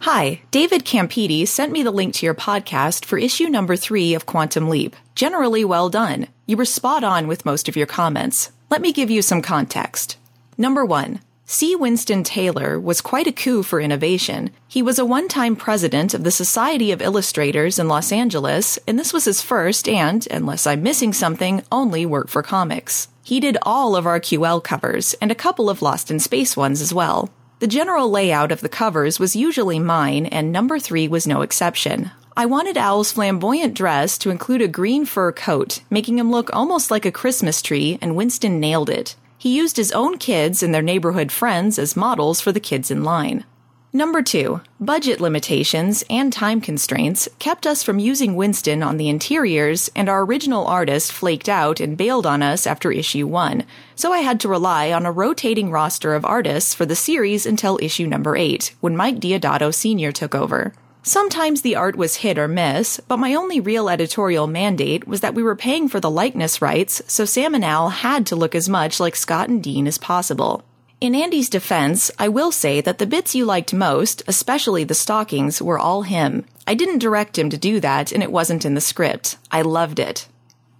[0.00, 4.26] Hi, David Campiti sent me the link to your podcast for issue number 3 of
[4.26, 4.94] Quantum Leap.
[5.14, 6.28] Generally well done.
[6.46, 8.52] You were spot on with most of your comments.
[8.70, 10.18] Let me give you some context.
[10.58, 11.20] Number 1.
[11.48, 11.76] C.
[11.76, 14.50] Winston Taylor was quite a coup for innovation.
[14.66, 18.98] He was a one time president of the Society of Illustrators in Los Angeles, and
[18.98, 23.06] this was his first and, unless I'm missing something, only work for comics.
[23.22, 26.80] He did all of our QL covers, and a couple of Lost in Space ones
[26.80, 27.30] as well.
[27.60, 32.10] The general layout of the covers was usually mine, and number three was no exception.
[32.36, 36.90] I wanted Al's flamboyant dress to include a green fur coat, making him look almost
[36.90, 39.14] like a Christmas tree, and Winston nailed it.
[39.46, 43.04] He used his own kids and their neighborhood friends as models for the kids in
[43.04, 43.44] line.
[43.92, 49.88] Number two, budget limitations and time constraints kept us from using Winston on the interiors,
[49.94, 53.62] and our original artist flaked out and bailed on us after issue one,
[53.94, 57.78] so I had to rely on a rotating roster of artists for the series until
[57.80, 60.10] issue number eight, when Mike Deodato Sr.
[60.10, 60.72] took over.
[61.08, 65.36] Sometimes the art was hit or miss, but my only real editorial mandate was that
[65.36, 68.68] we were paying for the likeness rights, so Sam and Al had to look as
[68.68, 70.64] much like Scott and Dean as possible.
[71.00, 75.62] In Andy's defense, I will say that the bits you liked most, especially the stockings,
[75.62, 76.44] were all him.
[76.66, 79.36] I didn't direct him to do that, and it wasn't in the script.
[79.52, 80.26] I loved it.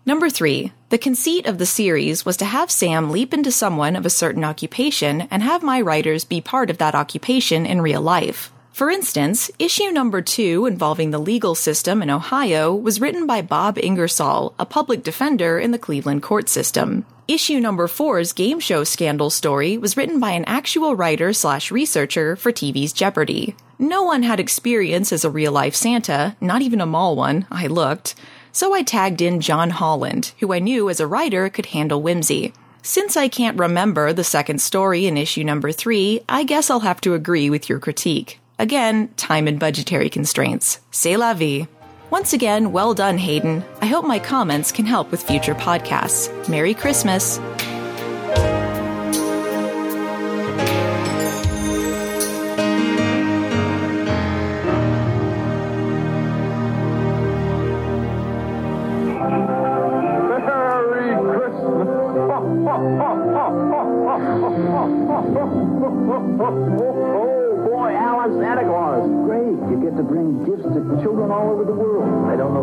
[0.04, 4.04] Number three, the conceit of the series was to have Sam leap into someone of
[4.04, 8.50] a certain occupation and have my writers be part of that occupation in real life.
[8.76, 13.78] For instance, issue number two involving the legal system in Ohio was written by Bob
[13.78, 17.06] Ingersoll, a public defender in the Cleveland court system.
[17.26, 22.36] Issue number four's game show scandal story was written by an actual writer slash researcher
[22.36, 23.56] for TV's Jeopardy.
[23.78, 27.68] No one had experience as a real life Santa, not even a mall one, I
[27.68, 28.14] looked.
[28.52, 32.52] So I tagged in John Holland, who I knew as a writer could handle whimsy.
[32.82, 37.00] Since I can't remember the second story in issue number three, I guess I'll have
[37.00, 38.38] to agree with your critique.
[38.58, 40.80] Again, time and budgetary constraints.
[40.90, 41.66] C'est la vie.
[42.10, 43.64] Once again, well done, Hayden.
[43.82, 46.30] I hope my comments can help with future podcasts.
[46.48, 47.38] Merry Christmas.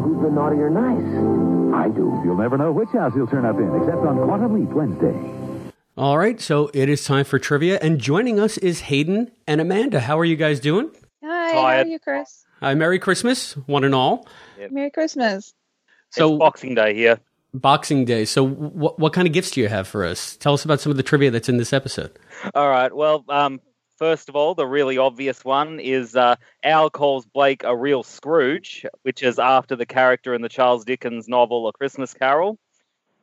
[0.03, 1.73] Who's been naughty or nice.
[1.73, 2.21] I do.
[2.23, 5.71] You'll never know which house he'll turn up in, except on Quantum Leap Wednesday.
[5.97, 9.99] All right, so it is time for trivia, and joining us is Hayden and Amanda.
[9.99, 10.91] How are you guys doing?
[11.23, 12.45] Hi, how are you, Chris?
[12.59, 14.27] Hi, Merry Christmas, one and all.
[14.71, 15.53] Merry Christmas.
[16.09, 17.19] So Boxing Day here.
[17.53, 18.25] Boxing Day.
[18.25, 20.35] So, what what kind of gifts do you have for us?
[20.37, 22.17] Tell us about some of the trivia that's in this episode.
[22.55, 22.95] All right.
[22.95, 23.61] Well, um,
[23.97, 28.85] first of all, the really obvious one is uh, Al calls Blake a real Scrooge,
[29.03, 32.57] which is after the character in the Charles Dickens novel A Christmas Carol.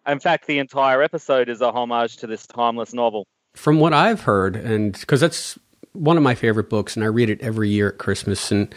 [0.07, 3.27] In fact, the entire episode is a homage to this timeless novel.
[3.55, 5.59] From what I've heard, and because that's
[5.93, 8.53] one of my favorite books, and I read it every year at Christmas.
[8.53, 8.73] And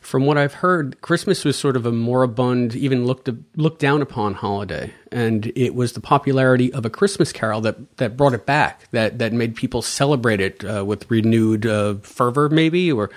[0.00, 4.34] from what I've heard, Christmas was sort of a moribund, even looked looked down upon
[4.34, 8.90] holiday, and it was the popularity of a Christmas Carol that that brought it back,
[8.90, 13.10] that that made people celebrate it uh, with renewed uh, fervor, maybe, or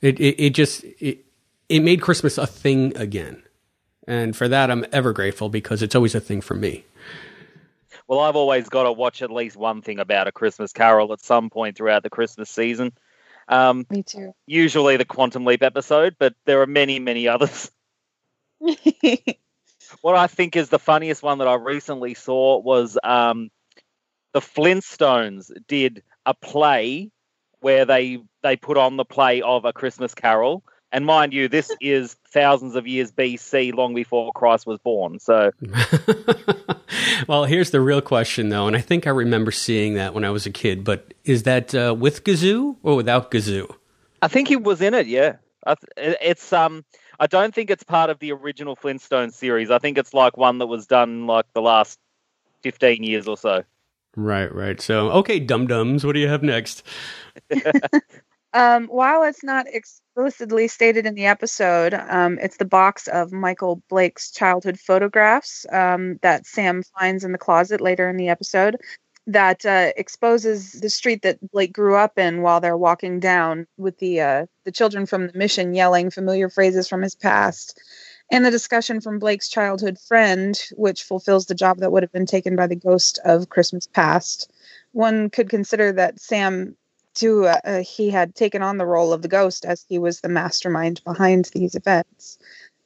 [0.00, 1.24] it it, it just it,
[1.68, 3.42] it made Christmas a thing again.
[4.08, 6.84] And for that, I'm ever grateful because it's always a thing for me.
[8.10, 11.20] Well, I've always got to watch at least one thing about a Christmas Carol at
[11.20, 12.90] some point throughout the Christmas season.
[13.46, 14.34] Um, Me too.
[14.48, 17.70] Usually the Quantum Leap episode, but there are many, many others.
[18.58, 23.48] what I think is the funniest one that I recently saw was um,
[24.32, 27.12] the Flintstones did a play
[27.60, 31.70] where they they put on the play of a Christmas Carol, And mind you, this
[31.80, 35.18] is thousands of years BC, long before Christ was born.
[35.18, 35.50] So
[37.28, 40.30] Well, here's the real question, though, and I think I remember seeing that when I
[40.30, 40.84] was a kid.
[40.84, 43.72] But is that uh, with Gazoo or without Gazoo?
[44.22, 45.06] I think he was in it.
[45.06, 45.36] Yeah,
[45.66, 46.84] th- it's um.
[47.18, 49.70] I don't think it's part of the original Flintstone series.
[49.70, 51.98] I think it's like one that was done like the last
[52.62, 53.62] fifteen years or so.
[54.16, 54.80] Right, right.
[54.80, 56.82] So, okay, dum dums, what do you have next?
[58.52, 63.82] Um, while it's not explicitly stated in the episode, um, it's the box of Michael
[63.88, 68.76] Blake's childhood photographs um, that Sam finds in the closet later in the episode
[69.26, 73.98] that uh, exposes the street that Blake grew up in while they're walking down with
[73.98, 77.80] the uh, the children from the mission yelling familiar phrases from his past.
[78.32, 82.26] And the discussion from Blake's childhood friend, which fulfills the job that would have been
[82.26, 84.52] taken by the ghost of Christmas past.
[84.92, 86.76] One could consider that Sam
[87.14, 90.20] to uh, uh, he had taken on the role of the ghost as he was
[90.20, 92.38] the mastermind behind these events.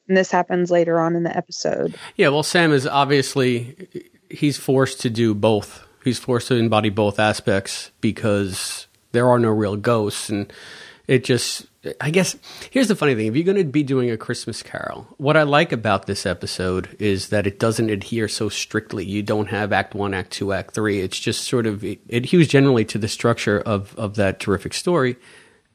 [0.07, 1.95] And this happens later on in the episode.
[2.15, 3.87] Yeah, well, Sam is obviously
[4.29, 5.85] he's forced to do both.
[6.03, 10.51] He's forced to embody both aspects because there are no real ghosts, and
[11.07, 11.67] it just.
[12.01, 12.35] I guess
[12.71, 15.43] here's the funny thing: if you're going to be doing a Christmas Carol, what I
[15.43, 19.05] like about this episode is that it doesn't adhere so strictly.
[19.05, 21.01] You don't have Act One, Act Two, Act Three.
[21.01, 25.17] It's just sort of it adheres generally to the structure of of that terrific story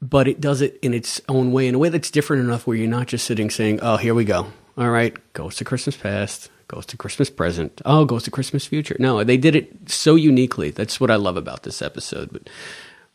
[0.01, 2.75] but it does it in its own way, in a way that's different enough where
[2.75, 4.47] you're not just sitting saying, "Oh, here we go.
[4.77, 8.95] All right, goes to Christmas past, goes to Christmas present, oh, goes to Christmas future."
[8.99, 10.71] No, they did it so uniquely.
[10.71, 12.31] That's what I love about this episode.
[12.31, 12.49] But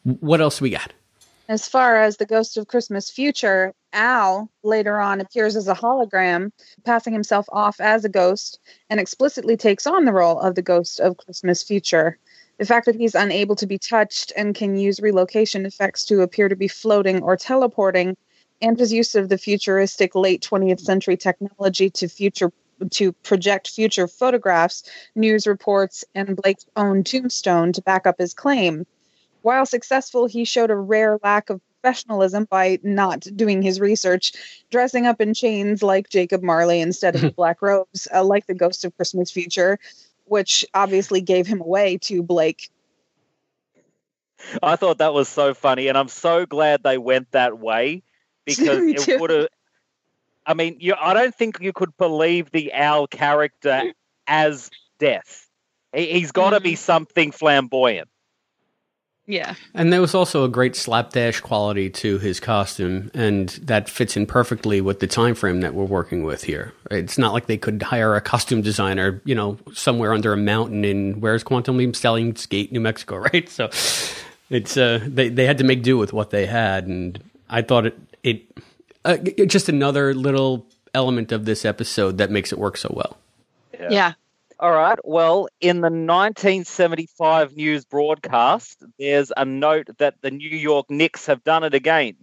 [0.05, 0.93] what else we got?
[1.49, 6.50] As far as the ghost of christmas future al later on appears as a hologram
[6.84, 8.60] passing himself off as a ghost
[8.91, 12.18] and explicitly takes on the role of the ghost of christmas future.
[12.58, 16.49] The fact that he's unable to be touched and can use relocation effects to appear
[16.49, 18.16] to be floating or teleporting
[18.62, 22.52] and his use of the futuristic late 20th century technology to future
[22.91, 24.83] to project future photographs
[25.15, 28.86] news reports and blake's own tombstone to back up his claim
[29.47, 34.33] while successful, he showed a rare lack of professionalism by not doing his research,
[34.73, 38.84] dressing up in chains like Jacob Marley instead of black robes, uh, like the Ghost
[38.84, 39.78] of Christmas Future,
[40.25, 42.70] which obviously gave him away to Blake.
[44.65, 48.02] I thought that was so funny, and I'm so glad they went that way
[48.44, 49.47] because it would have.
[50.44, 53.92] I mean, you, I don't think you could believe the Al character
[54.26, 55.49] as death.
[55.94, 58.08] He, he's got to be something flamboyant.
[59.28, 59.55] Yeah.
[59.74, 64.24] And there was also a great slapdash quality to his costume, and that fits in
[64.26, 66.72] perfectly with the time frame that we're working with here.
[66.92, 70.84] It's not like they could hire a costume designer, you know, somewhere under a mountain
[70.84, 73.48] in where's Quantum Leap Stallions Gate, New Mexico, right?
[73.48, 73.68] So
[74.48, 77.18] it's uh, they they had to make do with what they had, and
[77.50, 78.42] I thought it it
[79.05, 83.16] uh, it- just another little element of this episode that makes it work so well.
[83.74, 84.12] Yeah.
[84.59, 84.99] All right.
[85.05, 91.44] Well, in the 1975 news broadcast, there's a note that the New York Knicks have
[91.44, 92.17] done it again.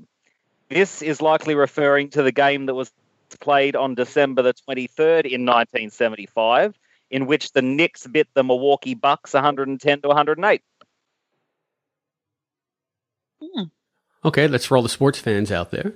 [0.70, 2.92] This is likely referring to the game that was
[3.40, 6.76] played on December the 23rd in 1975,
[7.12, 10.62] in which the Knicks bit the Milwaukee Bucks 110 to 108.
[13.42, 13.64] Hmm.
[14.26, 15.94] Okay, that's for all the sports fans out there.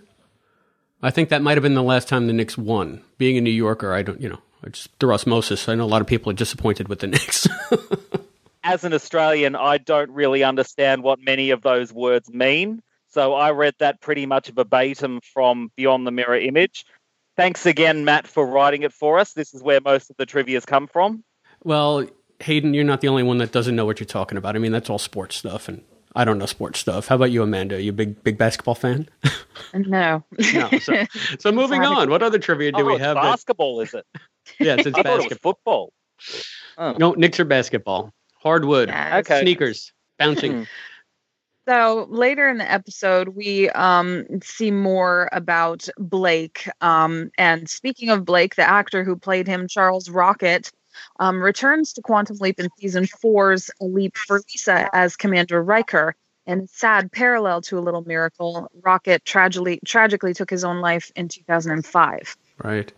[1.02, 3.04] I think that might have been the last time the Knicks won.
[3.18, 5.68] Being a New Yorker, I don't, you know, it's through osmosis.
[5.70, 7.48] I know a lot of people are disappointed with the Knicks.
[8.64, 12.82] As an Australian, I don't really understand what many of those words mean.
[13.08, 16.86] So I read that pretty much verbatim from Beyond the Mirror Image.
[17.38, 19.34] Thanks again, Matt, for writing it for us.
[19.34, 21.24] This is where most of the trivia's come from.
[21.64, 22.06] well,
[22.40, 24.56] Hayden, you're not the only one that doesn't know what you're talking about.
[24.56, 25.84] I mean, that's all sports stuff, and
[26.18, 27.08] I don't know sports stuff.
[27.08, 27.80] How about you, Amanda?
[27.80, 29.08] you a big, big basketball fan?
[29.74, 30.24] No.
[30.54, 30.70] no.
[30.80, 31.06] So,
[31.40, 32.10] so moving on.
[32.10, 33.16] What other trivia do oh, we it's have?
[33.16, 34.06] basketball, is it?
[34.60, 35.92] yes, it's I thought it was basketball.
[36.78, 36.98] football.
[37.00, 38.14] No, Knicks are basketball.
[38.36, 38.90] Hardwood.
[38.90, 39.42] Okay.
[39.42, 39.92] Sneakers.
[40.18, 40.68] Bouncing.
[41.68, 46.70] So later in the episode, we um, see more about Blake.
[46.80, 50.72] Um, and speaking of Blake, the actor who played him, Charles Rocket,
[51.20, 56.16] um, returns to Quantum Leap in season four's Leap for Lisa as Commander Riker.
[56.46, 61.28] And sad parallel to A Little Miracle, Rocket tragically tragically took his own life in
[61.28, 62.38] 2005.
[62.64, 62.94] Right.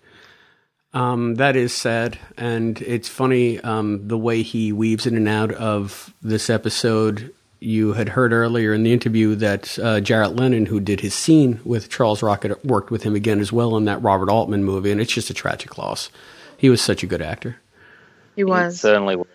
[0.93, 5.51] Um, that is sad, and it's funny um, the way he weaves in and out
[5.51, 7.31] of this episode.
[7.59, 11.59] You had heard earlier in the interview that uh, Jarrett Lennon, who did his scene
[11.63, 14.99] with Charles Rocket, worked with him again as well in that Robert Altman movie, and
[14.99, 16.09] it's just a tragic loss.
[16.57, 17.57] He was such a good actor.
[18.39, 18.79] He was.
[18.79, 19.27] certainly was.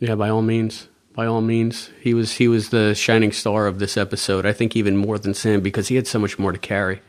[0.00, 3.78] Yeah, by all means, by all means, he was he was the shining star of
[3.78, 4.44] this episode.
[4.44, 7.00] I think even more than Sam because he had so much more to carry.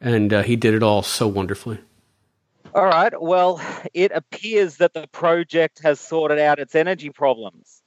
[0.00, 1.78] and uh, he did it all so wonderfully.
[2.74, 3.12] All right.
[3.20, 3.60] Well,
[3.92, 7.82] it appears that the project has sorted out its energy problems.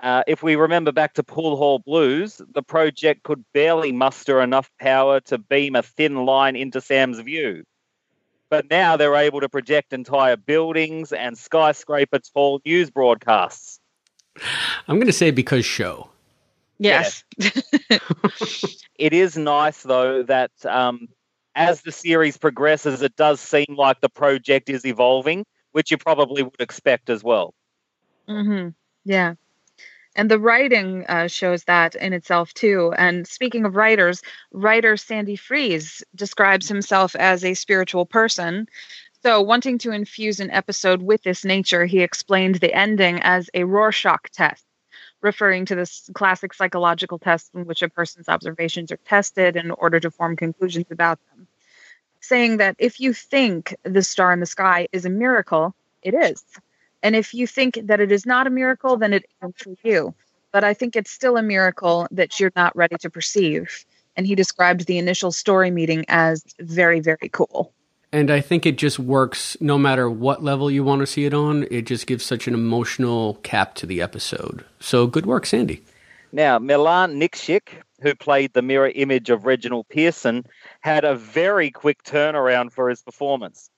[0.00, 4.70] Uh, if we remember back to Pool Hall Blues, the project could barely muster enough
[4.80, 7.64] power to beam a thin line into Sam's view.
[8.48, 13.80] But now they're able to project entire buildings and skyscraper tall news broadcasts.
[14.86, 16.10] I'm going to say because show.
[16.78, 17.24] Yes.
[18.98, 21.08] It is nice, though, that um,
[21.54, 26.42] as the series progresses, it does seem like the project is evolving, which you probably
[26.42, 27.54] would expect as well.
[28.26, 28.68] hmm
[29.04, 29.34] Yeah.
[30.16, 32.94] And the writing uh, shows that in itself too.
[32.96, 38.66] And speaking of writers, writer Sandy Fries describes himself as a spiritual person.
[39.22, 43.64] So, wanting to infuse an episode with this nature, he explained the ending as a
[43.64, 44.64] Rorschach test,
[45.20, 50.00] referring to this classic psychological test in which a person's observations are tested in order
[50.00, 51.46] to form conclusions about them.
[52.20, 56.42] Saying that if you think the star in the sky is a miracle, it is.
[57.06, 60.12] And if you think that it is not a miracle, then it isn't for you.
[60.50, 63.84] But I think it's still a miracle that you're not ready to perceive.
[64.16, 67.72] And he described the initial story meeting as very, very cool.
[68.10, 71.32] And I think it just works no matter what level you want to see it
[71.32, 71.68] on.
[71.70, 74.64] It just gives such an emotional cap to the episode.
[74.80, 75.84] So good work, Sandy.
[76.32, 77.68] Now, Milan Nicksic,
[78.00, 80.44] who played the mirror image of Reginald Pearson,
[80.80, 83.70] had a very quick turnaround for his performance.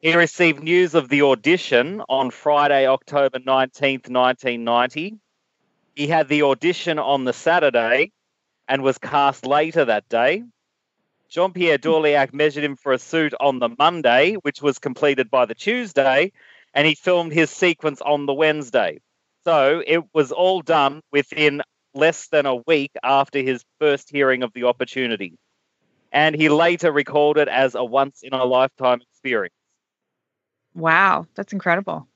[0.00, 5.18] He received news of the audition on Friday, October 19th, 1990.
[5.96, 8.12] He had the audition on the Saturday
[8.68, 10.44] and was cast later that day.
[11.28, 15.46] Jean Pierre Dorléac measured him for a suit on the Monday, which was completed by
[15.46, 16.30] the Tuesday,
[16.72, 19.00] and he filmed his sequence on the Wednesday.
[19.42, 21.60] So it was all done within
[21.92, 25.34] less than a week after his first hearing of the opportunity.
[26.12, 29.57] And he later recalled it as a once in a lifetime experience.
[30.78, 32.06] Wow, that's incredible.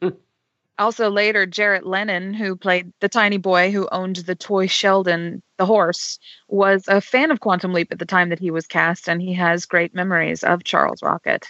[0.78, 5.66] also, later, Jarrett Lennon, who played the tiny boy who owned the toy Sheldon, the
[5.66, 6.18] horse,
[6.48, 9.32] was a fan of Quantum Leap at the time that he was cast, and he
[9.34, 11.48] has great memories of Charles Rocket.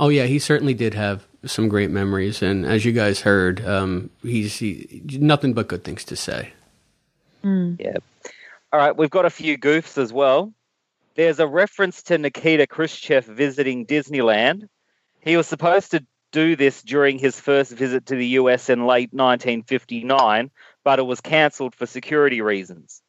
[0.00, 4.10] Oh yeah, he certainly did have some great memories, and as you guys heard, um,
[4.22, 6.52] he's he, nothing but good things to say.
[7.78, 7.98] Yeah.
[8.72, 10.52] All right, we've got a few goofs as well.
[11.14, 14.68] There's a reference to Nikita Khrushchev visiting Disneyland.
[15.20, 19.12] He was supposed to do this during his first visit to the US in late
[19.12, 20.50] 1959,
[20.84, 23.02] but it was cancelled for security reasons.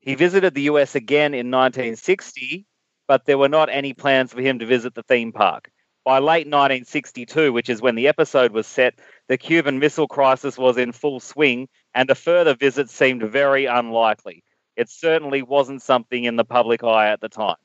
[0.00, 2.66] He visited the US again in 1960,
[3.06, 5.70] but there were not any plans for him to visit the theme park.
[6.04, 8.94] By late 1962, which is when the episode was set,
[9.26, 14.44] the Cuban Missile Crisis was in full swing, and a further visit seemed very unlikely.
[14.76, 17.56] It certainly wasn't something in the public eye at the time.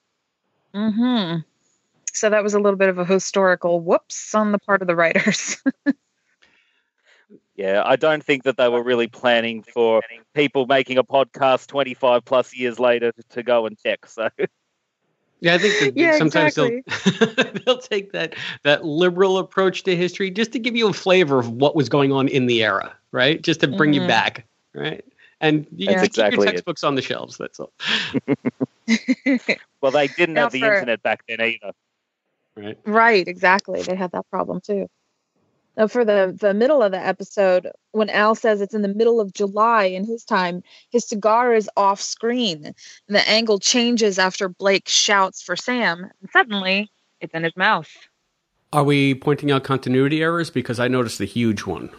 [0.73, 1.43] hmm
[2.13, 4.95] So that was a little bit of a historical whoops on the part of the
[4.95, 5.57] writers.
[7.55, 10.01] Yeah, I don't think that they were really planning for
[10.33, 14.07] people making a podcast 25 plus years later to, to go and check.
[14.07, 14.29] So,
[15.41, 16.81] Yeah, I think that Yeah, sometimes they'll
[17.65, 21.49] they'll take that that liberal approach to history just to give you a flavor of
[21.51, 23.41] what was going on in the era, right?
[23.41, 24.07] Just to bring you Mhm.
[24.07, 25.05] back, right?
[25.39, 26.51] And you That's keep exactly your it.
[26.53, 27.37] textbooks on the shelves.
[27.37, 27.71] That's all.
[29.81, 31.73] well, they didn't Now have the for- internet back then either.
[32.61, 32.77] Right.
[32.85, 33.81] Right, exactly.
[33.81, 34.87] They had that problem too.
[35.77, 39.21] Now, for the the middle of the episode, when Al says it's in the middle
[39.21, 42.75] of July in his time, his cigar is off screen, and
[43.15, 46.91] the angle changes after Blake shouts for Sam, and suddenly
[47.21, 47.89] it's in his mouth.
[48.73, 50.49] Are we pointing out continuity errors?
[50.49, 51.89] Because I noticed a huge one.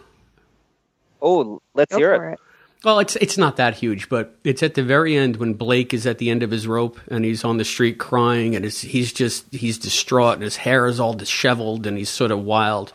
[1.21, 2.33] Oh, let's Go hear for it.
[2.33, 2.39] it.
[2.83, 6.05] Well, it's it's not that huge, but it's at the very end when Blake is
[6.05, 9.53] at the end of his rope and he's on the street crying and he's just
[9.53, 12.91] he's distraught and his hair is all disheveled and he's sort of wild,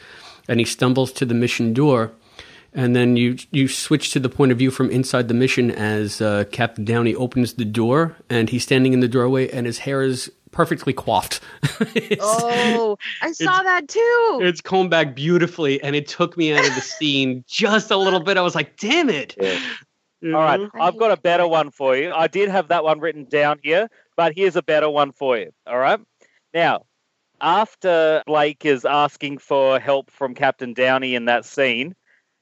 [0.47, 2.13] and he stumbles to the mission door,
[2.75, 6.21] and then you you switch to the point of view from inside the mission as
[6.21, 10.03] uh, Captain Downey opens the door and he's standing in the doorway and his hair
[10.03, 11.41] is perfectly coiffed.
[12.21, 14.41] Oh, I saw that too.
[14.43, 18.19] It's combed back beautifully, and it took me out of the scene just a little
[18.21, 18.37] bit.
[18.37, 19.37] I was like, "Damn it!"
[20.25, 22.13] All right, I've got a better one for you.
[22.13, 25.53] I did have that one written down here, but here's a better one for you.
[25.67, 26.01] All right.
[26.53, 26.87] Now,
[27.41, 31.95] after Blake is asking for help from Captain Downey in that scene,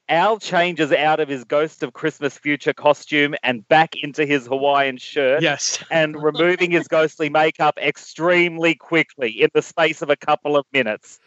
[0.09, 4.97] Al changes out of his Ghost of Christmas Future costume and back into his Hawaiian
[4.97, 5.41] shirt.
[5.41, 5.83] Yes.
[5.91, 11.19] and removing his ghostly makeup extremely quickly in the space of a couple of minutes.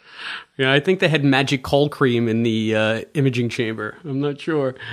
[0.56, 3.98] Yeah, I think they had magic cold cream in the uh, imaging chamber.
[4.04, 4.74] I'm not sure.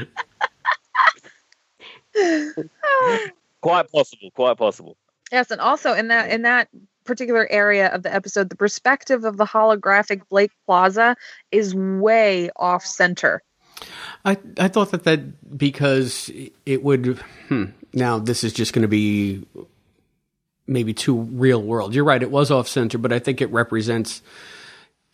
[3.61, 4.97] Quite possible, quite possible.
[5.31, 6.69] Yes, and also in that in that
[7.03, 11.15] particular area of the episode, the perspective of the holographic Blake Plaza
[11.51, 13.41] is way off center.
[14.25, 16.31] I I thought that that because
[16.65, 17.19] it would.
[17.47, 19.45] Hmm, now this is just going to be
[20.67, 21.95] maybe too real world.
[21.95, 22.21] You're right.
[22.21, 24.21] It was off center, but I think it represents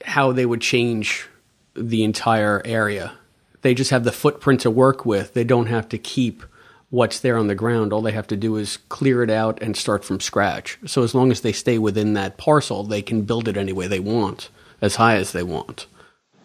[0.04, 1.28] how they would change
[1.76, 3.14] the entire area.
[3.62, 5.34] They just have the footprint to work with.
[5.34, 6.44] They don't have to keep
[6.90, 7.94] what's there on the ground.
[7.94, 10.78] All they have to do is clear it out and start from scratch.
[10.86, 13.88] So as long as they stay within that parcel, they can build it any way
[13.88, 14.50] they want,
[14.82, 15.88] as high as they want.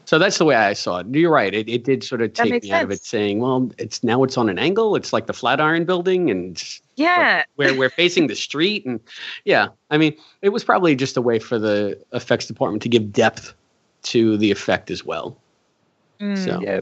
[0.09, 1.07] So that's the way I saw it.
[1.11, 1.53] You're right.
[1.53, 4.25] It, it did sort of take makes me out of it, saying, "Well, it's now
[4.25, 4.97] it's on an angle.
[4.97, 7.45] It's like the Flatiron Building, and Yeah.
[7.57, 9.01] where we're facing the street." And
[9.45, 13.13] yeah, I mean, it was probably just a way for the effects department to give
[13.13, 13.53] depth
[14.05, 15.37] to the effect as well.
[16.21, 16.43] Mm.
[16.43, 16.81] So yeah.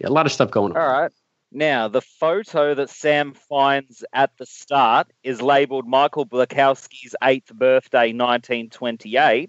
[0.00, 0.82] yeah, a lot of stuff going on.
[0.82, 1.12] All right.
[1.52, 8.12] Now, the photo that Sam finds at the start is labeled Michael Blakowski's eighth birthday,
[8.12, 9.48] 1928,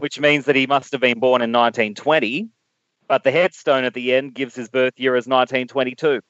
[0.00, 2.48] which means that he must have been born in 1920.
[3.08, 6.20] But the headstone at the end gives his birth year as 1922.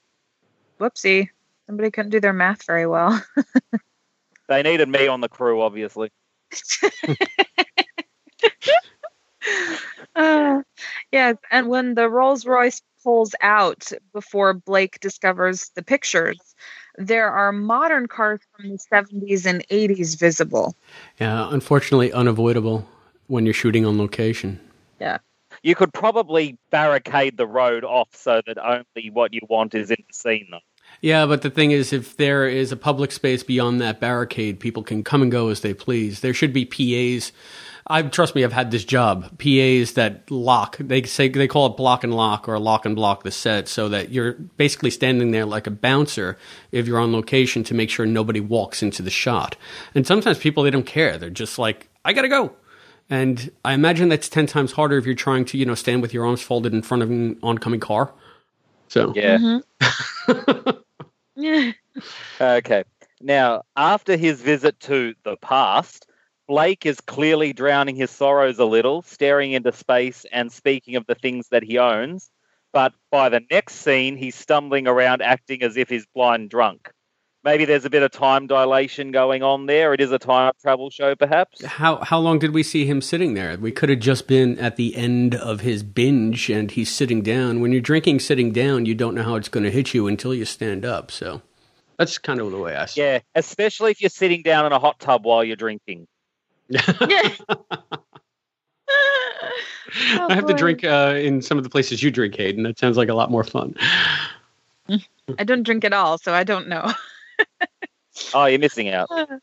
[0.80, 1.28] Whoopsie.
[1.66, 3.22] Somebody couldn't do their math very well.
[4.50, 6.10] They needed me on the crew, obviously.
[10.16, 10.60] Uh,
[11.12, 16.38] yeah, and when the Rolls Royce pulls out before Blake discovers the pictures,
[16.98, 20.74] there are modern cars from the 70s and 80s visible.
[21.20, 22.86] Yeah, unfortunately, unavoidable
[23.30, 24.60] when you're shooting on location.
[25.00, 25.18] Yeah.
[25.62, 30.02] You could probably barricade the road off so that only what you want is in
[30.06, 30.58] the scene, though.
[31.00, 34.82] Yeah, but the thing is, if there is a public space beyond that barricade, people
[34.82, 36.20] can come and go as they please.
[36.20, 37.32] There should be PAs.
[37.86, 39.38] I trust me, I've had this job.
[39.38, 40.76] PAs that lock.
[40.78, 43.88] They say they call it block and lock or lock and block the set, so
[43.88, 46.36] that you're basically standing there like a bouncer
[46.72, 49.56] if you're on location to make sure nobody walks into the shot.
[49.94, 51.18] And sometimes people they don't care.
[51.18, 52.52] They're just like, I gotta go.
[53.10, 56.14] And I imagine that's ten times harder if you're trying to, you know, stand with
[56.14, 58.12] your arms folded in front of an oncoming car.
[58.88, 59.38] So Yeah.
[61.36, 61.58] Yeah.
[61.66, 61.70] Mm-hmm.
[62.40, 62.84] Okay.
[63.20, 66.06] Now, after his visit to the past,
[66.48, 71.14] Blake is clearly drowning his sorrows a little, staring into space and speaking of the
[71.14, 72.30] things that he owns.
[72.72, 76.90] But by the next scene, he's stumbling around acting as if he's blind drunk.
[77.42, 79.94] Maybe there's a bit of time dilation going on there.
[79.94, 81.64] It is a time travel show, perhaps.
[81.64, 83.56] How how long did we see him sitting there?
[83.56, 87.60] We could have just been at the end of his binge and he's sitting down.
[87.60, 90.34] When you're drinking sitting down, you don't know how it's going to hit you until
[90.34, 91.10] you stand up.
[91.10, 91.40] So
[91.96, 93.00] that's kind of the way I see.
[93.00, 96.06] Yeah, especially if you're sitting down in a hot tub while you're drinking.
[96.76, 97.40] I
[100.28, 102.64] have to drink uh, in some of the places you drink, Hayden.
[102.64, 103.74] That sounds like a lot more fun.
[105.38, 106.92] I don't drink at all, so I don't know.
[108.34, 109.08] Oh, you're missing out.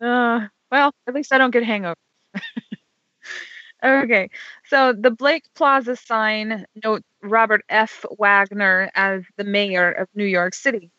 [0.00, 1.94] Uh, well, at least I don't get hangover.
[3.84, 4.28] okay,
[4.68, 8.04] so the Blake Plaza sign notes Robert F.
[8.18, 10.90] Wagner as the mayor of New York City.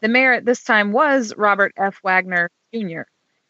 [0.00, 2.00] The mayor at this time was Robert F.
[2.02, 3.02] Wagner Jr.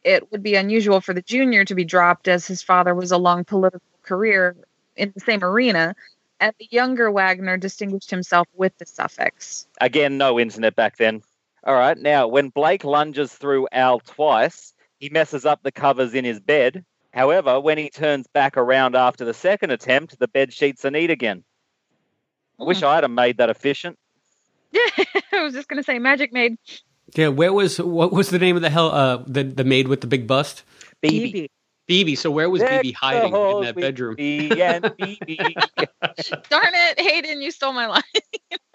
[0.02, 3.18] It would be unusual for the junior to be dropped as his father was a
[3.18, 4.56] long political career
[4.96, 5.94] in the same arena,
[6.40, 9.66] and the younger Wagner distinguished himself with the suffix.
[9.80, 11.22] Again, no internet back then.
[11.64, 16.24] All right, now when Blake lunges through Al twice, he messes up the covers in
[16.24, 16.84] his bed.
[17.12, 21.10] However, when he turns back around after the second attempt, the bed sheets are neat
[21.10, 21.44] again.
[22.60, 23.98] I wish I'd have made that efficient.
[24.72, 24.80] Yeah,
[25.32, 26.56] I was just gonna say Magic Maid.
[27.14, 30.00] Yeah, where was what was the name of the hell uh the the maid with
[30.00, 30.62] the big bust?
[31.02, 31.48] BB.
[31.88, 32.18] BB.
[32.18, 34.16] So where was Deck BB hiding in that bedroom?
[34.16, 35.54] BB and BB.
[36.48, 38.02] Darn it, Hayden, you stole my line.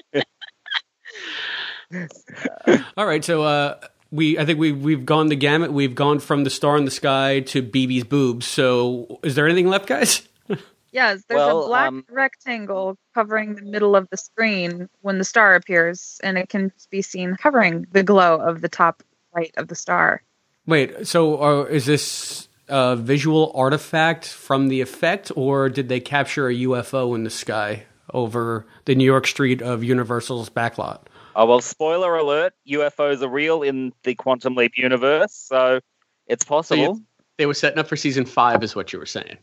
[2.98, 3.78] All right, so uh,
[4.12, 5.72] we I think we we've gone the gamut.
[5.74, 8.46] We've gone from the star in the sky to BB's boobs.
[8.46, 10.28] So is there anything left, guys?
[10.94, 15.24] Yes, there's Well, a black um, rectangle covering the middle of the screen when the
[15.24, 19.02] star appears, and it can be seen covering the glow of the top
[19.34, 20.22] right of the star.
[20.66, 26.50] Wait, so uh, is this a visual artifact from the effect, or did they capture
[26.50, 31.02] a UFO in the sky over the New York street of Universal's backlot?
[31.36, 35.80] Oh well, spoiler alert: UFOs are real in the Quantum Leap universe, so
[36.28, 37.00] it's possible.
[37.38, 39.38] They were setting up for season five, is what you were saying.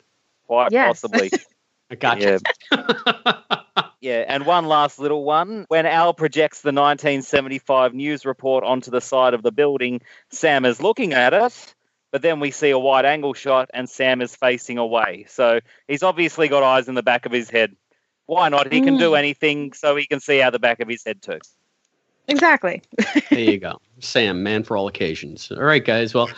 [0.46, 1.00] Quite Yes.
[1.00, 1.30] possibly.
[1.90, 2.38] I got you.
[4.00, 5.64] Yeah, and one last little one.
[5.68, 10.80] When Al projects the 1975 news report onto the side of the building, Sam is
[10.80, 11.74] looking at it,
[12.12, 15.26] but then we see a wide angle shot and Sam is facing away.
[15.28, 17.74] So he's obviously got eyes in the back of his head.
[18.28, 18.70] Why not?
[18.70, 21.38] He can do anything so he can see out the back of his head too.
[22.28, 22.82] Exactly.
[23.30, 23.80] there you go.
[24.00, 25.50] Sam, man for all occasions.
[25.50, 26.12] All right, guys.
[26.12, 26.28] Well,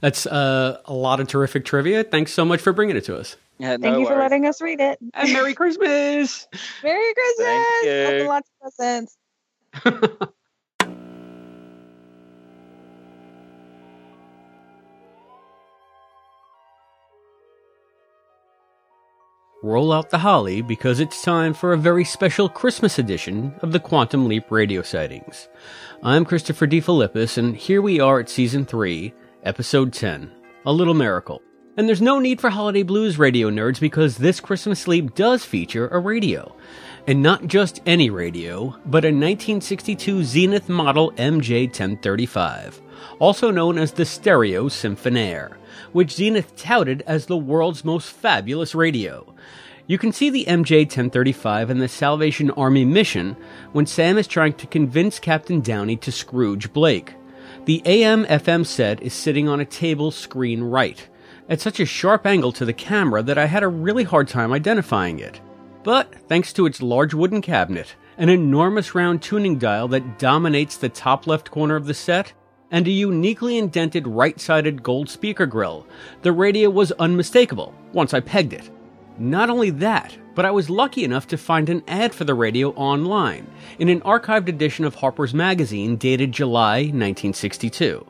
[0.00, 2.04] that's uh, a lot of terrific trivia.
[2.04, 3.36] Thanks so much for bringing it to us.
[3.58, 5.00] Yeah, Thank you for letting us read it.
[5.14, 6.46] And Merry Christmas.
[6.84, 7.66] Merry Christmas.
[7.82, 8.28] you.
[8.28, 9.16] Lots of presents.
[19.64, 23.78] Roll out the holly because it's time for a very special Christmas edition of the
[23.78, 25.48] Quantum Leap radio sightings.
[26.02, 30.32] I'm Christopher DeFilippis, and here we are at Season 3, Episode 10
[30.66, 31.40] A Little Miracle.
[31.76, 35.86] And there's no need for holiday blues radio nerds because this Christmas sleep does feature
[35.88, 36.56] a radio.
[37.06, 42.80] And not just any radio, but a 1962 Zenith model MJ1035,
[43.20, 45.56] also known as the Stereo Symphonaire,
[45.92, 49.31] which Zenith touted as the world's most fabulous radio.
[49.88, 53.36] You can see the MJ 1035 in the Salvation Army mission
[53.72, 57.14] when Sam is trying to convince Captain Downey to Scrooge Blake.
[57.64, 61.08] The AM FM set is sitting on a table screen right,
[61.48, 64.52] at such a sharp angle to the camera that I had a really hard time
[64.52, 65.40] identifying it.
[65.82, 70.90] But thanks to its large wooden cabinet, an enormous round tuning dial that dominates the
[70.90, 72.32] top left corner of the set,
[72.70, 75.88] and a uniquely indented right sided gold speaker grill,
[76.22, 78.70] the radio was unmistakable once I pegged it.
[79.22, 82.70] Not only that, but I was lucky enough to find an ad for the radio
[82.72, 83.46] online
[83.78, 88.04] in an archived edition of Harper's Magazine dated July 1962,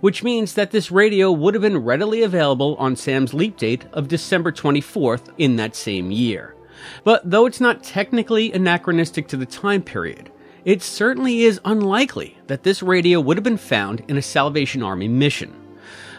[0.00, 4.08] which means that this radio would have been readily available on Sam's leap date of
[4.08, 6.56] December 24th in that same year.
[7.04, 10.32] But though it's not technically anachronistic to the time period,
[10.64, 15.06] it certainly is unlikely that this radio would have been found in a Salvation Army
[15.06, 15.65] mission.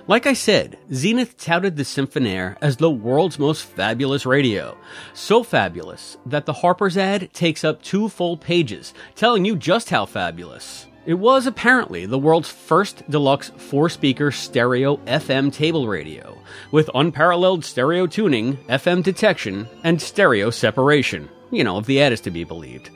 [0.09, 4.77] Like I said, Zenith touted the Symphonaire as the world's most fabulous radio.
[5.13, 10.05] So fabulous that the Harper's ad takes up two full pages, telling you just how
[10.05, 10.87] fabulous.
[11.05, 16.37] It was apparently the world's first deluxe four speaker stereo FM table radio,
[16.71, 21.27] with unparalleled stereo tuning, FM detection, and stereo separation.
[21.51, 22.91] You know, if the ad is to be believed.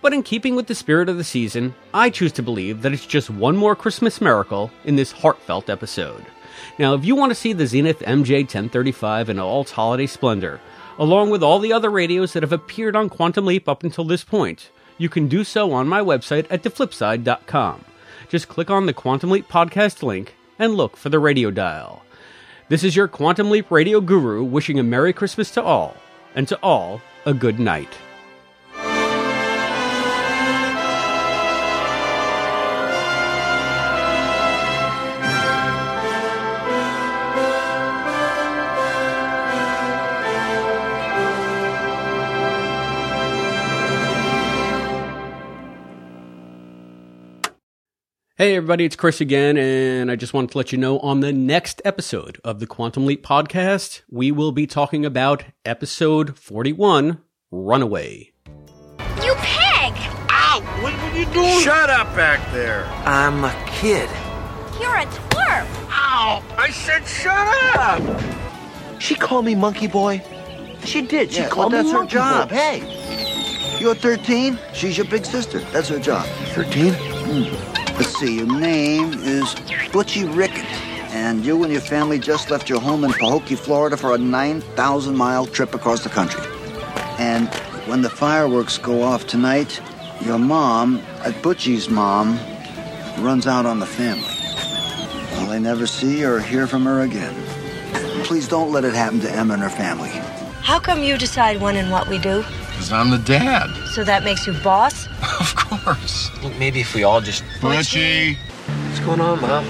[0.00, 3.06] But in keeping with the spirit of the season, I choose to believe that it's
[3.06, 6.24] just one more Christmas miracle in this heartfelt episode.
[6.78, 10.60] Now, if you want to see the Zenith MJ 1035 in all its holiday splendor,
[10.98, 14.24] along with all the other radios that have appeared on Quantum Leap up until this
[14.24, 17.84] point, you can do so on my website at theflipside.com.
[18.28, 22.02] Just click on the Quantum Leap podcast link and look for the radio dial.
[22.68, 25.96] This is your Quantum Leap radio guru wishing a Merry Christmas to all,
[26.34, 27.96] and to all, a good night.
[48.38, 51.32] Hey everybody, it's Chris again, and I just wanted to let you know on the
[51.32, 58.32] next episode of the Quantum Leap podcast, we will be talking about episode 41, Runaway.
[59.24, 59.94] You peg!
[60.30, 60.60] Ow!
[60.82, 61.60] What, what are you doing?
[61.60, 62.84] Shut up back there.
[63.06, 64.10] I'm a kid.
[64.82, 65.66] You're a twerp!
[65.90, 66.42] Ow!
[66.58, 67.32] I said shut
[67.78, 68.20] up!
[69.00, 70.22] She called me monkey boy.
[70.84, 71.32] She did.
[71.32, 72.48] She Yeah, called well, me that's her monkey job.
[72.50, 72.54] boy.
[72.54, 74.58] Hey, you're 13.
[74.74, 75.60] She's your big sister.
[75.72, 76.26] That's her job.
[76.54, 76.92] 13?
[77.98, 78.36] Let's see.
[78.36, 79.54] Your name is
[79.90, 80.66] Butchie Rickett.
[81.14, 85.16] And you and your family just left your home in Pahokee, Florida for a 9,000
[85.16, 86.44] mile trip across the country.
[87.18, 87.48] And
[87.88, 89.80] when the fireworks go off tonight,
[90.20, 92.38] your mom, at Butchie's mom,
[93.18, 94.28] runs out on the family.
[95.32, 97.34] Well, they never see or hear from her again.
[98.24, 100.10] Please don't let it happen to Emma and her family.
[100.60, 102.44] How come you decide when and what we do?
[102.76, 103.70] Because I'm the dad.
[103.94, 105.08] So that makes you boss?
[105.40, 106.30] Of course.
[106.42, 107.42] Look, maybe if we all just.
[107.60, 108.36] Butchie.
[108.36, 109.64] What's going on, Mom?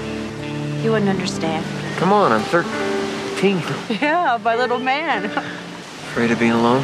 [0.83, 1.65] You wouldn't understand.
[1.97, 3.61] Come on, I'm 13.
[4.01, 5.25] Yeah, my little man.
[5.25, 6.83] Afraid of being alone?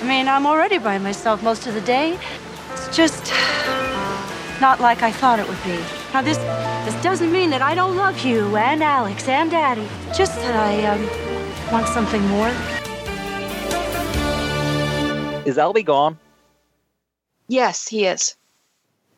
[0.00, 2.18] I mean, I'm already by myself most of the day.
[2.72, 3.32] It's just
[4.60, 5.78] not like I thought it would be.
[6.12, 6.38] Now, this
[6.84, 9.88] this doesn't mean that I don't love you and Alex and Daddy.
[10.14, 12.52] Just that I um, want something more.
[15.44, 16.18] Is Albie gone?
[17.48, 18.36] Yes, he is.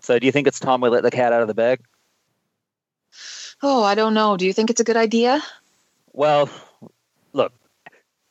[0.01, 1.81] So do you think it's time we let the cat out of the bag?
[3.63, 4.37] Oh, I don't know.
[4.37, 5.43] Do you think it's a good idea?
[6.13, 6.51] Well,
[7.33, 7.53] look,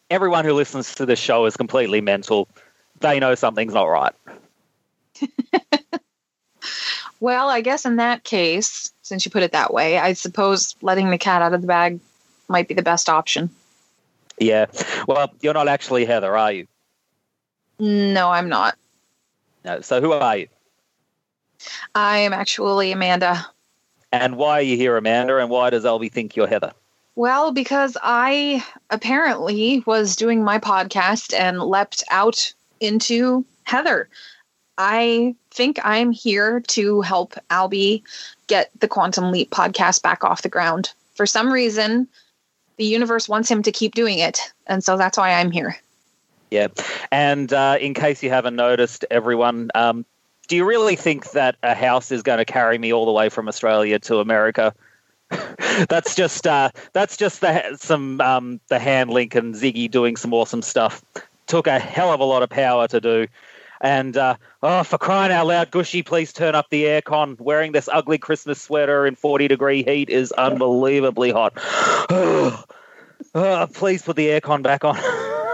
[0.09, 2.47] everyone who listens to this show is completely mental.
[2.99, 4.13] They know something's not right.
[7.19, 11.09] Well, I guess in that case, since you put it that way, I suppose letting
[11.09, 11.99] the cat out of the bag
[12.47, 13.49] might be the best option.
[14.37, 14.65] Yeah.
[15.07, 16.67] Well, you're not actually Heather, are you?
[17.79, 18.77] No, I'm not.
[19.63, 19.81] No.
[19.81, 20.47] So who are you?
[21.93, 23.45] I am actually Amanda.
[24.11, 25.37] And why are you here, Amanda?
[25.39, 26.73] And why does Albie think you're Heather?
[27.15, 34.09] Well, because I apparently was doing my podcast and leapt out into Heather.
[34.77, 38.03] I think I'm here to help Albie
[38.47, 40.91] get the Quantum Leap podcast back off the ground.
[41.15, 42.07] For some reason,
[42.77, 44.39] the universe wants him to keep doing it.
[44.67, 45.77] And so that's why I'm here.
[46.51, 46.67] Yeah.
[47.11, 50.05] And uh, in case you haven't noticed, everyone, um,
[50.47, 53.29] do you really think that a house is going to carry me all the way
[53.29, 54.73] from Australia to America?
[55.89, 60.33] that's just uh, that's just the some um, the hand link and Ziggy doing some
[60.33, 61.03] awesome stuff.
[61.47, 63.27] Took a hell of a lot of power to do.
[63.81, 67.39] And uh, oh, for crying out loud, Gooshie, please turn up the aircon.
[67.39, 71.53] Wearing this ugly Christmas sweater in 40 degree heat is unbelievably hot.
[71.57, 72.63] oh,
[73.73, 74.97] please put the aircon back on.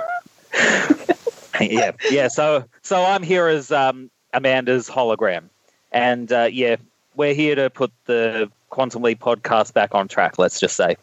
[1.62, 2.28] yeah, yeah.
[2.28, 5.46] So, so I'm here as um, Amanda's hologram,
[5.92, 6.78] and uh, yeah,
[7.16, 10.38] we're here to put the Quantum Leap podcast back on track.
[10.38, 10.96] Let's just say.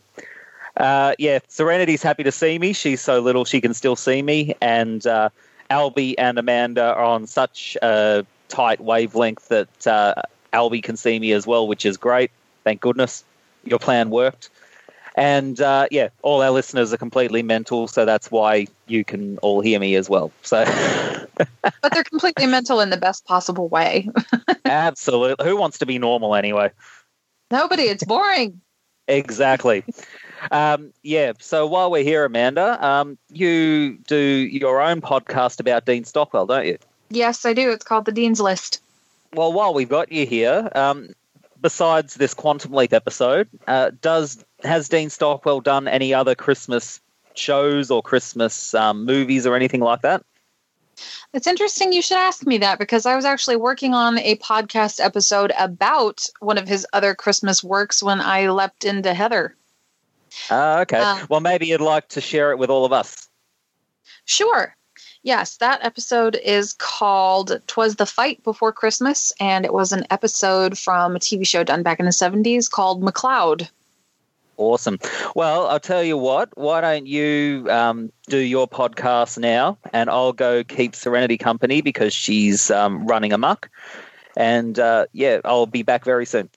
[0.77, 2.73] Uh, yeah, Serenity's happy to see me.
[2.73, 5.31] She's so little she can still see me, and uh,
[5.71, 10.15] Albie and Amanda are on such a tight wavelength that uh,
[10.53, 12.31] Albie can see me as well, which is great.
[12.65, 13.25] Thank goodness
[13.65, 14.51] your plan worked.
[15.19, 19.61] And uh, yeah, all our listeners are completely mental, so that's why you can all
[19.61, 20.31] hear me as well.
[20.43, 20.65] So,
[21.37, 24.09] But they're completely mental in the best possible way.
[24.65, 26.71] absolutely, who wants to be normal anyway?
[27.51, 28.61] Nobody, it's boring.
[29.09, 29.83] Exactly.
[30.53, 31.33] Um, yeah.
[31.41, 36.67] So while we're here, Amanda, um, you do your own podcast about Dean Stockwell, don't
[36.67, 36.79] you?
[37.11, 37.73] Yes, I do.
[37.73, 38.81] It's called The Dean's List.
[39.35, 41.09] Well, while we've got you here, um,
[41.61, 47.01] besides this Quantum Leap episode, uh, does has Dean Stockwell done any other Christmas
[47.35, 50.25] shows or Christmas um, movies or anything like that?
[51.33, 55.05] It's interesting you should ask me that because I was actually working on a podcast
[55.05, 59.55] episode about one of his other Christmas works when I leapt into Heather.
[60.51, 60.99] Uh, okay.
[60.99, 63.29] Uh, well, maybe you'd like to share it with all of us.
[64.25, 64.75] Sure.
[65.23, 70.79] Yes, that episode is called Twas the Fight Before Christmas, and it was an episode
[70.79, 73.69] from a TV show done back in the 70s called McCloud.
[74.59, 74.99] Awesome.
[75.37, 76.51] Well, I'll tell you what.
[76.59, 82.13] Why don't you um, do your podcast now, and I'll go keep Serenity company because
[82.13, 83.71] she's um, running amok.
[84.37, 86.51] And uh, yeah, I'll be back very soon.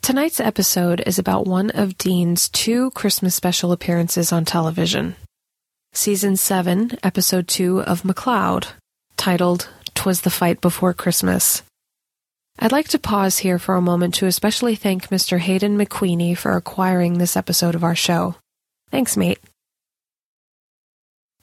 [0.00, 5.16] Tonight's episode is about one of Dean's two Christmas special appearances on television.
[5.92, 8.66] Season 7, Episode 2 of McCloud,
[9.16, 11.62] titled Twas the Fight Before Christmas.
[12.58, 15.38] I'd like to pause here for a moment to especially thank Mr.
[15.38, 18.36] Hayden McQueenie for acquiring this episode of our show.
[18.90, 19.40] Thanks, mate.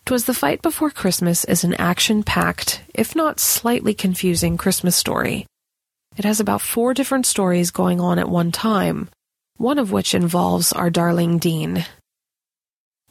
[0.05, 5.45] Twas the Fight Before Christmas is an action packed, if not slightly confusing, Christmas story.
[6.17, 9.09] It has about four different stories going on at one time,
[9.57, 11.85] one of which involves our darling Dean.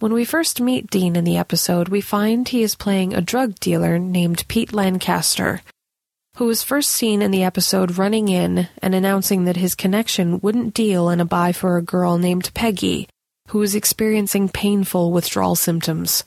[0.01, 3.61] When we first meet Dean in the episode, we find he is playing a drug
[3.61, 5.61] dealer named Pete Lancaster,
[6.41, 10.73] who was first seen in the episode running in and announcing that his connection wouldn't
[10.73, 13.07] deal in a buy for a girl named Peggy,
[13.49, 16.25] who was experiencing painful withdrawal symptoms.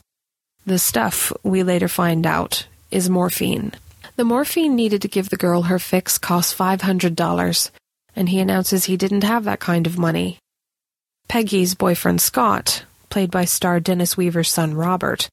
[0.68, 3.72] The stuff, we later find out, is morphine.
[4.16, 7.72] The morphine needed to give the girl her fix cost $500,
[8.16, 10.38] and he announces he didn't have that kind of money.
[11.28, 15.28] Peggy's boyfriend Scott, played by star Dennis Weaver's son Robert,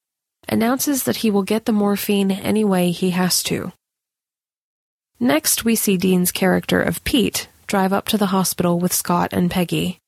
[0.48, 3.72] announces that he will get the morphine any way he has to.
[5.22, 9.50] Next, we see Dean's character of Pete drive up to the hospital with Scott and
[9.50, 9.98] Peggy.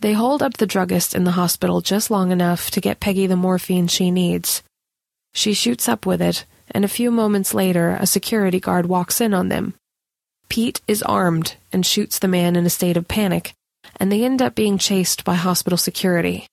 [0.00, 3.36] They hold up the druggist in the hospital just long enough to get Peggy the
[3.36, 4.62] morphine she needs.
[5.34, 9.34] She shoots up with it, and a few moments later, a security guard walks in
[9.34, 9.74] on them.
[10.48, 13.52] Pete is armed and shoots the man in a state of panic,
[13.96, 16.46] and they end up being chased by hospital security.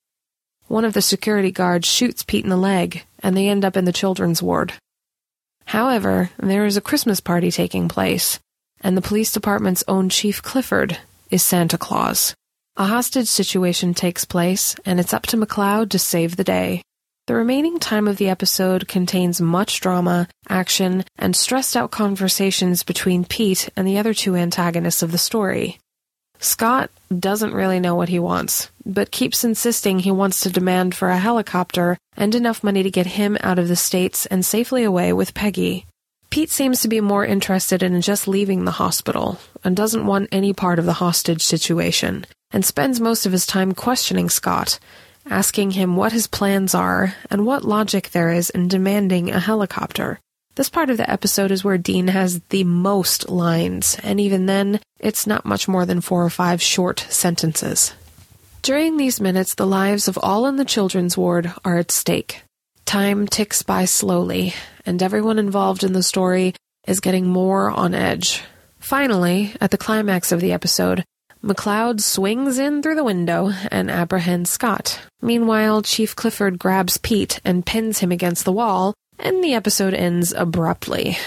[0.68, 3.86] One of the security guards shoots Pete in the leg, and they end up in
[3.86, 4.74] the children's ward.
[5.68, 8.40] However, there is a Christmas party taking place,
[8.80, 10.98] and the police department's own Chief Clifford,
[11.30, 12.34] is Santa Claus.
[12.78, 16.84] A hostage situation takes place, and it's up to McCloud to save the day.
[17.26, 23.26] The remaining time of the episode contains much drama, action, and stressed out conversations between
[23.26, 25.80] Pete and the other two antagonists of the story.
[26.40, 31.10] Scott doesn't really know what he wants, but keeps insisting he wants to demand for
[31.10, 35.14] a helicopter and enough money to get him out of the States and safely away
[35.14, 35.86] with Peggy.
[36.30, 40.54] Pete seems to be more interested in just leaving the hospital and doesn't want any
[40.54, 44.80] part of the hostage situation, and spends most of his time questioning Scott,
[45.30, 50.20] asking him what his plans are and what logic there is in demanding a helicopter.
[50.58, 54.80] This part of the episode is where Dean has the most lines, and even then,
[55.00, 57.94] it's not much more than four or five short sentences.
[58.64, 62.42] During these minutes, the lives of all in the children's ward are at stake.
[62.86, 66.56] Time ticks by slowly, and everyone involved in the story
[66.88, 68.42] is getting more on edge.
[68.80, 71.03] Finally, at the climax of the episode,
[71.44, 75.02] McCloud swings in through the window and apprehends Scott.
[75.22, 80.34] Meanwhile, Chief Clifford grabs Pete and pins him against the wall, and the episode ends
[80.34, 81.18] abruptly.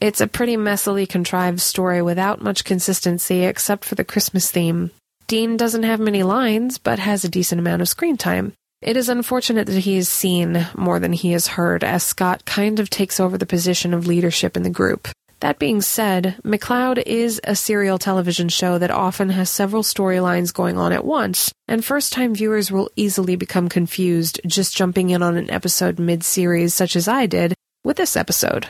[0.00, 4.90] It's a pretty messily contrived story without much consistency except for the Christmas theme.
[5.26, 8.52] Dean doesn't have many lines, but has a decent amount of screen time.
[8.82, 12.78] It is unfortunate that he is seen more than he is heard, as Scott kind
[12.78, 15.08] of takes over the position of leadership in the group.
[15.40, 20.78] That being said, McCloud is a serial television show that often has several storylines going
[20.78, 25.36] on at once, and first time viewers will easily become confused just jumping in on
[25.36, 28.66] an episode mid series, such as I did with this episode.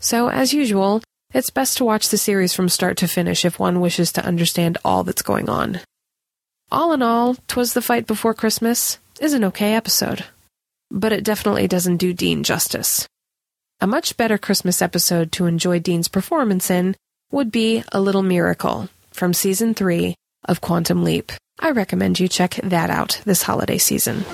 [0.00, 1.00] So, as usual,
[1.32, 4.78] it's best to watch the series from start to finish if one wishes to understand
[4.84, 5.78] all that's going on.
[6.72, 10.24] All in all, Twas the Fight Before Christmas is an okay episode,
[10.90, 13.06] but it definitely doesn't do Dean justice.
[13.82, 16.96] A much better Christmas episode to enjoy Dean's performance in
[17.30, 21.32] would be A Little Miracle from season 3 of Quantum Leap.
[21.58, 24.24] I recommend you check that out this holiday season.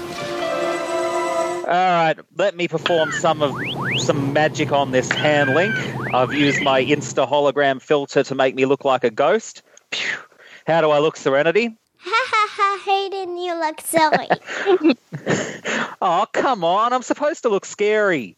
[1.63, 3.55] All right, let me perform some of
[4.01, 5.75] some magic on this hand link.
[6.13, 9.63] I've used my Insta hologram filter to make me look like a ghost.
[9.93, 10.19] Phew.
[10.67, 11.77] How do I look, Serenity?
[11.99, 14.97] Ha ha ha, Hayden, you look silly.
[16.03, 16.93] Oh, come on!
[16.93, 18.37] I'm supposed to look scary.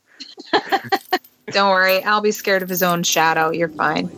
[1.51, 3.51] Don't worry, I'll be scared of his own shadow.
[3.51, 4.11] You're fine.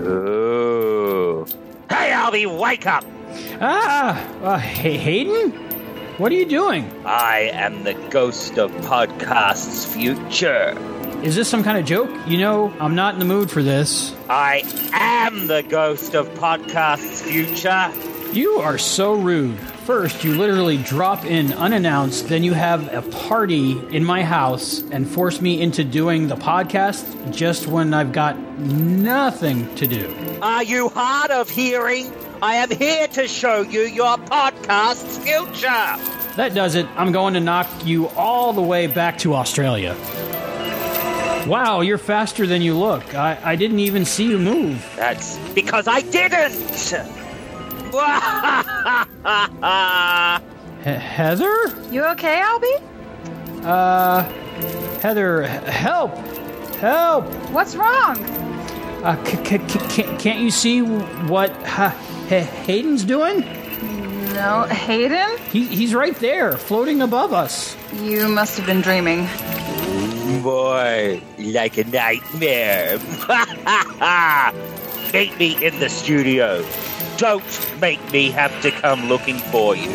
[0.00, 1.46] Ooh.
[1.88, 3.04] Hey, Albie, wake up!
[3.60, 5.50] Ah, uh, hey, Hayden?
[6.18, 6.90] What are you doing?
[7.04, 10.74] I am the ghost of podcast's future.
[11.22, 12.10] Is this some kind of joke?
[12.26, 14.14] You know, I'm not in the mood for this.
[14.28, 14.62] I
[14.92, 17.90] am the ghost of podcast's future.
[18.32, 19.58] You are so rude.
[19.86, 25.08] First, you literally drop in unannounced, then you have a party in my house and
[25.08, 30.12] force me into doing the podcast just when I've got nothing to do.
[30.42, 32.12] Are you hard of hearing?
[32.42, 36.34] I am here to show you your podcast's future.
[36.34, 36.86] That does it.
[36.96, 39.94] I'm going to knock you all the way back to Australia.
[41.46, 43.14] Wow, you're faster than you look.
[43.14, 44.84] I, I didn't even see you move.
[44.96, 46.52] That's because I didn't.
[50.84, 51.56] He- Heather?
[51.90, 52.82] You okay, Albie?
[53.64, 54.22] Uh,
[55.00, 56.14] Heather, help!
[56.76, 57.24] Help!
[57.50, 58.22] What's wrong?
[59.02, 61.96] Uh, c- c- c- can't, can't you see what ha-
[62.30, 63.40] H- Hayden's doing?
[64.34, 65.38] No, Hayden?
[65.50, 67.76] He, he's right there, floating above us.
[68.02, 69.26] You must have been dreaming.
[70.42, 72.98] Boy, like a nightmare.
[75.12, 76.62] Meet me in the studio.
[77.18, 79.90] Don't make me have to come looking for you.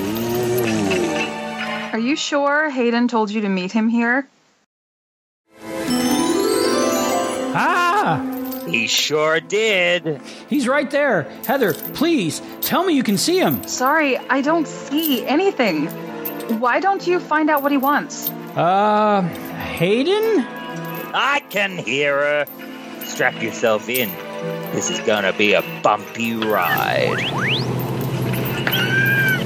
[1.94, 4.28] Are you sure Hayden told you to meet him here?
[7.54, 8.66] Ah!
[8.68, 10.22] He sure did.
[10.50, 11.24] He's right there.
[11.46, 13.68] Heather, please, tell me you can see him.
[13.68, 15.88] Sorry, I don't see anything.
[16.60, 18.30] Why don't you find out what he wants?
[18.56, 20.46] Uh, Hayden?
[21.14, 22.46] I can hear her.
[23.06, 24.10] Strap yourself in.
[24.74, 27.20] This is gonna be a bumpy ride.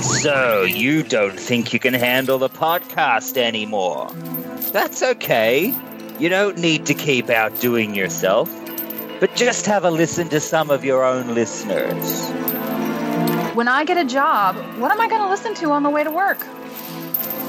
[0.02, 4.10] So, you don't think you can handle the podcast anymore?
[4.72, 5.74] That's okay.
[6.20, 8.50] You don't need to keep outdoing yourself,
[9.20, 12.30] but just have a listen to some of your own listeners.
[13.56, 16.04] When I get a job, what am I going to listen to on the way
[16.04, 16.46] to work?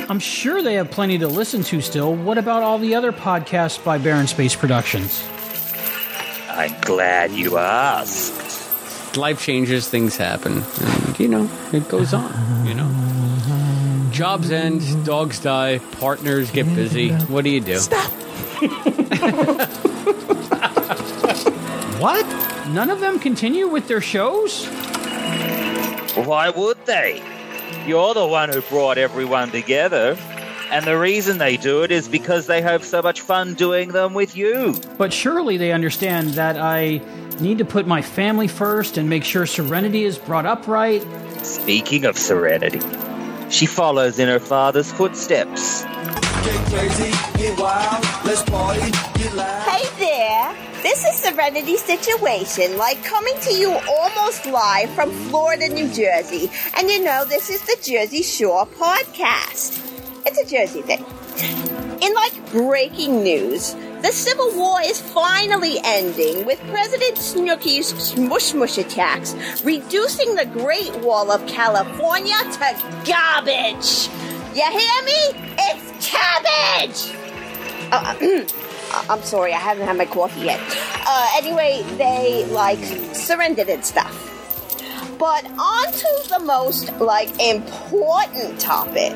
[0.08, 2.14] I'm sure they have plenty to listen to still.
[2.14, 5.26] What about all the other podcasts by Barren Space Productions?
[6.56, 9.16] I'm glad you asked.
[9.16, 10.62] Life changes, things happen.
[10.80, 12.90] And, you know, it goes on, you know.
[14.10, 17.12] Jobs end, dogs die, partners get busy.
[17.12, 17.78] What do you do?
[17.78, 18.12] Stop.
[21.98, 22.26] What?
[22.68, 24.66] None of them continue with their shows?
[26.14, 27.22] Why would they?
[27.86, 30.14] You're the one who brought everyone together.
[30.70, 34.14] And the reason they do it is because they have so much fun doing them
[34.14, 34.74] with you.
[34.98, 37.00] But surely they understand that I
[37.40, 41.04] need to put my family first and make sure Serenity is brought up right.
[41.42, 42.80] Speaking of Serenity,
[43.50, 45.84] she follows in her father's footsteps.
[45.84, 47.12] Crazy,
[48.46, 48.90] party,
[49.70, 50.54] Hey there.
[50.82, 56.50] This is Serenity Situation, like coming to you almost live from Florida, New Jersey.
[56.76, 59.95] And you know, this is the Jersey Shore podcast.
[60.26, 61.04] It's a Jersey thing.
[62.02, 68.76] In like breaking news, the Civil War is finally ending with President Snooki's smush mush
[68.76, 72.58] attacks, reducing the Great Wall of California to
[73.06, 74.08] garbage.
[74.52, 75.54] You hear me?
[75.58, 77.16] It's cabbage!
[78.88, 80.60] Uh, I'm sorry, I haven't had my coffee yet.
[81.04, 82.78] Uh, anyway, they like
[83.16, 84.14] surrendered and stuff.
[85.18, 89.12] But on to the most like important topic.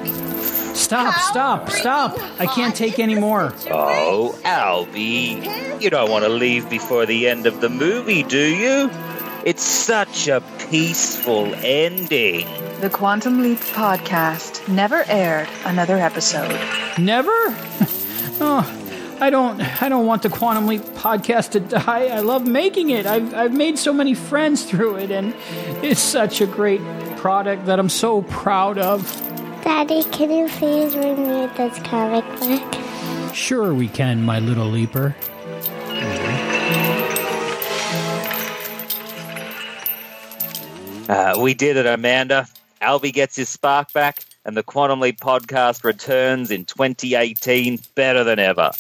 [0.80, 2.18] Stop, stop, stop.
[2.40, 3.52] I can't take any more.
[3.70, 8.90] Oh, Albie, you don't want to leave before the end of the movie, do you?
[9.44, 12.46] It's such a peaceful ending.
[12.80, 16.58] The Quantum Leap podcast never aired another episode.
[16.98, 17.30] Never?
[18.40, 22.06] oh, I don't I don't want the Quantum Leap podcast to die.
[22.06, 23.06] I love making it.
[23.06, 25.34] I've I've made so many friends through it and
[25.84, 26.80] it's such a great
[27.18, 29.29] product that I'm so proud of.
[29.62, 33.34] Daddy, can you please read me this comic book?
[33.34, 35.14] Sure we can, my little leaper.
[41.08, 42.46] Uh, we did it, Amanda.
[42.80, 48.38] Albie gets his spark back, and the Quantum Leap podcast returns in 2018 better than
[48.38, 48.70] ever.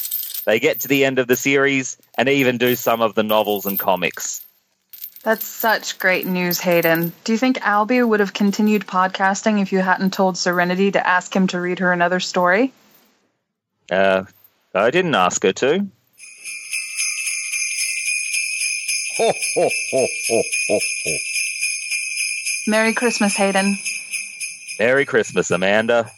[0.46, 3.66] They get to the end of the series and even do some of the novels
[3.66, 4.44] and comics.
[5.22, 7.12] That's such great news, Hayden.
[7.24, 11.34] Do you think Albie would have continued podcasting if you hadn't told Serenity to ask
[11.34, 12.72] him to read her another story?
[13.90, 14.24] Uh,
[14.74, 15.86] I didn't ask her to.
[19.18, 21.16] Ho, ho, ho, ho, ho, ho.
[22.66, 23.76] Merry Christmas, Hayden.
[24.78, 26.10] Merry Christmas, Amanda.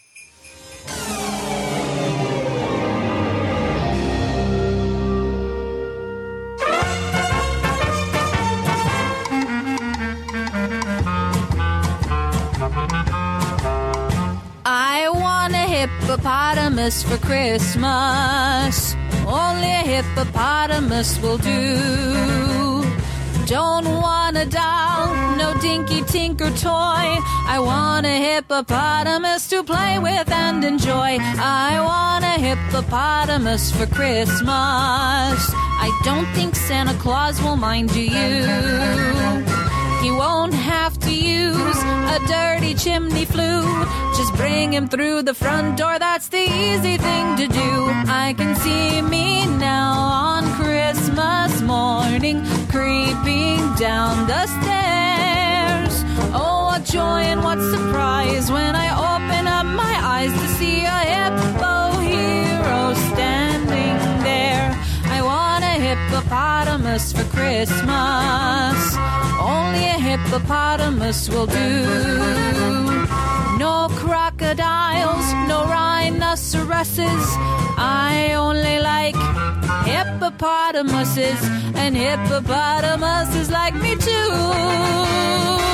[16.53, 18.95] Hippopotamus for Christmas.
[19.27, 22.85] Only a hippopotamus will do.
[23.47, 27.07] Don't want a doll, no dinky tinker toy.
[27.49, 31.19] I want a hippopotamus to play with and enjoy.
[31.21, 35.39] I want a hippopotamus for Christmas.
[35.87, 38.45] I don't think Santa Claus will mind, do you?
[40.03, 40.53] He won't
[40.93, 41.83] have to use
[42.15, 43.63] a dirty chimney flue.
[44.17, 47.71] Just bring him through the front door, that's the easy thing to do.
[48.09, 56.05] I can see me now on Christmas morning, creeping down the stairs.
[56.35, 60.99] Oh, what joy and what surprise when I open up my eyes to see a
[61.13, 61.72] hippo
[65.93, 68.79] hippopotamus for Christmas.
[69.39, 73.07] Only a hippopotamus will do.
[73.59, 77.25] No crocodiles, no rhinoceroses.
[77.77, 79.17] I only like
[79.85, 81.41] hippopotamuses,
[81.75, 85.72] and hippopotamuses like me too.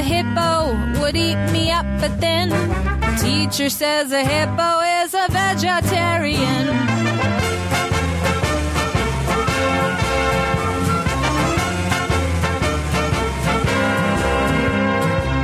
[0.00, 2.48] A hippo would eat me up, but then
[3.18, 4.70] teacher says a hippo
[5.02, 6.66] is a vegetarian.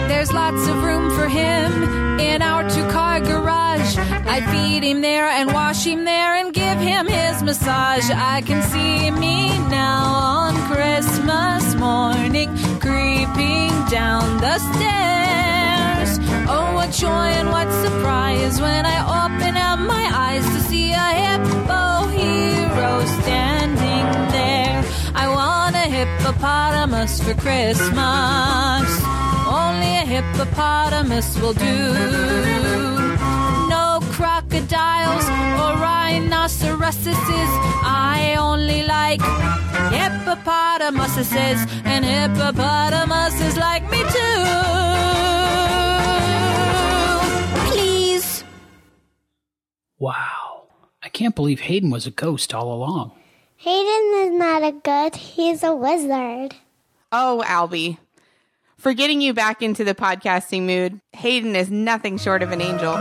[0.09, 3.06] There's lots of room for him in our two car
[4.40, 4.48] garage.
[4.48, 8.10] I feed him there and wash him there and give him his massage.
[8.10, 12.48] I can see me now on Christmas morning
[12.81, 16.18] creeping down the stairs.
[16.48, 21.08] Oh, what joy and what surprise when I open up my eyes to see a
[21.23, 24.84] hippo hero standing there.
[25.15, 28.89] I want a hippopotamus for Christmas.
[29.48, 33.16] Only a hippopotamus will do
[34.17, 35.25] crocodiles
[35.61, 37.53] or rhinoceroses.
[37.85, 39.20] I only like
[39.93, 44.45] hippopotamuses, and hippopotamuses like me too.
[47.69, 48.45] Please.
[49.99, 50.69] Wow.
[51.03, 53.12] I can't believe Hayden was a ghost all along.
[53.57, 56.55] Hayden is not a ghost, he's a wizard.
[57.12, 57.99] Oh, Albie.
[58.86, 62.94] For getting you back into the podcasting mood, Hayden is nothing short of an angel.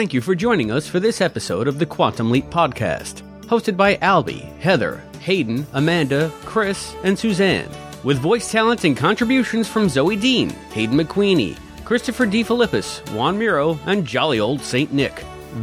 [0.00, 3.96] Thank you for joining us for this episode of the Quantum Leap Podcast, hosted by
[3.96, 7.68] Albie, Heather, Hayden, Amanda, Chris, and Suzanne,
[8.02, 14.06] with voice talent and contributions from Zoe Dean, Hayden McQueenie, Christopher DeFilippis, Juan Miro, and
[14.06, 15.18] jolly old Saint Nick.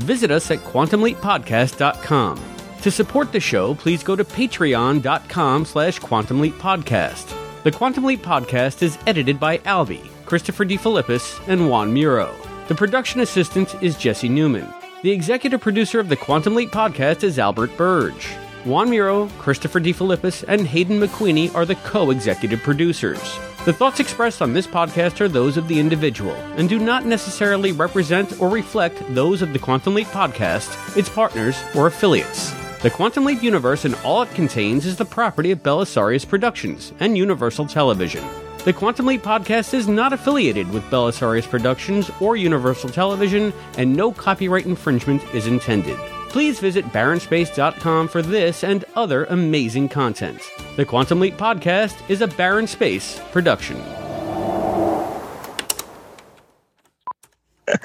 [0.05, 2.39] Visit us at quantumleappodcast.com.
[2.83, 7.63] To support the show, please go to patreon.com slash quantumleappodcast.
[7.63, 12.35] The Quantum Leap Podcast is edited by Albie, Christopher DeFilippis, and Juan Miro.
[12.67, 14.67] The production assistant is Jesse Newman.
[15.01, 18.27] The executive producer of the Quantum Leap Podcast is Albert Burge.
[18.65, 23.39] Juan Miro, Christopher DeFilippis, and Hayden McQueenie are the co-executive producers.
[23.63, 27.71] The thoughts expressed on this podcast are those of the individual and do not necessarily
[27.71, 32.51] represent or reflect those of the Quantum Leap Podcast, its partners, or affiliates.
[32.81, 37.17] The Quantum Leap universe and all it contains is the property of Belisarius Productions and
[37.17, 38.25] Universal Television.
[38.67, 44.11] The Quantum Leap podcast is not affiliated with Belisarius Productions or Universal Television, and no
[44.11, 45.97] copyright infringement is intended.
[46.27, 50.41] Please visit barronspace.com for this and other amazing content.
[50.75, 53.77] The Quantum Leap podcast is a Barren Space production.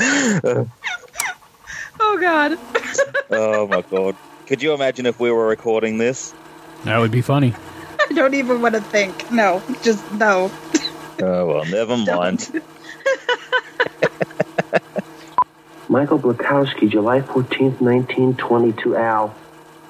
[0.01, 0.69] oh
[2.21, 2.59] god.
[3.31, 4.17] oh my god.
[4.49, 6.35] Could you imagine if we were recording this?
[6.83, 7.55] That would be funny.
[8.11, 9.31] I don't even want to think.
[9.31, 10.51] No, just no.
[11.21, 12.63] Oh well, never mind.
[15.89, 18.97] Michael Blakowski, July 14th, 1922.
[18.97, 19.35] Al.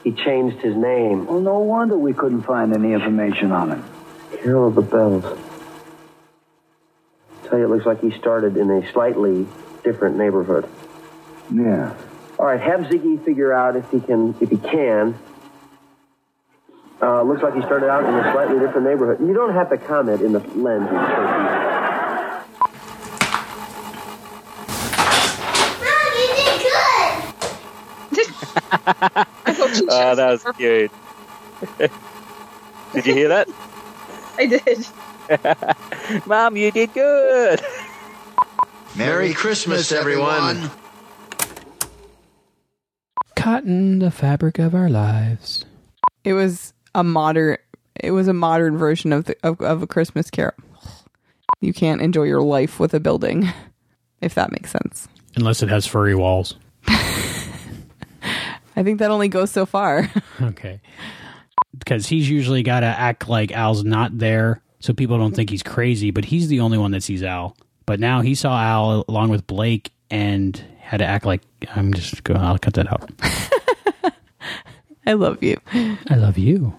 [0.02, 1.26] He changed his name.
[1.26, 3.84] Well, no wonder we couldn't find any information on him.
[4.32, 5.22] Carol of the Bells.
[7.44, 9.46] Tell you, it looks like he started in a slightly
[9.84, 10.68] different neighborhood.
[11.52, 11.94] Yeah.
[12.36, 15.16] All right, have Ziggy figure out if he can, if he can.
[17.02, 19.18] Uh, looks like he started out in a slightly different neighborhood.
[19.26, 20.88] You don't have to comment in the lens.
[20.88, 21.08] Mom,
[26.16, 28.26] you did good.
[29.90, 30.92] oh, that was cute.
[32.94, 33.48] did you hear that?
[34.38, 34.86] I did.
[36.26, 37.60] Mom, you did good.
[38.94, 40.70] Merry Christmas, everyone.
[43.34, 45.64] Cotton, the fabric of our lives.
[46.22, 47.58] It was a modern.
[48.00, 50.54] It was a modern version of the of, of a Christmas Carol.
[51.60, 53.48] You can't enjoy your life with a building,
[54.20, 55.08] if that makes sense.
[55.36, 56.56] Unless it has furry walls.
[58.74, 60.10] I think that only goes so far.
[60.40, 60.80] Okay.
[61.78, 65.62] Because he's usually got to act like Al's not there so people don't think he's
[65.62, 67.56] crazy, but he's the only one that sees Al.
[67.86, 71.42] But now he saw Al along with Blake and had to act like
[71.74, 73.08] I'm just going, I'll cut that out.
[75.06, 75.58] I love you.
[75.72, 76.74] I love you.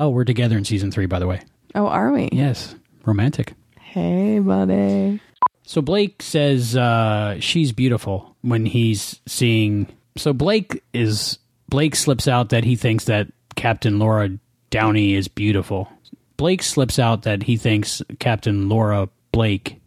[0.00, 1.40] Oh, we're together in season three, by the way.
[1.74, 2.28] Oh, are we?
[2.32, 2.74] Yes.
[3.04, 3.54] Romantic.
[3.80, 5.20] Hey, buddy.
[5.64, 9.86] So Blake says uh, she's beautiful when he's seeing.
[10.16, 11.38] So Blake is
[11.68, 14.30] Blake slips out that he thinks that Captain Laura
[14.70, 15.90] Downey is beautiful.
[16.36, 19.77] Blake slips out that he thinks Captain Laura Blake.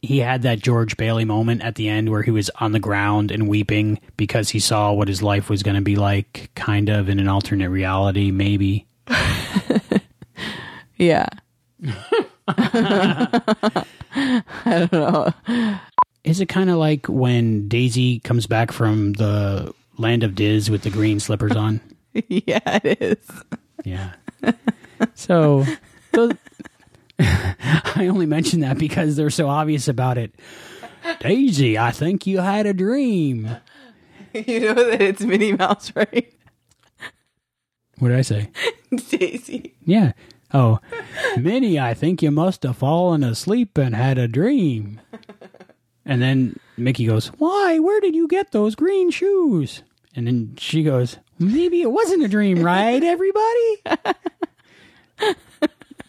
[0.00, 3.30] He had that George Bailey moment at the end where he was on the ground
[3.30, 7.08] and weeping because he saw what his life was going to be like, kind of
[7.08, 8.86] in an alternate reality, maybe.
[10.98, 11.28] Yeah.
[12.48, 13.84] I
[14.66, 15.32] don't know.
[16.24, 20.82] Is it kind of like when Daisy comes back from the land of Diz with
[20.82, 21.80] the green slippers on?
[22.28, 23.30] yeah, it is.
[23.84, 24.12] Yeah.
[25.14, 25.64] So,
[26.12, 26.32] those,
[27.20, 30.34] I only mention that because they're so obvious about it.
[31.20, 33.56] Daisy, I think you had a dream.
[34.34, 36.30] You know that it's Minnie Mouse, right?
[37.98, 38.50] What did I say?
[39.08, 39.74] Daisy.
[39.86, 40.12] Yeah.
[40.52, 40.80] Oh,
[41.38, 45.00] Minnie, I think you must have fallen asleep and had a dream.
[46.04, 47.78] And then Mickey goes, Why?
[47.78, 49.82] Where did you get those green shoes?
[50.14, 53.76] And then she goes, Maybe it wasn't a dream, right, everybody?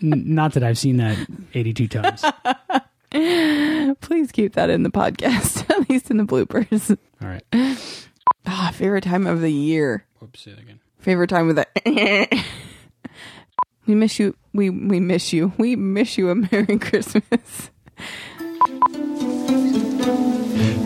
[0.01, 1.17] N- Not that I've seen that
[1.53, 2.23] 82 times.
[4.01, 6.95] Please keep that in the podcast, at least in the bloopers.
[7.21, 7.43] All right.
[8.45, 10.05] Ah, favorite time of the year.
[10.19, 10.79] Whoops, say that again.
[10.99, 11.67] Favorite time of the.
[13.87, 14.35] we miss you.
[14.53, 15.53] We we miss you.
[15.57, 16.29] We miss you.
[16.29, 17.71] A Merry Christmas.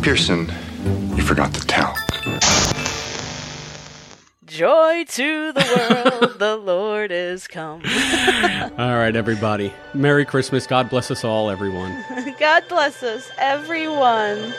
[0.01, 0.51] Pearson,
[1.16, 1.98] you forgot the talc.
[4.53, 7.82] Joy to the world, the Lord is come.
[8.77, 9.73] All right, everybody.
[9.95, 10.67] Merry Christmas.
[10.67, 12.06] God bless us all, everyone.
[12.40, 14.53] God bless us, everyone.